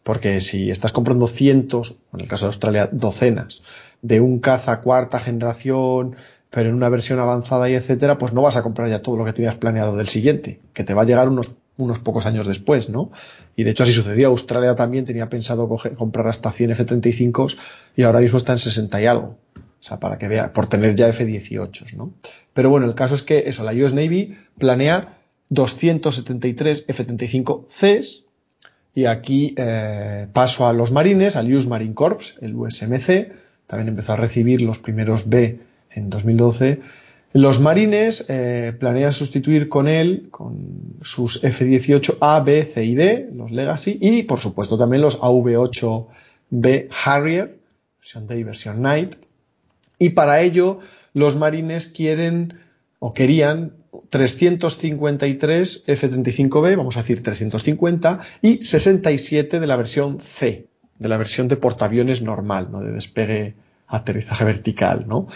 Porque 0.03 0.41
si 0.41 0.69
estás 0.69 0.91
comprando 0.91 1.29
cientos, 1.29 1.99
en 2.13 2.23
el 2.23 2.27
caso 2.27 2.47
de 2.47 2.49
Australia, 2.49 2.89
docenas, 2.91 3.63
de 4.03 4.19
un 4.19 4.41
caza 4.41 4.81
cuarta 4.81 5.21
generación, 5.21 6.17
pero 6.51 6.71
en 6.71 6.75
una 6.75 6.89
versión 6.89 7.21
avanzada 7.21 7.71
y 7.71 7.75
etcétera, 7.75 8.19
pues 8.19 8.33
no 8.33 8.43
vas 8.43 8.57
a 8.57 8.65
comprar 8.65 8.89
ya 8.89 9.01
todo 9.01 9.17
lo 9.17 9.25
que 9.25 9.33
tenías 9.33 9.55
planeado 9.55 9.97
del 9.97 10.09
siguiente, 10.09 10.59
que 10.73 10.83
te 10.83 10.93
va 10.93 11.03
a 11.03 11.05
llegar 11.05 11.29
unos 11.29 11.55
unos 11.79 11.99
pocos 11.99 12.27
años 12.27 12.47
después, 12.47 12.89
¿no? 12.89 13.11
Y 13.55 13.65
de 13.65 13.71
hecho 13.71 13.83
así 13.83 13.93
sucedió. 13.93 14.29
Australia 14.29 14.75
también 14.75 15.05
tenía 15.05 15.29
pensado 15.29 15.69
comprar 15.69 16.29
hasta 16.29 16.51
100 16.51 16.71
F-35 16.73 17.57
y 17.97 18.03
ahora 18.03 18.21
mismo 18.21 18.39
está 18.39 18.53
en 18.53 18.59
60 18.59 19.03
y 19.03 19.07
algo. 19.07 19.37
O 19.57 19.83
sea, 19.83 20.01
para 20.01 20.19
que 20.19 20.29
vea, 20.29 20.53
por 20.53 20.69
tener 20.69 20.95
ya 20.95 21.09
F-18, 21.09 21.95
¿no? 21.95 22.13
Pero 22.55 22.71
bueno, 22.71 22.87
el 22.87 22.95
caso 22.95 23.15
es 23.15 23.23
que 23.23 23.45
eso, 23.47 23.63
la 23.63 23.73
US 23.73 23.93
Navy 23.93 24.37
planea 24.59 25.19
273 25.51 26.87
F-35Cs 26.89 28.25
y 28.95 29.05
aquí 29.05 29.55
eh, 29.59 30.27
paso 30.33 30.67
a 30.67 30.73
los 30.73 30.91
marines, 30.91 31.37
al 31.37 31.55
US 31.55 31.67
Marine 31.67 31.95
Corps, 31.95 32.37
el 32.41 32.55
USMC, 32.55 33.33
también 33.67 33.89
empezó 33.89 34.15
a 34.15 34.17
recibir 34.17 34.63
los 34.63 34.79
primeros 34.79 35.29
B 35.29 35.61
en 35.91 36.09
2012 36.09 36.81
los 37.33 37.61
marines 37.61 38.25
eh, 38.29 38.73
planean 38.79 39.13
sustituir 39.13 39.69
con 39.69 39.89
él, 39.89 40.29
con 40.31 40.97
sus 41.03 41.45
F-18 41.45 42.19
A, 42.21 42.41
B, 42.41 42.65
C 42.65 42.85
y 42.85 42.95
D, 42.95 43.29
los 43.35 43.51
Legacy, 43.51 43.99
y 44.01 44.23
por 44.23 44.41
supuesto 44.41 44.79
también 44.79 45.03
los 45.03 45.21
AV-8B 45.21 46.89
Harrier, 47.05 47.59
versión 47.99 48.27
Day 48.27 48.43
versión 48.43 48.81
Night. 48.81 49.17
Y 49.99 50.11
para 50.11 50.41
ello, 50.41 50.79
los 51.13 51.37
marines 51.37 51.87
quieren 51.87 52.55
o 52.99 53.13
querían 53.13 53.73
353 54.11 55.85
F-35B, 55.87 56.77
vamos 56.77 56.97
a 56.97 57.01
decir 57.01 57.23
350, 57.23 58.21
y 58.43 58.65
67 58.65 59.61
de 59.61 59.67
la 59.67 59.77
versión 59.77 60.21
C, 60.21 60.69
de 60.99 61.09
la 61.09 61.17
versión 61.17 61.49
de 61.49 61.57
portaaviones 61.57 62.23
normal, 62.23 62.69
no 62.71 62.81
de 62.81 62.93
despegue 62.93 63.55
aterrizaje 63.89 64.45
vertical, 64.45 65.05
¿no? 65.07 65.29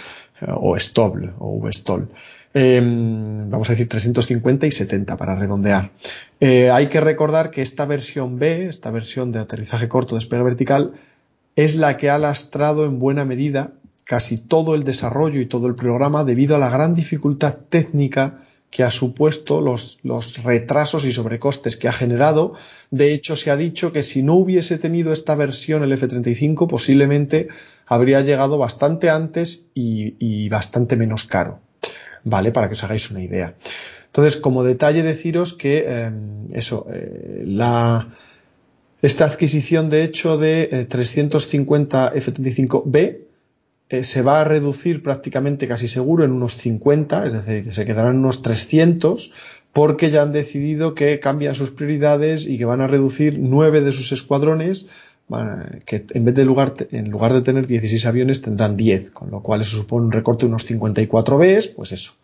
O 0.46 0.78
STOL 0.78 1.34
o 1.38 1.60
VSTOL. 1.60 2.08
Em, 2.52 3.48
vamos 3.48 3.70
a 3.70 3.74
decir 3.74 3.88
350 3.88 4.66
y 4.66 4.72
70 4.72 5.16
para 5.16 5.36
redondear. 5.36 5.92
Eh, 6.40 6.70
hay 6.70 6.88
que 6.88 7.00
recordar 7.00 7.50
que 7.50 7.62
esta 7.62 7.86
versión 7.86 8.38
B, 8.38 8.66
esta 8.66 8.90
versión 8.90 9.30
de 9.30 9.38
aterrizaje 9.38 9.88
corto, 9.88 10.16
despegue 10.16 10.42
vertical, 10.42 10.94
es 11.54 11.76
la 11.76 11.96
que 11.96 12.10
ha 12.10 12.18
lastrado 12.18 12.86
en 12.86 12.98
buena 12.98 13.24
medida 13.24 13.72
casi 14.04 14.38
todo 14.38 14.74
el 14.74 14.82
desarrollo 14.82 15.40
y 15.40 15.46
todo 15.46 15.68
el 15.68 15.76
programa 15.76 16.24
debido 16.24 16.56
a 16.56 16.58
la 16.58 16.70
gran 16.70 16.94
dificultad 16.94 17.56
técnica 17.68 18.40
que 18.70 18.82
ha 18.82 18.90
supuesto 18.90 19.60
los, 19.60 19.98
los, 20.02 20.42
retrasos 20.42 21.04
y 21.04 21.12
sobrecostes 21.12 21.76
que 21.76 21.88
ha 21.88 21.92
generado. 21.92 22.54
De 22.90 23.12
hecho, 23.12 23.36
se 23.36 23.50
ha 23.50 23.56
dicho 23.56 23.92
que 23.92 24.02
si 24.02 24.22
no 24.22 24.34
hubiese 24.34 24.78
tenido 24.78 25.12
esta 25.12 25.34
versión 25.34 25.82
el 25.82 25.92
F-35, 25.92 26.68
posiblemente 26.68 27.48
habría 27.90 28.22
llegado 28.22 28.56
bastante 28.56 29.10
antes 29.10 29.66
y, 29.74 30.48
bastante 30.48 30.96
menos 30.96 31.26
caro. 31.26 31.60
¿Vale? 32.24 32.52
Para 32.52 32.68
que 32.68 32.74
os 32.74 32.84
hagáis 32.84 33.10
una 33.10 33.22
idea. 33.22 33.54
Entonces, 34.06 34.36
como 34.36 34.62
detalle, 34.62 35.02
deciros 35.02 35.54
que 35.54 35.84
em, 35.86 36.46
eso, 36.52 36.86
eh, 36.92 37.42
la, 37.46 38.08
esta 39.02 39.24
adquisición 39.24 39.90
de 39.90 40.04
hecho 40.04 40.38
de 40.38 40.86
350 40.88 42.12
F-35B 42.14 43.18
eh, 43.88 44.04
se 44.04 44.22
va 44.22 44.40
a 44.40 44.44
reducir 44.44 45.02
prácticamente 45.02 45.66
casi 45.66 45.88
seguro 45.88 46.24
en 46.24 46.30
unos 46.30 46.54
50, 46.56 47.26
es 47.26 47.32
decir, 47.32 47.64
que 47.64 47.72
se 47.72 47.84
quedarán 47.84 48.18
unos 48.18 48.42
300, 48.42 49.32
porque 49.72 50.10
ya 50.10 50.22
han 50.22 50.30
decidido 50.30 50.94
que 50.94 51.18
cambian 51.18 51.56
sus 51.56 51.72
prioridades 51.72 52.46
y 52.46 52.56
que 52.56 52.66
van 52.66 52.82
a 52.82 52.86
reducir 52.86 53.36
nueve 53.40 53.80
de 53.80 53.90
sus 53.90 54.12
escuadrones, 54.12 54.86
que 55.84 56.06
en 56.12 56.24
vez 56.24 56.34
de 56.34 56.44
lugar, 56.44 56.74
en 56.90 57.10
lugar 57.10 57.32
de 57.32 57.42
tener 57.42 57.66
16 57.66 58.06
aviones 58.06 58.42
tendrán 58.42 58.76
10, 58.76 59.10
con 59.10 59.30
lo 59.30 59.42
cual 59.42 59.60
eso 59.60 59.76
supone 59.76 60.06
un 60.06 60.12
recorte 60.12 60.46
de 60.46 60.50
unos 60.50 60.64
54 60.64 61.38
Bs, 61.38 61.68
pues 61.68 61.92
eso, 61.92 62.14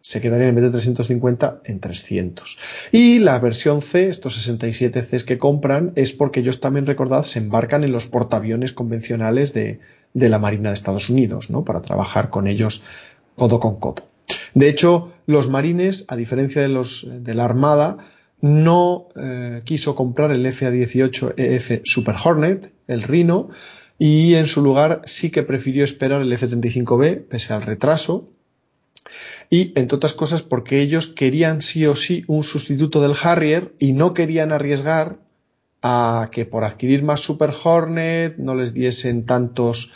se 0.00 0.20
quedarían 0.20 0.50
en 0.50 0.54
vez 0.56 0.64
de 0.64 0.70
350 0.70 1.60
en 1.64 1.80
300. 1.80 2.58
Y 2.90 3.20
la 3.20 3.38
versión 3.38 3.82
C, 3.82 4.08
estos 4.08 4.34
67 4.34 5.02
Cs 5.02 5.24
que 5.24 5.38
compran, 5.38 5.92
es 5.94 6.12
porque 6.12 6.40
ellos 6.40 6.60
también, 6.60 6.86
recordad, 6.86 7.22
se 7.22 7.38
embarcan 7.38 7.84
en 7.84 7.92
los 7.92 8.06
portaaviones 8.06 8.72
convencionales 8.72 9.54
de, 9.54 9.80
de 10.12 10.28
la 10.28 10.38
Marina 10.38 10.70
de 10.70 10.74
Estados 10.74 11.08
Unidos, 11.08 11.50
¿no? 11.50 11.64
Para 11.64 11.82
trabajar 11.82 12.30
con 12.30 12.46
ellos 12.46 12.82
codo 13.36 13.60
con 13.60 13.76
codo. 13.76 14.06
De 14.54 14.68
hecho, 14.68 15.12
los 15.26 15.48
marines, 15.48 16.04
a 16.08 16.16
diferencia 16.16 16.60
de 16.62 16.68
los 16.68 17.06
de 17.08 17.34
la 17.34 17.44
Armada, 17.44 17.98
no 18.42 19.08
eh, 19.16 19.62
quiso 19.64 19.94
comprar 19.94 20.32
el 20.32 20.44
FA-18 20.44 21.34
EF 21.36 21.80
Super 21.84 22.16
Hornet, 22.22 22.72
el 22.88 23.02
Rhino, 23.02 23.48
y 23.98 24.34
en 24.34 24.48
su 24.48 24.62
lugar 24.62 25.02
sí 25.06 25.30
que 25.30 25.44
prefirió 25.44 25.84
esperar 25.84 26.20
el 26.20 26.32
F-35B, 26.32 27.28
pese 27.28 27.52
al 27.52 27.62
retraso, 27.62 28.28
y 29.48 29.72
entre 29.78 29.96
otras 29.96 30.12
cosas 30.12 30.42
porque 30.42 30.80
ellos 30.80 31.06
querían 31.06 31.62
sí 31.62 31.86
o 31.86 31.94
sí 31.94 32.24
un 32.26 32.42
sustituto 32.42 33.00
del 33.00 33.14
Harrier 33.22 33.74
y 33.78 33.92
no 33.92 34.12
querían 34.12 34.50
arriesgar 34.50 35.18
a 35.82 36.28
que 36.32 36.44
por 36.44 36.64
adquirir 36.64 37.02
más 37.02 37.20
Super 37.20 37.50
Hornet 37.62 38.38
no 38.38 38.54
les 38.54 38.74
diesen 38.74 39.24
tantos 39.24 39.92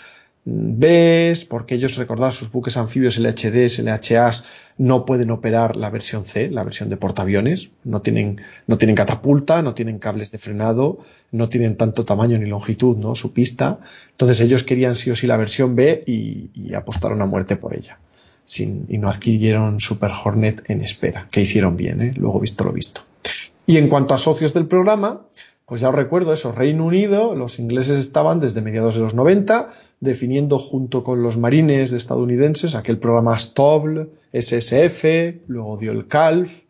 Bs, 0.48 1.44
porque 1.46 1.74
ellos, 1.74 1.96
recordad, 1.96 2.30
sus 2.30 2.52
buques 2.52 2.76
anfibios 2.76 3.18
LHDs, 3.18 3.80
LHAs 3.80 4.44
no 4.78 5.06
pueden 5.06 5.30
operar 5.30 5.76
la 5.76 5.90
versión 5.90 6.24
C, 6.24 6.50
la 6.50 6.62
versión 6.62 6.90
de 6.90 6.96
portaaviones, 6.96 7.70
no 7.84 8.02
tienen, 8.02 8.40
no 8.66 8.76
tienen 8.76 8.94
catapulta, 8.94 9.62
no 9.62 9.74
tienen 9.74 9.98
cables 9.98 10.30
de 10.32 10.38
frenado, 10.38 10.98
no 11.32 11.48
tienen 11.48 11.76
tanto 11.76 12.04
tamaño 12.04 12.36
ni 12.38 12.46
longitud, 12.46 12.96
¿no? 12.96 13.14
Su 13.14 13.32
pista. 13.32 13.80
Entonces 14.10 14.40
ellos 14.40 14.64
querían 14.64 14.94
sí 14.94 15.10
o 15.10 15.16
sí 15.16 15.26
la 15.26 15.38
versión 15.38 15.76
B 15.76 16.02
y, 16.06 16.74
apostaron 16.74 17.22
a 17.22 17.26
muerte 17.26 17.56
por 17.56 17.74
ella. 17.74 17.98
Sin, 18.44 18.86
y 18.88 18.98
no 18.98 19.08
adquirieron 19.08 19.80
Super 19.80 20.12
Hornet 20.12 20.62
en 20.68 20.82
espera, 20.82 21.26
que 21.30 21.40
hicieron 21.40 21.76
bien, 21.76 22.00
¿eh? 22.02 22.12
luego 22.16 22.38
visto 22.38 22.64
lo 22.64 22.72
visto. 22.72 23.00
Y 23.66 23.78
en 23.78 23.88
cuanto 23.88 24.14
a 24.14 24.18
socios 24.18 24.54
del 24.54 24.66
programa, 24.66 25.22
pues 25.64 25.80
ya 25.80 25.88
os 25.88 25.94
recuerdo 25.94 26.32
eso, 26.32 26.52
Reino 26.52 26.84
Unido, 26.84 27.34
los 27.34 27.58
ingleses 27.58 27.98
estaban 27.98 28.38
desde 28.38 28.60
mediados 28.60 28.94
de 28.94 29.00
los 29.00 29.14
90 29.14 29.70
definiendo 30.00 30.58
junto 30.58 31.02
con 31.02 31.22
los 31.22 31.36
marines 31.36 31.92
estadounidenses 31.92 32.74
aquel 32.74 32.98
programa 32.98 33.38
STOBL, 33.38 34.08
SSF, 34.32 35.04
luego 35.48 35.76
dio 35.76 35.92
el 35.92 36.06
CALF, 36.06 36.62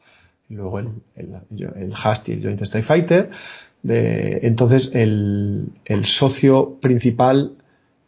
luego 0.48 0.78
el, 0.78 0.88
el, 1.16 1.28
y 1.50 1.64
el 1.64 1.94
Joint 2.42 2.62
Strike 2.62 2.84
Fighter. 2.84 3.30
Entonces 3.84 4.90
el, 4.94 5.68
el, 5.84 6.04
socio 6.04 6.78
principal, 6.80 7.52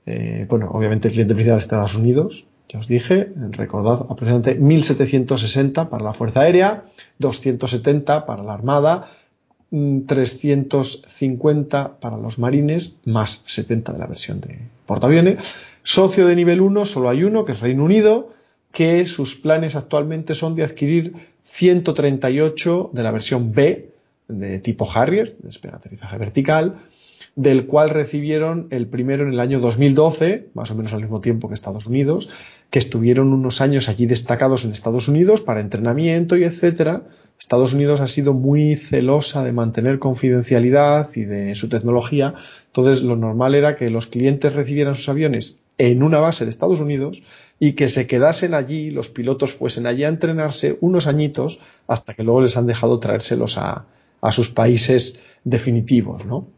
eh, 0.07 0.47
bueno, 0.49 0.71
obviamente 0.73 1.09
el 1.09 1.15
cliente 1.15 1.35
principal 1.35 1.59
es 1.59 1.65
Estados 1.65 1.95
Unidos, 1.95 2.47
ya 2.69 2.81
os 2.81 2.89
dije, 2.89 3.33
recordad 3.53 4.03
aproximadamente 4.11 4.57
1760 4.57 5.89
para 5.89 6.05
la 6.05 6.13
Fuerza 6.13 6.41
Aérea, 6.41 6.85
270 7.19 8.27
para 8.27 8.43
la 8.43 8.55
Armada, 8.55 9.09
350 9.71 12.01
para 12.01 12.17
los 12.17 12.39
marines, 12.39 12.95
más 13.05 13.43
70 13.45 13.93
de 13.93 13.99
la 13.99 14.07
versión 14.07 14.41
de 14.41 14.59
portaaviones. 14.87 15.45
Socio 15.83 16.27
de 16.27 16.37
nivel 16.37 16.61
1, 16.61 16.85
solo 16.85 17.11
hay 17.11 17.25
uno, 17.25 17.45
que 17.45 17.51
es 17.53 17.61
Reino 17.61 17.85
Unido, 17.85 18.31
que 18.73 19.07
sus 19.07 19.35
planes 19.35 19.77
actualmente 19.77 20.35
son 20.35 20.55
de 20.55 20.65
adquirir 20.65 21.15
138 21.43 22.91
de 22.93 23.03
la 23.03 23.11
versión 23.11 23.53
B, 23.53 23.91
de 24.29 24.59
tipo 24.59 24.89
Harrier, 24.91 25.37
de 25.39 25.71
aterrizaje 25.71 26.19
vertical, 26.19 26.77
del 27.37 27.67
cual 27.67 27.91
recibieron 27.91 28.69
el 28.71 28.87
primero 28.87 29.25
en 29.25 29.33
el 29.33 29.41
año 29.41 29.61
2012, 29.61 30.49
más 30.55 30.71
o 30.71 30.75
menos 30.75 30.93
al 30.93 31.01
mismo 31.01 31.21
tiempo 31.21 31.49
que 31.49 31.55
Estados 31.55 31.87
Unidos, 31.87 32.29
que 32.71 32.79
estuvieron 32.79 33.33
unos 33.33 33.61
años 33.61 33.89
allí 33.89 34.07
destacados 34.07 34.65
en 34.65 34.73
Estados 34.73 35.09
Unidos 35.09 35.41
para 35.41 35.61
entrenamiento 35.61 36.37
y 36.37 36.45
etcétera. 36.45 37.05
Estados 37.39 37.73
Unidos 37.73 38.01
ha 38.01 38.09
sido 38.09 38.35
muy 38.35 38.77
celosa 38.77 39.45
de 39.45 39.53
mantener 39.53 39.99
confidencialidad 39.99 41.09
y 41.15 41.25
de 41.25 41.55
su 41.55 41.69
tecnología, 41.69 42.35
entonces 42.67 43.03
lo 43.03 43.17
normal 43.17 43.55
era 43.55 43.77
que 43.77 43.91
los 43.91 44.09
clientes 44.09 44.53
recibieran 44.53 44.95
sus 44.95 45.09
aviones 45.09 45.59
en 45.79 46.03
una 46.03 46.19
base 46.19 46.45
de 46.45 46.51
Estados 46.51 46.81
Unidos 46.81 47.23
y 47.61 47.73
que 47.73 47.89
se 47.89 48.07
quedasen 48.09 48.55
allí, 48.55 48.91
los 48.91 49.09
pilotos 49.09 49.53
fuesen 49.53 49.87
allí 49.87 50.05
a 50.05 50.09
entrenarse 50.09 50.77
unos 50.81 51.07
añitos 51.07 51.61
hasta 51.87 52.15
que 52.15 52.25
luego 52.25 52.43
les 52.43 52.57
han 52.57 52.67
dejado 52.67 52.99
traérselos 52.99 53.57
a, 53.59 53.87
a 54.21 54.33
sus 54.33 54.51
países 54.51 55.21
definitivos, 55.45 56.27
¿no? 56.27 56.49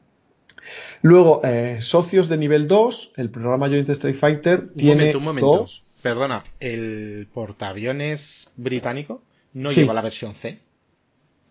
Luego, 1.02 1.40
eh, 1.44 1.78
socios 1.80 2.28
de 2.28 2.36
nivel 2.36 2.68
2, 2.68 3.12
el 3.16 3.30
programa 3.30 3.68
Joint 3.68 3.88
Strike 3.88 4.16
Fighter 4.16 4.60
un 4.60 4.74
tiene 4.74 4.94
momento, 4.94 5.18
un 5.18 5.24
momento. 5.24 5.46
dos. 5.46 5.84
Perdona, 6.02 6.42
¿el 6.60 7.28
portaaviones 7.32 8.50
británico 8.56 9.22
no 9.52 9.70
lleva 9.70 9.94
la 9.94 10.02
versión 10.02 10.34
C? 10.34 10.58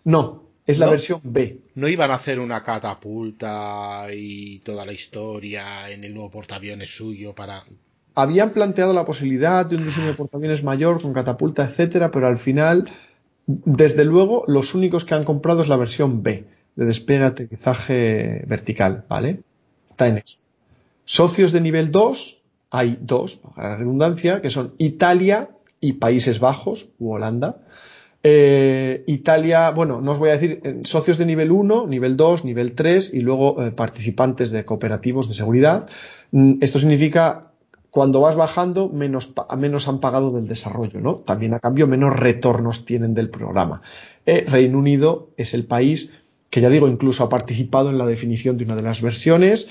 No, 0.04 0.44
es 0.66 0.80
la 0.80 0.88
versión 0.88 1.20
B. 1.24 1.60
¿No 1.76 1.88
iban 1.88 2.12
a 2.12 2.16
hacer 2.16 2.40
una 2.40 2.64
catapulta 2.64 4.08
y 4.14 4.60
toda 4.60 4.86
la 4.86 4.94
historia 4.94 5.90
en 5.90 6.04
el 6.04 6.14
nuevo 6.14 6.32
portaaviones 6.32 6.96
suyo 6.96 7.34
para... 7.34 7.64
Habían 8.16 8.52
planteado 8.52 8.94
la 8.94 9.06
posibilidad 9.06 9.66
de 9.66 9.76
un 9.76 9.86
diseño 9.86 10.08
de 10.08 10.14
portaaviones 10.14 10.64
mayor 10.64 11.02
con 11.02 11.14
catapulta, 11.14 11.66
etcétera, 11.66 12.12
pero 12.12 12.28
al 12.28 12.38
final, 12.38 12.90
desde 13.46 14.04
luego, 14.04 14.44
los 14.48 14.74
únicos 14.74 15.06
que 15.06 15.16
han 15.16 15.24
comprado 15.24 15.62
es 15.62 15.70
la 15.70 15.78
versión 15.78 16.22
B 16.22 16.46
de 16.80 16.86
despegue 16.86 17.26
aterrizaje 17.26 18.46
vertical, 18.48 19.04
¿vale? 19.10 19.42
Eso. 20.00 20.46
Socios 21.04 21.52
de 21.52 21.60
nivel 21.60 21.92
2, 21.92 22.42
hay 22.72 22.98
dos, 23.02 23.36
para 23.36 23.72
la 23.72 23.76
redundancia, 23.76 24.42
que 24.42 24.50
son 24.50 24.76
Italia 24.78 25.50
y 25.82 25.94
Países 25.94 26.40
Bajos, 26.40 26.88
u 26.98 27.12
Holanda. 27.12 27.58
Eh, 28.24 29.04
Italia, 29.08 29.72
bueno, 29.72 30.00
no 30.00 30.12
os 30.14 30.20
voy 30.20 30.30
a 30.30 30.34
decir, 30.34 30.62
eh, 30.64 30.82
socios 30.84 31.18
de 31.18 31.26
nivel 31.26 31.52
1, 31.52 31.88
nivel 31.88 32.16
2, 32.16 32.46
nivel 32.46 32.76
3 32.76 33.14
y 33.14 33.20
luego 33.20 33.62
eh, 33.62 33.72
participantes 33.72 34.52
de 34.52 34.64
cooperativos 34.64 35.28
de 35.28 35.34
seguridad. 35.34 35.90
Mm, 36.32 36.60
esto 36.62 36.80
significa 36.80 37.52
cuando 37.90 38.22
vas 38.22 38.36
bajando, 38.36 38.90
menos 38.90 39.88
han 39.88 40.00
pagado 40.00 40.32
del 40.32 40.48
desarrollo, 40.48 41.02
¿no? 41.02 41.16
También 41.16 41.56
a 41.56 41.60
cambio, 41.60 41.88
menos 41.88 42.16
retornos 42.16 42.86
tienen 42.86 43.16
del 43.16 43.30
programa. 43.30 43.82
Reino 44.26 44.78
Unido 44.78 45.32
es 45.38 45.56
el 45.56 45.66
país 45.66 46.12
que 46.50 46.62
ya 46.62 46.70
digo, 46.70 46.88
incluso 46.88 47.24
ha 47.24 47.30
participado 47.30 47.90
en 47.90 47.98
la 47.98 48.06
definición 48.06 48.58
de 48.58 48.66
una 48.66 48.76
de 48.76 48.82
las 48.82 49.02
versiones, 49.02 49.70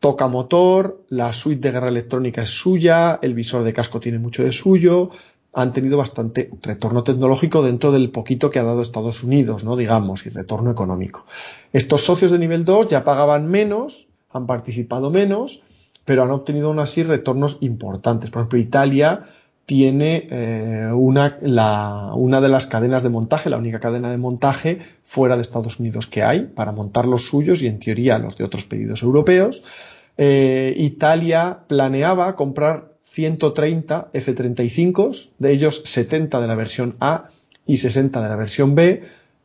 toca 0.00 0.26
motor, 0.26 1.04
la 1.08 1.32
suite 1.32 1.60
de 1.60 1.72
guerra 1.72 1.88
electrónica 1.88 2.42
es 2.42 2.50
suya, 2.50 3.18
el 3.22 3.34
visor 3.34 3.62
de 3.62 3.72
casco 3.72 4.00
tiene 4.00 4.18
mucho 4.18 4.42
de 4.42 4.52
suyo, 4.52 5.10
han 5.52 5.72
tenido 5.72 5.96
bastante 5.96 6.50
retorno 6.62 7.04
tecnológico 7.04 7.62
dentro 7.62 7.92
del 7.92 8.10
poquito 8.10 8.50
que 8.50 8.58
ha 8.58 8.64
dado 8.64 8.82
Estados 8.82 9.22
Unidos, 9.22 9.64
¿no? 9.64 9.76
Digamos, 9.76 10.26
y 10.26 10.30
retorno 10.30 10.70
económico. 10.70 11.26
Estos 11.72 12.02
socios 12.02 12.30
de 12.30 12.38
nivel 12.38 12.64
2 12.64 12.88
ya 12.88 13.04
pagaban 13.04 13.48
menos, 13.48 14.08
han 14.30 14.46
participado 14.46 15.10
menos, 15.10 15.62
pero 16.04 16.22
han 16.22 16.30
obtenido 16.30 16.68
aún 16.68 16.78
así 16.78 17.02
retornos 17.02 17.58
importantes. 17.60 18.30
Por 18.30 18.40
ejemplo, 18.40 18.58
Italia 18.58 19.24
tiene 19.66 20.28
eh, 20.30 20.90
una, 20.92 21.38
la, 21.40 22.12
una 22.14 22.40
de 22.40 22.48
las 22.48 22.66
cadenas 22.66 23.02
de 23.02 23.08
montaje, 23.08 23.50
la 23.50 23.58
única 23.58 23.80
cadena 23.80 24.10
de 24.10 24.18
montaje 24.18 24.80
fuera 25.02 25.36
de 25.36 25.42
Estados 25.42 25.78
Unidos 25.78 26.06
que 26.06 26.22
hay 26.22 26.42
para 26.42 26.72
montar 26.72 27.06
los 27.06 27.26
suyos 27.26 27.62
y 27.62 27.68
en 27.68 27.78
teoría 27.78 28.18
los 28.18 28.36
de 28.36 28.44
otros 28.44 28.64
pedidos 28.64 29.02
europeos. 29.02 29.62
Eh, 30.18 30.74
Italia 30.76 31.60
planeaba 31.68 32.34
comprar 32.34 32.92
130 33.02 34.10
F-35, 34.12 35.30
de 35.38 35.52
ellos 35.52 35.82
70 35.84 36.40
de 36.40 36.46
la 36.46 36.54
versión 36.54 36.96
A 37.00 37.28
y 37.66 37.76
60 37.76 38.22
de 38.22 38.28
la 38.28 38.36
versión 38.36 38.74
B, 38.74 39.02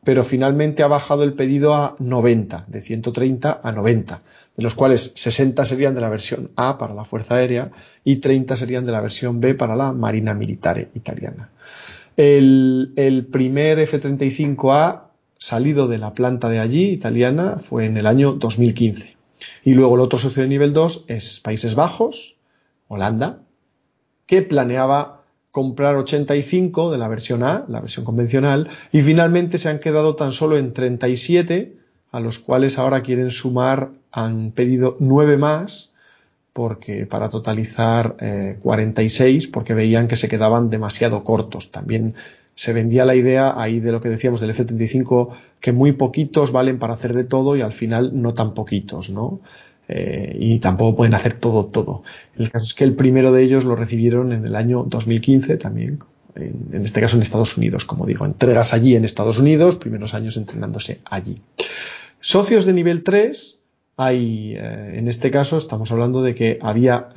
pero 0.08 0.24
finalmente 0.24 0.84
ha 0.84 0.88
bajado 0.88 1.24
el 1.24 1.34
pedido 1.34 1.76
a 1.76 1.98
90, 2.00 2.64
de 2.70 2.80
130 2.80 3.60
a 3.62 3.72
90 3.74 4.22
de 4.56 4.64
los 4.64 4.74
cuales 4.74 5.12
60 5.16 5.66
serían 5.66 5.96
de 5.96 6.00
la 6.00 6.08
versión 6.08 6.50
A 6.56 6.78
para 6.78 6.94
la 6.94 7.04
Fuerza 7.04 7.36
Aérea 7.36 7.72
y 8.06 8.16
30 8.16 8.56
serían 8.56 8.86
de 8.86 8.94
la 8.94 9.02
versión 9.02 9.42
B 9.42 9.54
para 9.54 9.76
la 9.76 9.92
Marina 9.92 10.34
Militare 10.34 10.88
italiana. 10.94 11.50
El, 12.16 13.28
primer 13.30 13.80
F-35A 13.80 15.10
salido 15.38 15.90
de 15.90 15.98
la 15.98 16.14
planta 16.14 16.48
de 16.48 16.60
allí, 16.60 16.86
italiana, 16.86 17.58
fue 17.60 17.84
en 17.84 17.98
el 17.98 18.08
año 18.08 18.32
2015. 18.32 19.12
Y 19.66 19.74
luego 19.74 19.96
el 19.96 20.02
otro 20.02 20.18
socio 20.18 20.42
de 20.42 20.48
nivel 20.48 20.72
2 20.72 21.04
es 21.10 21.42
Países 21.42 21.76
Bajos, 21.76 22.38
Holanda, 22.88 23.42
que 24.26 24.42
planeaba 24.42 25.17
comprar 25.58 25.96
85 25.96 26.92
de 26.92 27.00
la 27.00 27.08
versión 27.08 27.42
A, 27.42 27.66
la 27.68 27.80
versión 27.80 28.06
convencional, 28.06 28.70
y 28.92 29.02
finalmente 29.02 29.58
se 29.58 29.70
han 29.70 29.80
quedado 29.80 30.16
tan 30.16 30.32
solo 30.32 30.56
en 30.56 30.72
37 30.72 31.74
a 32.12 32.20
los 32.20 32.38
cuales 32.38 32.78
ahora 32.78 33.02
quieren 33.02 33.32
sumar, 33.32 33.90
han 34.12 34.52
pedido 34.52 34.98
nueve 35.00 35.36
más, 35.36 35.94
porque 36.54 37.08
para 37.08 37.28
totalizar 37.30 38.18
eh, 38.20 38.60
46, 38.62 39.48
porque 39.48 39.74
veían 39.74 40.08
que 40.08 40.16
se 40.16 40.30
quedaban 40.30 40.70
demasiado 40.70 41.24
cortos. 41.24 41.72
También 41.72 42.14
se 42.54 42.72
vendía 42.72 43.04
la 43.04 43.16
idea 43.16 43.60
ahí 43.60 43.80
de 43.80 43.92
lo 43.92 44.00
que 44.00 44.10
decíamos 44.10 44.40
del 44.40 44.52
F-35, 44.52 45.30
que 45.60 45.72
muy 45.72 45.94
poquitos 45.94 46.52
valen 46.52 46.78
para 46.78 46.94
hacer 46.94 47.16
de 47.16 47.24
todo 47.24 47.56
y 47.56 47.62
al 47.62 47.74
final 47.74 48.12
no 48.22 48.36
tan 48.36 48.54
poquitos, 48.54 49.10
¿no? 49.10 49.40
Eh, 49.90 50.36
y 50.38 50.60
tampoco 50.60 50.98
pueden 50.98 51.14
hacer 51.14 51.34
todo, 51.34 51.66
todo. 51.66 52.04
El 52.38 52.52
caso 52.52 52.66
es 52.66 52.74
que 52.74 52.84
el 52.84 52.96
primero 52.96 53.32
de 53.32 53.44
ellos 53.44 53.64
lo 53.64 53.76
recibieron 53.76 54.34
en 54.34 54.46
el 54.46 54.56
año 54.56 54.84
2015 54.84 55.58
también, 55.58 56.00
en, 56.36 56.84
este 56.84 57.02
caso 57.02 57.16
en 57.16 57.22
Estados 57.22 57.58
Unidos, 57.58 57.86
como 57.86 58.06
digo, 58.06 58.26
entregas 58.26 58.74
allí 58.74 58.96
en 58.96 59.06
Estados 59.06 59.40
Unidos, 59.40 59.78
primeros 59.78 60.14
años 60.14 60.38
entrenándose 60.38 61.00
allí. 61.06 61.36
Socios 62.20 62.66
de 62.66 62.74
nivel 62.74 63.04
3, 63.04 63.58
hay, 63.96 64.56
eh, 64.56 64.96
en 64.96 65.08
este 65.08 65.32
caso 65.32 65.58
estamos 65.58 65.92
hablando 65.92 66.22
de 66.22 66.36
que 66.36 66.60
había 66.62 67.10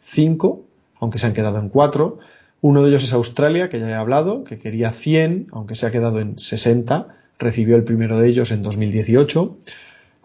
5, 0.00 0.60
eh, 0.62 0.68
aunque 1.00 1.18
se 1.18 1.26
han 1.26 1.34
quedado 1.34 1.58
en 1.58 1.68
4. 1.68 2.18
Uno 2.60 2.82
de 2.82 2.88
ellos 2.90 3.04
es 3.04 3.12
Australia, 3.12 3.68
que 3.68 3.80
ya 3.80 3.88
he 3.90 3.94
hablado, 3.94 4.44
que 4.44 4.58
quería 4.58 4.92
100, 4.92 5.48
aunque 5.52 5.74
se 5.74 5.86
ha 5.86 5.90
quedado 5.90 6.20
en 6.20 6.38
60, 6.38 7.08
recibió 7.38 7.76
el 7.76 7.84
primero 7.84 8.18
de 8.18 8.28
ellos 8.28 8.50
en 8.50 8.62
2018. 8.62 9.56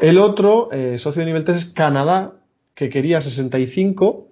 El 0.04 0.18
otro, 0.18 0.68
eh, 0.74 0.98
socio 0.98 1.22
de 1.22 1.28
nivel 1.28 1.46
3, 1.46 1.58
es 1.58 1.66
Canadá, 1.68 2.34
que 2.76 2.90
quería 2.90 3.22
65, 3.22 4.28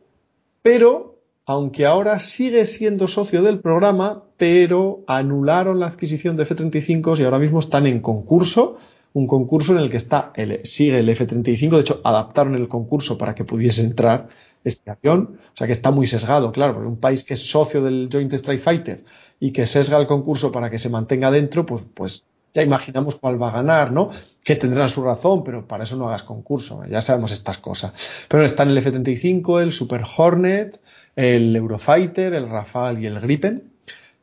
pero 0.62 1.22
aunque 1.46 1.86
ahora 1.86 2.20
sigue 2.20 2.66
siendo 2.66 3.08
socio 3.08 3.42
del 3.42 3.62
programa, 3.62 4.26
pero 4.36 5.06
anularon 5.08 5.80
la 5.80 5.88
adquisición 5.88 6.36
de 6.36 6.44
F-35 6.44 7.18
y 7.18 7.24
ahora 7.24 7.40
mismo 7.40 7.62
están 7.62 7.88
en 7.88 8.02
concurso, 8.02 8.80
un 9.14 9.28
concurso 9.28 9.72
en 9.72 9.78
el 9.78 9.90
que 9.90 9.96
está 9.96 10.34
el, 10.36 10.60
sigue 10.66 11.00
el 11.00 11.08
F-35, 11.08 11.70
de 11.70 11.80
hecho 11.80 12.02
adaptaron 12.04 12.56
el 12.56 12.68
concurso 12.68 13.18
para 13.18 13.34
que 13.34 13.46
pudiese 13.46 13.82
entrar 13.86 14.28
este 14.66 14.92
avión, 14.92 15.38
o 15.54 15.56
sea 15.56 15.68
que 15.68 15.74
está 15.74 15.90
muy 15.90 16.06
sesgado, 16.06 16.52
claro, 16.52 16.74
porque 16.74 16.90
un 16.90 17.00
país 17.00 17.24
que 17.24 17.36
es 17.36 17.50
socio 17.50 17.82
del 17.82 18.10
Joint 18.12 18.34
Strike 18.34 18.60
Fighter 18.60 19.06
y 19.40 19.52
que 19.54 19.66
sesga 19.66 19.98
el 20.00 20.06
concurso 20.06 20.52
para 20.52 20.70
que 20.70 20.80
se 20.80 20.90
mantenga 20.90 21.32
dentro, 21.32 21.66
pues, 21.66 21.88
pues 21.94 22.26
ya 22.54 22.62
imaginamos 22.62 23.16
cuál 23.16 23.42
va 23.42 23.50
a 23.50 23.54
ganar, 23.54 23.92
¿no? 23.92 24.10
Que 24.44 24.56
tendrán 24.56 24.90
su 24.90 25.04
razón, 25.04 25.44
pero 25.44 25.68
para 25.68 25.84
eso 25.84 25.96
no 25.96 26.08
hagas 26.08 26.24
concurso, 26.24 26.84
ya 26.90 27.02
sabemos 27.02 27.32
estas 27.32 27.58
cosas. 27.58 27.94
Pero 28.28 28.44
están 28.44 28.70
el 28.70 28.78
F-35, 28.78 29.62
el 29.62 29.72
Super 29.72 30.04
Hornet, 30.18 30.80
el 31.16 31.56
Eurofighter, 31.56 32.34
el 32.34 32.50
Rafale 32.50 33.02
y 33.02 33.06
el 33.06 33.20
Gripen. 33.20 33.72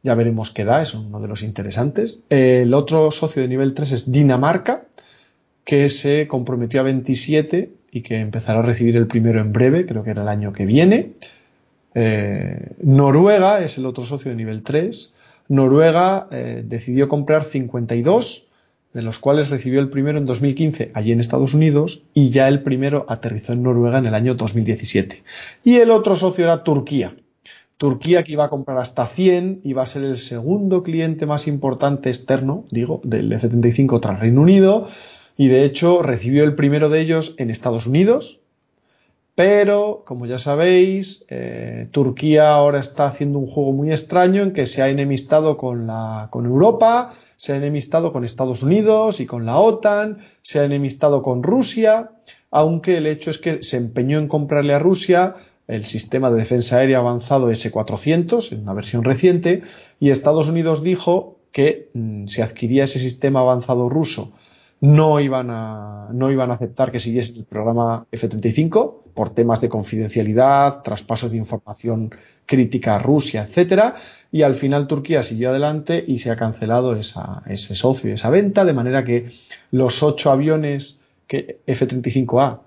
Ya 0.03 0.15
veremos 0.15 0.51
qué 0.51 0.65
da, 0.65 0.83
es 0.83 0.95
uno 0.95 1.21
de 1.21 1.29
los 1.29 1.43
interesantes. 1.43 2.19
El 2.29 2.73
otro 2.75 3.11
socio 3.11 3.43
de 3.43 3.49
nivel 3.49 3.75
3 3.75 3.93
es 3.93 4.13
Dinamarca, 4.13 4.85
que 5.65 5.89
se 5.89 6.29
comprometió 6.29 6.81
a 6.81 6.85
27 6.85 7.73
y 7.91 8.03
que 8.03 8.21
empezará 8.21 8.61
a 8.61 8.63
recibir 8.63 8.97
el 8.97 9.07
primero 9.07 9.41
en 9.41 9.53
breve, 9.53 9.87
creo 9.87 10.05
que 10.05 10.11
era 10.11 10.23
el 10.23 10.29
año 10.29 10.53
que 10.53 10.67
viene. 10.67 11.13
Eh, 11.95 12.75
Noruega 12.83 13.65
es 13.65 13.79
el 13.79 13.87
otro 13.87 14.05
socio 14.05 14.31
de 14.31 14.37
nivel 14.37 14.63
3. 14.63 15.15
Noruega 15.49 16.29
eh, 16.31 16.63
decidió 16.65 17.09
comprar 17.09 17.45
52, 17.45 18.47
de 18.93 19.03
los 19.03 19.19
cuales 19.19 19.51
recibió 19.51 19.81
el 19.81 19.89
primero 19.89 20.19
en 20.19 20.27
2015 20.27 20.93
allí 20.95 21.13
en 21.13 21.21
Estados 21.21 21.55
Unidos 21.55 22.03
y 22.15 22.31
ya 22.31 22.49
el 22.49 22.63
primero 22.63 23.05
aterrizó 23.09 23.53
en 23.53 23.63
Noruega 23.63 23.99
en 23.99 24.07
el 24.07 24.15
año 24.15 24.35
2017. 24.35 25.23
Y 25.65 25.77
el 25.77 25.91
otro 25.91 26.17
socio 26.17 26.45
era 26.45 26.65
Turquía. 26.65 27.17
Turquía 27.77 28.25
que 28.25 28.33
iba 28.33 28.45
a 28.45 28.51
comprar 28.51 28.79
hasta 28.79 29.07
100 29.07 29.61
y 29.63 29.73
va 29.73 29.85
a 29.85 29.87
ser 29.87 30.03
el 30.03 30.19
segundo 30.19 30.83
cliente 30.83 31.27
más 31.27 31.47
importante 31.47 32.09
externo, 32.09 32.65
digo, 32.71 33.01
del 33.05 33.33
F-35 33.33 34.01
tras 34.01 34.19
Reino 34.19 34.41
Unido 34.41 34.89
y 35.39 35.47
de 35.47 35.65
hecho 35.65 36.03
recibió 36.03 36.45
el 36.45 36.57
primero 36.57 36.91
de 36.91 37.01
ellos 37.01 37.35
en 37.39 37.49
Estados 37.49 37.87
Unidos, 37.87 38.38
pero 39.39 40.03
como 40.05 40.27
ya 40.27 40.41
sabéis, 40.41 41.25
eh, 41.29 41.87
Turquía 41.93 42.55
ahora 42.55 42.81
está 42.81 43.07
haciendo 43.07 43.39
un 43.39 43.47
juego 43.47 43.71
muy 43.73 43.93
extraño 43.93 44.43
en 44.43 44.53
que 44.53 44.67
se 44.67 44.83
ha 44.83 44.89
enemistado 44.89 45.57
con, 45.57 45.89
Europa, 46.45 47.13
se 47.37 47.53
ha 47.53 47.57
enemistado 47.57 48.13
con 48.13 48.25
Estados 48.25 48.65
Unidos 48.65 49.21
y 49.21 49.27
con 49.27 49.47
la 49.47 49.59
OTAN, 49.59 50.19
se 50.43 50.59
ha 50.59 50.65
enemistado 50.65 51.23
con 51.23 51.45
Rusia, 51.45 52.11
aunque 52.51 52.97
el 52.97 53.07
hecho 53.07 53.31
es 53.31 53.39
que 53.39 53.63
se 53.63 53.77
empeñó 53.77 54.19
en 54.19 54.27
comprarle 54.27 54.75
a 54.75 54.81
Rusia 54.81 55.37
el 55.69 55.85
sistema 55.85 56.31
de 56.31 56.39
defensa 56.39 56.79
aérea 56.79 56.99
avanzado 56.99 57.49
S-400 57.49 58.51
en 58.51 58.63
una 58.63 58.75
versión 58.75 59.05
reciente 59.05 59.63
y 60.01 60.11
Estados 60.11 60.49
Unidos 60.49 60.83
dijo 60.83 61.39
que 61.53 61.91
mm, 61.95 62.27
se 62.27 62.43
adquiría 62.43 62.83
ese 62.83 62.99
sistema 62.99 63.39
avanzado 63.39 63.89
ruso 63.89 64.33
no 64.81 65.21
iban 65.21 65.49
a, 65.51 66.09
no 66.13 66.31
iban 66.31 66.51
a 66.51 66.55
aceptar 66.55 66.93
que 66.93 67.01
siguiese 67.01 67.33
el 67.33 67.45
programa 67.45 68.07
F-35 68.13 68.95
por 69.15 69.31
temas 69.31 69.61
de 69.61 69.69
confidencialidad, 69.69 70.83
traspasos 70.83 71.33
de 71.33 71.39
información 71.39 72.15
crítica 72.47 72.97
a 72.97 72.99
Rusia, 72.99 73.43
etcétera, 73.43 73.97
y 74.31 74.43
al 74.43 74.55
final 74.55 74.87
Turquía 74.87 75.23
siguió 75.23 75.51
adelante 75.51 76.03
y 76.07 76.19
se 76.19 76.31
ha 76.31 76.37
cancelado 76.37 76.95
ese 76.95 77.75
socio, 77.75 78.15
esa 78.15 78.31
venta, 78.31 78.65
de 78.65 78.73
manera 78.73 79.05
que 79.05 79.29
los 79.71 80.03
ocho 80.03 80.31
aviones 80.31 81.01
que 81.27 81.61
F-35A, 81.67 82.61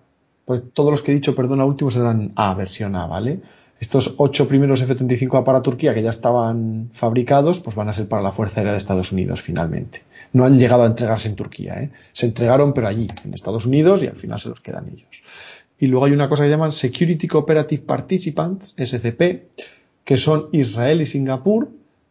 pues 0.45 0.61
todos 0.73 0.91
los 0.91 1.01
que 1.01 1.11
he 1.11 1.15
dicho, 1.15 1.33
perdona, 1.33 1.65
últimos 1.65 1.95
eran 1.95 2.33
A, 2.35 2.53
versión 2.53 2.95
A, 2.95 3.07
¿vale? 3.07 3.39
Estos 3.79 4.15
ocho 4.17 4.47
primeros 4.47 4.81
F-35A 4.81 5.43
para 5.43 5.63
Turquía 5.63 5.93
que 5.93 6.03
ya 6.03 6.11
estaban 6.11 6.89
fabricados, 6.93 7.59
pues 7.59 7.75
van 7.75 7.89
a 7.89 7.93
ser 7.93 8.07
para 8.07 8.21
la 8.21 8.31
Fuerza 8.31 8.59
Aérea 8.59 8.73
de 8.73 8.77
Estados 8.77 9.11
Unidos 9.11 9.41
finalmente 9.41 10.03
no 10.33 10.45
han 10.45 10.59
llegado 10.59 10.83
a 10.83 10.87
entregarse 10.87 11.27
en 11.27 11.35
Turquía. 11.35 11.81
¿eh? 11.81 11.91
Se 12.13 12.25
entregaron, 12.25 12.73
pero 12.73 12.87
allí, 12.87 13.07
en 13.23 13.33
Estados 13.33 13.65
Unidos, 13.65 14.03
y 14.03 14.07
al 14.07 14.15
final 14.15 14.39
se 14.39 14.49
los 14.49 14.61
quedan 14.61 14.87
ellos. 14.87 15.23
Y 15.79 15.87
luego 15.87 16.05
hay 16.05 16.11
una 16.11 16.29
cosa 16.29 16.43
que 16.43 16.49
llaman 16.49 16.71
Security 16.71 17.27
Cooperative 17.27 17.83
Participants, 17.83 18.75
SCP, 18.77 19.47
que 20.03 20.17
son 20.17 20.47
Israel 20.51 21.01
y 21.01 21.05
Singapur, 21.05 21.69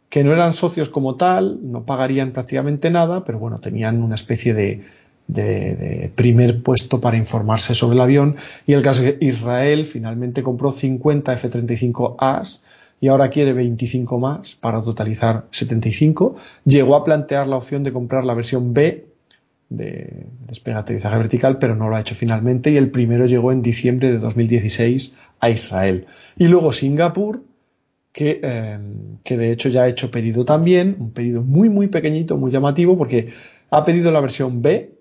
que 0.08 0.24
no 0.24 0.32
eran 0.32 0.54
socios 0.54 0.88
como 0.88 1.14
tal, 1.14 1.60
no 1.62 1.84
pagarían 1.84 2.32
prácticamente 2.32 2.90
nada, 2.90 3.24
pero 3.24 3.38
bueno, 3.38 3.60
tenían 3.60 4.02
una 4.02 4.16
especie 4.16 4.54
de, 4.54 4.82
de, 5.28 5.76
de, 5.76 6.12
primer 6.12 6.62
puesto 6.64 7.00
para 7.00 7.16
informarse 7.16 7.74
sobre 7.74 7.94
el 7.94 8.00
avión. 8.00 8.36
Y 8.66 8.72
el 8.72 8.82
caso 8.82 9.04
es 9.04 9.14
que 9.14 9.24
Israel 9.24 9.86
finalmente 9.86 10.42
compró 10.42 10.72
50 10.72 11.32
F-35As 11.34 12.60
y 13.00 13.08
ahora 13.08 13.30
quiere 13.30 13.52
25 13.52 14.18
más 14.18 14.54
para 14.54 14.82
totalizar 14.82 15.46
75. 15.50 16.36
Llegó 16.64 16.94
a 16.94 17.04
plantear 17.04 17.46
la 17.46 17.56
opción 17.56 17.82
de 17.82 17.92
comprar 17.92 18.24
la 18.24 18.34
versión 18.34 18.74
B 18.74 19.06
de 19.70 20.26
despegue 20.46 20.76
aterrizaje 20.76 21.16
vertical, 21.16 21.58
pero 21.58 21.76
no 21.76 21.88
lo 21.88 21.96
ha 21.96 22.00
hecho 22.00 22.14
finalmente 22.14 22.70
y 22.70 22.76
el 22.76 22.90
primero 22.90 23.26
llegó 23.26 23.52
en 23.52 23.62
diciembre 23.62 24.10
de 24.10 24.18
2016 24.18 25.14
a 25.38 25.48
Israel. 25.48 26.06
Y 26.36 26.48
luego 26.48 26.72
Singapur, 26.72 27.42
que, 28.12 28.40
eh, 28.42 28.78
que 29.22 29.36
de 29.36 29.52
hecho 29.52 29.68
ya 29.68 29.82
ha 29.82 29.88
hecho 29.88 30.10
pedido 30.10 30.44
también, 30.44 30.96
un 30.98 31.12
pedido 31.12 31.42
muy 31.42 31.70
muy 31.70 31.86
pequeñito, 31.86 32.36
muy 32.36 32.50
llamativo, 32.50 32.98
porque 32.98 33.28
ha 33.70 33.84
pedido 33.84 34.10
la 34.10 34.20
versión 34.20 34.60
B 34.60 34.99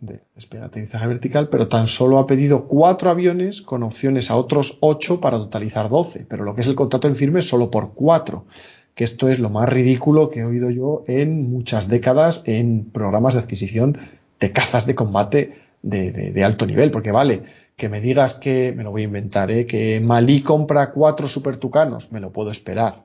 de 0.00 0.20
despegue 0.34 0.64
aterrizaje 0.64 1.06
vertical, 1.06 1.48
pero 1.48 1.66
tan 1.68 1.88
solo 1.88 2.18
ha 2.18 2.26
pedido 2.26 2.66
cuatro 2.66 3.10
aviones 3.10 3.62
con 3.62 3.82
opciones 3.82 4.30
a 4.30 4.36
otros 4.36 4.78
ocho 4.80 5.20
para 5.20 5.38
totalizar 5.38 5.88
doce. 5.88 6.24
Pero 6.28 6.44
lo 6.44 6.54
que 6.54 6.60
es 6.60 6.68
el 6.68 6.76
contrato 6.76 7.08
en 7.08 7.16
firme 7.16 7.40
es 7.40 7.48
solo 7.48 7.70
por 7.70 7.94
cuatro. 7.94 8.46
Que 8.94 9.04
esto 9.04 9.28
es 9.28 9.38
lo 9.38 9.50
más 9.50 9.68
ridículo 9.68 10.28
que 10.28 10.40
he 10.40 10.44
oído 10.44 10.70
yo 10.70 11.04
en 11.06 11.50
muchas 11.50 11.88
décadas 11.88 12.42
en 12.44 12.84
programas 12.90 13.34
de 13.34 13.40
adquisición 13.40 13.98
de 14.40 14.52
cazas 14.52 14.86
de 14.86 14.94
combate 14.94 15.54
de, 15.82 16.44
alto 16.44 16.66
nivel. 16.66 16.90
Porque 16.90 17.10
vale, 17.10 17.42
que 17.76 17.88
me 17.88 18.00
digas 18.00 18.34
que, 18.34 18.72
me 18.76 18.84
lo 18.84 18.90
voy 18.90 19.02
a 19.02 19.06
inventar, 19.06 19.50
¿eh? 19.50 19.66
que 19.66 20.00
Malí 20.00 20.42
compra 20.42 20.92
cuatro 20.92 21.28
Super 21.28 21.56
Tucanos, 21.56 22.12
me 22.12 22.20
lo 22.20 22.32
puedo 22.32 22.50
esperar. 22.50 23.04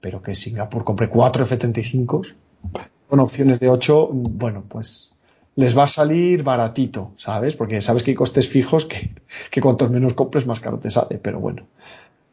Pero 0.00 0.22
que 0.22 0.34
Singapur 0.34 0.84
compre 0.84 1.08
cuatro 1.08 1.44
F-35 1.44 2.34
con 3.08 3.20
opciones 3.20 3.60
de 3.60 3.68
ocho, 3.68 4.08
bueno, 4.12 4.64
pues 4.68 5.12
les 5.56 5.76
va 5.76 5.84
a 5.84 5.88
salir 5.88 6.42
baratito, 6.42 7.12
¿sabes? 7.16 7.56
Porque 7.56 7.80
sabes 7.80 8.02
que 8.02 8.12
hay 8.12 8.14
costes 8.14 8.48
fijos 8.48 8.86
que, 8.86 9.10
que 9.50 9.60
cuantos 9.60 9.90
menos 9.90 10.14
compres, 10.14 10.46
más 10.46 10.60
caro 10.60 10.78
te 10.78 10.90
sale. 10.90 11.18
Pero 11.18 11.40
bueno, 11.40 11.66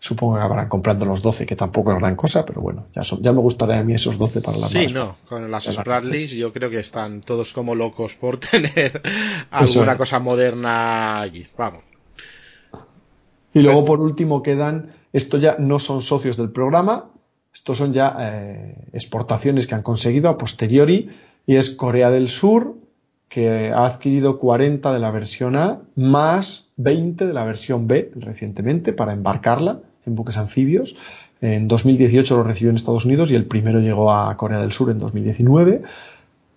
supongo 0.03 0.33
que 0.33 0.41
acabarán 0.41 0.67
comprando 0.67 1.05
los 1.05 1.21
12, 1.21 1.45
que 1.45 1.55
tampoco 1.55 1.93
es 1.93 1.99
gran 1.99 2.17
cosa, 2.17 2.45
pero 2.45 2.59
bueno, 2.59 2.87
ya, 2.91 3.03
son, 3.03 3.23
ya 3.23 3.31
me 3.31 3.39
gustaría 3.39 3.79
a 3.79 3.83
mí 3.83 3.93
esos 3.93 4.17
12 4.17 4.41
para 4.41 4.57
la 4.57 4.67
Sí, 4.67 4.87
no, 4.87 5.15
con 5.29 5.49
las 5.49 5.63
Spradleys 5.63 6.31
yo 6.31 6.51
creo 6.51 6.69
que 6.69 6.79
están 6.79 7.21
todos 7.21 7.53
como 7.53 7.73
locos 7.73 8.13
por 8.15 8.37
tener 8.51 9.01
alguna 9.49 9.97
cosa 9.97 10.19
moderna 10.19 11.21
allí. 11.21 11.47
Vamos. 11.57 11.83
Y 13.53 13.61
luego 13.61 13.85
por 13.85 14.01
último 14.01 14.43
quedan, 14.43 14.91
esto 15.13 15.37
ya 15.37 15.55
no 15.59 15.79
son 15.79 16.01
socios 16.01 16.35
del 16.35 16.49
programa, 16.49 17.05
estos 17.53 17.77
son 17.77 17.93
ya 17.93 18.17
eh, 18.19 18.75
exportaciones 18.91 19.67
que 19.67 19.75
han 19.75 19.83
conseguido 19.83 20.27
a 20.27 20.37
posteriori, 20.37 21.11
y 21.45 21.55
es 21.55 21.69
Corea 21.69 22.11
del 22.11 22.27
Sur, 22.27 22.75
que 23.33 23.71
ha 23.71 23.85
adquirido 23.87 24.37
40 24.37 24.93
de 24.93 24.99
la 24.99 25.09
versión 25.09 25.55
A 25.55 25.79
más 25.95 26.71
20 26.77 27.25
de 27.25 27.33
la 27.33 27.43
versión 27.43 27.87
B 27.87 28.11
recientemente 28.15 28.93
para 28.93 29.11
embarcarla 29.11 29.79
en 30.05 30.13
buques 30.13 30.37
anfibios. 30.37 30.95
En 31.41 31.67
2018 31.67 32.37
lo 32.37 32.43
recibió 32.43 32.69
en 32.69 32.75
Estados 32.75 33.05
Unidos 33.05 33.31
y 33.31 33.35
el 33.35 33.47
primero 33.47 33.79
llegó 33.79 34.11
a 34.13 34.37
Corea 34.37 34.59
del 34.61 34.71
Sur 34.71 34.91
en 34.91 34.99
2019. 34.99 35.81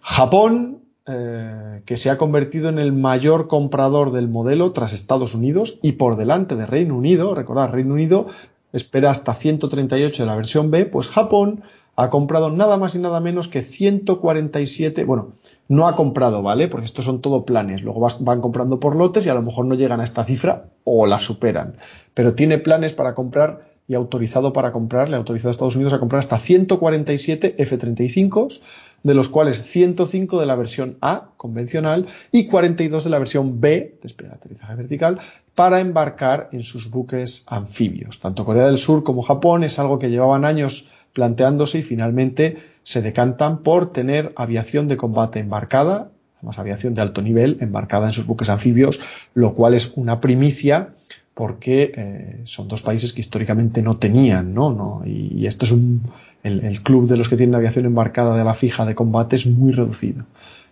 Japón, 0.02 0.82
eh, 1.06 1.80
que 1.86 1.96
se 1.96 2.10
ha 2.10 2.18
convertido 2.18 2.68
en 2.68 2.78
el 2.78 2.92
mayor 2.92 3.48
comprador 3.48 4.12
del 4.12 4.28
modelo 4.28 4.72
tras 4.72 4.92
Estados 4.92 5.34
Unidos 5.34 5.78
y 5.80 5.92
por 5.92 6.16
delante 6.16 6.56
de 6.56 6.66
Reino 6.66 6.94
Unido. 6.94 7.34
Recordad, 7.34 7.70
Reino 7.70 7.94
Unido 7.94 8.26
espera 8.74 9.10
hasta 9.10 9.32
138 9.32 10.22
de 10.22 10.26
la 10.26 10.36
versión 10.36 10.70
B, 10.70 10.84
pues 10.84 11.08
Japón 11.08 11.62
ha 11.96 12.10
comprado 12.10 12.50
nada 12.50 12.76
más 12.76 12.94
y 12.94 12.98
nada 12.98 13.20
menos 13.20 13.48
que 13.48 13.62
147, 13.62 15.04
bueno, 15.04 15.32
no 15.68 15.88
ha 15.88 15.96
comprado, 15.96 16.42
¿vale? 16.42 16.68
Porque 16.68 16.84
estos 16.84 17.06
son 17.06 17.22
todo 17.22 17.46
planes, 17.46 17.82
luego 17.82 18.06
van 18.20 18.40
comprando 18.40 18.78
por 18.78 18.94
lotes 18.94 19.26
y 19.26 19.30
a 19.30 19.34
lo 19.34 19.42
mejor 19.42 19.64
no 19.64 19.74
llegan 19.74 20.00
a 20.00 20.04
esta 20.04 20.24
cifra 20.24 20.66
o 20.84 21.06
la 21.06 21.18
superan, 21.18 21.76
pero 22.12 22.34
tiene 22.34 22.58
planes 22.58 22.92
para 22.92 23.14
comprar 23.14 23.74
y 23.88 23.94
autorizado 23.94 24.52
para 24.52 24.72
comprar, 24.72 25.08
le 25.08 25.14
ha 25.14 25.18
autorizado 25.18 25.50
a 25.50 25.52
Estados 25.52 25.76
Unidos 25.76 25.92
a 25.92 25.98
comprar 25.98 26.18
hasta 26.18 26.38
147 26.38 27.54
F-35, 27.58 28.60
de 29.02 29.14
los 29.14 29.28
cuales 29.28 29.62
105 29.62 30.40
de 30.40 30.46
la 30.46 30.56
versión 30.56 30.98
A 31.00 31.30
convencional 31.36 32.06
y 32.32 32.46
42 32.46 33.04
de 33.04 33.10
la 33.10 33.18
versión 33.20 33.60
B, 33.60 33.98
despegue 34.02 34.30
vertical, 34.76 35.20
para 35.54 35.80
embarcar 35.80 36.48
en 36.52 36.64
sus 36.64 36.90
buques 36.90 37.44
anfibios. 37.46 38.18
Tanto 38.18 38.44
Corea 38.44 38.66
del 38.66 38.78
Sur 38.78 39.04
como 39.04 39.22
Japón 39.22 39.62
es 39.62 39.78
algo 39.78 40.00
que 40.00 40.10
llevaban 40.10 40.44
años 40.44 40.88
planteándose 41.16 41.78
y 41.78 41.82
finalmente 41.82 42.58
se 42.82 43.00
decantan 43.00 43.62
por 43.62 43.90
tener 43.90 44.34
aviación 44.36 44.86
de 44.86 44.98
combate 44.98 45.38
embarcada, 45.38 46.10
además 46.36 46.58
aviación 46.58 46.92
de 46.92 47.00
alto 47.00 47.22
nivel 47.22 47.56
embarcada 47.60 48.06
en 48.06 48.12
sus 48.12 48.26
buques 48.26 48.50
anfibios, 48.50 49.00
lo 49.32 49.54
cual 49.54 49.72
es 49.72 49.94
una 49.96 50.20
primicia 50.20 50.90
porque 51.32 51.92
eh, 51.96 52.40
son 52.44 52.68
dos 52.68 52.82
países 52.82 53.14
que 53.14 53.20
históricamente 53.22 53.80
no 53.80 53.96
tenían, 53.96 54.52
¿no? 54.52 54.72
no 54.72 55.02
y, 55.06 55.46
esto 55.46 55.64
es 55.64 55.70
un, 55.70 56.02
el, 56.42 56.82
club 56.82 57.08
de 57.08 57.16
los 57.16 57.30
que 57.30 57.38
tienen 57.38 57.54
aviación 57.54 57.86
embarcada 57.86 58.36
de 58.36 58.44
la 58.44 58.54
fija 58.54 58.84
de 58.84 58.94
combate 58.94 59.36
es 59.36 59.46
muy 59.46 59.72
reducido. 59.72 60.26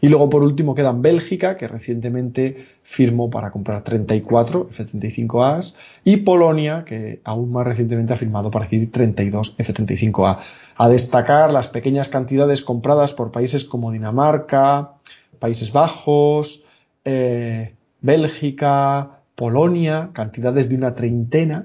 Y 0.05 0.09
luego 0.11 0.29
por 0.29 0.43
último 0.43 0.75
quedan 0.75 1.01
Bélgica, 1.01 1.57
que 1.57 1.67
recientemente 1.67 2.59
firmó 2.83 3.31
para 3.31 3.51
comprar 3.51 3.83
34 3.83 4.69
F-35As, 4.71 5.77
y 6.05 6.19
Polonia, 6.19 6.85
que 6.85 7.23
aún 7.25 7.51
más 7.51 7.65
recientemente 7.65 8.13
ha 8.13 8.17
firmado 8.17 8.51
para 8.51 8.67
adquirir 8.67 8.93
32 8.93 9.55
F-35A. 9.57 10.41
A 10.77 10.89
destacar 10.91 11.51
las 11.55 11.69
pequeñas 11.69 12.11
cantidades 12.11 12.61
compradas 12.61 13.15
por 13.15 13.33
países 13.33 13.65
como 13.65 13.93
Dinamarca, 13.93 14.91
Países 15.39 15.73
Bajos, 15.73 16.63
eh, 17.07 17.73
Bélgica, 18.03 19.21
Polonia, 19.35 20.11
cantidades 20.13 20.69
de 20.69 20.77
una 20.77 20.95
treintena, 20.95 21.65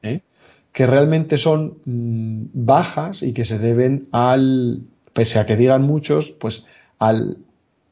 ¿eh? 0.00 0.22
que 0.72 0.86
realmente 0.86 1.36
son 1.36 1.80
mm, 1.84 2.44
bajas 2.54 3.22
y 3.22 3.34
que 3.34 3.44
se 3.44 3.58
deben 3.58 4.08
al, 4.10 4.80
pese 5.12 5.38
a 5.38 5.44
que 5.44 5.56
digan 5.56 5.82
muchos, 5.82 6.30
pues 6.30 6.64
al 6.98 7.43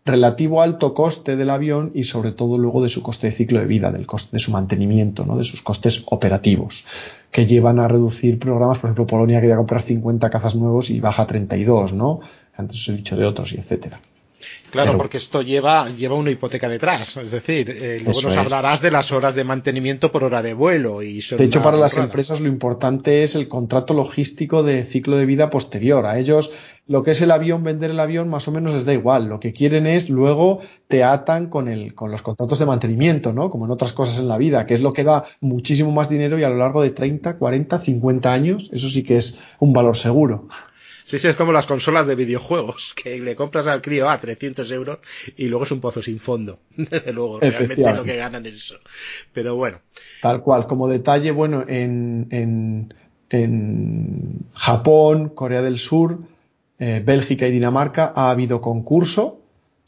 relativo 0.04 0.62
alto 0.62 0.94
coste 0.94 1.36
del 1.36 1.50
avión 1.50 1.92
y 1.94 2.04
sobre 2.04 2.32
todo 2.32 2.58
luego 2.58 2.82
de 2.82 2.88
su 2.88 3.02
coste 3.02 3.28
de 3.28 3.32
ciclo 3.32 3.60
de 3.60 3.66
vida, 3.66 3.92
del 3.92 4.06
coste 4.06 4.30
de 4.32 4.40
su 4.40 4.50
mantenimiento, 4.50 5.24
¿no? 5.24 5.36
de 5.36 5.44
sus 5.44 5.62
costes 5.62 6.02
operativos, 6.06 6.84
que 7.30 7.46
llevan 7.46 7.78
a 7.78 7.88
reducir 7.88 8.38
programas, 8.38 8.78
por 8.78 8.88
ejemplo, 8.88 9.06
Polonia 9.06 9.40
quería 9.40 9.56
comprar 9.56 9.82
50 9.82 10.28
cazas 10.30 10.56
nuevos 10.56 10.90
y 10.90 11.00
baja 11.00 11.22
a 11.22 11.26
32, 11.26 11.92
¿no? 11.92 12.20
Antes 12.56 12.80
os 12.80 12.88
he 12.88 12.96
dicho 12.96 13.16
de 13.16 13.24
otros 13.24 13.52
y 13.52 13.58
etcétera. 13.58 14.00
Claro, 14.72 14.96
porque 14.96 15.18
esto 15.18 15.42
lleva, 15.42 15.90
lleva 15.90 16.14
una 16.14 16.30
hipoteca 16.30 16.66
detrás. 16.66 17.14
Es 17.18 17.30
decir, 17.30 17.68
eh, 17.68 18.00
luego 18.02 18.22
nos 18.22 18.36
hablarás 18.38 18.80
de 18.80 18.90
las 18.90 19.12
horas 19.12 19.34
de 19.34 19.44
mantenimiento 19.44 20.10
por 20.10 20.24
hora 20.24 20.40
de 20.40 20.54
vuelo. 20.54 21.02
Y 21.02 21.20
de 21.20 21.44
hecho, 21.44 21.60
para 21.60 21.76
las 21.76 21.98
empresas 21.98 22.40
lo 22.40 22.48
importante 22.48 23.22
es 23.22 23.34
el 23.34 23.48
contrato 23.48 23.92
logístico 23.92 24.62
de 24.62 24.84
ciclo 24.84 25.18
de 25.18 25.26
vida 25.26 25.50
posterior. 25.50 26.06
A 26.06 26.18
ellos 26.18 26.52
lo 26.86 27.02
que 27.02 27.10
es 27.10 27.20
el 27.20 27.32
avión, 27.32 27.62
vender 27.62 27.90
el 27.90 28.00
avión, 28.00 28.30
más 28.30 28.48
o 28.48 28.50
menos 28.50 28.72
les 28.72 28.86
da 28.86 28.94
igual. 28.94 29.26
Lo 29.26 29.40
que 29.40 29.52
quieren 29.52 29.86
es 29.86 30.08
luego 30.08 30.60
te 30.88 31.04
atan 31.04 31.50
con, 31.50 31.68
el, 31.68 31.94
con 31.94 32.10
los 32.10 32.22
contratos 32.22 32.58
de 32.58 32.64
mantenimiento, 32.64 33.34
¿no? 33.34 33.50
Como 33.50 33.66
en 33.66 33.72
otras 33.72 33.92
cosas 33.92 34.20
en 34.20 34.28
la 34.28 34.38
vida, 34.38 34.64
que 34.64 34.72
es 34.72 34.80
lo 34.80 34.94
que 34.94 35.04
da 35.04 35.24
muchísimo 35.42 35.92
más 35.92 36.08
dinero 36.08 36.38
y 36.38 36.44
a 36.44 36.48
lo 36.48 36.56
largo 36.56 36.80
de 36.80 36.92
30, 36.92 37.36
40, 37.36 37.78
50 37.78 38.32
años, 38.32 38.70
eso 38.72 38.88
sí 38.88 39.02
que 39.02 39.18
es 39.18 39.38
un 39.58 39.74
valor 39.74 39.98
seguro. 39.98 40.48
Sí, 41.04 41.18
sí, 41.18 41.28
es 41.28 41.36
como 41.36 41.52
las 41.52 41.66
consolas 41.66 42.06
de 42.06 42.14
videojuegos, 42.14 42.94
que 43.02 43.18
le 43.18 43.36
compras 43.36 43.66
al 43.66 43.82
crío 43.82 44.08
a 44.08 44.18
300 44.18 44.70
euros 44.70 44.98
y 45.36 45.46
luego 45.46 45.64
es 45.64 45.70
un 45.72 45.80
pozo 45.80 46.02
sin 46.02 46.20
fondo. 46.20 46.58
Desde 46.76 47.12
luego, 47.12 47.40
realmente 47.40 47.94
lo 47.94 48.04
que 48.04 48.16
ganan 48.16 48.46
es 48.46 48.54
eso. 48.54 48.76
Pero 49.32 49.56
bueno. 49.56 49.80
Tal 50.20 50.42
cual, 50.42 50.66
como 50.66 50.88
detalle, 50.88 51.30
bueno, 51.30 51.64
en, 51.66 52.28
en, 52.30 52.94
en 53.30 54.46
Japón, 54.54 55.30
Corea 55.30 55.62
del 55.62 55.78
Sur, 55.78 56.20
eh, 56.78 57.02
Bélgica 57.04 57.46
y 57.46 57.52
Dinamarca 57.52 58.12
ha 58.14 58.30
habido 58.30 58.60
concurso. 58.60 59.40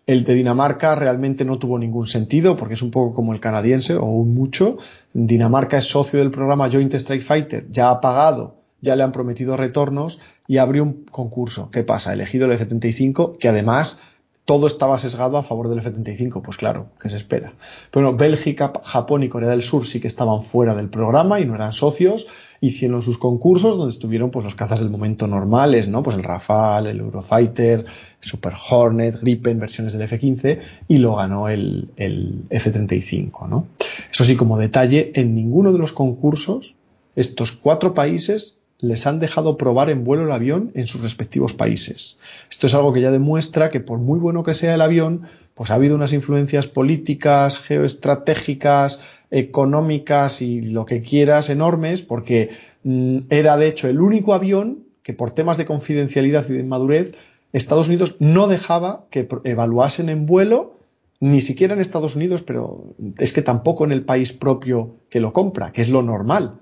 El 0.07 0.25
de 0.25 0.35
Dinamarca 0.35 0.95
realmente 0.95 1.47
no 1.47 1.59
tuvo 1.59 1.79
ningún 1.79 2.07
sentido 2.07 2.59
porque 2.59 2.75
es 2.75 2.83
un 2.83 2.91
poco 2.91 3.15
como 3.15 3.33
el 3.33 3.41
canadiense 3.41 3.95
o 3.95 4.05
un 4.05 4.35
mucho. 4.35 4.77
Dinamarca 5.15 5.79
es 5.79 5.87
socio 5.87 6.19
del 6.19 6.31
programa 6.31 6.69
Joint 6.71 6.93
Strike 6.93 7.23
Fighter, 7.23 7.67
ya 7.71 7.89
ha 7.89 8.01
pagado 8.03 8.65
ya 8.85 8.95
le 8.95 9.03
han 9.03 9.13
prometido 9.13 9.57
retornos 9.57 10.21
y 10.47 10.59
abrió 10.59 10.83
un 10.83 11.05
concurso. 11.05 11.71
¿Qué 11.71 11.83
pasa? 11.83 12.13
Elegido 12.13 12.47
el 12.47 12.53
F-35, 12.53 13.39
que 13.39 13.49
además 13.49 13.99
todo 14.45 14.67
estaba 14.67 14.99
sesgado 14.99 15.39
a 15.39 15.43
favor 15.43 15.71
del 15.71 15.79
F-35, 15.79 16.43
pues 16.43 16.59
claro, 16.59 16.89
¿qué 17.01 17.09
se 17.09 17.17
espera? 17.17 17.55
Pero 17.91 18.07
bueno, 18.07 18.19
Bélgica, 18.19 18.73
Japón 18.85 19.23
y 19.23 19.31
Corea 19.31 19.49
del 19.49 19.63
Sur 19.63 19.87
sí 19.87 20.01
que 20.01 20.07
estaban 20.07 20.43
fuera 20.43 20.75
del 20.75 20.91
programa 20.91 21.41
y 21.41 21.47
no 21.47 21.55
eran 21.55 21.73
socios, 21.73 22.27
hicieron 22.61 23.01
sus 23.01 23.17
concursos 23.17 23.79
donde 23.79 23.93
estuvieron 23.93 24.31
pues 24.31 24.45
los 24.45 24.55
cazas 24.55 24.81
del 24.81 24.91
momento 24.91 25.27
normales, 25.27 25.89
¿no? 25.89 26.03
Pues 26.03 26.17
el 26.17 26.23
Rafale, 26.23 26.91
el 26.91 27.01
Eurofighter, 27.01 27.87
Super 28.21 28.53
Hornet, 28.71 29.19
Gripen, 29.19 29.59
versiones 29.59 29.95
del 29.95 30.03
F-15 30.03 30.61
y 30.89 30.99
lo 30.99 31.17
ganó 31.17 31.49
el, 31.49 31.89
el 31.97 32.45
F-35, 32.51 33.49
¿no? 33.49 33.69
Eso 34.13 34.25
sí, 34.25 34.37
como 34.37 34.59
detalle, 34.59 35.13
en 35.15 35.35
ninguno 35.35 35.73
de 35.73 35.79
los 35.79 35.93
concursos 35.93 36.75
estos 37.17 37.53
cuatro 37.53 37.95
países 37.95 38.59
les 38.89 39.07
han 39.07 39.19
dejado 39.19 39.57
probar 39.57 39.91
en 39.91 40.05
vuelo 40.05 40.25
el 40.25 40.33
avión 40.33 40.71
en 40.75 40.87
sus 40.87 41.03
respectivos 41.03 41.53
países. 41.55 42.19
Esto 42.51 42.67
es 42.67 42.75
algo 42.75 42.93
que 42.93 43.01
ya 43.01 43.11
demuestra 43.11 43.71
que 43.71 43.81
por 43.81 43.99
muy 43.99 44.19
bueno 44.19 44.43
que 44.43 44.55
sea 44.55 44.75
el 44.75 44.81
avión, 44.81 45.23
pues 45.55 45.71
ha 45.71 45.75
habido 45.75 45.97
unas 45.97 46.13
influencias 46.13 46.67
políticas, 46.67 47.59
geoestratégicas, 47.59 49.01
económicas 49.31 50.43
y 50.43 50.63
lo 50.63 50.85
que 50.85 51.03
quieras 51.03 51.51
enormes, 51.51 52.03
porque 52.03 52.51
mm, 52.85 53.19
era 53.31 53.57
de 53.57 53.69
hecho 53.69 53.89
el 53.89 54.01
único 54.01 54.35
avión 54.35 54.85
que 55.03 55.13
por 55.13 55.31
temas 55.31 55.57
de 55.57 55.67
confidencialidad 55.67 56.49
y 56.49 56.55
de 56.55 56.65
madurez 56.65 57.13
Estados 57.53 57.89
Unidos 57.89 58.17
no 58.19 58.49
dejaba 58.49 59.07
que 59.11 59.29
evaluasen 59.45 60.09
en 60.09 60.27
vuelo 60.27 60.75
ni 61.21 61.41
siquiera 61.41 61.75
en 61.75 61.81
Estados 61.81 62.17
Unidos, 62.17 62.43
pero 62.43 62.95
es 63.19 63.33
que 63.33 63.43
tampoco 63.43 63.85
en 63.85 63.93
el 63.93 64.05
país 64.05 64.33
propio 64.33 64.97
que 65.09 65.21
lo 65.21 65.33
compra, 65.33 65.73
que 65.73 65.81
es 65.81 65.89
lo 65.89 66.03
normal. 66.03 66.61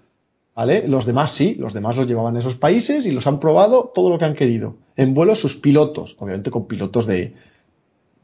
¿Vale? 0.55 0.87
Los 0.87 1.07
demás 1.07 1.31
sí, 1.31 1.55
los 1.55 1.73
demás 1.73 1.97
los 1.97 2.07
llevaban 2.07 2.37
a 2.37 2.41
esos 2.41 2.57
países 2.57 3.07
y 3.07 3.11
los 3.11 3.27
han 3.27 3.41
probado 3.41 3.91
todo 3.95 4.11
lo 4.11 4.19
que 4.19 4.27
han 4.27 4.35
querido. 4.35 4.77
En 4.97 5.15
vuelo 5.15 5.35
sus 5.35 5.57
pilotos, 5.57 6.17
obviamente 6.19 6.51
con 6.51 6.67
pilotos 6.67 7.07
de, 7.07 7.35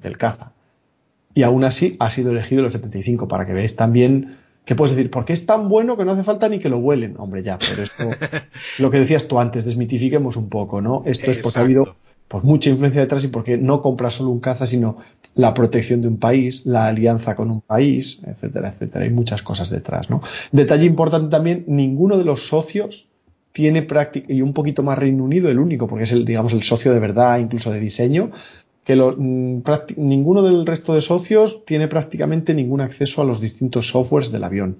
del 0.02 0.18
caza. 0.18 0.52
Y 1.34 1.42
aún 1.42 1.64
así 1.64 1.96
ha 2.00 2.10
sido 2.10 2.30
elegido 2.30 2.60
el 2.60 2.66
F-75 2.66 3.28
para 3.28 3.46
que 3.46 3.54
veáis 3.54 3.76
también 3.76 4.36
que 4.66 4.74
puedes 4.74 4.94
decir, 4.94 5.10
porque 5.10 5.32
es 5.32 5.46
tan 5.46 5.70
bueno 5.70 5.96
que 5.96 6.04
no 6.04 6.12
hace 6.12 6.24
falta 6.24 6.46
ni 6.50 6.58
que 6.58 6.68
lo 6.68 6.78
vuelen. 6.78 7.14
Hombre, 7.16 7.42
ya, 7.42 7.56
pero 7.56 7.82
esto, 7.82 8.10
lo 8.78 8.90
que 8.90 8.98
decías 8.98 9.26
tú 9.26 9.38
antes, 9.38 9.64
desmitifiquemos 9.64 10.36
un 10.36 10.50
poco, 10.50 10.82
¿no? 10.82 11.04
Esto 11.06 11.30
es 11.30 11.38
porque 11.38 11.58
ha 11.58 11.62
habido 11.62 11.96
por 12.28 12.44
mucha 12.44 12.70
influencia 12.70 13.00
detrás 13.00 13.24
y 13.24 13.28
porque 13.28 13.56
no 13.56 13.80
compra 13.80 14.10
solo 14.10 14.30
un 14.30 14.40
caza, 14.40 14.66
sino 14.66 14.98
la 15.34 15.54
protección 15.54 16.02
de 16.02 16.08
un 16.08 16.18
país, 16.18 16.62
la 16.66 16.86
alianza 16.86 17.34
con 17.34 17.50
un 17.50 17.62
país, 17.62 18.20
etcétera, 18.26 18.68
etcétera. 18.68 19.04
Hay 19.04 19.10
muchas 19.10 19.42
cosas 19.42 19.70
detrás, 19.70 20.10
¿no? 20.10 20.20
Detalle 20.52 20.84
importante 20.84 21.30
también, 21.30 21.64
ninguno 21.66 22.18
de 22.18 22.24
los 22.24 22.46
socios 22.46 23.08
tiene 23.52 23.82
práctica, 23.82 24.32
y 24.32 24.42
un 24.42 24.52
poquito 24.52 24.82
más 24.82 24.98
Reino 24.98 25.24
Unido, 25.24 25.48
el 25.48 25.58
único, 25.58 25.88
porque 25.88 26.04
es 26.04 26.12
el, 26.12 26.24
digamos, 26.24 26.52
el 26.52 26.62
socio 26.62 26.92
de 26.92 27.00
verdad, 27.00 27.38
incluso 27.38 27.72
de 27.72 27.80
diseño, 27.80 28.30
que 28.84 28.94
mm, 28.94 29.62
ninguno 29.96 30.42
del 30.42 30.64
resto 30.64 30.94
de 30.94 31.00
socios 31.00 31.64
tiene 31.64 31.88
prácticamente 31.88 32.54
ningún 32.54 32.80
acceso 32.80 33.22
a 33.22 33.24
los 33.24 33.40
distintos 33.40 33.88
softwares 33.88 34.30
del 34.30 34.44
avión. 34.44 34.78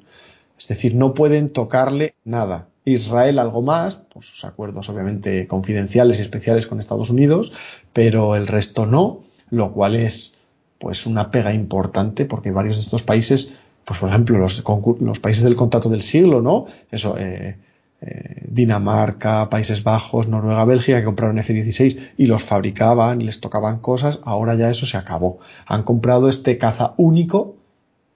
Es 0.59 0.69
decir, 0.69 0.95
no 0.95 1.15
pueden 1.15 1.51
tocarle 1.51 2.15
nada. 2.25 2.69
Israel 2.93 3.39
algo 3.39 3.63
más, 3.63 3.97
por 3.97 4.23
sus 4.23 4.45
acuerdos 4.45 4.89
obviamente 4.89 5.47
confidenciales 5.47 6.19
y 6.19 6.23
especiales 6.23 6.67
con 6.67 6.81
Estados 6.81 7.11
Unidos, 7.11 7.53
pero 7.93 8.37
el 8.37 8.47
resto 8.47 8.87
no, 8.87 9.21
lo 9.51 9.73
cual 9.73 9.97
es 9.97 10.39
pues 10.79 11.07
una 11.07 11.31
pega 11.31 11.53
importante 11.53 12.25
porque 12.25 12.53
varios 12.53 12.77
de 12.77 12.83
estos 12.83 13.03
países, 13.03 13.53
pues 13.85 13.99
por 13.99 14.09
ejemplo 14.09 14.39
los, 14.39 15.21
países 15.21 15.43
del 15.45 15.57
contrato 15.57 15.89
del 15.89 16.03
siglo, 16.03 16.41
¿no? 16.41 16.67
Eso, 16.91 17.17
eh, 17.19 17.57
eh, 18.01 18.45
Dinamarca, 18.47 19.51
Países 19.51 19.83
Bajos, 19.83 20.29
Noruega, 20.29 20.65
Bélgica, 20.65 21.01
que 21.01 21.05
compraron 21.05 21.39
F-16 21.41 22.13
y 22.17 22.27
los 22.27 22.45
fabricaban 22.45 23.21
y 23.21 23.25
les 23.25 23.41
tocaban 23.41 23.81
cosas, 23.81 24.21
ahora 24.23 24.55
ya 24.55 24.71
eso 24.71 24.87
se 24.87 24.97
acabó. 24.97 25.41
Han 25.67 25.83
comprado 25.83 26.29
este 26.29 26.59
caza 26.59 26.95
único, 26.97 27.57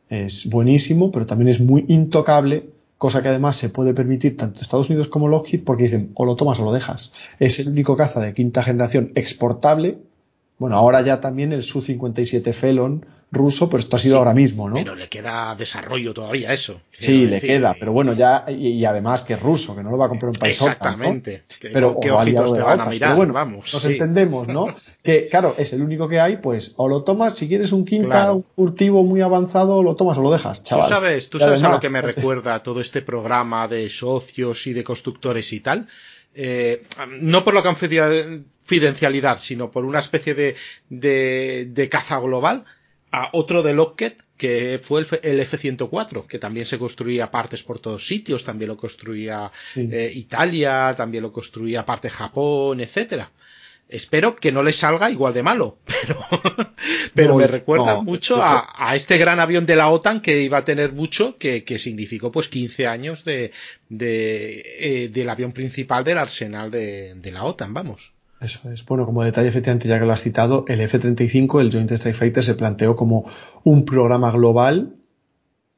es 0.08 0.48
buenísimo, 0.48 1.10
pero 1.10 1.26
también 1.26 1.48
es 1.48 1.60
muy 1.60 1.84
intocable 1.88 2.70
cosa 3.02 3.20
que 3.20 3.30
además 3.30 3.56
se 3.56 3.68
puede 3.68 3.94
permitir 3.94 4.36
tanto 4.36 4.60
Estados 4.60 4.88
Unidos 4.88 5.08
como 5.08 5.26
Lockheed 5.26 5.64
porque 5.64 5.82
dicen 5.82 6.12
o 6.14 6.24
lo 6.24 6.36
tomas 6.36 6.60
o 6.60 6.64
lo 6.64 6.70
dejas. 6.70 7.10
Es 7.40 7.58
el 7.58 7.66
único 7.66 7.96
caza 7.96 8.20
de 8.20 8.32
quinta 8.32 8.62
generación 8.62 9.10
exportable. 9.16 9.98
Bueno, 10.56 10.76
ahora 10.76 11.02
ya 11.02 11.18
también 11.18 11.52
el 11.52 11.64
Su-57 11.64 12.52
Felon 12.52 13.04
ruso, 13.32 13.70
pero 13.70 13.80
esto 13.80 13.96
ha 13.96 13.98
sido 13.98 14.18
ahora 14.18 14.34
mismo, 14.34 14.68
¿no? 14.68 14.76
Pero 14.76 14.94
le 14.94 15.08
queda 15.08 15.54
desarrollo 15.56 16.12
todavía 16.12 16.52
eso. 16.52 16.82
Sí, 16.98 17.24
le 17.24 17.40
queda, 17.40 17.74
pero 17.80 17.92
bueno, 17.92 18.12
ya, 18.12 18.44
y, 18.46 18.84
además 18.84 19.22
que 19.22 19.32
es 19.32 19.40
ruso, 19.40 19.74
que 19.74 19.82
no 19.82 19.90
lo 19.90 19.96
va 19.96 20.04
a 20.04 20.08
comprar 20.10 20.28
un 20.28 20.36
país 20.36 20.60
Exactamente. 20.60 21.44
Pero, 21.72 21.98
¿qué 21.98 22.10
ojitos 22.10 22.52
te 22.52 22.60
van 22.60 22.82
a 22.82 22.84
mirar? 22.84 23.16
bueno, 23.16 23.32
vamos. 23.32 23.72
Nos 23.72 23.84
entendemos, 23.86 24.48
¿no? 24.48 24.74
que, 25.02 25.28
claro, 25.28 25.54
es 25.56 25.72
el 25.72 25.82
único 25.82 26.08
que 26.08 26.20
hay, 26.20 26.36
pues, 26.36 26.74
o 26.76 26.86
lo 26.88 27.02
tomas, 27.04 27.34
si 27.36 27.48
quieres 27.48 27.72
un 27.72 27.86
quinta, 27.86 28.32
un 28.32 28.44
furtivo 28.44 29.02
muy 29.02 29.22
avanzado, 29.22 29.82
lo 29.82 29.96
tomas 29.96 30.18
o 30.18 30.22
lo 30.22 30.30
dejas, 30.30 30.62
chaval. 30.62 30.84
Tú 30.84 30.94
sabes, 30.94 31.30
tú 31.30 31.38
sabes 31.38 31.62
a 31.62 31.70
lo 31.70 31.80
que 31.80 31.88
me 31.88 32.02
recuerda 32.02 32.62
todo 32.62 32.82
este 32.82 33.00
programa 33.00 33.66
de 33.66 33.88
socios 33.88 34.66
y 34.66 34.74
de 34.74 34.84
constructores 34.84 35.50
y 35.54 35.60
tal. 35.60 35.88
Eh, 36.34 36.84
no 37.20 37.44
por 37.44 37.54
la 37.54 37.62
confidencialidad, 37.62 39.38
sino 39.38 39.70
por 39.70 39.86
una 39.86 40.00
especie 40.00 40.34
de, 40.34 40.54
de, 40.90 41.66
de 41.70 41.88
caza 41.88 42.18
global 42.20 42.64
a 43.12 43.28
otro 43.32 43.62
de 43.62 43.74
Lockheed 43.74 44.14
que 44.36 44.80
fue 44.82 45.06
el, 45.22 45.38
F-104, 45.38 46.26
que 46.26 46.40
también 46.40 46.66
se 46.66 46.76
construía 46.76 47.30
partes 47.30 47.62
por 47.62 47.78
todos 47.78 48.04
sitios, 48.04 48.42
también 48.42 48.70
lo 48.70 48.76
construía 48.76 49.52
eh, 49.76 50.10
Italia, 50.12 50.94
también 50.96 51.22
lo 51.22 51.32
construía 51.32 51.86
parte 51.86 52.10
Japón, 52.10 52.80
etcétera. 52.80 53.30
Espero 53.88 54.34
que 54.34 54.50
no 54.50 54.64
le 54.64 54.72
salga 54.72 55.10
igual 55.10 55.34
de 55.34 55.44
malo, 55.44 55.78
pero, 55.84 56.26
pero 57.14 57.36
me 57.36 57.46
recuerda 57.46 58.02
mucho 58.02 58.42
a, 58.42 58.96
este 58.96 59.16
gran 59.16 59.38
avión 59.38 59.64
de 59.64 59.76
la 59.76 59.90
OTAN 59.90 60.22
que 60.22 60.42
iba 60.42 60.58
a 60.58 60.64
tener 60.64 60.92
mucho, 60.92 61.36
que, 61.38 61.62
significó 61.78 62.32
pues 62.32 62.48
15 62.48 62.86
años 62.88 63.24
de, 63.24 63.52
de 63.90 64.62
eh, 64.80 65.08
del 65.08 65.28
avión 65.28 65.52
principal 65.52 66.02
del 66.02 66.18
arsenal 66.18 66.70
de, 66.70 67.14
de 67.14 67.30
la 67.30 67.44
OTAN, 67.44 67.74
vamos. 67.74 68.12
Eso 68.42 68.70
es. 68.70 68.84
Bueno, 68.84 69.06
como 69.06 69.22
detalle, 69.22 69.48
efectivamente, 69.48 69.88
ya 69.88 69.98
que 69.98 70.04
lo 70.04 70.12
has 70.12 70.22
citado, 70.22 70.64
el 70.66 70.80
F-35, 70.80 71.60
el 71.60 71.70
Joint 71.70 71.92
Strike 71.92 72.16
Fighter, 72.16 72.42
se 72.42 72.54
planteó 72.54 72.96
como 72.96 73.24
un 73.62 73.84
programa 73.84 74.30
global 74.32 74.96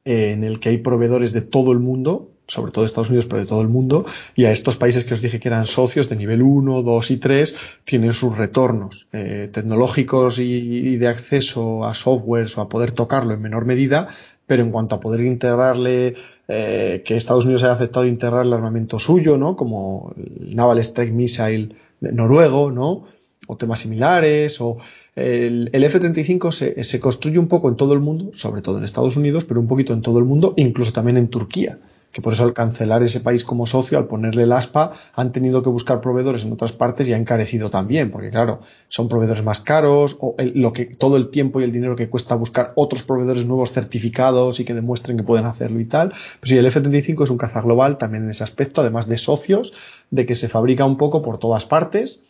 eh, 0.03 0.31
en 0.31 0.43
el 0.43 0.59
que 0.59 0.69
hay 0.69 0.77
proveedores 0.79 1.31
de 1.33 1.41
todo 1.41 1.71
el 1.71 1.79
mundo, 1.79 2.31
sobre 2.47 2.71
todo 2.71 2.83
de 2.83 2.87
Estados 2.87 3.09
Unidos, 3.09 3.27
pero 3.27 3.41
de 3.41 3.47
todo 3.47 3.61
el 3.61 3.67
mundo, 3.67 4.05
y 4.35 4.45
a 4.45 4.51
estos 4.51 4.77
países 4.77 5.05
que 5.05 5.13
os 5.13 5.21
dije 5.21 5.39
que 5.39 5.47
eran 5.47 5.65
socios 5.65 6.09
de 6.09 6.15
nivel 6.15 6.41
1, 6.41 6.81
2 6.81 7.11
y 7.11 7.17
3, 7.17 7.55
tienen 7.83 8.13
sus 8.13 8.37
retornos 8.37 9.07
eh, 9.13 9.49
tecnológicos 9.51 10.39
y, 10.39 10.97
de 10.97 11.07
acceso 11.07 11.85
a 11.85 11.93
softwares 11.93 12.57
o 12.57 12.61
a 12.61 12.69
poder 12.69 12.91
tocarlo 12.91 13.33
en 13.33 13.41
menor 13.41 13.65
medida, 13.65 14.07
pero 14.47 14.63
en 14.63 14.71
cuanto 14.71 14.95
a 14.95 14.99
poder 14.99 15.21
integrarle, 15.21 16.15
eh, 16.47 17.01
que 17.03 17.15
Estados 17.15 17.45
Unidos 17.45 17.63
haya 17.63 17.73
aceptado 17.73 18.05
integrar 18.05 18.45
el 18.45 18.53
armamento 18.53 18.99
suyo, 18.99 19.37
¿no? 19.37 19.55
Como 19.55 20.13
el 20.15 20.55
Naval 20.55 20.77
Strike 20.79 21.13
Missile 21.13 21.69
noruego, 22.11 22.71
¿no? 22.71 23.03
O 23.47 23.57
temas 23.57 23.79
similares, 23.79 24.59
o 24.59 24.77
el, 25.15 25.69
F-35 25.71 26.51
se, 26.51 26.83
se, 26.83 26.99
construye 26.99 27.37
un 27.37 27.47
poco 27.47 27.69
en 27.69 27.75
todo 27.75 27.93
el 27.93 27.99
mundo, 27.99 28.31
sobre 28.33 28.61
todo 28.61 28.77
en 28.77 28.83
Estados 28.83 29.17
Unidos, 29.17 29.45
pero 29.45 29.59
un 29.59 29.67
poquito 29.67 29.93
en 29.93 30.01
todo 30.01 30.19
el 30.19 30.25
mundo, 30.25 30.53
incluso 30.57 30.91
también 30.91 31.17
en 31.17 31.27
Turquía, 31.27 31.79
que 32.15 32.21
por 32.21 32.31
eso 32.31 32.45
al 32.45 32.53
cancelar 32.53 33.03
ese 33.03 33.19
país 33.19 33.43
como 33.43 33.65
socio, 33.65 33.97
al 33.97 34.07
ponerle 34.07 34.43
el 34.43 34.53
ASPA, 34.53 34.93
han 35.15 35.33
tenido 35.33 35.61
que 35.61 35.67
buscar 35.67 35.99
proveedores 35.99 36.45
en 36.45 36.53
otras 36.53 36.71
partes 36.71 37.09
y 37.09 37.13
ha 37.13 37.17
encarecido 37.17 37.69
también, 37.69 38.09
porque 38.09 38.29
claro, 38.29 38.61
son 38.87 39.09
proveedores 39.09 39.43
más 39.43 39.59
caros, 39.59 40.15
o 40.21 40.33
lo 40.39 40.71
que, 40.71 40.85
todo 40.85 41.17
el 41.17 41.27
tiempo 41.27 41.59
y 41.59 41.65
el 41.65 41.73
dinero 41.73 41.97
que 41.97 42.09
cuesta 42.09 42.35
buscar 42.35 42.71
otros 42.75 43.03
proveedores 43.03 43.45
nuevos 43.45 43.73
certificados 43.73 44.61
y 44.61 44.63
que 44.63 44.73
demuestren 44.73 45.17
que 45.17 45.23
pueden 45.23 45.45
hacerlo 45.45 45.81
y 45.81 45.85
tal. 45.87 46.11
Pues 46.39 46.51
sí, 46.51 46.57
el 46.57 46.65
F-35 46.65 47.25
es 47.25 47.29
un 47.31 47.37
caza 47.37 47.59
global 47.59 47.97
también 47.97 48.23
en 48.23 48.29
ese 48.29 48.45
aspecto, 48.45 48.79
además 48.79 49.07
de 49.07 49.17
socios, 49.17 49.73
de 50.09 50.25
que 50.25 50.35
se 50.35 50.47
fabrica 50.47 50.85
un 50.85 50.95
poco 50.95 51.21
por 51.21 51.37
todas 51.37 51.65
partes, 51.65 52.21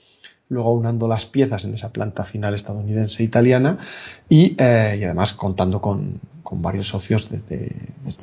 luego 0.49 0.69
aunando 0.69 1.07
las 1.07 1.27
piezas 1.27 1.63
en 1.63 1.75
esa 1.75 1.93
planta 1.93 2.23
final 2.23 2.55
estadounidense 2.55 3.21
e 3.21 3.25
italiana 3.27 3.77
y, 4.29 4.55
eh, 4.57 4.97
y 4.99 5.03
además 5.03 5.33
contando 5.33 5.79
con, 5.79 6.21
con, 6.45 6.61
varios 6.61 6.87
socios 6.87 7.29
desde. 7.29 7.75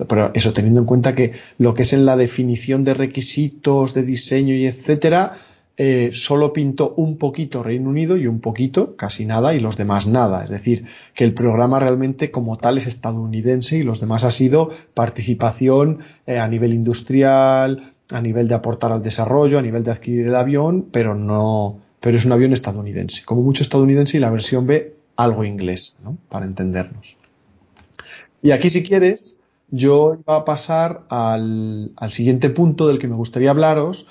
Pero 0.09 0.31
eso 0.33 0.53
teniendo 0.53 0.81
en 0.81 0.87
cuenta 0.87 1.15
que 1.15 1.33
lo 1.59 1.75
que 1.75 1.83
es 1.83 1.93
en 1.93 2.07
la 2.07 2.17
definición 2.17 2.85
de 2.85 2.95
requisitos, 2.95 3.93
de 3.93 4.05
diseño 4.05 4.55
y 4.55 4.67
etcétera, 4.67 5.35
eh, 5.77 6.11
solo 6.13 6.53
pintó 6.53 6.95
un 6.97 7.17
poquito 7.17 7.63
Reino 7.63 7.89
Unido 7.91 8.17
y 8.17 8.27
un 8.27 8.41
poquito, 8.41 8.95
casi 8.95 9.25
nada, 9.25 9.55
y 9.55 9.61
los 9.61 9.77
demás 9.77 10.07
nada. 10.07 10.45
Es 10.45 10.51
decir, 10.51 10.85
que 11.15 11.25
el 11.25 11.35
programa 11.35 11.81
realmente 11.81 12.31
como 12.31 12.59
tal 12.59 12.79
es 12.79 12.87
estadounidense 12.87 13.79
y 13.79 13.83
los 13.83 14.01
demás 14.01 14.25
ha 14.25 14.31
sido 14.31 14.71
participación 14.95 16.01
eh, 16.27 16.39
a 16.39 16.47
nivel 16.47 16.75
industrial, 16.75 17.95
a 18.11 18.21
nivel 18.21 18.49
de 18.49 18.55
aportar 18.55 18.93
al 18.93 19.03
desarrollo, 19.03 19.59
a 19.59 19.63
nivel 19.63 19.83
de 19.83 19.91
adquirir 19.91 20.27
el 20.27 20.37
avión, 20.37 20.89
pero 20.93 21.15
no, 21.15 21.81
pero 22.01 22.17
es 22.17 22.25
un 22.25 22.33
avión 22.33 22.53
estadounidense, 22.53 23.25
como 23.25 23.43
mucho 23.43 23.63
estadounidense 23.63 24.19
y 24.19 24.21
la 24.21 24.31
versión 24.31 24.67
B 24.67 24.95
algo 25.17 25.45
inglés, 25.45 25.97
¿no? 26.03 26.19
Para 26.29 26.47
entendernos. 26.47 27.17
Y 28.43 28.51
aquí, 28.51 28.71
si 28.71 28.83
quieres, 28.83 29.37
yo 29.71 30.17
iba 30.21 30.37
a 30.37 30.45
pasar 30.45 31.05
al, 31.09 31.93
siguiente 32.11 32.51
punto 32.51 32.89
del 32.89 32.99
que 32.99 33.09
me 33.09 33.17
gustaría 33.17 33.51
hablaros, 33.51 34.07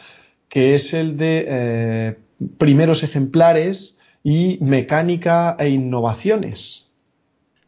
que 0.49 0.73
es 0.73 0.93
el 0.93 1.17
de 1.17 1.45
eh, 1.47 2.17
primeros 2.57 3.03
ejemplares 3.03 3.97
y 4.23 4.57
mecánica 4.61 5.55
e 5.59 5.69
innovaciones. 5.69 6.87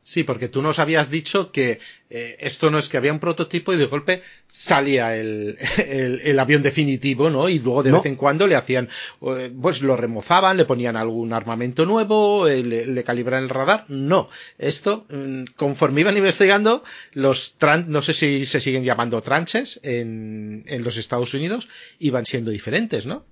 Sí, 0.06 0.26
porque 0.26 0.50
tú 0.50 0.62
nos 0.62 0.80
habías 0.80 1.10
dicho 1.10 1.54
que 1.54 1.80
eh, 2.10 2.36
esto 2.42 2.70
no 2.70 2.78
es 2.78 2.90
que 2.90 2.98
había 2.98 3.14
un 3.14 3.20
prototipo 3.20 3.72
y 3.72 3.78
de 3.78 3.86
golpe 3.86 4.22
salía 4.48 5.16
el, 5.16 5.58
el, 5.78 6.38
avión 6.40 6.62
definitivo, 6.62 7.30
¿no? 7.30 7.48
Y 7.48 7.60
luego 7.60 7.84
de 7.84 7.94
vez 7.94 8.06
en 8.06 8.18
cuando 8.18 8.46
le 8.46 8.58
hacían, 8.58 8.90
eh, 9.22 9.50
pues 9.62 9.82
lo 9.82 9.96
remozaban, 9.96 10.58
le 10.58 10.66
ponían 10.66 10.98
algún 10.98 11.32
armamento 11.32 11.86
nuevo, 11.86 12.50
eh, 12.50 12.64
le, 12.64 12.86
le, 12.86 13.04
calibran 13.06 13.44
el 13.44 13.50
radar. 13.50 13.86
No, 13.88 14.28
esto, 14.58 15.06
mm, 15.10 15.46
conforme 15.56 16.02
iban 16.02 16.18
investigando, 16.18 16.84
los 17.14 17.56
tran 17.58 17.86
no 17.88 18.02
sé 18.02 18.14
si 18.14 18.46
se 18.46 18.60
siguen 18.60 18.84
llamando 18.84 19.22
tranches 19.22 19.80
en, 19.84 20.66
en 20.68 20.84
los 20.84 20.98
Estados 20.98 21.34
Unidos, 21.34 21.70
iban 22.00 22.26
siendo 22.26 22.52
diferentes, 22.52 23.06
¿no? 23.06 23.26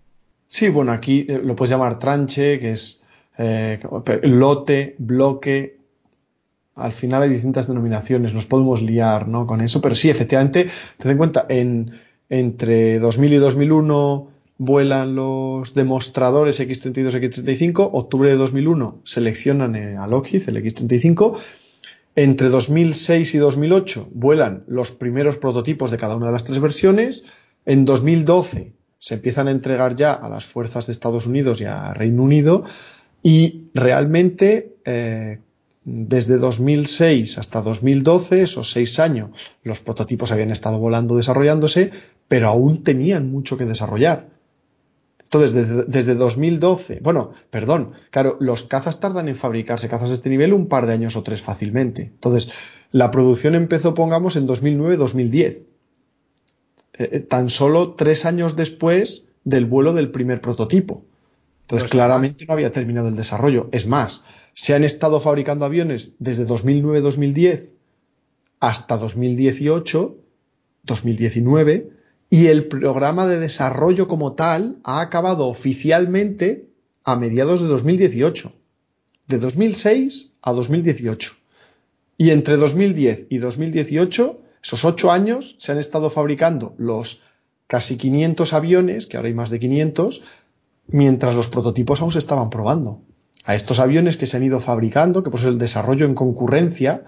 Sí, 0.48 0.69
bueno, 0.69 0.93
aquí 0.93 1.27
lo 1.27 1.53
puedes 1.57 1.72
llamar 1.72 1.99
tranche, 1.99 2.60
que 2.61 2.72
es 2.72 3.03
lote, 4.23 4.95
bloque, 4.99 5.80
al 6.81 6.93
final 6.93 7.23
hay 7.23 7.29
distintas 7.29 7.67
denominaciones, 7.67 8.33
nos 8.33 8.45
podemos 8.45 8.81
liar 8.81 9.27
¿no? 9.27 9.45
con 9.45 9.61
eso, 9.61 9.81
pero 9.81 9.95
sí, 9.95 10.09
efectivamente, 10.09 10.67
ten 10.97 11.11
en 11.11 11.17
cuenta, 11.17 11.45
en, 11.49 11.99
entre 12.29 12.99
2000 12.99 13.33
y 13.33 13.37
2001 13.37 14.27
vuelan 14.57 15.15
los 15.15 15.73
demostradores 15.73 16.59
X32 16.59 17.19
X35, 17.19 17.89
octubre 17.93 18.29
de 18.29 18.37
2001 18.37 19.01
seleccionan 19.03 19.75
a 19.97 20.05
Lockheed 20.07 20.47
el 20.49 20.63
X35, 20.63 21.37
entre 22.15 22.49
2006 22.49 23.35
y 23.35 23.37
2008 23.37 24.09
vuelan 24.13 24.63
los 24.67 24.91
primeros 24.91 25.37
prototipos 25.37 25.91
de 25.91 25.97
cada 25.97 26.15
una 26.15 26.27
de 26.27 26.33
las 26.33 26.43
tres 26.43 26.59
versiones, 26.59 27.23
en 27.65 27.85
2012 27.85 28.73
se 29.01 29.15
empiezan 29.15 29.47
a 29.47 29.51
entregar 29.51 29.95
ya 29.95 30.13
a 30.13 30.29
las 30.29 30.45
fuerzas 30.45 30.85
de 30.85 30.93
Estados 30.93 31.25
Unidos 31.25 31.59
y 31.59 31.65
a 31.65 31.91
Reino 31.93 32.21
Unido 32.21 32.63
y 33.23 33.69
realmente 33.73 34.75
eh, 34.85 35.39
desde 35.83 36.37
2006 36.37 37.37
hasta 37.37 37.61
2012, 37.61 38.43
esos 38.43 38.71
seis 38.71 38.99
años, 38.99 39.31
los 39.63 39.79
prototipos 39.79 40.31
habían 40.31 40.51
estado 40.51 40.77
volando, 40.77 41.15
desarrollándose, 41.15 41.91
pero 42.27 42.49
aún 42.49 42.83
tenían 42.83 43.29
mucho 43.31 43.57
que 43.57 43.65
desarrollar. 43.65 44.29
Entonces, 45.19 45.53
desde, 45.53 45.83
desde, 45.85 46.15
2012, 46.15 46.99
bueno, 47.01 47.31
perdón, 47.49 47.93
claro, 48.09 48.37
los 48.41 48.63
cazas 48.63 48.99
tardan 48.99 49.29
en 49.29 49.37
fabricarse, 49.37 49.87
cazas 49.87 50.09
de 50.09 50.15
este 50.15 50.29
nivel, 50.29 50.53
un 50.53 50.67
par 50.67 50.85
de 50.85 50.93
años 50.93 51.15
o 51.15 51.23
tres 51.23 51.41
fácilmente. 51.41 52.03
Entonces, 52.03 52.51
la 52.91 53.11
producción 53.11 53.55
empezó, 53.55 53.93
pongamos, 53.93 54.35
en 54.35 54.47
2009-2010. 54.47 55.33
Eh, 55.43 55.65
eh, 56.97 57.19
tan 57.21 57.49
solo 57.49 57.93
tres 57.93 58.25
años 58.25 58.57
después 58.57 59.23
del 59.45 59.65
vuelo 59.65 59.93
del 59.93 60.11
primer 60.11 60.41
prototipo. 60.41 61.05
Entonces, 61.61 61.89
claramente 61.89 62.45
no 62.45 62.53
había 62.53 62.71
terminado 62.71 63.07
el 63.07 63.15
desarrollo. 63.15 63.69
Es 63.71 63.87
más, 63.87 64.23
se 64.53 64.73
han 64.73 64.84
estado 64.84 65.19
fabricando 65.19 65.65
aviones 65.65 66.11
desde 66.19 66.45
2009-2010 66.45 67.73
hasta 68.60 68.98
2018, 68.98 70.18
2019, 70.84 71.91
y 72.30 72.48
el 72.48 72.68
programa 72.68 73.28
de 73.28 73.40
desarrollo 73.40 74.07
como 74.07 74.34
tal 74.34 74.78
ha 74.84 75.02
acabado 75.02 75.48
oficialmente 75.48 76.69
a 77.03 77.15
mediados 77.15 77.61
de 77.61 77.68
2018, 77.68 78.53
de 79.28 79.38
2006 79.38 80.34
a 80.41 80.53
2018. 80.53 81.34
Y 82.18 82.30
entre 82.30 82.57
2010 82.57 83.28
y 83.30 83.40
2018, 83.40 84.40
esos 84.64 84.86
ocho 84.86 85.11
años, 85.11 85.56
se 85.60 85.72
han 85.72 85.80
estado 85.80 86.10
fabricando 86.10 86.76
los 86.78 87.22
casi 87.65 87.98
500 87.98 88.53
aviones, 88.53 89.07
que 89.07 89.18
ahora 89.18 89.30
hay 89.30 89.34
más 89.34 89.49
de 89.49 89.60
500, 89.60 90.22
mientras 90.88 91.34
los 91.34 91.48
prototipos 91.48 92.02
aún 92.02 92.11
se 92.11 92.19
estaban 92.19 92.49
probando 92.49 93.02
a 93.45 93.55
estos 93.55 93.80
aviones 93.80 94.18
que 94.18 94.26
se 94.26 94.38
han 94.38 94.43
ido 94.43 94.59
fabricando, 94.59 95.23
que 95.23 95.30
por 95.30 95.39
eso 95.39 95.49
el 95.49 95.57
desarrollo 95.57 96.05
en 96.05 96.15
concurrencia 96.15 97.03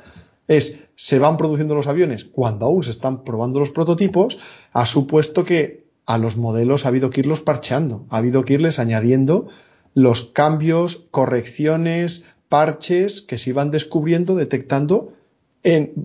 es, 0.47 0.80
se 0.95 1.19
van 1.19 1.38
produciendo 1.38 1.76
los 1.76 1.88
aviones 1.88 2.26
cuando 2.26 2.65
aún 2.65 2.84
se 2.84 2.91
están 2.91 3.23
probando 3.23 3.60
los 3.60 3.72
prototipos, 3.72 4.39
ha 4.72 4.85
supuesto 4.85 5.45
que 5.45 5.84
a 6.05 6.18
los 6.18 6.38
modelos 6.38 6.85
ha 6.85 6.89
habido 6.89 7.10
que 7.10 7.22
irlos 7.22 7.41
parcheando, 7.41 8.05
ha 8.10 8.18
habido 8.18 8.43
que 8.43 8.53
irles 8.53 8.80
añadiendo 8.80 9.47
los 9.93 10.26
cambios, 10.26 11.07
correcciones, 11.11 12.23
parches 12.49 13.22
que 13.22 13.38
se 13.38 13.51
iban 13.51 13.72
descubriendo, 13.72 14.35
detectando 14.35 15.14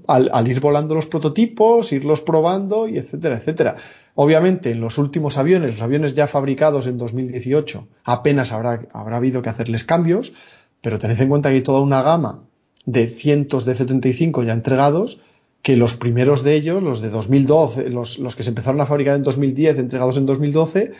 al, 0.06 0.48
ir 0.48 0.60
volando 0.60 0.94
los 0.94 1.06
prototipos, 1.06 1.92
irlos 1.92 2.20
probando 2.20 2.86
y 2.86 2.98
etcétera, 2.98 3.38
etcétera. 3.38 3.76
Obviamente, 4.20 4.72
en 4.72 4.80
los 4.80 4.98
últimos 4.98 5.38
aviones, 5.38 5.74
los 5.74 5.82
aviones 5.82 6.12
ya 6.12 6.26
fabricados 6.26 6.88
en 6.88 6.98
2018, 6.98 7.86
apenas 8.02 8.50
habrá, 8.50 8.84
habrá 8.92 9.18
habido 9.18 9.42
que 9.42 9.48
hacerles 9.48 9.84
cambios, 9.84 10.32
pero 10.80 10.98
tened 10.98 11.20
en 11.20 11.28
cuenta 11.28 11.50
que 11.50 11.54
hay 11.54 11.62
toda 11.62 11.78
una 11.78 12.02
gama 12.02 12.42
de 12.84 13.06
cientos 13.06 13.64
de 13.64 13.74
F-35 13.74 14.44
ya 14.44 14.54
entregados, 14.54 15.20
que 15.62 15.76
los 15.76 15.94
primeros 15.94 16.42
de 16.42 16.56
ellos, 16.56 16.82
los 16.82 17.00
de 17.00 17.10
2012, 17.10 17.90
los, 17.90 18.18
los 18.18 18.34
que 18.34 18.42
se 18.42 18.48
empezaron 18.48 18.80
a 18.80 18.86
fabricar 18.86 19.14
en 19.14 19.22
2010, 19.22 19.78
entregados 19.78 20.16
en 20.16 20.26
2012, 20.26 20.94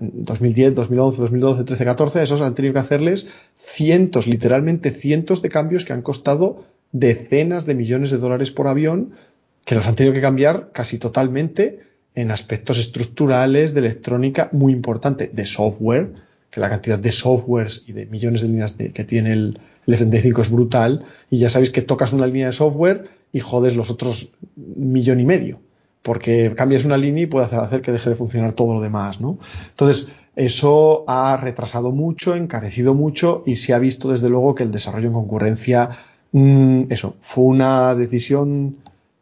2010, 0.00 0.74
2011, 0.74 1.20
2012, 1.20 1.64
13, 1.64 1.84
14, 1.84 2.22
esos 2.22 2.40
han 2.40 2.54
tenido 2.54 2.72
que 2.72 2.80
hacerles 2.80 3.28
cientos, 3.58 4.26
literalmente 4.26 4.90
cientos 4.90 5.42
de 5.42 5.50
cambios 5.50 5.84
que 5.84 5.92
han 5.92 6.00
costado 6.00 6.64
decenas 6.92 7.66
de 7.66 7.74
millones 7.74 8.10
de 8.10 8.16
dólares 8.16 8.50
por 8.50 8.68
avión 8.68 9.12
que 9.66 9.74
los 9.74 9.86
han 9.86 9.96
tenido 9.96 10.14
que 10.14 10.22
cambiar 10.22 10.70
casi 10.72 10.98
totalmente 10.98 11.86
en 12.14 12.30
aspectos 12.30 12.78
estructurales, 12.78 13.74
de 13.74 13.80
electrónica, 13.80 14.48
muy 14.52 14.72
importante, 14.72 15.30
de 15.32 15.46
software, 15.46 16.14
que 16.50 16.60
la 16.60 16.68
cantidad 16.68 16.98
de 16.98 17.12
softwares 17.12 17.84
y 17.86 17.92
de 17.92 18.06
millones 18.06 18.40
de 18.40 18.48
líneas 18.48 18.72
que 18.72 19.04
tiene 19.04 19.32
el, 19.32 19.60
el 19.86 19.94
F-35 19.94 20.40
es 20.40 20.50
brutal, 20.50 21.04
y 21.30 21.38
ya 21.38 21.50
sabéis 21.50 21.70
que 21.70 21.82
tocas 21.82 22.12
una 22.12 22.26
línea 22.26 22.46
de 22.46 22.52
software 22.52 23.08
y 23.32 23.40
jodes 23.40 23.76
los 23.76 23.90
otros 23.90 24.30
millón 24.56 25.20
y 25.20 25.26
medio, 25.26 25.60
porque 26.02 26.52
cambias 26.56 26.84
una 26.84 26.96
línea 26.96 27.24
y 27.24 27.26
puede 27.26 27.46
hacer 27.46 27.82
que 27.82 27.92
deje 27.92 28.10
de 28.10 28.16
funcionar 28.16 28.52
todo 28.52 28.74
lo 28.74 28.80
demás, 28.80 29.20
¿no? 29.20 29.38
Entonces, 29.70 30.08
eso 30.36 31.04
ha 31.08 31.36
retrasado 31.36 31.90
mucho, 31.90 32.36
encarecido 32.36 32.94
mucho 32.94 33.42
y 33.44 33.56
se 33.56 33.74
ha 33.74 33.78
visto 33.78 34.10
desde 34.10 34.28
luego 34.28 34.54
que 34.54 34.62
el 34.62 34.70
desarrollo 34.70 35.08
en 35.08 35.14
concurrencia, 35.14 35.90
mmm, 36.32 36.82
eso, 36.90 37.16
fue 37.20 37.44
una 37.44 37.94
decisión 37.94 38.76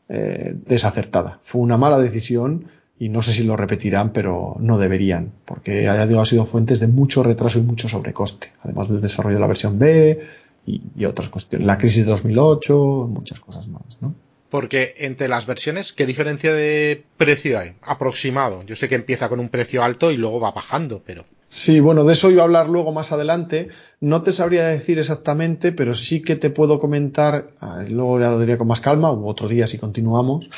eh, 0.09 0.55
desacertada, 0.67 1.39
fue 1.43 1.63
una 1.63 1.77
mala 1.77 1.99
decisión 1.99 2.67
y 2.99 3.09
no 3.09 3.23
sé 3.23 3.33
si 3.33 3.45
lo 3.45 3.57
repetirán, 3.57 4.13
pero 4.13 4.57
no 4.59 4.79
deberían, 4.79 5.33
porque 5.45 5.89
ha 5.89 6.25
sido 6.25 6.45
fuentes 6.45 6.81
de 6.81 6.89
mucho 6.89 7.23
retraso 7.23 7.59
y 7.59 7.63
mucho 7.63 7.89
sobrecoste, 7.89 8.53
además 8.63 8.89
del 8.89 9.01
desarrollo 9.01 9.37
de 9.37 9.41
la 9.41 9.47
versión 9.47 9.79
B 9.79 10.21
y, 10.67 10.83
y 10.97 11.05
otras 11.05 11.29
cuestiones, 11.29 11.67
la 11.67 11.79
crisis 11.79 12.05
de 12.05 12.11
2008, 12.11 13.09
muchas 13.11 13.41
cosas 13.41 13.69
más, 13.69 13.99
¿no? 14.01 14.15
Porque 14.49 14.95
entre 14.99 15.29
las 15.29 15.47
versiones, 15.47 15.93
¿qué 15.93 16.07
diferencia 16.07 16.53
de 16.53 17.05
precio 17.17 17.59
hay? 17.59 17.75
Aproximado. 17.83 18.63
Yo 18.63 18.77
sé 18.77 18.89
que 18.89 18.95
empieza 18.95 19.29
con 19.29 19.41
un 19.41 19.49
precio 19.49 19.83
alto 19.83 20.13
y 20.13 20.17
luego 20.17 20.41
va 20.41 20.53
bajando, 20.53 21.03
pero. 21.05 21.25
Sí, 21.49 21.79
bueno, 21.79 22.05
de 22.05 22.13
eso 22.13 22.31
iba 22.31 22.43
a 22.43 22.45
hablar 22.45 22.69
luego 22.69 22.93
más 22.93 23.13
adelante. 23.13 23.69
No 24.01 24.23
te 24.23 24.33
sabría 24.33 24.67
decir 24.67 24.99
exactamente, 24.99 25.73
pero 25.73 25.95
sí 25.95 26.23
que 26.23 26.37
te 26.37 26.51
puedo 26.51 26.79
comentar, 26.79 27.49
ah, 27.61 27.85
luego 27.89 28.21
ya 28.21 28.31
lo 28.31 28.41
diría 28.41 28.59
con 28.59 28.67
más 28.69 28.81
calma, 28.81 29.13
u 29.13 29.29
otro 29.29 29.49
día 29.49 29.67
si 29.67 29.79
continuamos. 29.79 30.51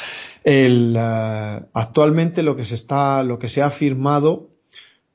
El, 0.44 0.96
uh, 0.96 1.66
actualmente 1.74 2.42
lo 2.42 2.56
que 2.56 2.64
se 2.64 2.74
está, 2.74 3.22
lo 3.22 3.38
que 3.38 3.48
se 3.48 3.62
ha 3.62 3.70
firmado, 3.70 4.48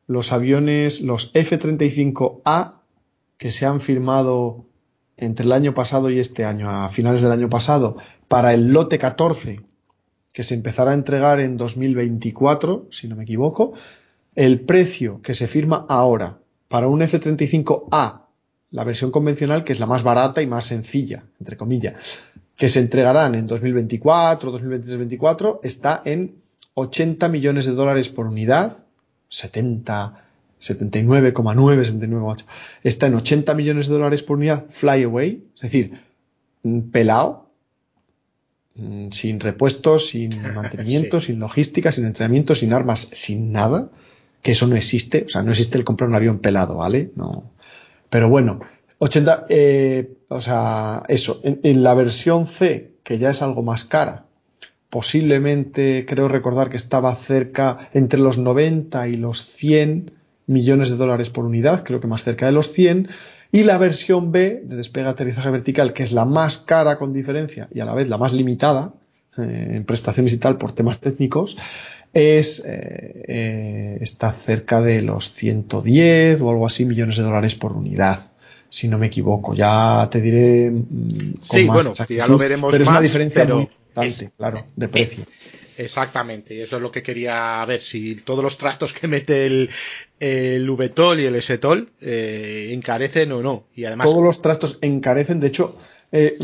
los 0.06 0.32
aviones, 0.32 1.02
los 1.02 1.32
F-35A, 1.34 2.76
que 3.38 3.52
se 3.52 3.66
han 3.66 3.82
firmado 3.82 4.66
entre 5.18 5.46
el 5.46 5.52
año 5.52 5.74
pasado 5.74 6.10
y 6.10 6.20
este 6.20 6.46
año, 6.46 6.70
a 6.70 6.90
finales 6.90 7.22
del 7.22 7.32
año 7.32 7.50
pasado, 7.50 7.98
para 8.28 8.54
el 8.54 8.72
lote 8.72 8.98
14, 8.98 9.62
que 10.34 10.44
se 10.44 10.56
empezará 10.56 10.92
a 10.92 10.96
entregar 10.96 11.40
en 11.40 11.58
2024, 11.58 12.88
si 12.90 13.08
no 13.08 13.16
me 13.16 13.24
equivoco, 13.24 13.74
el 14.36 14.62
precio 14.62 15.22
que 15.22 15.36
se 15.36 15.48
firma 15.48 15.86
ahora 15.88 16.40
para 16.68 16.88
un 16.88 17.04
F-35A, 17.04 18.22
la 18.72 18.84
versión 18.84 19.12
convencional, 19.12 19.64
que 19.64 19.74
es 19.74 19.80
la 19.80 19.86
más 19.86 20.02
barata 20.02 20.42
y 20.42 20.48
más 20.48 20.66
sencilla, 20.66 21.24
entre 21.40 21.56
comillas, 21.56 21.94
que 22.56 22.70
se 22.70 22.80
entregarán 22.80 23.36
en 23.36 23.46
2024, 23.46 24.60
2023-2024, 24.60 25.60
está 25.62 26.02
en 26.04 26.42
80 26.74 27.30
millones 27.30 27.68
de 27.68 27.74
dólares 27.74 28.10
por 28.10 28.26
unidad, 28.26 28.78
70, 29.30 30.26
79,9, 30.64 31.84
79,8. 31.84 32.46
Está 32.84 33.08
en 33.08 33.16
80 33.16 33.54
millones 33.54 33.88
de 33.88 33.94
dólares 33.94 34.24
por 34.24 34.38
unidad 34.38 34.66
flyaway, 34.70 35.44
es 35.54 35.62
decir, 35.62 36.00
pelado, 36.92 37.48
sin 39.12 39.40
repuestos, 39.40 40.08
sin 40.08 40.42
mantenimiento, 40.56 41.20
sí. 41.20 41.28
sin 41.28 41.40
logística, 41.40 41.92
sin 41.92 42.06
entrenamiento, 42.06 42.56
sin 42.56 42.74
armas, 42.74 43.10
sin 43.12 43.52
nada, 43.52 43.90
que 44.42 44.52
eso 44.52 44.68
no 44.68 44.76
existe, 44.76 45.26
o 45.26 45.30
sea, 45.30 45.44
no 45.44 45.52
existe 45.52 45.78
el 45.78 45.84
comprar 45.84 46.10
un 46.10 46.16
avión 46.16 46.40
pelado, 46.40 46.78
¿vale? 46.78 47.12
No. 47.16 47.52
Pero 48.10 48.30
bueno, 48.30 48.62
80, 49.00 49.46
eh, 49.50 50.14
o 50.30 50.40
sea, 50.40 51.04
eso, 51.08 51.42
en, 51.44 51.60
en 51.64 51.84
la 51.84 51.94
versión 51.94 52.48
C, 52.48 52.94
que 53.04 53.18
ya 53.18 53.30
es 53.30 53.42
algo 53.42 53.64
más 53.64 53.84
cara, 53.84 54.26
posiblemente 54.90 56.06
creo 56.08 56.28
recordar 56.28 56.70
que 56.70 56.78
estaba 56.78 57.16
cerca 57.16 57.90
entre 57.94 58.20
los 58.20 58.38
90 58.38 59.08
y 59.08 59.16
los 59.16 59.44
100 59.44 60.23
millones 60.48 60.90
de 60.90 60.98
dólares 60.98 61.30
por 61.30 61.46
unidad, 61.46 61.84
creo 61.84 62.00
que 62.00 62.08
más 62.08 62.24
cerca 62.24 62.46
de 62.46 62.52
los 62.52 62.72
100, 62.72 63.10
y 63.52 63.64
la 63.64 63.78
versión 63.78 64.32
B 64.32 64.62
de 64.64 64.76
despegue 64.76 65.08
aterrizaje 65.08 65.50
vertical, 65.52 65.94
que 65.94 66.04
es 66.04 66.12
la 66.12 66.26
más 66.26 66.58
cara 66.58 66.98
con 66.98 67.14
diferencia 67.14 67.68
y 67.74 67.80
a 67.80 67.86
la 67.86 67.94
vez 67.94 68.10
la 68.10 68.18
más 68.18 68.34
limitada 68.34 68.94
eh, 69.38 69.68
en 69.72 69.86
prestaciones 69.86 70.34
y 70.34 70.38
tal 70.38 70.58
por 70.58 70.72
temas 70.72 71.00
técnicos, 71.00 71.58
es 72.14 72.64
eh, 72.66 73.24
eh, 73.28 73.98
está 74.02 74.32
cerca 74.32 74.82
de 74.82 75.02
los 75.02 75.32
110 75.32 76.42
o 76.42 76.50
algo 76.50 76.66
así 76.66 76.86
millones 76.86 77.18
de 77.18 77.24
dólares 77.24 77.56
por 77.56 77.74
unidad 77.74 78.20
si 78.70 78.88
no 78.88 78.98
me 78.98 79.06
equivoco. 79.06 79.54
Ya 79.54 80.08
te 80.12 80.20
diré 80.20 80.72
mm, 80.72 81.34
con 81.48 81.60
sí, 81.60 81.66
más 81.66 81.76
bueno, 81.76 81.94
ya 81.94 82.26
lo 82.26 82.40
veremos 82.40 82.72
pero 82.72 82.82
es 82.82 82.88
más, 82.88 82.96
una 82.96 83.02
diferencia 83.02 83.44
pero 83.44 83.56
muy 83.56 83.64
importante, 83.66 84.26
es, 84.26 84.32
claro, 84.36 84.66
de 84.76 84.88
precio. 84.88 85.26
Exactamente, 85.78 86.54
y 86.54 86.62
eso 86.62 86.78
es 86.78 86.82
lo 86.82 86.92
que 86.92 87.04
quería 87.04 87.64
ver, 87.66 87.82
si 87.82 88.16
todos 88.16 88.44
los 88.44 88.58
trastos 88.58 88.94
que 88.94 89.08
mete 89.08 89.46
el, 89.46 89.70
el 90.20 90.70
VTOL 90.70 91.20
y 91.20 91.26
el 91.26 91.42
STOL 91.42 91.90
eh, 92.02 92.70
encarecen 92.72 93.32
o 93.32 93.42
no. 93.42 93.66
Y 93.76 93.86
además... 93.86 94.08
Todos 94.08 94.24
los 94.24 94.42
trastos 94.42 94.78
encarecen, 94.82 95.40
de 95.40 95.48
hecho, 95.48 95.78
eh, 96.12 96.38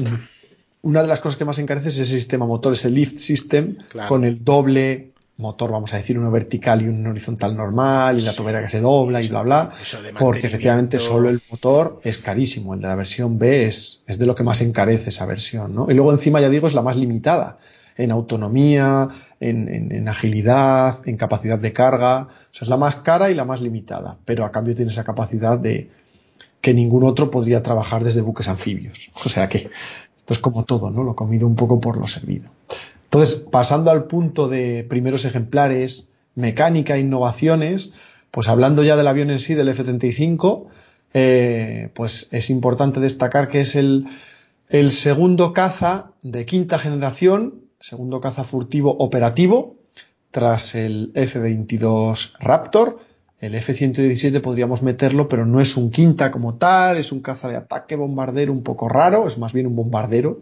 una 0.81 1.01
de 1.01 1.07
las 1.07 1.19
cosas 1.19 1.37
que 1.37 1.45
más 1.45 1.59
encarece 1.59 1.89
es 1.89 1.99
ese 1.99 2.13
sistema 2.13 2.45
motor, 2.45 2.73
ese 2.73 2.89
lift 2.89 3.19
system, 3.19 3.77
claro. 3.89 4.09
con 4.09 4.23
el 4.23 4.43
doble 4.43 5.11
motor, 5.37 5.71
vamos 5.71 5.93
a 5.93 5.97
decir, 5.97 6.19
uno 6.19 6.31
vertical 6.31 6.81
y 6.81 6.87
uno 6.87 7.11
horizontal 7.11 7.55
normal, 7.55 8.19
y 8.19 8.21
la 8.21 8.33
tobera 8.33 8.61
que 8.61 8.67
se 8.67 8.81
dobla 8.81 9.21
y 9.21 9.29
bla 9.29 9.41
bla, 9.41 9.71
porque 10.19 10.47
efectivamente 10.47 10.99
solo 10.99 11.29
el 11.29 11.41
motor 11.49 12.01
es 12.03 12.17
carísimo, 12.17 12.73
el 12.73 12.81
de 12.81 12.87
la 12.87 12.95
versión 12.95 13.39
B 13.39 13.65
es, 13.65 14.03
es 14.05 14.19
de 14.19 14.25
lo 14.25 14.35
que 14.35 14.43
más 14.43 14.59
encarece 14.61 15.11
esa 15.11 15.25
versión, 15.25 15.73
¿no? 15.73 15.87
Y 15.89 15.93
luego 15.93 16.11
encima, 16.11 16.41
ya 16.41 16.49
digo, 16.49 16.67
es 16.67 16.73
la 16.73 16.81
más 16.81 16.97
limitada 16.97 17.59
en 17.99 18.11
autonomía, 18.11 19.09
en, 19.41 19.67
en, 19.67 19.91
en, 19.91 20.07
agilidad, 20.07 21.05
en 21.05 21.17
capacidad 21.17 21.59
de 21.59 21.73
carga. 21.73 22.21
O 22.21 22.53
sea, 22.53 22.65
es 22.65 22.69
la 22.69 22.77
más 22.77 22.95
cara 22.95 23.29
y 23.29 23.35
la 23.35 23.43
más 23.43 23.61
limitada, 23.61 24.17
pero 24.23 24.45
a 24.45 24.51
cambio 24.51 24.73
tiene 24.73 24.91
esa 24.91 25.03
capacidad 25.03 25.59
de 25.59 25.89
que 26.61 26.73
ningún 26.73 27.03
otro 27.03 27.29
podría 27.29 27.61
trabajar 27.61 28.03
desde 28.03 28.21
buques 28.21 28.47
anfibios. 28.47 29.11
O 29.25 29.29
sea 29.29 29.49
que 29.49 29.69
esto 30.17 30.33
es 30.33 30.39
como 30.39 30.63
todo, 30.63 30.89
¿no? 30.89 31.03
Lo 31.03 31.15
comido 31.15 31.45
un 31.45 31.55
poco 31.55 31.81
por 31.81 31.97
lo 31.97 32.07
servido. 32.07 32.49
Entonces, 33.03 33.35
pasando 33.51 33.91
al 33.91 34.05
punto 34.05 34.47
de 34.47 34.85
primeros 34.87 35.25
ejemplares, 35.25 36.07
mecánica 36.35 36.95
e 36.95 37.01
innovaciones, 37.01 37.93
pues 38.31 38.47
hablando 38.47 38.81
ya 38.83 38.95
del 38.95 39.07
avión 39.07 39.29
en 39.29 39.39
sí, 39.39 39.55
del 39.55 39.69
F-35, 39.69 40.67
eh, 41.13 41.89
pues 41.95 42.29
es 42.31 42.49
importante 42.49 43.01
destacar 43.01 43.49
que 43.49 43.59
es 43.61 43.75
el, 43.75 44.05
el 44.69 44.91
segundo 44.91 45.51
caza 45.51 46.11
de 46.21 46.45
quinta 46.45 46.79
generación 46.79 47.68
segundo 47.79 48.19
caza 48.19 48.43
furtivo 48.43 48.95
operativo, 48.99 49.75
tras 50.31 50.75
el 50.75 51.11
F-22 51.15 52.33
Raptor. 52.39 52.99
El 53.39 53.55
F-117 53.55 54.41
podríamos 54.41 54.83
meterlo, 54.83 55.29
pero 55.29 55.45
no 55.45 55.61
es 55.61 55.77
un 55.77 55.91
quinta 55.91 56.29
como 56.29 56.55
tal, 56.55 56.97
es 56.97 57.11
un 57.11 57.21
caza 57.21 57.47
de 57.47 57.55
ataque 57.55 57.95
bombardero 57.95 58.51
un 58.51 58.63
poco 58.63 58.89
raro, 58.89 59.27
es 59.27 59.37
más 59.37 59.53
bien 59.53 59.65
un 59.65 59.75
bombardero 59.75 60.41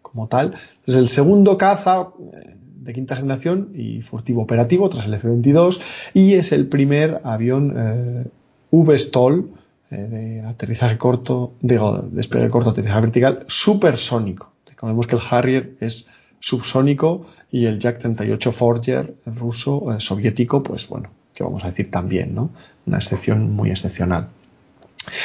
como 0.00 0.28
tal. 0.28 0.46
Entonces 0.46 0.96
el 0.96 1.08
segundo 1.08 1.58
caza 1.58 2.08
eh, 2.32 2.56
de 2.56 2.92
quinta 2.94 3.16
generación 3.16 3.72
y 3.74 4.00
furtivo 4.00 4.42
operativo 4.42 4.88
tras 4.88 5.06
el 5.06 5.14
F-22 5.14 5.80
y 6.14 6.34
es 6.34 6.52
el 6.52 6.68
primer 6.68 7.20
avión 7.22 7.74
eh, 7.76 8.24
V-STOL 8.70 9.50
eh, 9.90 9.96
de 9.96 10.40
aterrizaje 10.40 10.96
corto, 10.96 11.52
digo, 11.60 12.02
despegue 12.10 12.48
corto, 12.48 12.70
aterrizaje 12.70 13.00
vertical, 13.02 13.44
supersónico. 13.46 14.52
Recordemos 14.66 15.06
que 15.06 15.16
el 15.16 15.22
Harrier 15.30 15.76
es 15.80 16.08
subsónico 16.40 17.26
y 17.50 17.66
el 17.66 17.78
Jack 17.78 17.98
38 17.98 18.52
Forger 18.52 19.14
ruso, 19.26 19.92
eh, 19.92 20.00
soviético, 20.00 20.62
pues 20.62 20.88
bueno, 20.88 21.10
que 21.34 21.44
vamos 21.44 21.64
a 21.64 21.68
decir 21.68 21.90
también, 21.90 22.34
¿no? 22.34 22.50
Una 22.86 22.98
excepción 22.98 23.50
muy 23.54 23.70
excepcional. 23.70 24.28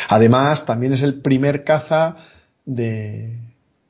Además, 0.10 0.66
también 0.66 0.94
es 0.94 1.02
el 1.02 1.16
primer 1.16 1.64
caza 1.64 2.18
de, 2.66 3.38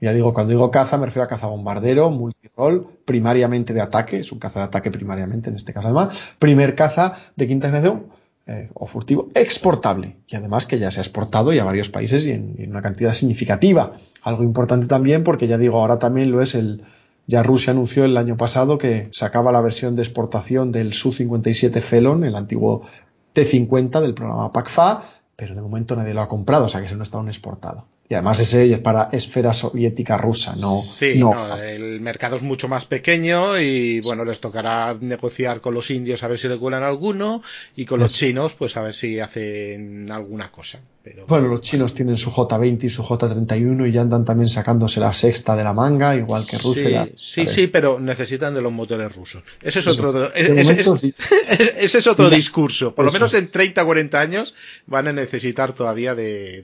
ya 0.01 0.13
digo, 0.13 0.33
cuando 0.33 0.51
digo 0.51 0.71
caza 0.71 0.97
me 0.97 1.05
refiero 1.05 1.25
a 1.25 1.27
caza 1.27 1.47
bombardero, 1.47 2.09
multirol, 2.09 2.87
primariamente 3.05 3.73
de 3.73 3.81
ataque, 3.81 4.19
es 4.19 4.31
un 4.31 4.39
caza 4.39 4.59
de 4.59 4.65
ataque 4.65 4.91
primariamente 4.91 5.49
en 5.49 5.55
este 5.55 5.73
caso 5.73 5.87
además, 5.87 6.35
primer 6.39 6.75
caza 6.75 7.15
de 7.35 7.47
quinta 7.47 7.67
generación 7.67 8.07
eh, 8.47 8.69
o 8.73 8.85
furtivo 8.85 9.29
exportable 9.35 10.17
y 10.27 10.35
además 10.35 10.65
que 10.65 10.79
ya 10.79 10.91
se 10.91 10.99
ha 10.99 11.03
exportado 11.03 11.53
y 11.53 11.59
a 11.59 11.63
varios 11.63 11.89
países 11.89 12.25
y 12.25 12.31
en, 12.31 12.55
en 12.57 12.71
una 12.71 12.81
cantidad 12.81 13.13
significativa. 13.13 13.93
Algo 14.23 14.43
importante 14.43 14.87
también 14.87 15.23
porque 15.23 15.47
ya 15.47 15.57
digo, 15.57 15.79
ahora 15.79 15.99
también 15.99 16.31
lo 16.31 16.41
es 16.41 16.55
el, 16.55 16.83
ya 17.27 17.43
Rusia 17.43 17.71
anunció 17.71 18.05
el 18.05 18.17
año 18.17 18.37
pasado 18.37 18.77
que 18.77 19.07
sacaba 19.11 19.51
la 19.51 19.61
versión 19.61 19.95
de 19.95 20.01
exportación 20.01 20.71
del 20.71 20.93
Su-57 20.93 21.81
Felon, 21.81 22.23
el 22.23 22.35
antiguo 22.35 22.85
T-50 23.33 24.01
del 24.01 24.13
programa 24.13 24.51
PACFA, 24.51 25.03
pero 25.35 25.55
de 25.55 25.61
momento 25.61 25.95
nadie 25.95 26.13
lo 26.13 26.21
ha 26.21 26.27
comprado, 26.27 26.65
o 26.65 26.69
sea 26.69 26.81
que 26.81 26.87
se 26.87 26.95
no 26.95 27.03
está 27.03 27.17
aún 27.17 27.29
exportado. 27.29 27.85
Y 28.13 28.15
además 28.15 28.39
ese 28.41 28.71
es 28.71 28.79
para 28.79 29.09
esfera 29.11 29.53
soviética 29.53 30.19
rusa, 30.19 30.53
no. 30.59 30.79
Sí, 30.83 31.15
no. 31.15 31.57
el 31.57 31.99
mercado 31.99 32.35
es 32.35 32.43
mucho 32.43 32.67
más 32.67 32.85
pequeño 32.85 33.59
y 33.59 34.01
bueno, 34.01 34.23
les 34.23 34.39
tocará 34.39 34.95
negociar 35.01 35.61
con 35.61 35.73
los 35.73 35.89
indios 35.89 36.21
a 36.21 36.27
ver 36.27 36.37
si 36.37 36.47
le 36.47 36.59
cuelan 36.59 36.83
alguno 36.83 37.41
y 37.75 37.85
con 37.85 37.99
los 37.99 38.13
chinos 38.13 38.53
pues 38.53 38.77
a 38.77 38.83
ver 38.83 38.93
si 38.93 39.19
hacen 39.19 40.11
alguna 40.11 40.51
cosa. 40.51 40.79
Pero... 41.03 41.25
Bueno, 41.27 41.49
los 41.49 41.59
chinos 41.59 41.93
tienen 41.93 42.15
su 42.15 42.31
J20 42.31 42.83
y 42.85 42.89
su 42.89 43.03
J31 43.03 43.89
y 43.89 43.91
ya 43.91 44.01
andan 44.01 44.23
también 44.23 44.47
sacándose 44.47 45.01
la 45.01 45.11
sexta 45.11 45.57
de 45.57 45.63
la 45.65 45.73
manga, 45.73 46.15
igual 46.15 46.45
que 46.47 46.57
Rusia. 46.57 47.09
Sí, 47.17 47.45
sí, 47.45 47.67
pero 47.67 47.99
necesitan 47.99 48.53
de 48.53 48.61
los 48.61 48.71
motores 48.71 49.13
rusos. 49.13 49.43
Ese 49.61 49.79
es 49.79 49.87
otro, 49.87 50.33
ese, 50.33 51.97
es 51.97 52.07
otro 52.07 52.29
discurso. 52.29 52.95
Por 52.95 53.03
lo 53.03 53.11
menos 53.11 53.33
en 53.33 53.47
30 53.47 53.83
o 53.83 53.85
40 53.85 54.17
años 54.17 54.55
van 54.85 55.09
a 55.09 55.11
necesitar 55.11 55.73
todavía 55.73 56.15
de, 56.15 56.61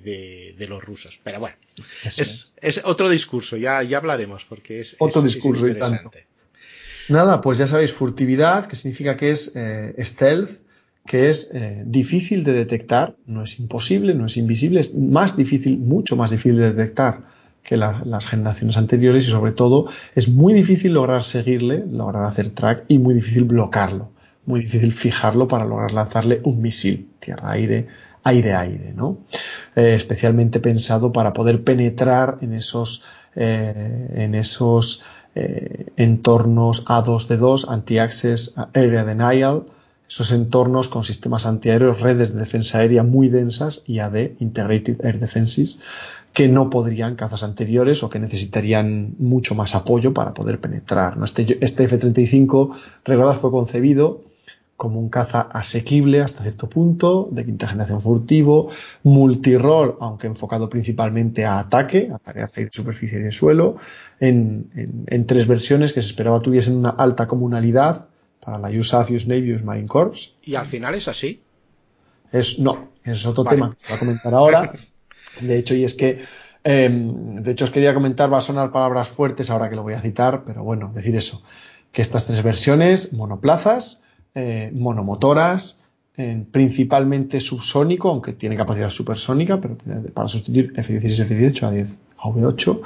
de, 0.58 0.68
los 0.70 0.82
rusos. 0.82 1.20
Pero 1.22 1.39
bueno, 1.40 1.56
es, 2.04 2.54
es, 2.62 2.82
otro 2.84 3.10
discurso, 3.10 3.58
ya, 3.58 3.82
ya 3.84 3.98
hablaremos 3.98 4.46
porque 4.46 4.82
es 4.82 4.96
otro 5.00 5.22
discurso 5.22 5.68
interesante. 5.68 6.28
Nada, 7.10 7.42
pues 7.42 7.58
ya 7.58 7.68
sabéis, 7.68 7.92
furtividad, 7.92 8.68
que 8.68 8.76
significa 8.76 9.18
que 9.18 9.32
es 9.32 9.52
eh, 9.56 9.96
stealth, 10.00 10.62
que 11.08 11.30
es 11.30 11.50
eh, 11.54 11.84
difícil 11.86 12.44
de 12.44 12.54
detectar, 12.54 13.16
no 13.26 13.44
es 13.44 13.60
imposible, 13.60 14.14
no 14.14 14.28
es 14.28 14.38
invisible, 14.38 14.80
es 14.80 14.94
más 14.94 15.36
difícil, 15.36 15.80
mucho 15.80 16.16
más 16.16 16.30
difícil 16.30 16.58
de 16.58 16.72
detectar 16.74 17.24
que 17.64 17.78
las 17.78 18.28
generaciones 18.28 18.78
anteriores 18.78 19.28
y 19.28 19.32
sobre 19.32 19.52
todo 19.52 19.88
es 20.16 20.28
muy 20.30 20.54
difícil 20.54 20.94
lograr 20.94 21.24
seguirle, 21.24 21.84
lograr 21.92 22.24
hacer 22.24 22.52
track 22.52 22.86
y 22.88 23.00
muy 23.00 23.14
difícil 23.14 23.44
bloquearlo, 23.44 24.12
muy 24.46 24.62
difícil 24.62 24.94
fijarlo 24.94 25.48
para 25.48 25.66
lograr 25.66 25.92
lanzarle 25.92 26.42
un 26.44 26.62
misil 26.62 27.10
tierra-aire, 27.20 27.88
aire-aire, 28.24 28.94
¿no? 28.96 29.20
Eh, 29.80 29.96
especialmente 29.96 30.60
pensado 30.60 31.14
para 31.14 31.32
poder 31.32 31.64
penetrar 31.64 32.38
en 32.42 32.54
esos, 32.54 33.04
eh, 33.36 34.12
en 34.26 34.36
esos 34.36 35.02
entornos 35.96 36.84
A2D2, 36.86 37.66
Anti-Access 37.70 38.56
Area 38.74 39.06
Denial, 39.06 39.64
esos 40.10 40.32
entornos 40.32 40.90
con 40.90 41.04
sistemas 41.04 41.46
antiaéreos, 41.46 42.02
redes 42.02 42.34
de 42.34 42.40
defensa 42.40 42.80
aérea 42.80 43.04
muy 43.04 43.30
densas, 43.30 43.84
IAD, 43.86 44.32
Integrated 44.40 45.06
Air 45.06 45.20
Defenses, 45.20 45.80
que 46.34 46.50
no 46.50 46.70
podrían 46.72 47.16
cazas 47.16 47.44
anteriores 47.44 48.02
o 48.02 48.10
que 48.10 48.20
necesitarían 48.20 49.14
mucho 49.20 49.54
más 49.54 49.76
apoyo 49.76 50.14
para 50.14 50.34
poder 50.34 50.60
penetrar. 50.60 51.16
Este, 51.24 51.58
este 51.62 51.84
F-35, 51.84 52.76
recordad, 53.06 53.36
fue 53.36 53.52
concebido 53.52 54.24
como 54.80 54.98
un 54.98 55.10
caza 55.10 55.42
asequible 55.42 56.22
hasta 56.22 56.42
cierto 56.42 56.70
punto, 56.70 57.28
de 57.34 57.44
quinta 57.44 57.68
generación 57.68 58.00
furtivo, 58.00 58.72
multirol, 59.04 59.98
aunque 60.00 60.28
enfocado 60.28 60.70
principalmente 60.70 61.44
a 61.44 61.60
ataque, 61.60 62.10
a 62.14 62.18
tareas 62.18 62.56
de 62.56 62.70
superficie 62.72 63.20
y 63.20 63.24
de 63.24 63.34
suelo, 63.34 63.76
en, 64.22 64.72
en, 65.08 65.26
tres 65.26 65.48
versiones 65.48 65.92
que 65.92 66.02
se 66.02 66.08
esperaba 66.08 66.42
tuviesen 66.42 66.78
una 66.78 66.92
alta 66.92 67.28
comunalidad, 67.28 68.08
para 68.40 68.58
la 68.58 68.70
USAF, 68.70 69.12
US 69.12 69.28
Navy, 69.28 69.52
US 69.52 69.66
Marine 69.66 69.90
Corps. 69.90 70.34
¿Y 70.44 70.56
al 70.56 70.66
final 70.66 70.96
es 70.96 71.10
así? 71.10 71.42
Es, 72.32 72.58
no, 72.58 72.92
es 73.04 73.26
otro 73.26 73.44
tema 73.44 73.72
que 73.72 73.86
voy 73.86 73.98
a 73.98 74.00
comentar 74.00 74.34
ahora. 74.34 74.72
De 75.42 75.58
hecho, 75.58 75.76
y 75.76 75.84
es 75.84 75.94
que, 75.94 76.24
em, 76.64 77.44
de 77.44 77.52
hecho 77.52 77.66
os 77.66 77.72
quería 77.72 77.94
comentar, 77.94 78.32
va 78.32 78.38
a 78.38 78.42
sonar 78.42 78.72
palabras 78.72 79.10
fuertes 79.10 79.50
ahora 79.50 79.70
que 79.70 79.76
lo 79.76 79.84
voy 79.84 79.96
a 79.96 80.02
citar, 80.02 80.46
pero 80.46 80.64
bueno, 80.64 80.90
decir 80.96 81.18
eso, 81.18 81.44
que 81.92 82.02
estas 82.02 82.28
tres 82.28 82.44
versiones, 82.44 83.12
monoplazas, 83.12 84.00
eh, 84.40 84.72
monomotoras, 84.74 85.78
principalmente 86.52 87.40
subsónico, 87.40 88.10
aunque 88.10 88.34
tiene 88.34 88.58
capacidad 88.58 88.90
supersónica, 88.90 89.62
pero 89.62 89.78
para 90.14 90.28
sustituir 90.28 90.74
F-16, 90.76 91.22
F-18 91.22 91.64
a 91.64 91.72
10 91.72 91.98
a 92.18 92.28
V8, 92.28 92.82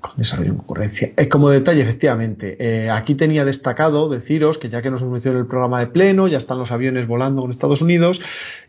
con 0.00 0.16
desarrollo 0.16 0.50
en 0.50 0.56
concurrencia. 0.58 1.12
Es 1.16 1.28
como 1.28 1.50
detalle, 1.50 1.82
efectivamente. 1.82 2.56
Eh, 2.60 2.90
aquí 2.90 3.14
tenía 3.14 3.44
destacado 3.44 4.08
deciros 4.08 4.58
que 4.58 4.68
ya 4.68 4.82
que 4.82 4.90
nos 4.90 5.00
hemos 5.00 5.14
metido 5.14 5.32
en 5.32 5.40
el 5.40 5.46
programa 5.46 5.80
de 5.80 5.88
pleno, 5.88 6.28
ya 6.28 6.38
están 6.38 6.58
los 6.58 6.70
aviones 6.70 7.06
volando 7.06 7.44
en 7.44 7.50
Estados 7.50 7.82
Unidos 7.82 8.20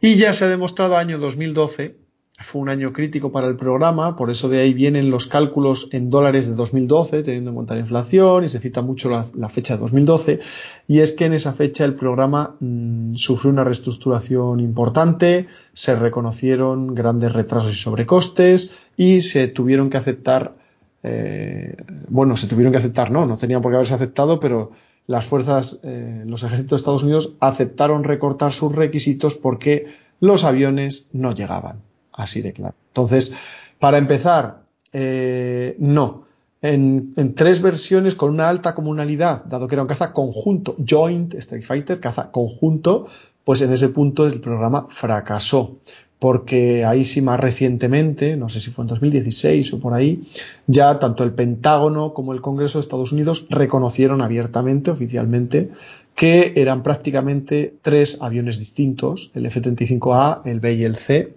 y 0.01 0.15
ya 0.15 0.33
se 0.33 0.45
ha 0.45 0.47
demostrado 0.47 0.97
año 0.97 1.19
2012 1.19 2.08
fue 2.41 2.61
un 2.61 2.69
año 2.69 2.93
crítico 2.93 3.31
para 3.31 3.47
el 3.47 3.55
programa, 3.55 4.15
por 4.15 4.29
eso 4.29 4.47
de 4.49 4.61
ahí 4.61 4.73
vienen 4.73 5.11
los 5.11 5.27
cálculos 5.27 5.89
en 5.91 6.09
dólares 6.09 6.47
de 6.47 6.55
2012, 6.55 7.23
teniendo 7.23 7.51
en 7.51 7.55
cuenta 7.55 7.73
la 7.75 7.81
inflación, 7.81 8.43
y 8.43 8.47
se 8.47 8.59
cita 8.59 8.81
mucho 8.81 9.09
la, 9.09 9.49
fecha 9.49 9.75
de 9.75 9.81
2012, 9.81 10.39
y 10.87 10.99
es 10.99 11.11
que 11.11 11.25
en 11.25 11.33
esa 11.33 11.53
fecha 11.53 11.85
el 11.85 11.95
programa 11.95 12.55
mm, 12.59 13.15
sufrió 13.15 13.51
una 13.51 13.63
reestructuración 13.63 14.59
importante, 14.59 15.47
se 15.73 15.95
reconocieron 15.95 16.95
grandes 16.95 17.33
retrasos 17.33 17.71
y 17.71 17.77
sobrecostes, 17.77 18.71
y 18.95 19.21
se 19.21 19.47
tuvieron 19.47 19.89
que 19.89 19.97
aceptar 19.97 20.55
eh, 21.01 21.77
bueno, 22.09 22.35
se 22.35 22.47
tuvieron 22.47 22.71
que 22.71 22.79
aceptar, 22.79 23.11
no, 23.11 23.25
no 23.25 23.37
tenían 23.37 23.61
por 23.61 23.71
qué 23.71 23.77
haberse 23.77 23.93
aceptado, 23.93 24.39
pero 24.39 24.71
las 25.07 25.25
fuerzas, 25.25 25.79
eh, 25.83 26.23
los 26.25 26.43
ejércitos 26.43 26.71
de 26.71 26.75
Estados 26.75 27.03
Unidos 27.03 27.33
aceptaron 27.39 28.03
recortar 28.03 28.51
sus 28.51 28.75
requisitos 28.75 29.35
porque 29.35 29.85
los 30.19 30.43
aviones 30.43 31.07
no 31.13 31.33
llegaban, 31.33 31.81
así 32.19 32.41
de 32.41 32.53
claro. 32.53 32.75
Entonces, 32.89 33.31
para 33.79 33.97
empezar, 33.97 34.63
eh, 34.93 35.75
no. 35.79 36.27
En, 36.61 37.13
tres 37.35 37.61
versiones 37.61 38.15
con 38.15 38.31
una 38.31 38.49
alta 38.49 38.75
comunalidad, 38.75 39.45
dado 39.45 39.67
que 39.67 39.75
era 39.75 39.81
un 39.81 39.87
caza 39.87 40.11
conjunto, 40.11 40.75
Joint 40.85 41.33
Strike 41.35 41.65
Fighter, 41.65 41.99
caza 42.01 42.31
conjunto, 42.31 43.07
pues 43.45 43.61
en 43.61 43.71
ese 43.71 43.89
punto 43.89 44.27
el 44.27 44.41
programa 44.41 44.87
fracasó 44.89 45.77
porque 46.19 46.83
ahí 46.83 47.05
sí 47.05 47.21
más 47.21 47.39
recientemente, 47.39 48.35
no 48.35 48.49
sé 48.49 48.59
si 48.59 48.71
fue 48.71 48.83
en 48.83 48.89
2016 48.89 49.73
o 49.73 49.79
por 49.79 49.93
ahí, 49.93 50.23
ya 50.67 50.99
tanto 50.99 51.23
el 51.23 51.31
Pentágono 51.31 52.13
como 52.13 52.33
el 52.33 52.41
Congreso 52.41 52.77
de 52.77 52.81
Estados 52.81 53.13
Unidos 53.13 53.45
reconocieron 53.49 54.21
abiertamente, 54.21 54.91
oficialmente, 54.91 55.69
que 56.15 56.51
eran 56.57 56.83
prácticamente 56.83 57.73
tres 57.81 58.21
aviones 58.21 58.59
distintos, 58.59 59.31
el 59.33 59.45
F-35A, 59.45 60.41
el 60.43 60.59
B 60.59 60.73
y 60.73 60.83
el 60.83 60.97
C, 60.97 61.35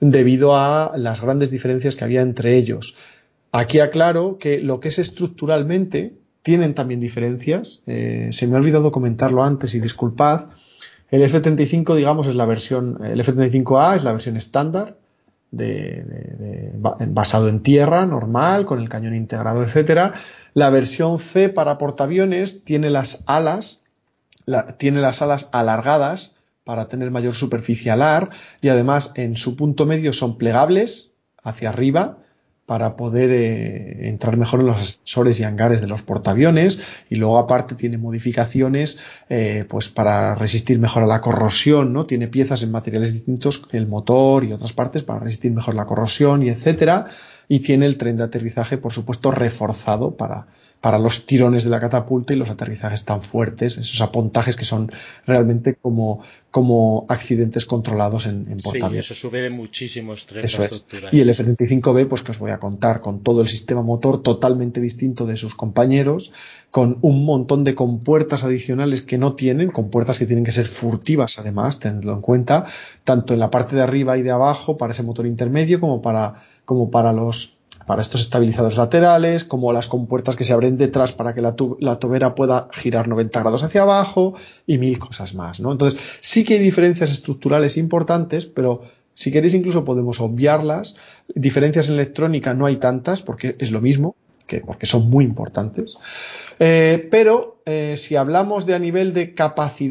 debido 0.00 0.56
a 0.56 0.92
las 0.96 1.20
grandes 1.20 1.50
diferencias 1.50 1.96
que 1.96 2.04
había 2.04 2.22
entre 2.22 2.56
ellos. 2.56 2.96
Aquí 3.52 3.80
aclaro 3.80 4.38
que 4.38 4.58
lo 4.58 4.80
que 4.80 4.88
es 4.88 4.98
estructuralmente 4.98 6.14
tienen 6.42 6.74
también 6.74 7.00
diferencias. 7.00 7.82
Eh, 7.86 8.30
se 8.32 8.46
me 8.46 8.56
ha 8.56 8.60
olvidado 8.60 8.92
comentarlo 8.92 9.42
antes 9.42 9.74
y 9.74 9.80
disculpad 9.80 10.50
el 11.10 11.22
F-35, 11.22 11.96
digamos, 11.96 12.28
es 12.28 12.34
la 12.34 12.46
versión, 12.46 12.98
el 13.04 13.20
F-35A 13.20 13.96
es 13.96 14.04
la 14.04 14.12
versión 14.12 14.36
estándar, 14.36 14.96
de, 15.50 16.70
basado 17.08 17.48
en 17.48 17.60
tierra, 17.64 18.06
normal, 18.06 18.64
con 18.64 18.78
el 18.78 18.88
cañón 18.88 19.16
integrado, 19.16 19.64
etcétera. 19.64 20.14
La 20.54 20.70
versión 20.70 21.18
C 21.18 21.48
para 21.48 21.78
portaaviones 21.78 22.64
tiene 22.64 22.90
las 22.90 23.24
alas, 23.26 23.80
tiene 24.78 25.00
las 25.00 25.22
alas 25.22 25.48
alargadas 25.50 26.36
para 26.64 26.88
tener 26.88 27.10
mayor 27.10 27.34
superficie 27.34 27.90
alar 27.90 28.30
y 28.60 28.68
además 28.68 29.12
en 29.14 29.36
su 29.36 29.56
punto 29.56 29.86
medio 29.86 30.12
son 30.12 30.38
plegables 30.38 31.10
hacia 31.42 31.70
arriba 31.70 32.18
para 32.70 32.94
poder 32.94 33.32
eh, 33.32 34.08
entrar 34.08 34.36
mejor 34.36 34.60
en 34.60 34.66
los 34.66 34.80
ascensores 34.80 35.40
y 35.40 35.42
hangares 35.42 35.80
de 35.80 35.88
los 35.88 36.02
portaaviones 36.02 36.80
y 37.08 37.16
luego 37.16 37.38
aparte 37.38 37.74
tiene 37.74 37.98
modificaciones 37.98 38.96
eh, 39.28 39.64
pues 39.68 39.88
para 39.88 40.36
resistir 40.36 40.78
mejor 40.78 41.02
a 41.02 41.06
la 41.06 41.20
corrosión 41.20 41.92
no 41.92 42.06
tiene 42.06 42.28
piezas 42.28 42.62
en 42.62 42.70
materiales 42.70 43.12
distintos 43.12 43.64
el 43.72 43.88
motor 43.88 44.44
y 44.44 44.52
otras 44.52 44.72
partes 44.72 45.02
para 45.02 45.18
resistir 45.18 45.50
mejor 45.50 45.74
la 45.74 45.84
corrosión 45.84 46.44
y 46.44 46.50
etcétera. 46.50 47.06
Y 47.48 47.58
tiene 47.58 47.86
el 47.86 47.98
tren 47.98 48.16
de 48.16 48.22
aterrizaje 48.22 48.78
por 48.78 48.92
supuesto 48.92 49.32
reforzado 49.32 50.16
para 50.16 50.46
para 50.80 50.98
los 50.98 51.26
tirones 51.26 51.64
de 51.64 51.70
la 51.70 51.78
catapulta 51.78 52.32
y 52.32 52.36
los 52.36 52.48
aterrizajes 52.48 53.04
tan 53.04 53.20
fuertes, 53.20 53.76
esos 53.76 54.00
apontajes 54.00 54.56
que 54.56 54.64
son 54.64 54.90
realmente 55.26 55.74
como, 55.74 56.22
como 56.50 57.04
accidentes 57.08 57.66
controlados 57.66 58.24
en, 58.26 58.46
en. 58.50 58.60
Sí, 58.60 58.78
eso 58.96 59.14
sube 59.14 59.50
muchísimo 59.50 60.14
estrés. 60.14 60.44
Eso 60.44 60.64
es. 60.64 60.86
Y 61.12 61.20
el 61.20 61.28
F-35B, 61.28 62.08
pues 62.08 62.22
que 62.22 62.30
os 62.30 62.38
voy 62.38 62.50
a 62.50 62.58
contar, 62.58 63.00
con 63.02 63.22
todo 63.22 63.42
el 63.42 63.48
sistema 63.48 63.82
motor 63.82 64.22
totalmente 64.22 64.80
distinto 64.80 65.26
de 65.26 65.36
sus 65.36 65.54
compañeros, 65.54 66.32
con 66.70 66.98
un 67.02 67.26
montón 67.26 67.62
de 67.64 67.74
compuertas 67.74 68.44
adicionales 68.44 69.02
que 69.02 69.18
no 69.18 69.34
tienen, 69.34 69.70
compuertas 69.70 70.18
que 70.18 70.26
tienen 70.26 70.44
que 70.44 70.52
ser 70.52 70.66
furtivas 70.66 71.38
además, 71.38 71.78
tenedlo 71.78 72.14
en 72.14 72.22
cuenta, 72.22 72.64
tanto 73.04 73.34
en 73.34 73.40
la 73.40 73.50
parte 73.50 73.76
de 73.76 73.82
arriba 73.82 74.16
y 74.16 74.22
de 74.22 74.30
abajo 74.30 74.78
para 74.78 74.92
ese 74.92 75.02
motor 75.02 75.26
intermedio 75.26 75.78
como 75.78 76.00
para, 76.00 76.42
como 76.64 76.90
para 76.90 77.12
los 77.12 77.59
para 77.86 78.02
estos 78.02 78.20
estabilizadores 78.20 78.78
laterales, 78.78 79.44
como 79.44 79.72
las 79.72 79.88
compuertas 79.88 80.36
que 80.36 80.44
se 80.44 80.52
abren 80.52 80.76
detrás 80.76 81.12
para 81.12 81.34
que 81.34 81.40
la, 81.40 81.54
tobera 81.54 82.34
pueda 82.34 82.68
girar 82.72 83.08
90 83.08 83.40
grados 83.40 83.62
hacia 83.62 83.82
abajo 83.82 84.34
y 84.66 84.78
mil 84.78 84.98
cosas 84.98 85.34
más, 85.34 85.60
¿no? 85.60 85.72
Entonces, 85.72 86.00
sí 86.20 86.44
que 86.44 86.54
hay 86.54 86.60
diferencias 86.60 87.10
estructurales 87.10 87.76
importantes, 87.76 88.46
pero 88.46 88.82
si 89.14 89.30
queréis 89.30 89.54
incluso 89.54 89.84
podemos 89.84 90.20
obviarlas. 90.20 90.96
Diferencias 91.34 91.88
en 91.88 91.94
electrónica 91.94 92.54
no 92.54 92.66
hay 92.66 92.76
tantas 92.76 93.22
porque 93.22 93.56
es 93.58 93.70
lo 93.70 93.80
mismo, 93.80 94.14
que, 94.46 94.60
porque 94.60 94.86
son 94.86 95.10
muy 95.10 95.24
importantes. 95.24 95.96
Eh, 96.58 97.08
pero 97.10 97.60
eh, 97.66 97.94
si 97.96 98.16
hablamos 98.16 98.66
de 98.66 98.74
a 98.74 98.78
nivel 98.78 99.12
de, 99.12 99.34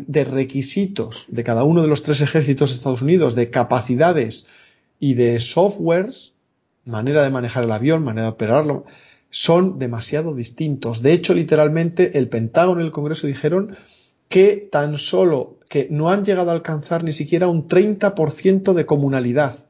de 0.07 0.24
requisitos 0.24 1.26
de 1.28 1.44
cada 1.44 1.64
uno 1.64 1.82
de 1.82 1.88
los 1.88 2.03
tres 2.03 2.22
ejércitos 2.22 2.70
de 2.70 2.76
Estados 2.76 3.02
Unidos, 3.02 3.36
de 3.36 3.49
capacidades 3.49 4.45
y 4.99 5.14
de 5.14 5.40
softwares, 5.40 6.34
manera 6.85 7.23
de 7.23 7.30
manejar 7.30 7.64
el 7.64 7.72
avión, 7.72 8.03
manera 8.03 8.27
de 8.27 8.34
operarlo, 8.34 8.85
son 9.30 9.80
demasiado 9.80 10.34
distintos. 10.34 11.01
De 11.01 11.14
hecho, 11.14 11.34
literalmente, 11.34 12.18
el 12.18 12.30
Pentágono 12.30 12.81
y 12.81 12.85
el 12.85 12.91
Congreso 12.91 13.27
dijeron 13.27 13.76
que 14.27 14.68
tan 14.72 14.97
solo 14.97 15.57
que 15.69 15.88
no 15.89 16.10
han 16.10 16.23
llegado 16.23 16.49
a 16.49 16.53
alcanzar 16.53 17.03
ni 17.03 17.11
siquiera 17.11 17.47
un 17.47 17.68
30% 17.68 18.73
de 18.73 18.85
comunalidad. 18.85 19.65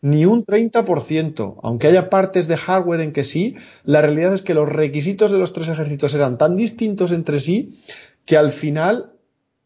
Ni 0.00 0.24
un 0.26 0.44
30%. 0.44 1.60
Aunque 1.62 1.86
haya 1.86 2.10
partes 2.10 2.48
de 2.48 2.56
hardware 2.56 3.00
en 3.00 3.12
que 3.12 3.24
sí, 3.24 3.56
la 3.84 4.02
realidad 4.02 4.34
es 4.34 4.42
que 4.42 4.54
los 4.54 4.68
requisitos 4.68 5.30
de 5.30 5.38
los 5.38 5.52
tres 5.52 5.68
ejércitos 5.68 6.14
eran 6.14 6.38
tan 6.38 6.56
distintos 6.56 7.12
entre 7.12 7.40
sí 7.40 7.78
que 8.24 8.36
al 8.36 8.52
final, 8.52 9.12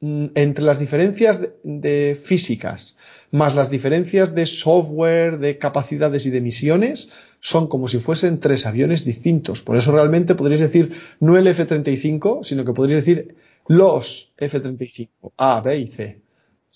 mm, 0.00 0.26
entre 0.34 0.64
las 0.64 0.78
diferencias 0.78 1.40
de, 1.62 2.18
físicas, 2.22 2.95
más 3.36 3.54
las 3.54 3.70
diferencias 3.70 4.34
de 4.34 4.46
software, 4.46 5.38
de 5.38 5.58
capacidades 5.58 6.26
y 6.26 6.30
de 6.30 6.40
misiones, 6.40 7.10
son 7.38 7.68
como 7.68 7.86
si 7.86 7.98
fuesen 7.98 8.40
tres 8.40 8.66
aviones 8.66 9.04
distintos. 9.04 9.62
Por 9.62 9.76
eso 9.76 9.92
realmente 9.92 10.34
podríais 10.34 10.60
decir 10.60 10.96
no 11.20 11.36
el 11.36 11.46
F-35, 11.46 12.42
sino 12.42 12.64
que 12.64 12.72
podríais 12.72 13.04
decir 13.04 13.36
los 13.68 14.32
F-35, 14.36 15.32
A, 15.36 15.60
B 15.60 15.78
y 15.78 15.86
C. 15.86 16.22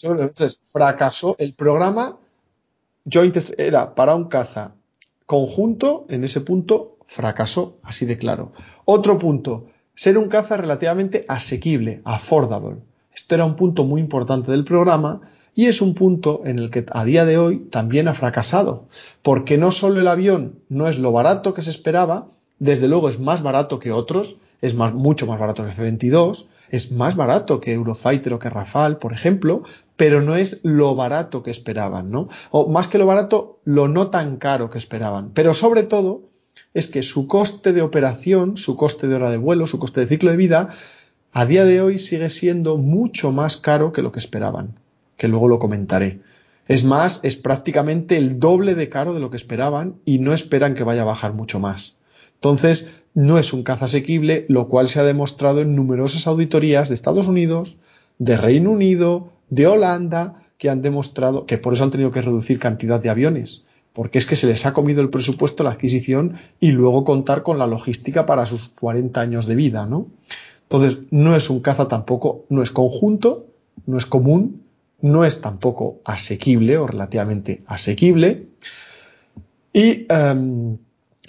Entonces, 0.03 0.61
fracasó 0.71 1.35
el 1.39 1.55
programa 1.55 2.19
era 3.57 3.95
para 3.95 4.15
un 4.15 4.29
caza 4.29 4.75
conjunto, 5.27 6.07
en 6.09 6.25
ese 6.25 6.41
punto 6.41 6.99
fracasó, 7.07 7.79
así 7.83 8.07
de 8.07 8.19
claro. 8.19 8.53
Otro 8.85 9.19
punto, 9.19 9.67
ser 9.95 10.19
un 10.19 10.29
caza 10.29 10.57
relativamente 10.57 11.25
asequible, 11.29 12.03
affordable. 12.05 12.79
Esto 13.13 13.35
era 13.35 13.45
un 13.45 13.57
punto 13.57 13.85
muy 13.85 14.01
importante 14.01 14.51
del 14.51 14.65
programa 14.65 15.21
y 15.61 15.67
es 15.67 15.83
un 15.83 15.93
punto 15.93 16.41
en 16.47 16.59
el 16.59 16.71
que 16.71 16.87
a 16.91 17.05
día 17.05 17.27
de 17.27 17.37
hoy 17.37 17.59
también 17.59 18.09
ha 18.09 18.15
fracasado, 18.15 18.87
porque 19.21 19.59
no 19.59 19.71
solo 19.73 20.01
el 20.01 20.09
avión 20.09 20.55
no 20.71 20.89
es 20.89 20.99
lo 20.99 21.13
barato 21.13 21.53
que 21.53 21.61
se 21.61 21.69
esperaba, 21.69 22.29
desde 22.59 22.89
luego 22.89 23.11
es 23.11 23.21
más 23.21 23.43
barato 23.43 23.79
que 23.79 23.93
otros, 23.93 24.37
es 24.63 24.75
mucho 24.75 25.27
más 25.27 25.39
barato 25.39 25.63
que 25.63 25.69
F-22, 25.69 26.47
es 26.71 26.93
más 26.93 27.15
barato 27.15 27.61
que 27.61 27.75
Eurofighter 27.75 28.33
o 28.33 28.39
que 28.39 28.49
Rafale, 28.49 28.97
por 28.97 29.13
ejemplo, 29.13 29.63
pero 29.99 30.23
no 30.23 30.35
es 30.35 30.61
lo 30.63 30.95
barato 30.95 31.43
que 31.43 31.51
esperaban, 31.51 32.11
¿no? 32.11 32.31
O 32.51 32.71
más 32.71 32.89
que 32.89 32.97
lo 32.97 33.05
barato, 33.05 33.59
lo 33.65 33.87
no 33.87 34.09
tan 34.09 34.39
caro 34.39 34.71
que 34.71 34.79
esperaban. 34.79 35.33
Pero 35.35 35.53
sobre 35.53 35.83
todo, 35.83 36.23
es 36.73 36.89
que 36.89 37.03
su 37.03 37.29
coste 37.29 37.75
de 37.75 37.83
operación, 37.83 38.57
su 38.57 38.77
coste 38.77 39.09
de 39.09 39.17
hora 39.17 39.31
de 39.31 39.37
vuelo, 39.37 39.67
su 39.67 39.79
coste 39.79 40.01
de 40.01 40.07
ciclo 40.07 40.31
de 40.31 40.39
vida, 40.39 40.71
a 41.33 41.45
día 41.45 41.67
de 41.67 41.83
hoy 41.83 41.99
sigue 41.99 42.31
siendo 42.31 42.79
mucho 42.79 43.31
más 43.31 43.59
caro 43.59 43.93
que 43.93 44.01
lo 44.01 44.11
que 44.11 44.21
esperaban, 44.21 44.81
que 45.21 45.29
luego 45.29 45.49
lo 45.49 45.59
comentaré. 45.59 46.21
Es 46.67 46.83
más, 46.83 47.21
es 47.23 47.37
prácticamente 47.37 48.17
el 48.17 48.41
doble 48.41 48.75
de 48.75 48.89
caro 48.89 49.13
de 49.13 49.21
lo 49.21 49.29
que 49.29 49.37
esperaban 49.37 49.97
y 50.07 50.19
no 50.19 50.33
esperan 50.33 50.75
que 50.75 50.83
vaya 50.83 51.03
a 51.03 51.13
bajar 51.13 51.35
mucho 51.35 51.61
más. 51.61 51.97
Entonces, 52.37 52.89
no 53.13 53.39
es 53.39 53.53
un 53.53 53.63
caza 53.63 53.85
asequible, 53.85 54.47
lo 54.49 54.69
cual 54.69 54.89
se 54.89 54.99
ha 54.99 55.05
demostrado 55.05 55.61
en 55.61 55.77
numerosas 55.77 56.27
auditorías 56.27 56.89
de 56.89 56.95
Estados 56.95 57.27
Unidos, 57.27 57.77
de 58.19 58.39
Reino 58.39 58.71
Unido, 58.71 59.31
de 59.51 59.67
Holanda, 59.67 60.43
que 60.57 60.71
han 60.71 60.81
demostrado 60.81 61.45
que 61.45 61.59
por 61.59 61.75
eso 61.75 61.85
han 61.85 61.91
tenido 61.91 62.13
que 62.13 62.23
reducir 62.23 62.59
cantidad 62.59 62.99
de 62.99 63.11
aviones, 63.11 63.65
porque 63.93 64.17
es 64.17 64.25
que 64.25 64.37
se 64.37 64.47
les 64.47 64.65
ha 64.65 64.73
comido 64.73 65.03
el 65.03 65.11
presupuesto 65.11 65.65
la 65.65 65.73
adquisición 65.73 66.37
y 66.61 66.71
luego 66.71 67.05
contar 67.05 67.43
con 67.43 67.59
la 67.59 67.67
logística 67.67 68.25
para 68.25 68.47
sus 68.47 68.71
40 68.71 69.21
años 69.21 69.45
de 69.45 69.55
vida, 69.55 69.85
¿no? 69.85 70.07
Entonces, 70.63 71.01
no 71.11 71.37
es 71.37 71.51
un 71.51 71.61
caza 71.61 71.89
tampoco, 71.89 72.47
no 72.49 72.63
es 72.63 72.71
conjunto, 72.71 73.45
no 73.85 73.99
es 73.99 74.07
común, 74.07 74.60
no 75.03 75.25
es 75.25 75.41
tampoco 75.41 76.01
asequible 76.05 76.79
o 76.79 76.87
relativamente 76.87 77.63
asequible. 77.67 78.47
Y 79.73 80.07
em, 80.09 80.79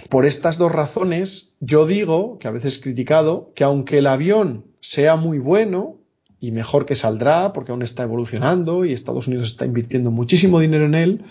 por 0.10 0.26
estas 0.26 0.58
dos 0.58 0.72
razones, 0.72 1.54
yo 1.60 1.86
digo, 1.86 2.38
que 2.40 2.48
a 2.48 2.52
veces 2.52 2.78
he 2.78 2.82
criticado, 2.82 3.52
que 3.56 3.64
aunque 3.64 4.00
el 4.00 4.08
avión 4.08 4.66
sea 4.80 5.16
muy 5.16 5.40
bueno 5.40 5.98
y 6.40 6.52
mejor 6.52 6.86
que 6.86 6.96
saldrá, 6.96 7.54
porque 7.54 7.72
aún 7.72 7.84
está 7.84 8.04
evolucionando 8.04 8.84
y 8.84 8.94
Estados 8.94 9.28
Unidos 9.28 9.48
está 9.48 9.66
invirtiendo 9.66 10.10
muchísimo 10.10 10.60
dinero 10.60 10.86
en 10.86 10.96
él, 10.96 11.26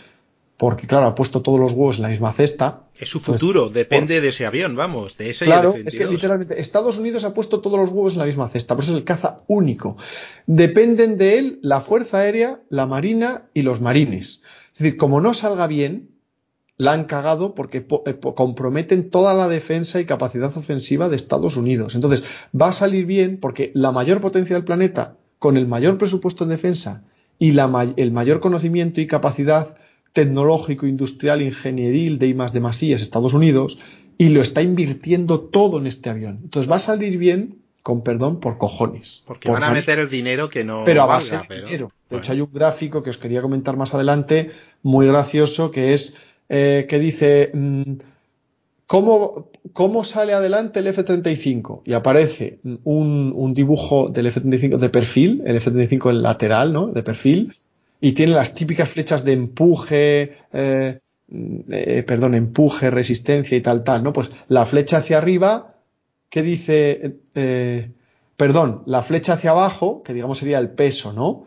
porque 0.61 0.87
claro, 0.87 1.07
ha 1.07 1.15
puesto 1.15 1.41
todos 1.41 1.59
los 1.59 1.73
huevos 1.73 1.97
en 1.97 2.03
la 2.03 2.11
misma 2.11 2.35
cesta. 2.35 2.83
Es 2.95 3.09
su 3.09 3.21
futuro, 3.21 3.71
depende 3.71 4.21
de 4.21 4.29
ese 4.29 4.45
avión, 4.45 4.77
vamos, 4.77 5.17
de 5.17 5.31
ese 5.31 5.47
Claro, 5.47 5.75
es 5.75 5.97
que 5.97 6.05
literalmente 6.05 6.61
Estados 6.61 6.99
Unidos 6.99 7.25
ha 7.25 7.33
puesto 7.33 7.63
todos 7.63 7.81
los 7.81 7.89
huevos 7.89 8.13
en 8.13 8.19
la 8.19 8.27
misma 8.27 8.47
cesta, 8.47 8.75
por 8.75 8.85
eso 8.85 8.93
es 8.93 8.99
el 8.99 9.05
caza 9.05 9.39
único. 9.47 9.97
Dependen 10.47 11.17
de 11.17 11.39
él 11.39 11.61
la 11.63 11.81
Fuerza 11.81 12.19
Aérea, 12.19 12.61
la 12.69 12.85
Marina 12.85 13.45
y 13.55 13.63
los 13.63 13.81
marines. 13.81 14.43
Es 14.71 14.81
decir, 14.81 14.99
como 14.99 15.23
no 15.23 15.33
salga 15.33 15.67
bien, 15.67 16.11
la 16.77 16.93
han 16.93 17.05
cagado 17.05 17.55
porque 17.55 17.87
eh, 18.05 18.21
comprometen 18.35 19.09
toda 19.09 19.33
la 19.33 19.49
defensa 19.49 19.99
y 19.99 20.05
capacidad 20.05 20.55
ofensiva 20.55 21.09
de 21.09 21.17
Estados 21.17 21.57
Unidos. 21.57 21.95
Entonces, 21.95 22.23
va 22.55 22.69
a 22.69 22.73
salir 22.73 23.07
bien 23.07 23.39
porque 23.41 23.73
la 23.73 23.93
mayor 23.93 24.21
potencia 24.21 24.57
del 24.57 24.67
planeta, 24.67 25.17
con 25.39 25.57
el 25.57 25.67
mayor 25.67 25.97
presupuesto 25.97 26.45
en 26.45 26.51
defensa 26.51 27.05
y 27.39 27.59
el 27.59 28.13
mayor 28.13 28.41
conocimiento 28.41 29.01
y 29.01 29.07
capacidad 29.07 29.75
tecnológico, 30.13 30.87
industrial, 30.87 31.43
ingenieril 31.43 32.19
de 32.19 32.29
I 32.29 32.35
de 32.35 32.61
más 32.61 32.83
es 32.83 33.03
Estados 33.03 33.35
Unidos 33.35 33.79
y 34.19 34.29
lo 34.29 34.41
está 34.41 34.63
invirtiendo 34.63 35.41
todo 35.41 35.79
en 35.79 35.87
este 35.87 36.11
avión. 36.11 36.41
Entonces 36.43 36.71
va 36.71 36.77
a 36.77 36.81
salir 36.81 37.17
bien, 37.17 37.59
con 37.83 38.03
perdón, 38.03 38.41
por 38.41 38.59
cojones. 38.59 39.23
Porque 39.27 39.51
van 39.51 39.65
a 39.65 39.71
meter 39.71 39.99
el 39.99 40.11
dinero 40.11 40.51
que 40.51 40.65
no. 40.65 40.85
Pero 40.85 41.03
a 41.03 41.07
base 41.07 41.41
de 41.49 41.63
dinero. 41.63 41.93
De 42.09 42.19
hecho, 42.19 42.33
hay 42.33 42.41
un 42.41 42.53
gráfico 42.53 43.03
que 43.03 43.11
os 43.11 43.19
quería 43.19 43.41
comentar 43.41 43.77
más 43.77 43.95
adelante, 43.95 44.51
muy 44.83 45.07
gracioso, 45.07 45.71
que 45.71 45.95
es 45.95 46.17
eh, 46.49 46.87
que 46.89 46.99
dice 46.99 47.51
mm, 47.55 47.93
¿cómo, 48.91 49.49
¿cómo, 49.73 50.03
sale 50.03 50.35
adelante 50.35 50.81
el 50.81 50.89
F-35? 50.89 51.83
Y 51.85 51.93
aparece 51.93 52.59
un, 52.83 53.55
dibujo 53.55 54.09
del 54.09 54.27
F-35 54.27 54.79
de 54.79 54.89
perfil, 54.89 55.43
el 55.47 55.57
F-35 55.59 56.11
en 56.11 56.23
lateral, 56.23 56.73
¿no? 56.73 56.89
De 56.89 57.05
perfil, 57.05 57.55
y 58.01 58.13
tiene 58.13 58.33
las 58.33 58.55
típicas 58.55 58.89
flechas 58.89 59.25
de 59.25 59.33
empuje, 59.33 60.39
eh, 60.53 61.01
eh, 61.29 62.05
perdón, 62.07 62.35
empuje, 62.35 62.91
resistencia 62.91 63.57
y 63.57 63.61
tal, 63.61 63.85
tal, 63.85 64.03
¿no? 64.03 64.13
Pues 64.13 64.31
la 64.49 64.67
flecha 64.67 64.99
hacia 64.99 65.19
arriba, 65.19 65.77
¿qué 66.29 66.43
dice? 66.43 67.17
perdón, 68.37 68.85
la 68.87 69.03
flecha 69.03 69.35
hacia 69.35 69.51
abajo, 69.51 70.03
que 70.03 70.15
digamos 70.15 70.39
sería 70.39 70.59
el 70.59 70.71
peso, 70.71 71.13
¿no? 71.13 71.45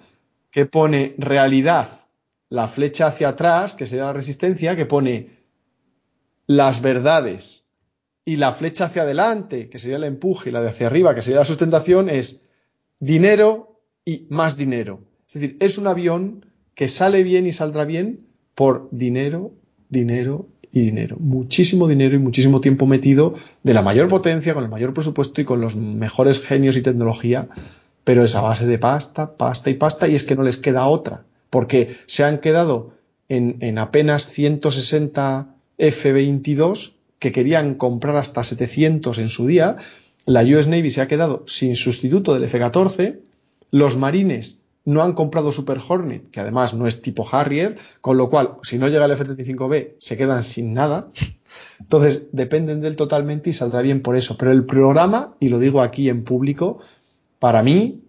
Que 0.51 0.67
pone 0.67 1.15
realidad 1.17 1.89
la 2.49 2.67
flecha 2.67 3.07
hacia 3.07 3.29
atrás, 3.29 3.73
que 3.73 3.87
sería 3.87 4.05
la 4.05 4.13
resistencia, 4.13 4.75
que 4.75 4.85
pone 4.85 5.39
las 6.45 6.83
verdades, 6.83 7.63
y 8.25 8.35
la 8.35 8.53
flecha 8.53 8.85
hacia 8.85 9.01
adelante, 9.01 9.69
que 9.69 9.79
sería 9.79 9.97
el 9.97 10.03
empuje, 10.03 10.49
y 10.49 10.53
la 10.53 10.61
de 10.61 10.69
hacia 10.69 10.85
arriba, 10.85 11.15
que 11.15 11.23
sería 11.23 11.39
la 11.39 11.45
sustentación, 11.45 12.09
es 12.09 12.41
dinero 12.99 13.81
y 14.05 14.27
más 14.29 14.55
dinero. 14.55 15.01
Es 15.33 15.41
decir, 15.41 15.57
es 15.59 15.77
un 15.77 15.87
avión 15.87 16.45
que 16.75 16.87
sale 16.87 17.23
bien 17.23 17.47
y 17.47 17.51
saldrá 17.51 17.85
bien 17.85 18.27
por 18.55 18.87
dinero, 18.91 19.51
dinero 19.89 20.47
y 20.71 20.81
dinero. 20.81 21.17
Muchísimo 21.19 21.87
dinero 21.87 22.15
y 22.15 22.19
muchísimo 22.19 22.61
tiempo 22.61 22.85
metido 22.85 23.33
de 23.63 23.73
la 23.73 23.81
mayor 23.81 24.07
potencia, 24.07 24.53
con 24.53 24.63
el 24.63 24.69
mayor 24.69 24.93
presupuesto 24.93 25.41
y 25.41 25.45
con 25.45 25.61
los 25.61 25.75
mejores 25.75 26.39
genios 26.39 26.77
y 26.77 26.81
tecnología, 26.81 27.47
pero 28.03 28.23
es 28.23 28.35
a 28.35 28.41
base 28.41 28.67
de 28.67 28.77
pasta, 28.77 29.35
pasta 29.35 29.69
y 29.69 29.73
pasta, 29.73 30.07
y 30.07 30.15
es 30.15 30.23
que 30.23 30.35
no 30.35 30.43
les 30.43 30.57
queda 30.57 30.87
otra 30.87 31.25
porque 31.53 31.97
se 32.07 32.23
han 32.23 32.39
quedado 32.39 32.95
en, 33.29 33.77
apenas 33.77 34.25
160 34.25 35.55
F-22 35.77 36.93
que 37.19 37.31
querían 37.31 37.75
comprar 37.75 38.15
hasta 38.15 38.43
700 38.43 39.19
en 39.19 39.29
su 39.29 39.45
día. 39.45 39.77
La 40.25 40.41
US 40.41 40.65
Navy 40.65 40.89
se 40.89 41.01
ha 41.01 41.07
quedado 41.07 41.43
sin 41.45 41.75
sustituto 41.75 42.33
del 42.33 42.45
F-14. 42.45 43.19
Los 43.69 43.97
marines 43.97 44.57
no 44.85 45.01
han 45.01 45.13
comprado 45.13 45.51
Super 45.51 45.79
Hornet, 45.87 46.29
que 46.29 46.39
además 46.39 46.73
no 46.73 46.87
es 46.87 47.01
tipo 47.01 47.27
Harrier, 47.31 47.77
con 48.01 48.17
lo 48.17 48.29
cual, 48.29 48.57
si 48.63 48.77
no 48.77 48.87
llega 48.87 49.05
el 49.05 49.11
F-35B, 49.11 49.95
se 49.97 50.17
quedan 50.17 50.43
sin 50.43 50.73
nada. 50.73 51.09
Entonces, 51.79 52.23
dependen 52.31 52.81
de 52.81 52.89
él 52.89 52.95
totalmente 52.95 53.49
y 53.49 53.53
saldrá 53.53 53.81
bien 53.81 54.01
por 54.01 54.15
eso. 54.15 54.37
Pero 54.37 54.51
el 54.51 54.65
programa, 54.65 55.35
y 55.39 55.49
lo 55.49 55.59
digo 55.59 55.81
aquí 55.81 56.09
en 56.09 56.23
público, 56.23 56.79
para 57.39 57.63
mí, 57.63 58.03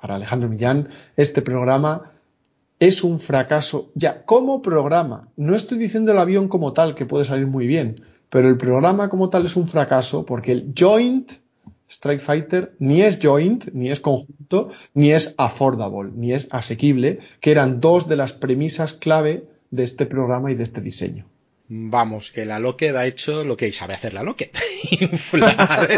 para 0.00 0.16
Alejandro 0.16 0.48
Millán, 0.48 0.88
este 1.16 1.42
programa 1.42 2.12
es 2.78 3.02
un 3.02 3.18
fracaso 3.18 3.90
ya 3.94 4.24
como 4.24 4.62
programa. 4.62 5.28
No 5.36 5.54
estoy 5.54 5.78
diciendo 5.78 6.12
el 6.12 6.18
avión 6.18 6.48
como 6.48 6.72
tal, 6.72 6.94
que 6.94 7.06
puede 7.06 7.24
salir 7.24 7.46
muy 7.46 7.66
bien, 7.66 8.02
pero 8.28 8.48
el 8.48 8.56
programa 8.56 9.08
como 9.08 9.30
tal 9.30 9.46
es 9.46 9.56
un 9.56 9.66
fracaso 9.66 10.26
porque 10.26 10.52
el 10.52 10.74
Joint 10.78 11.32
Strike 11.94 12.20
Fighter 12.20 12.74
ni 12.80 13.02
es 13.02 13.20
joint, 13.22 13.66
ni 13.72 13.90
es 13.90 14.00
conjunto, 14.00 14.70
ni 14.94 15.12
es 15.12 15.34
affordable, 15.38 16.10
ni 16.14 16.32
es 16.32 16.48
asequible, 16.50 17.20
que 17.40 17.52
eran 17.52 17.80
dos 17.80 18.08
de 18.08 18.16
las 18.16 18.32
premisas 18.32 18.94
clave 18.94 19.44
de 19.70 19.84
este 19.84 20.04
programa 20.06 20.50
y 20.50 20.54
de 20.56 20.64
este 20.64 20.80
diseño. 20.80 21.26
Vamos, 21.68 22.30
que 22.30 22.44
la 22.44 22.58
Lockheed 22.58 22.94
ha 22.96 23.06
hecho 23.06 23.42
lo 23.44 23.56
que 23.56 23.72
sabe 23.72 23.94
hacer 23.94 24.12
la 24.12 24.22
Lockheed. 24.22 24.50
Inflar 25.00 25.88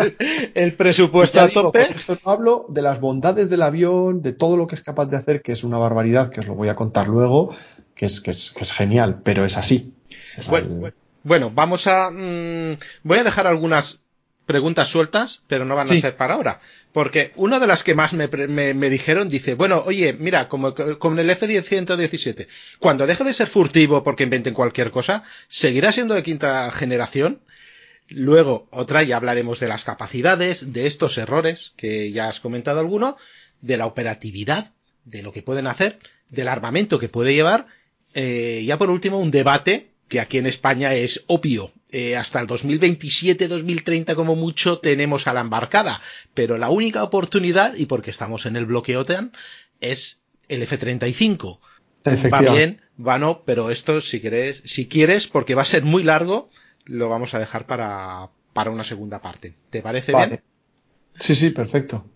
el, 0.55 0.75
presupuesto 0.75 1.41
a 1.41 1.49
tope. 1.49 1.89
no 2.09 2.31
hablo 2.31 2.67
de 2.69 2.83
las 2.83 3.01
bondades 3.01 3.51
del 3.51 3.63
avión, 3.63 4.23
de 4.23 4.33
todo 4.33 4.57
lo 4.57 4.67
que 4.67 4.77
es 4.77 4.83
capaz 4.83 5.07
de 5.07 5.17
hacer, 5.17 5.43
que 5.43 5.53
es 5.53 5.65
una 5.65 5.79
barbaridad, 5.79 6.31
que 6.31 6.41
os 6.41 6.47
lo 6.47 6.55
voy 6.55 6.69
a 6.69 6.77
contar 6.77 7.09
luego, 7.09 7.51
que 7.95 8.07
es, 8.07 8.21
que 8.21 8.31
es, 8.31 8.53
que 8.53 8.63
es 8.63 8.73
genial, 8.73 9.23
pero 9.25 9.45
es 9.45 9.57
así. 9.57 9.95
bueno, 11.25 11.51
vamos 11.51 11.87
a... 11.87 12.11
Mm, 12.11 12.79
voy 13.03 13.19
a 13.19 13.25
dejar 13.25 13.47
algunas 13.47 14.01
preguntas 14.47 14.89
sueltas, 14.89 15.43
pero 15.49 15.65
no 15.65 15.75
van 15.75 15.91
a 15.91 16.01
ser 16.01 16.17
para 16.17 16.35
ahora. 16.35 16.61
Porque 16.93 17.33
una 17.37 17.59
de 17.59 17.67
las 17.67 17.83
que 17.83 17.95
más 17.95 18.15
me, 18.15 18.29
me, 18.29 18.91
dijeron 18.91 19.29
dice, 19.29 19.55
bueno, 19.55 19.83
oye, 19.85 20.15
mira, 20.19 20.49
como 20.49 20.75
con 20.75 21.19
el 21.19 21.29
F-117, 21.29 22.47
cuando 22.79 23.07
deje 23.07 23.25
de 23.25 23.35
ser 23.35 23.49
furtivo 23.49 24.03
porque 24.03 24.23
inventen 24.23 24.55
cualquier 24.55 24.91
cosa, 24.91 25.25
¿seguirá 25.49 25.93
siendo 25.93 26.15
de 26.15 26.23
quinta 26.23 26.71
generación? 26.71 27.43
Luego, 28.09 28.69
otra, 28.71 29.03
ya 29.03 29.17
hablaremos 29.17 29.61
de 29.61 29.69
las 29.69 29.85
capacidades, 29.85 30.73
de 30.73 30.87
estos 30.87 31.19
errores, 31.19 31.73
que 31.77 32.13
ya 32.13 32.29
has 32.29 32.41
comentado 32.41 32.81
alguno, 32.81 33.17
de 33.61 33.77
la 33.77 33.87
operatividad, 33.87 34.73
de 35.05 35.23
lo 35.23 35.33
que 35.33 35.43
pueden 35.43 35.67
hacer, 35.67 35.99
del 36.31 36.49
armamento 36.49 36.99
que 36.99 37.09
puede 37.09 37.35
llevar, 37.35 37.67
eh, 38.15 38.63
ya 38.65 38.79
por 38.79 38.91
último, 38.91 39.19
un 39.19 39.31
debate 39.31 39.91
que 40.09 40.21
aquí 40.21 40.39
en 40.39 40.47
España 40.47 40.95
es 40.95 41.25
obvio. 41.27 41.73
Eh, 41.91 42.17
hasta 42.17 42.41
el 42.41 42.47
2027-2030 42.47 44.15
como 44.15 44.35
mucho 44.37 44.79
tenemos 44.79 45.27
a 45.27 45.33
la 45.33 45.41
embarcada, 45.41 46.01
pero 46.35 46.59
la 46.59 46.69
única 46.69 47.03
oportunidad, 47.03 47.75
y 47.77 47.87
porque 47.87 48.11
estamos 48.11 48.45
en 48.45 48.57
el 48.57 48.67
bloque 48.67 48.97
OTAN, 48.97 49.33
es 49.81 50.23
el 50.49 50.63
F-35. 50.63 51.59
Va 52.33 52.41
bien, 52.41 52.83
va 53.05 53.19
no, 53.19 53.43
pero 53.45 53.71
esto 53.71 54.01
si 54.01 54.21
quieres, 54.21 54.63
si 54.65 54.87
quieres, 54.87 55.27
porque 55.27 55.55
va 55.55 55.63
a 55.63 55.67
ser 55.67 55.85
muy 55.85 56.03
largo, 56.03 56.51
lo 56.85 57.09
vamos 57.09 57.35
a 57.35 57.39
dejar 57.39 57.67
para, 57.67 58.31
para 58.53 58.71
una 58.71 58.85
segunda 58.85 59.21
parte. 59.23 59.55
¿Te 59.71 59.83
parece 59.83 60.13
bien? 60.13 60.41
Sí, 61.19 61.35
sí, 61.35 61.51
perfecto. 61.51 62.07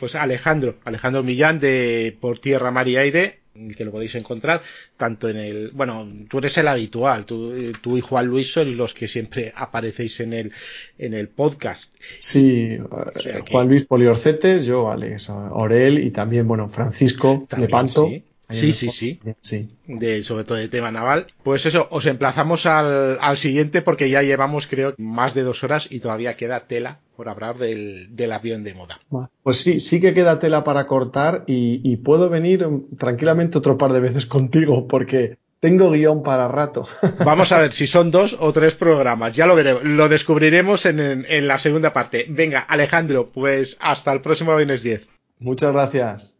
Pues 0.00 0.16
Alejandro, 0.16 0.78
Alejandro 0.84 1.22
Millán 1.22 1.60
de 1.60 2.16
Por 2.20 2.40
Tierra, 2.40 2.72
Mar 2.72 2.88
y 2.88 2.96
Aire, 2.96 3.39
que 3.76 3.84
lo 3.84 3.90
podéis 3.90 4.14
encontrar 4.14 4.62
tanto 4.96 5.28
en 5.28 5.36
el 5.36 5.70
bueno 5.72 6.08
tú 6.28 6.38
eres 6.38 6.56
el 6.58 6.68
habitual 6.68 7.26
tú, 7.26 7.52
tú 7.80 7.98
y 7.98 8.00
Juan 8.00 8.26
Luis 8.26 8.52
sois 8.52 8.76
los 8.76 8.94
que 8.94 9.08
siempre 9.08 9.52
aparecéis 9.54 10.20
en 10.20 10.32
el 10.32 10.52
en 10.98 11.14
el 11.14 11.28
podcast. 11.28 11.94
Sí 12.18 12.78
Juan 13.50 13.68
Luis 13.68 13.84
Poliorcetes 13.84 14.66
yo 14.66 14.90
Alex 14.90 15.30
Orel 15.30 15.98
y 15.98 16.10
también 16.10 16.46
bueno 16.46 16.68
Francisco 16.68 17.46
de 17.56 17.68
Panto 17.68 18.08
Sí, 18.50 18.72
sí, 18.72 18.90
sí. 18.90 19.20
sí. 19.40 19.68
De, 19.86 20.22
sobre 20.22 20.44
todo 20.44 20.58
de 20.58 20.68
tema 20.68 20.90
naval. 20.90 21.26
Pues 21.42 21.66
eso, 21.66 21.88
os 21.90 22.06
emplazamos 22.06 22.66
al, 22.66 23.18
al, 23.20 23.38
siguiente 23.38 23.82
porque 23.82 24.10
ya 24.10 24.22
llevamos, 24.22 24.66
creo, 24.66 24.94
más 24.98 25.34
de 25.34 25.42
dos 25.42 25.64
horas 25.64 25.88
y 25.90 26.00
todavía 26.00 26.36
queda 26.36 26.66
tela 26.66 27.00
por 27.16 27.28
hablar 27.28 27.58
del, 27.58 28.14
del 28.16 28.32
avión 28.32 28.64
de 28.64 28.74
moda. 28.74 29.00
Pues 29.42 29.58
sí, 29.58 29.80
sí 29.80 30.00
que 30.00 30.14
queda 30.14 30.38
tela 30.38 30.64
para 30.64 30.86
cortar 30.86 31.44
y, 31.46 31.80
y 31.84 31.96
puedo 31.98 32.30
venir 32.30 32.66
tranquilamente 32.98 33.58
otro 33.58 33.76
par 33.76 33.92
de 33.92 34.00
veces 34.00 34.26
contigo 34.26 34.88
porque 34.88 35.36
tengo 35.60 35.90
guion 35.90 36.22
para 36.22 36.48
rato. 36.48 36.88
Vamos 37.24 37.52
a 37.52 37.60
ver 37.60 37.72
si 37.72 37.86
son 37.86 38.10
dos 38.10 38.36
o 38.40 38.52
tres 38.52 38.74
programas. 38.74 39.36
Ya 39.36 39.46
lo 39.46 39.54
veremos. 39.54 39.84
Lo 39.84 40.08
descubriremos 40.08 40.86
en, 40.86 40.98
en, 41.00 41.26
en 41.28 41.46
la 41.46 41.58
segunda 41.58 41.92
parte. 41.92 42.26
Venga, 42.28 42.60
Alejandro, 42.60 43.30
pues 43.30 43.76
hasta 43.80 44.12
el 44.12 44.22
próximo 44.22 44.56
viernes 44.56 44.82
10. 44.82 45.08
Muchas 45.38 45.72
gracias. 45.72 46.39